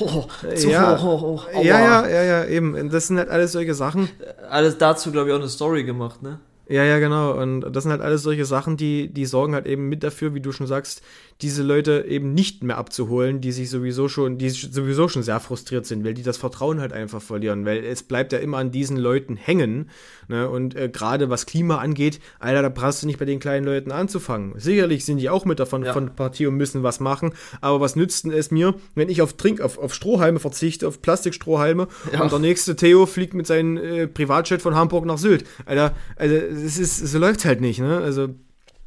Oh, 0.00 0.26
ja, 0.56 1.00
oh, 1.00 1.40
oh, 1.54 1.62
ja, 1.62 1.62
ja, 1.62 2.08
ja, 2.08 2.22
ja, 2.24 2.44
eben. 2.46 2.90
Das 2.90 3.06
sind 3.06 3.18
halt 3.18 3.28
alles 3.28 3.52
solche 3.52 3.74
Sachen. 3.74 4.08
Alles 4.50 4.76
dazu, 4.76 5.12
glaube 5.12 5.28
ich, 5.28 5.34
auch 5.34 5.38
eine 5.38 5.48
Story 5.48 5.84
gemacht, 5.84 6.20
ne? 6.20 6.40
Ja, 6.72 6.84
ja, 6.84 6.98
genau. 7.00 7.32
Und 7.38 7.60
das 7.70 7.82
sind 7.84 7.90
halt 7.92 8.00
alles 8.00 8.22
solche 8.22 8.46
Sachen, 8.46 8.78
die, 8.78 9.12
die 9.12 9.26
sorgen 9.26 9.54
halt 9.54 9.66
eben 9.66 9.90
mit 9.90 10.02
dafür, 10.02 10.32
wie 10.34 10.40
du 10.40 10.52
schon 10.52 10.66
sagst, 10.66 11.02
diese 11.42 11.62
Leute 11.62 12.04
eben 12.08 12.32
nicht 12.34 12.62
mehr 12.62 12.78
abzuholen, 12.78 13.40
die 13.40 13.52
sich 13.52 13.68
sowieso 13.68 14.08
schon, 14.08 14.38
die 14.38 14.48
sowieso 14.50 15.08
schon 15.08 15.22
sehr 15.22 15.40
frustriert 15.40 15.84
sind, 15.86 16.04
weil 16.04 16.14
die 16.14 16.22
das 16.22 16.36
Vertrauen 16.36 16.80
halt 16.80 16.92
einfach 16.92 17.20
verlieren, 17.20 17.64
weil 17.66 17.84
es 17.84 18.02
bleibt 18.02 18.32
ja 18.32 18.38
immer 18.38 18.58
an 18.58 18.70
diesen 18.70 18.96
Leuten 18.96 19.36
hängen. 19.36 19.90
Ne? 20.28 20.48
Und 20.48 20.76
äh, 20.76 20.88
gerade 20.88 21.28
was 21.30 21.46
Klima 21.46 21.78
angeht, 21.78 22.20
Alter, 22.38 22.62
da 22.62 22.68
brauchst 22.68 23.02
du 23.02 23.06
nicht 23.06 23.18
bei 23.18 23.24
den 23.24 23.40
kleinen 23.40 23.66
Leuten 23.66 23.90
anzufangen. 23.92 24.54
Sicherlich 24.56 25.04
sind 25.04 25.18
die 25.18 25.28
auch 25.28 25.44
mit 25.44 25.58
davon 25.58 25.84
Ja. 25.84 25.92
von 25.92 26.06
der 26.06 26.12
Partie 26.12 26.46
und 26.46 26.56
müssen 26.56 26.82
was 26.82 27.00
machen, 27.00 27.32
aber 27.60 27.80
was 27.80 27.96
nützt 27.96 28.24
denn 28.24 28.32
es 28.32 28.50
mir, 28.50 28.74
wenn 28.94 29.08
ich 29.08 29.20
auf 29.20 29.32
Trink, 29.34 29.60
auf, 29.60 29.78
auf 29.78 29.92
Strohhalme 29.94 30.38
verzichte, 30.38 30.86
auf 30.86 31.02
Plastikstrohhalme 31.02 31.88
Ja. 32.12 32.22
und 32.22 32.30
der 32.30 32.38
nächste 32.38 32.76
Theo 32.76 33.06
fliegt 33.06 33.34
mit 33.34 33.46
seinem 33.46 33.76
äh, 33.76 34.06
Privatjet 34.06 34.62
von 34.62 34.74
Hamburg 34.76 35.04
nach 35.06 35.18
Sylt. 35.18 35.44
Alter, 35.66 35.94
also 36.16 36.34
es 36.34 36.78
ist, 36.78 36.98
so 36.98 37.18
läuft's 37.18 37.44
halt 37.44 37.60
nicht, 37.60 37.80
ne? 37.80 37.98
Also 37.98 38.28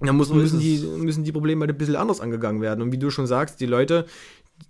da 0.05 0.13
muss, 0.13 0.27
So 0.29 0.35
müssen, 0.35 0.59
die, 0.59 0.77
müssen 0.97 1.23
die 1.23 1.31
Probleme 1.31 1.61
halt 1.61 1.71
ein 1.71 1.77
bisschen 1.77 1.95
anders 1.95 2.19
angegangen 2.21 2.61
werden. 2.61 2.81
Und 2.81 2.91
wie 2.91 2.97
du 2.97 3.09
schon 3.09 3.27
sagst, 3.27 3.59
die 3.61 3.65
Leute, 3.65 4.05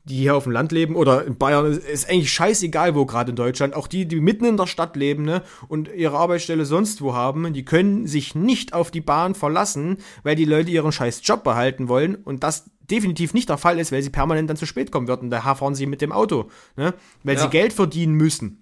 die 0.06 0.16
hier 0.18 0.36
auf 0.36 0.44
dem 0.46 0.52
Land 0.52 0.72
leben 0.72 0.96
oder 0.96 1.26
in 1.26 1.38
Bayern, 1.38 1.72
ist- 1.72 2.10
eigentlich 2.10 2.32
scheißegal, 2.32 2.96
wo 2.96 3.06
gerade 3.06 3.30
in 3.32 3.36
Deutschland, 3.36 3.76
auch 3.76 3.88
die, 3.88 4.08
die 4.08 4.20
mitten 4.20 4.46
in 4.46 4.58
der 4.58 4.66
Stadt 4.68 4.96
leben 4.96 5.24
ne, 5.24 5.44
und 5.68 5.90
ihre 5.96 6.18
Arbeitsstelle 6.18 6.66
sonst 6.66 7.02
wo 7.02 7.14
haben, 7.14 7.54
die 7.54 7.66
können 7.66 8.08
sich 8.08 8.34
nicht 8.36 8.74
auf 8.74 8.90
die 8.90 9.02
Bahn 9.02 9.36
verlassen, 9.36 9.98
weil 10.24 10.36
die 10.36 10.46
Leute 10.46 10.72
ihren 10.72 10.92
scheiß 10.92 11.22
Job 11.24 11.44
behalten 11.44 11.88
wollen 11.88 12.16
und 12.16 12.44
das 12.44 12.66
definitiv 12.90 13.34
nicht 13.34 13.50
der 13.50 13.58
Fall 13.58 13.80
ist, 13.80 13.92
weil 13.92 14.02
sie 14.04 14.10
permanent 14.12 14.50
dann 14.50 14.58
zu 14.58 14.66
spät 14.66 14.92
kommen 14.92 15.08
würden. 15.08 15.30
Daher 15.30 15.56
fahren 15.56 15.76
sie 15.76 15.86
mit 15.88 16.02
dem 16.02 16.12
Auto, 16.12 16.50
ne, 16.78 16.94
weil 17.24 17.36
Ja. 17.36 17.42
sie 17.44 17.50
Geld 17.50 17.74
verdienen 17.74 18.14
müssen 18.16 18.62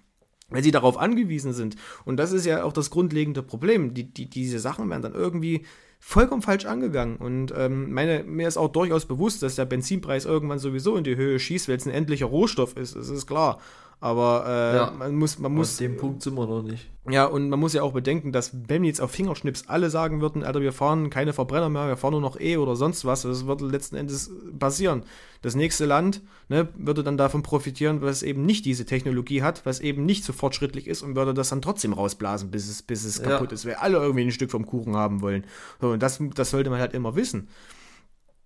weil 0.49 0.61
sie 0.63 0.69
darauf 0.69 0.97
angewiesen 0.99 1.51
sind. 1.51 1.77
Und 2.05 2.17
das 2.17 2.31
ist 2.31 2.45
ja 2.45 2.63
auch 2.63 2.73
das 2.73 2.91
grundlegende 2.91 3.41
Problem. 3.41 3.95
Die, 3.95 4.03
die, 4.13 4.29
diese 4.29 4.59
Sachen 4.59 4.87
werden 4.87 5.01
dann 5.01 5.15
irgendwie 5.15 5.65
vollkommen 6.05 6.41
falsch 6.41 6.65
angegangen. 6.65 7.15
Und 7.15 7.53
ähm, 7.57 7.93
meine, 7.93 8.23
mir 8.25 8.47
ist 8.47 8.57
auch 8.57 8.67
durchaus 8.67 9.05
bewusst, 9.05 9.41
dass 9.41 9.55
der 9.55 9.65
Benzinpreis 9.65 10.25
irgendwann 10.25 10.59
sowieso 10.59 10.97
in 10.97 11.05
die 11.05 11.15
Höhe 11.15 11.39
schießt, 11.39 11.69
weil 11.69 11.77
es 11.77 11.85
ein 11.85 11.93
endlicher 11.93 12.25
Rohstoff 12.25 12.75
ist. 12.75 12.95
Das 12.97 13.07
ist 13.07 13.25
klar. 13.25 13.59
Aber 14.03 14.43
äh, 14.45 14.75
Ja. 14.75 14.91
man 14.99 15.15
muss, 15.15 15.39
man 15.39 15.53
Aus 15.53 15.57
muss, 15.57 15.77
dem 15.77 15.95
Punkt 15.95 16.21
sind 16.23 16.35
wir 16.35 16.45
noch 16.45 16.61
nicht. 16.61 16.89
ja, 17.09 17.23
und 17.23 17.47
man 17.47 17.57
muss 17.57 17.71
ja 17.71 17.83
auch 17.83 17.93
bedenken, 17.93 18.33
dass 18.33 18.51
wenn 18.67 18.83
jetzt 18.83 18.99
auf 18.99 19.11
Fingerschnips 19.11 19.63
alle 19.67 19.89
sagen 19.89 20.19
würden, 20.19 20.43
Alter, 20.43 20.59
wir 20.59 20.73
fahren 20.73 21.09
keine 21.09 21.31
Verbrenner 21.31 21.69
mehr, 21.69 21.87
wir 21.87 21.95
fahren 21.95 22.11
nur 22.11 22.19
noch 22.19 22.37
E 22.37 22.57
oder 22.57 22.75
sonst 22.75 23.05
was, 23.05 23.21
das 23.21 23.47
würde 23.47 23.65
letzten 23.65 23.95
Endes 23.95 24.29
passieren. 24.59 25.03
Das 25.41 25.55
nächste 25.55 25.85
Land 25.85 26.21
ne, 26.49 26.67
würde 26.75 27.01
dann 27.01 27.15
davon 27.15 27.43
profitieren, 27.43 28.01
was 28.01 28.23
eben 28.23 28.45
nicht 28.45 28.65
diese 28.65 28.85
Technologie 28.85 29.41
hat, 29.41 29.65
was 29.65 29.79
eben 29.79 30.05
nicht 30.05 30.25
so 30.25 30.33
fortschrittlich 30.33 30.87
ist 30.87 31.01
und 31.01 31.15
würde 31.15 31.33
das 31.33 31.47
dann 31.47 31.61
trotzdem 31.61 31.93
rausblasen, 31.93 32.51
bis 32.51 32.67
es, 32.69 32.81
bis 32.81 33.05
es 33.05 33.19
Ja. 33.19 33.23
kaputt 33.29 33.53
ist, 33.53 33.65
weil 33.65 33.75
alle 33.75 33.99
irgendwie 33.99 34.25
ein 34.25 34.31
Stück 34.31 34.51
vom 34.51 34.65
Kuchen 34.65 34.97
haben 34.97 35.21
wollen. 35.21 35.45
So, 35.79 35.91
und 35.91 36.03
das, 36.03 36.19
das 36.35 36.49
sollte 36.49 36.69
man 36.69 36.81
halt 36.81 36.93
immer 36.93 37.15
wissen. 37.15 37.47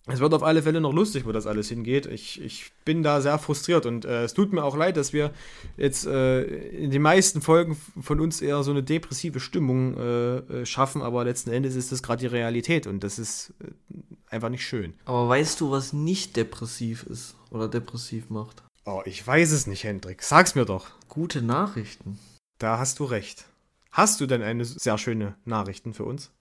Es 0.07 0.19
wird 0.19 0.33
auf 0.33 0.43
alle 0.43 0.63
Fälle 0.63 0.79
noch 0.79 0.93
lustig, 0.93 1.25
wo 1.25 1.33
das 1.33 1.47
alles 1.47 1.67
hingeht. 1.67 2.05
Ich, 2.05 2.41
ich 2.41 2.71
bin 2.85 3.03
da 3.03 3.19
sehr 3.21 3.37
frustriert 3.39 3.85
und 3.85 4.05
äh, 4.05 4.23
es 4.23 4.33
tut 4.33 4.53
mir 4.53 4.63
auch 4.63 4.77
leid, 4.77 4.95
dass 4.95 5.11
wir 5.11 5.31
jetzt 5.75 6.05
äh, 6.05 6.43
in 6.43 6.91
den 6.91 7.01
meisten 7.01 7.41
Folgen 7.41 7.77
von 8.01 8.21
uns 8.21 8.41
eher 8.41 8.63
so 8.63 8.71
eine 8.71 8.83
depressive 8.83 9.41
Stimmung 9.41 9.97
äh, 9.97 10.37
äh, 10.37 10.65
schaffen, 10.65 11.01
aber 11.01 11.25
letzten 11.25 11.51
Endes 11.51 11.75
ist 11.75 11.91
das 11.91 12.01
gerade 12.01 12.21
die 12.21 12.27
Realität 12.27 12.87
und 12.87 13.03
das 13.03 13.19
ist 13.19 13.53
äh, 13.59 13.67
einfach 14.33 14.49
nicht 14.49 14.65
schön. 14.65 14.93
Aber 15.03 15.27
weißt 15.27 15.59
du, 15.59 15.71
was 15.71 15.91
nicht 15.91 16.37
depressiv 16.37 17.03
ist 17.03 17.35
oder 17.51 17.67
depressiv 17.67 18.29
macht? 18.29 18.63
Oh, 18.85 19.01
ich 19.03 19.25
weiß 19.27 19.51
es 19.51 19.67
nicht, 19.67 19.83
Hendrik. 19.83 20.23
Sag's 20.23 20.55
mir 20.55 20.65
doch. 20.65 20.87
Gute 21.09 21.41
Nachrichten. 21.41 22.17
Da 22.59 22.79
hast 22.79 22.99
du 22.99 23.03
recht. 23.03 23.45
Hast 23.91 24.21
du 24.21 24.25
denn 24.25 24.41
eine 24.41 24.63
sehr 24.63 24.97
schöne 24.97 25.35
Nachrichten 25.43 25.93
für 25.93 26.05
uns? 26.05 26.31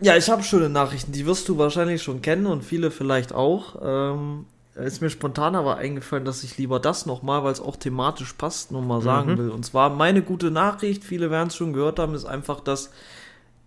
Ja, 0.00 0.16
ich 0.16 0.28
habe 0.30 0.42
schöne 0.42 0.68
Nachrichten, 0.68 1.12
die 1.12 1.26
wirst 1.26 1.48
du 1.48 1.58
wahrscheinlich 1.58 2.02
schon 2.02 2.22
kennen 2.22 2.46
und 2.46 2.64
viele 2.64 2.90
vielleicht 2.90 3.32
auch. 3.32 3.76
Ähm, 3.82 4.46
ist 4.74 5.02
mir 5.02 5.10
spontan 5.10 5.54
aber 5.54 5.76
eingefallen, 5.76 6.24
dass 6.24 6.42
ich 6.44 6.56
lieber 6.56 6.80
das 6.80 7.04
nochmal, 7.06 7.44
weil 7.44 7.52
es 7.52 7.60
auch 7.60 7.76
thematisch 7.76 8.32
passt, 8.32 8.72
nochmal 8.72 9.02
sagen 9.02 9.32
Mhm. 9.32 9.38
will. 9.38 9.50
Und 9.50 9.64
zwar 9.64 9.90
meine 9.90 10.22
gute 10.22 10.50
Nachricht, 10.50 11.04
viele 11.04 11.30
werden 11.30 11.48
es 11.48 11.56
schon 11.56 11.72
gehört 11.72 11.98
haben, 11.98 12.14
ist 12.14 12.24
einfach, 12.24 12.60
dass 12.60 12.90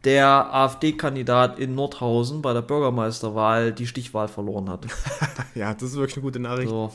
der 0.04 0.54
AfD-Kandidat 0.54 1.58
in 1.60 1.74
Nordhausen 1.76 2.42
bei 2.42 2.54
der 2.54 2.62
Bürgermeisterwahl 2.62 3.72
die 3.72 3.88
Stichwahl 3.88 4.28
verloren 4.28 4.70
hat. 4.70 4.86
Ja, 5.56 5.74
das 5.74 5.84
ist 5.92 5.96
wirklich 5.96 6.18
eine 6.18 6.24
gute 6.24 6.40
Nachricht. 6.40 6.70
So. 6.70 6.92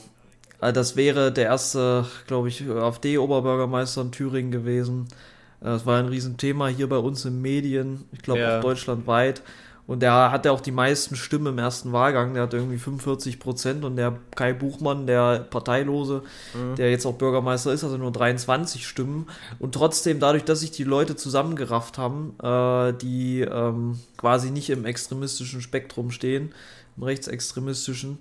Also 0.61 0.75
das 0.75 0.95
wäre 0.97 1.33
der 1.33 1.47
erste, 1.47 2.05
glaube 2.27 2.49
ich, 2.49 2.69
AfD-Oberbürgermeister 2.69 4.03
in 4.03 4.13
Thüringen 4.13 4.51
gewesen. 4.51 5.09
Äh, 5.61 5.65
Das 5.67 5.87
war 5.87 5.99
ein 5.99 6.07
Riesenthema 6.09 6.69
hier 6.69 6.89
bei 6.89 6.99
uns 6.99 7.25
in 7.25 7.41
Medien, 7.43 8.05
ich 8.13 8.23
glaube 8.23 8.41
Ja. 8.41 8.59
auch 8.59 8.63
deutschlandweit. 8.63 9.43
Und 9.87 10.03
der 10.03 10.31
hatte 10.31 10.53
auch 10.53 10.61
die 10.61 10.71
meisten 10.71 11.17
Stimmen 11.17 11.47
im 11.49 11.59
ersten 11.59 11.93
Wahlgang. 11.93 12.33
Der 12.35 12.45
hat 12.45 12.55
irgendwie 12.55 12.79
45 12.79 13.41
Prozent 13.41 13.85
und 13.85 13.97
der 13.97 14.19
Kai 14.37 14.53
Buchmann, 14.53 15.09
der 15.09 15.41
Parteilose, 15.41 16.23
der 16.77 16.93
jetzt 16.93 17.07
auch 17.07 17.15
Bürgermeister 17.15 17.73
ist, 17.73 17.83
also 17.83 17.97
nur 17.97 18.13
23 18.13 18.87
Stimmen. 18.87 19.27
Und 19.59 19.75
trotzdem, 19.75 20.21
dadurch, 20.21 20.45
dass 20.45 20.61
sich 20.61 20.71
die 20.71 20.85
Leute 20.85 21.17
zusammengerafft 21.17 21.99
haben, 21.99 22.35
äh, 22.41 22.93
die 22.99 23.41
ähm, 23.41 23.99
quasi 24.17 24.53
nicht 24.53 24.71
im 24.71 24.85
extremistischen 24.85 25.61
Spektrum 25.61 26.13
stehen, 26.13 26.53
im 26.97 27.03
rechtsextremistischen, 27.03 28.19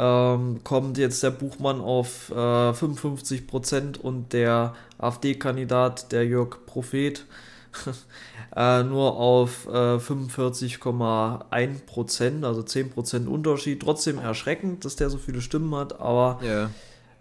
ähm, 0.00 0.60
kommt 0.64 0.96
jetzt 0.96 1.22
der 1.22 1.30
Buchmann 1.30 1.80
auf 1.82 2.30
äh, 2.30 2.72
55 2.72 3.46
Prozent 3.46 3.98
und 4.02 4.32
der 4.32 4.74
AfD-Kandidat, 4.98 6.10
der 6.10 6.24
Jörg 6.26 6.64
Prophet, 6.64 7.26
äh, 8.56 8.82
nur 8.82 9.16
auf 9.18 9.66
äh, 9.66 9.98
45,1 9.98 11.84
Prozent, 11.86 12.44
also 12.46 12.62
10 12.62 12.90
Prozent 12.90 13.28
Unterschied. 13.28 13.82
Trotzdem 13.82 14.18
erschreckend, 14.18 14.84
dass 14.86 14.96
der 14.96 15.10
so 15.10 15.18
viele 15.18 15.42
Stimmen 15.42 15.74
hat, 15.74 16.00
aber 16.00 16.40
Ja. 16.42 16.70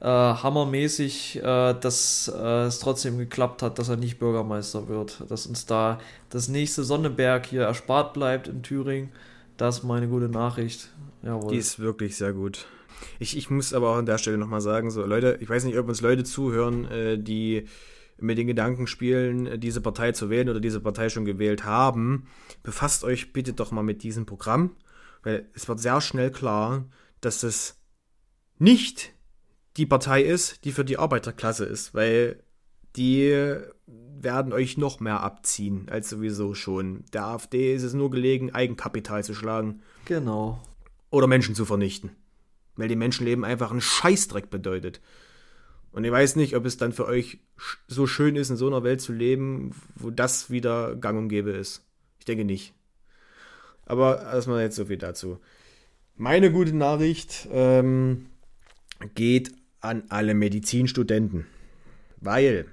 äh, 0.02 0.36
hammermäßig, 0.42 1.38
äh, 1.44 1.74
dass 1.74 2.32
äh, 2.34 2.64
es 2.68 2.80
trotzdem 2.80 3.18
geklappt 3.18 3.62
hat, 3.62 3.78
dass 3.78 3.90
er 3.90 3.98
nicht 3.98 4.20
Bürgermeister 4.20 4.88
wird. 4.88 5.22
Dass 5.28 5.46
uns 5.48 5.66
da 5.66 6.00
das 6.30 6.48
nächste 6.48 6.84
Sonneberg 6.86 7.46
hier 7.46 7.64
erspart 7.64 8.14
bleibt 8.14 8.48
in 8.48 8.64
Thüringen. 8.64 9.12
Das 9.60 9.80
ist 9.80 9.84
meine 9.84 10.08
gute 10.08 10.30
Nachricht. 10.30 10.90
Jawohl. 11.22 11.52
Die 11.52 11.58
ist 11.58 11.80
wirklich 11.80 12.16
sehr 12.16 12.32
gut. 12.32 12.66
Ich, 13.20 13.36
ich 13.36 13.50
muss 13.50 13.74
aber 13.74 13.90
auch 13.90 13.98
an 13.98 14.06
der 14.06 14.18
Stelle 14.18 14.38
nochmal 14.38 14.62
sagen, 14.62 14.90
so 14.90 15.06
Leute, 15.06 15.38
ich 15.42 15.50
weiß 15.50 15.66
nicht, 15.66 15.78
ob 15.78 15.90
uns 15.90 16.00
Leute 16.00 16.24
zuhören, 16.24 16.86
äh, 16.86 17.20
die 17.20 17.66
mit 18.18 18.38
den 18.38 18.48
Gedanken 18.48 18.88
spielen, 18.88 19.60
diese 19.60 19.82
Partei 19.82 20.14
zu 20.14 20.30
wählen 20.30 20.48
oder 20.48 20.62
diese 20.62 20.80
Partei 20.80 21.10
schon 21.10 21.26
gewählt 21.26 21.66
haben. 21.66 22.28
Befasst 22.64 23.04
euch 23.04 23.34
bitte 23.34 23.52
doch 23.52 23.72
mal 23.72 23.84
mit 23.84 24.02
diesem 24.02 24.26
Programm, 24.26 24.78
weil 25.24 25.50
es 25.54 25.68
wird 25.68 25.82
sehr 25.82 26.00
schnell 26.00 26.32
klar, 26.32 26.86
dass 27.20 27.44
es 27.44 27.82
nicht 28.60 29.12
die 29.76 29.86
Partei 29.86 30.22
ist, 30.22 30.64
die 30.64 30.72
für 30.72 30.86
die 30.86 30.98
Arbeiterklasse 30.98 31.66
ist, 31.66 31.94
weil 31.94 32.42
die 32.96 33.58
werden 34.24 34.54
euch 34.54 34.78
noch 34.78 35.00
mehr 35.00 35.22
abziehen 35.22 35.88
als 35.90 36.10
sowieso 36.10 36.54
schon. 36.54 37.04
Der 37.14 37.26
AfD 37.26 37.74
ist 37.74 37.84
es 37.84 37.94
nur 37.94 38.10
gelegen, 38.12 38.54
Eigenkapital 38.54 39.24
zu 39.24 39.34
schlagen 39.34 39.82
genau. 40.06 40.62
oder 41.10 41.28
Menschen 41.28 41.56
zu 41.56 41.66
vernichten. 41.66 42.12
Weil 42.76 42.88
die 42.88 42.96
Menschenleben 42.96 43.44
einfach 43.44 43.72
ein 43.72 43.82
Scheißdreck 43.82 44.50
bedeutet. 44.50 45.02
Und 45.92 46.04
ich 46.04 46.12
weiß 46.12 46.36
nicht, 46.36 46.56
ob 46.56 46.66
es 46.66 46.78
dann 46.78 46.94
für 46.94 47.06
euch 47.06 47.40
so 47.88 48.08
schön 48.08 48.36
ist, 48.36 48.50
in 48.50 48.58
so 48.58 48.68
einer 48.68 48.84
Welt 48.84 49.02
zu 49.02 49.12
leben, 49.12 49.72
wo 49.96 50.12
das 50.12 50.50
wieder 50.50 50.96
gang 50.96 51.18
und 51.18 51.30
gäbe 51.30 51.52
ist. 51.52 51.84
Ich 52.20 52.26
denke 52.26 52.46
nicht. 52.46 52.74
Aber 53.86 54.22
erstmal 54.22 54.62
jetzt 54.62 54.76
so 54.76 54.86
viel 54.86 54.98
dazu. 54.98 55.40
Meine 56.16 56.52
gute 56.52 56.76
Nachricht 56.76 57.48
ähm, 57.52 58.28
geht 59.16 59.52
an 59.82 60.04
alle 60.10 60.36
Medizinstudenten. 60.36 61.48
Weil 62.18 62.66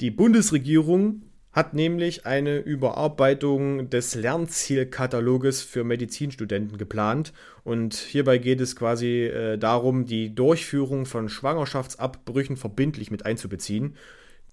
die 0.00 0.10
Bundesregierung 0.10 1.22
hat 1.54 1.72
nämlich 1.72 2.26
eine 2.26 2.58
Überarbeitung 2.58 3.88
des 3.88 4.16
Lernzielkataloges 4.16 5.62
für 5.62 5.84
Medizinstudenten 5.84 6.78
geplant. 6.78 7.32
Und 7.62 7.94
hierbei 7.94 8.38
geht 8.38 8.60
es 8.60 8.74
quasi 8.74 9.26
äh, 9.26 9.56
darum, 9.56 10.04
die 10.04 10.34
Durchführung 10.34 11.06
von 11.06 11.28
Schwangerschaftsabbrüchen 11.28 12.56
verbindlich 12.56 13.12
mit 13.12 13.24
einzubeziehen. 13.24 13.94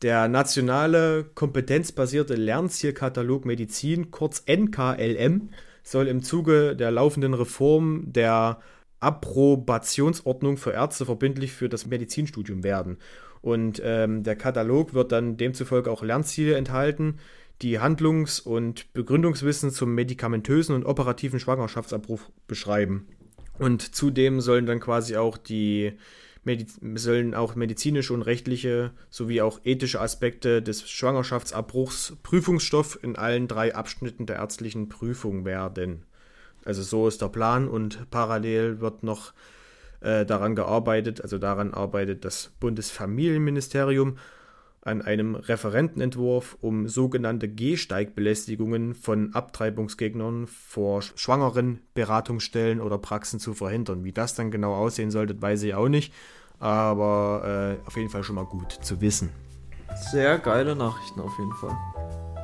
Der 0.03 0.27
nationale 0.27 1.23
kompetenzbasierte 1.23 2.35
Lernzielkatalog 2.35 3.45
Medizin, 3.45 4.11
kurz 4.11 4.43
NKLM, 4.45 5.49
soll 5.83 6.07
im 6.07 6.21
Zuge 6.21 6.75
der 6.75 6.91
laufenden 6.91 7.33
Reform 7.33 8.13
der 8.13 8.59
Approbationsordnung 8.99 10.57
für 10.57 10.73
Ärzte 10.73 11.05
verbindlich 11.05 11.51
für 11.51 11.69
das 11.69 11.87
Medizinstudium 11.87 12.63
werden. 12.63 12.99
Und 13.41 13.81
ähm, 13.83 14.23
der 14.23 14.35
Katalog 14.35 14.93
wird 14.93 15.11
dann 15.11 15.37
demzufolge 15.37 15.89
auch 15.89 16.03
Lernziele 16.03 16.55
enthalten, 16.55 17.17
die 17.61 17.79
Handlungs- 17.79 18.39
und 18.39 18.91
Begründungswissen 18.93 19.71
zum 19.71 19.93
medikamentösen 19.93 20.75
und 20.75 20.85
operativen 20.85 21.39
Schwangerschaftsabbruch 21.39 22.21
beschreiben. 22.47 23.07
Und 23.59 23.95
zudem 23.95 24.41
sollen 24.41 24.65
dann 24.65 24.79
quasi 24.79 25.17
auch 25.17 25.37
die 25.37 25.93
Mediz 26.43 26.79
sollen 26.95 27.35
auch 27.35 27.53
medizinische 27.53 28.13
und 28.13 28.23
rechtliche 28.23 28.91
sowie 29.11 29.41
auch 29.41 29.59
ethische 29.63 30.01
Aspekte 30.01 30.63
des 30.63 30.89
Schwangerschaftsabbruchs 30.89 32.17
Prüfungsstoff 32.23 32.97
in 33.03 33.15
allen 33.15 33.47
drei 33.47 33.75
Abschnitten 33.75 34.25
der 34.25 34.37
ärztlichen 34.37 34.89
Prüfung 34.89 35.45
werden. 35.45 36.03
Also 36.65 36.81
so 36.81 37.07
ist 37.07 37.21
der 37.21 37.29
Plan 37.29 37.67
und 37.67 38.09
parallel 38.09 38.81
wird 38.81 39.03
noch 39.03 39.33
äh, 40.01 40.25
daran 40.25 40.55
gearbeitet, 40.55 41.21
also 41.21 41.37
daran 41.37 41.73
arbeitet 41.73 42.25
das 42.25 42.51
Bundesfamilienministerium 42.59 44.17
an 44.83 45.03
einem 45.03 45.35
Referentenentwurf, 45.35 46.57
um 46.59 46.87
sogenannte 46.87 47.47
Gehsteigbelästigungen 47.47 48.95
von 48.95 49.35
Abtreibungsgegnern 49.35 50.47
vor 50.47 51.03
schwangeren 51.03 51.81
Beratungsstellen 51.93 52.81
oder 52.81 52.97
Praxen 52.97 53.39
zu 53.39 53.53
verhindern. 53.53 54.03
Wie 54.03 54.11
das 54.11 54.33
dann 54.33 54.49
genau 54.49 54.73
aussehen 54.73 55.11
sollte, 55.11 55.39
weiß 55.39 55.61
ich 55.63 55.75
auch 55.75 55.87
nicht, 55.87 56.13
aber 56.57 57.77
äh, 57.79 57.87
auf 57.87 57.95
jeden 57.95 58.09
Fall 58.09 58.23
schon 58.23 58.35
mal 58.35 58.45
gut 58.45 58.71
zu 58.71 59.01
wissen. 59.01 59.29
Sehr 60.11 60.39
geile 60.39 60.75
Nachrichten 60.75 61.19
auf 61.19 61.37
jeden 61.37 61.53
Fall. 61.53 61.77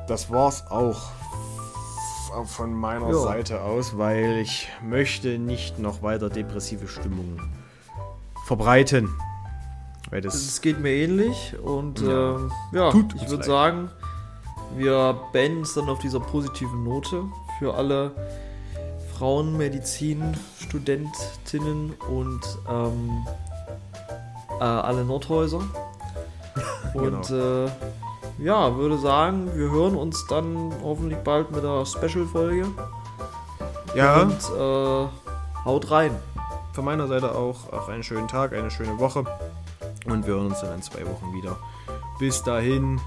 Das 0.06 0.30
war's 0.30 0.64
auch 0.70 1.10
von 2.44 2.74
meiner 2.74 3.08
Ja. 3.10 3.14
Seite 3.18 3.62
aus, 3.62 3.96
weil 3.98 4.38
ich 4.38 4.68
möchte 4.82 5.38
nicht 5.38 5.78
noch 5.78 6.02
weiter 6.02 6.30
depressive 6.30 6.88
Stimmungen 6.88 7.40
verbreiten. 8.46 9.08
Weil 10.10 10.20
das 10.22 10.34
Es 10.34 10.60
geht 10.60 10.80
mir 10.80 10.90
ähnlich 10.90 11.54
und 11.62 12.00
Ja. 12.00 12.36
ähm, 12.36 12.52
ja, 12.72 12.88
ich 13.16 13.28
würde 13.28 13.44
sagen, 13.44 13.90
wir 14.76 15.18
beenden 15.32 15.62
es 15.62 15.74
dann 15.74 15.88
auf 15.88 15.98
dieser 15.98 16.20
positiven 16.20 16.82
Note 16.84 17.24
für 17.58 17.74
alle 17.74 18.12
Frauenmedizin, 19.18 20.34
Studentinnen 20.60 21.92
und 22.08 22.40
ähm, 22.70 23.26
äh, 24.60 24.64
alle 24.64 25.04
Nordhäuser. 25.04 25.60
Und 26.94 27.30
äh, 27.30 27.68
ja, 28.38 28.76
würde 28.76 28.98
sagen, 28.98 29.50
wir 29.54 29.70
hören 29.70 29.96
uns 29.96 30.26
dann 30.26 30.72
hoffentlich 30.82 31.18
bald 31.20 31.50
mit 31.50 31.62
der 31.64 31.84
Special-Folge. 31.84 32.66
ja, 33.94 34.22
Und 34.22 34.32
äh, 34.56 35.08
haut 35.64 35.90
rein. 35.90 36.16
von 36.72 36.84
meiner 36.84 37.06
Seite 37.08 37.34
auch, 37.34 37.72
auch 37.72 37.88
einen 37.88 38.02
schönen 38.02 38.28
Tag, 38.28 38.52
eine 38.52 38.70
schöne 38.70 38.98
Woche 38.98 39.24
und 40.06 40.26
wir 40.26 40.34
hören 40.34 40.46
uns 40.46 40.60
dann 40.60 40.74
in 40.74 40.82
zwei 40.82 41.04
Wochen 41.06 41.32
wieder. 41.34 41.56
Bis 42.18 42.42
dahin, 42.42 43.00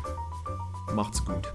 macht's 0.93 1.23
gut. 1.23 1.53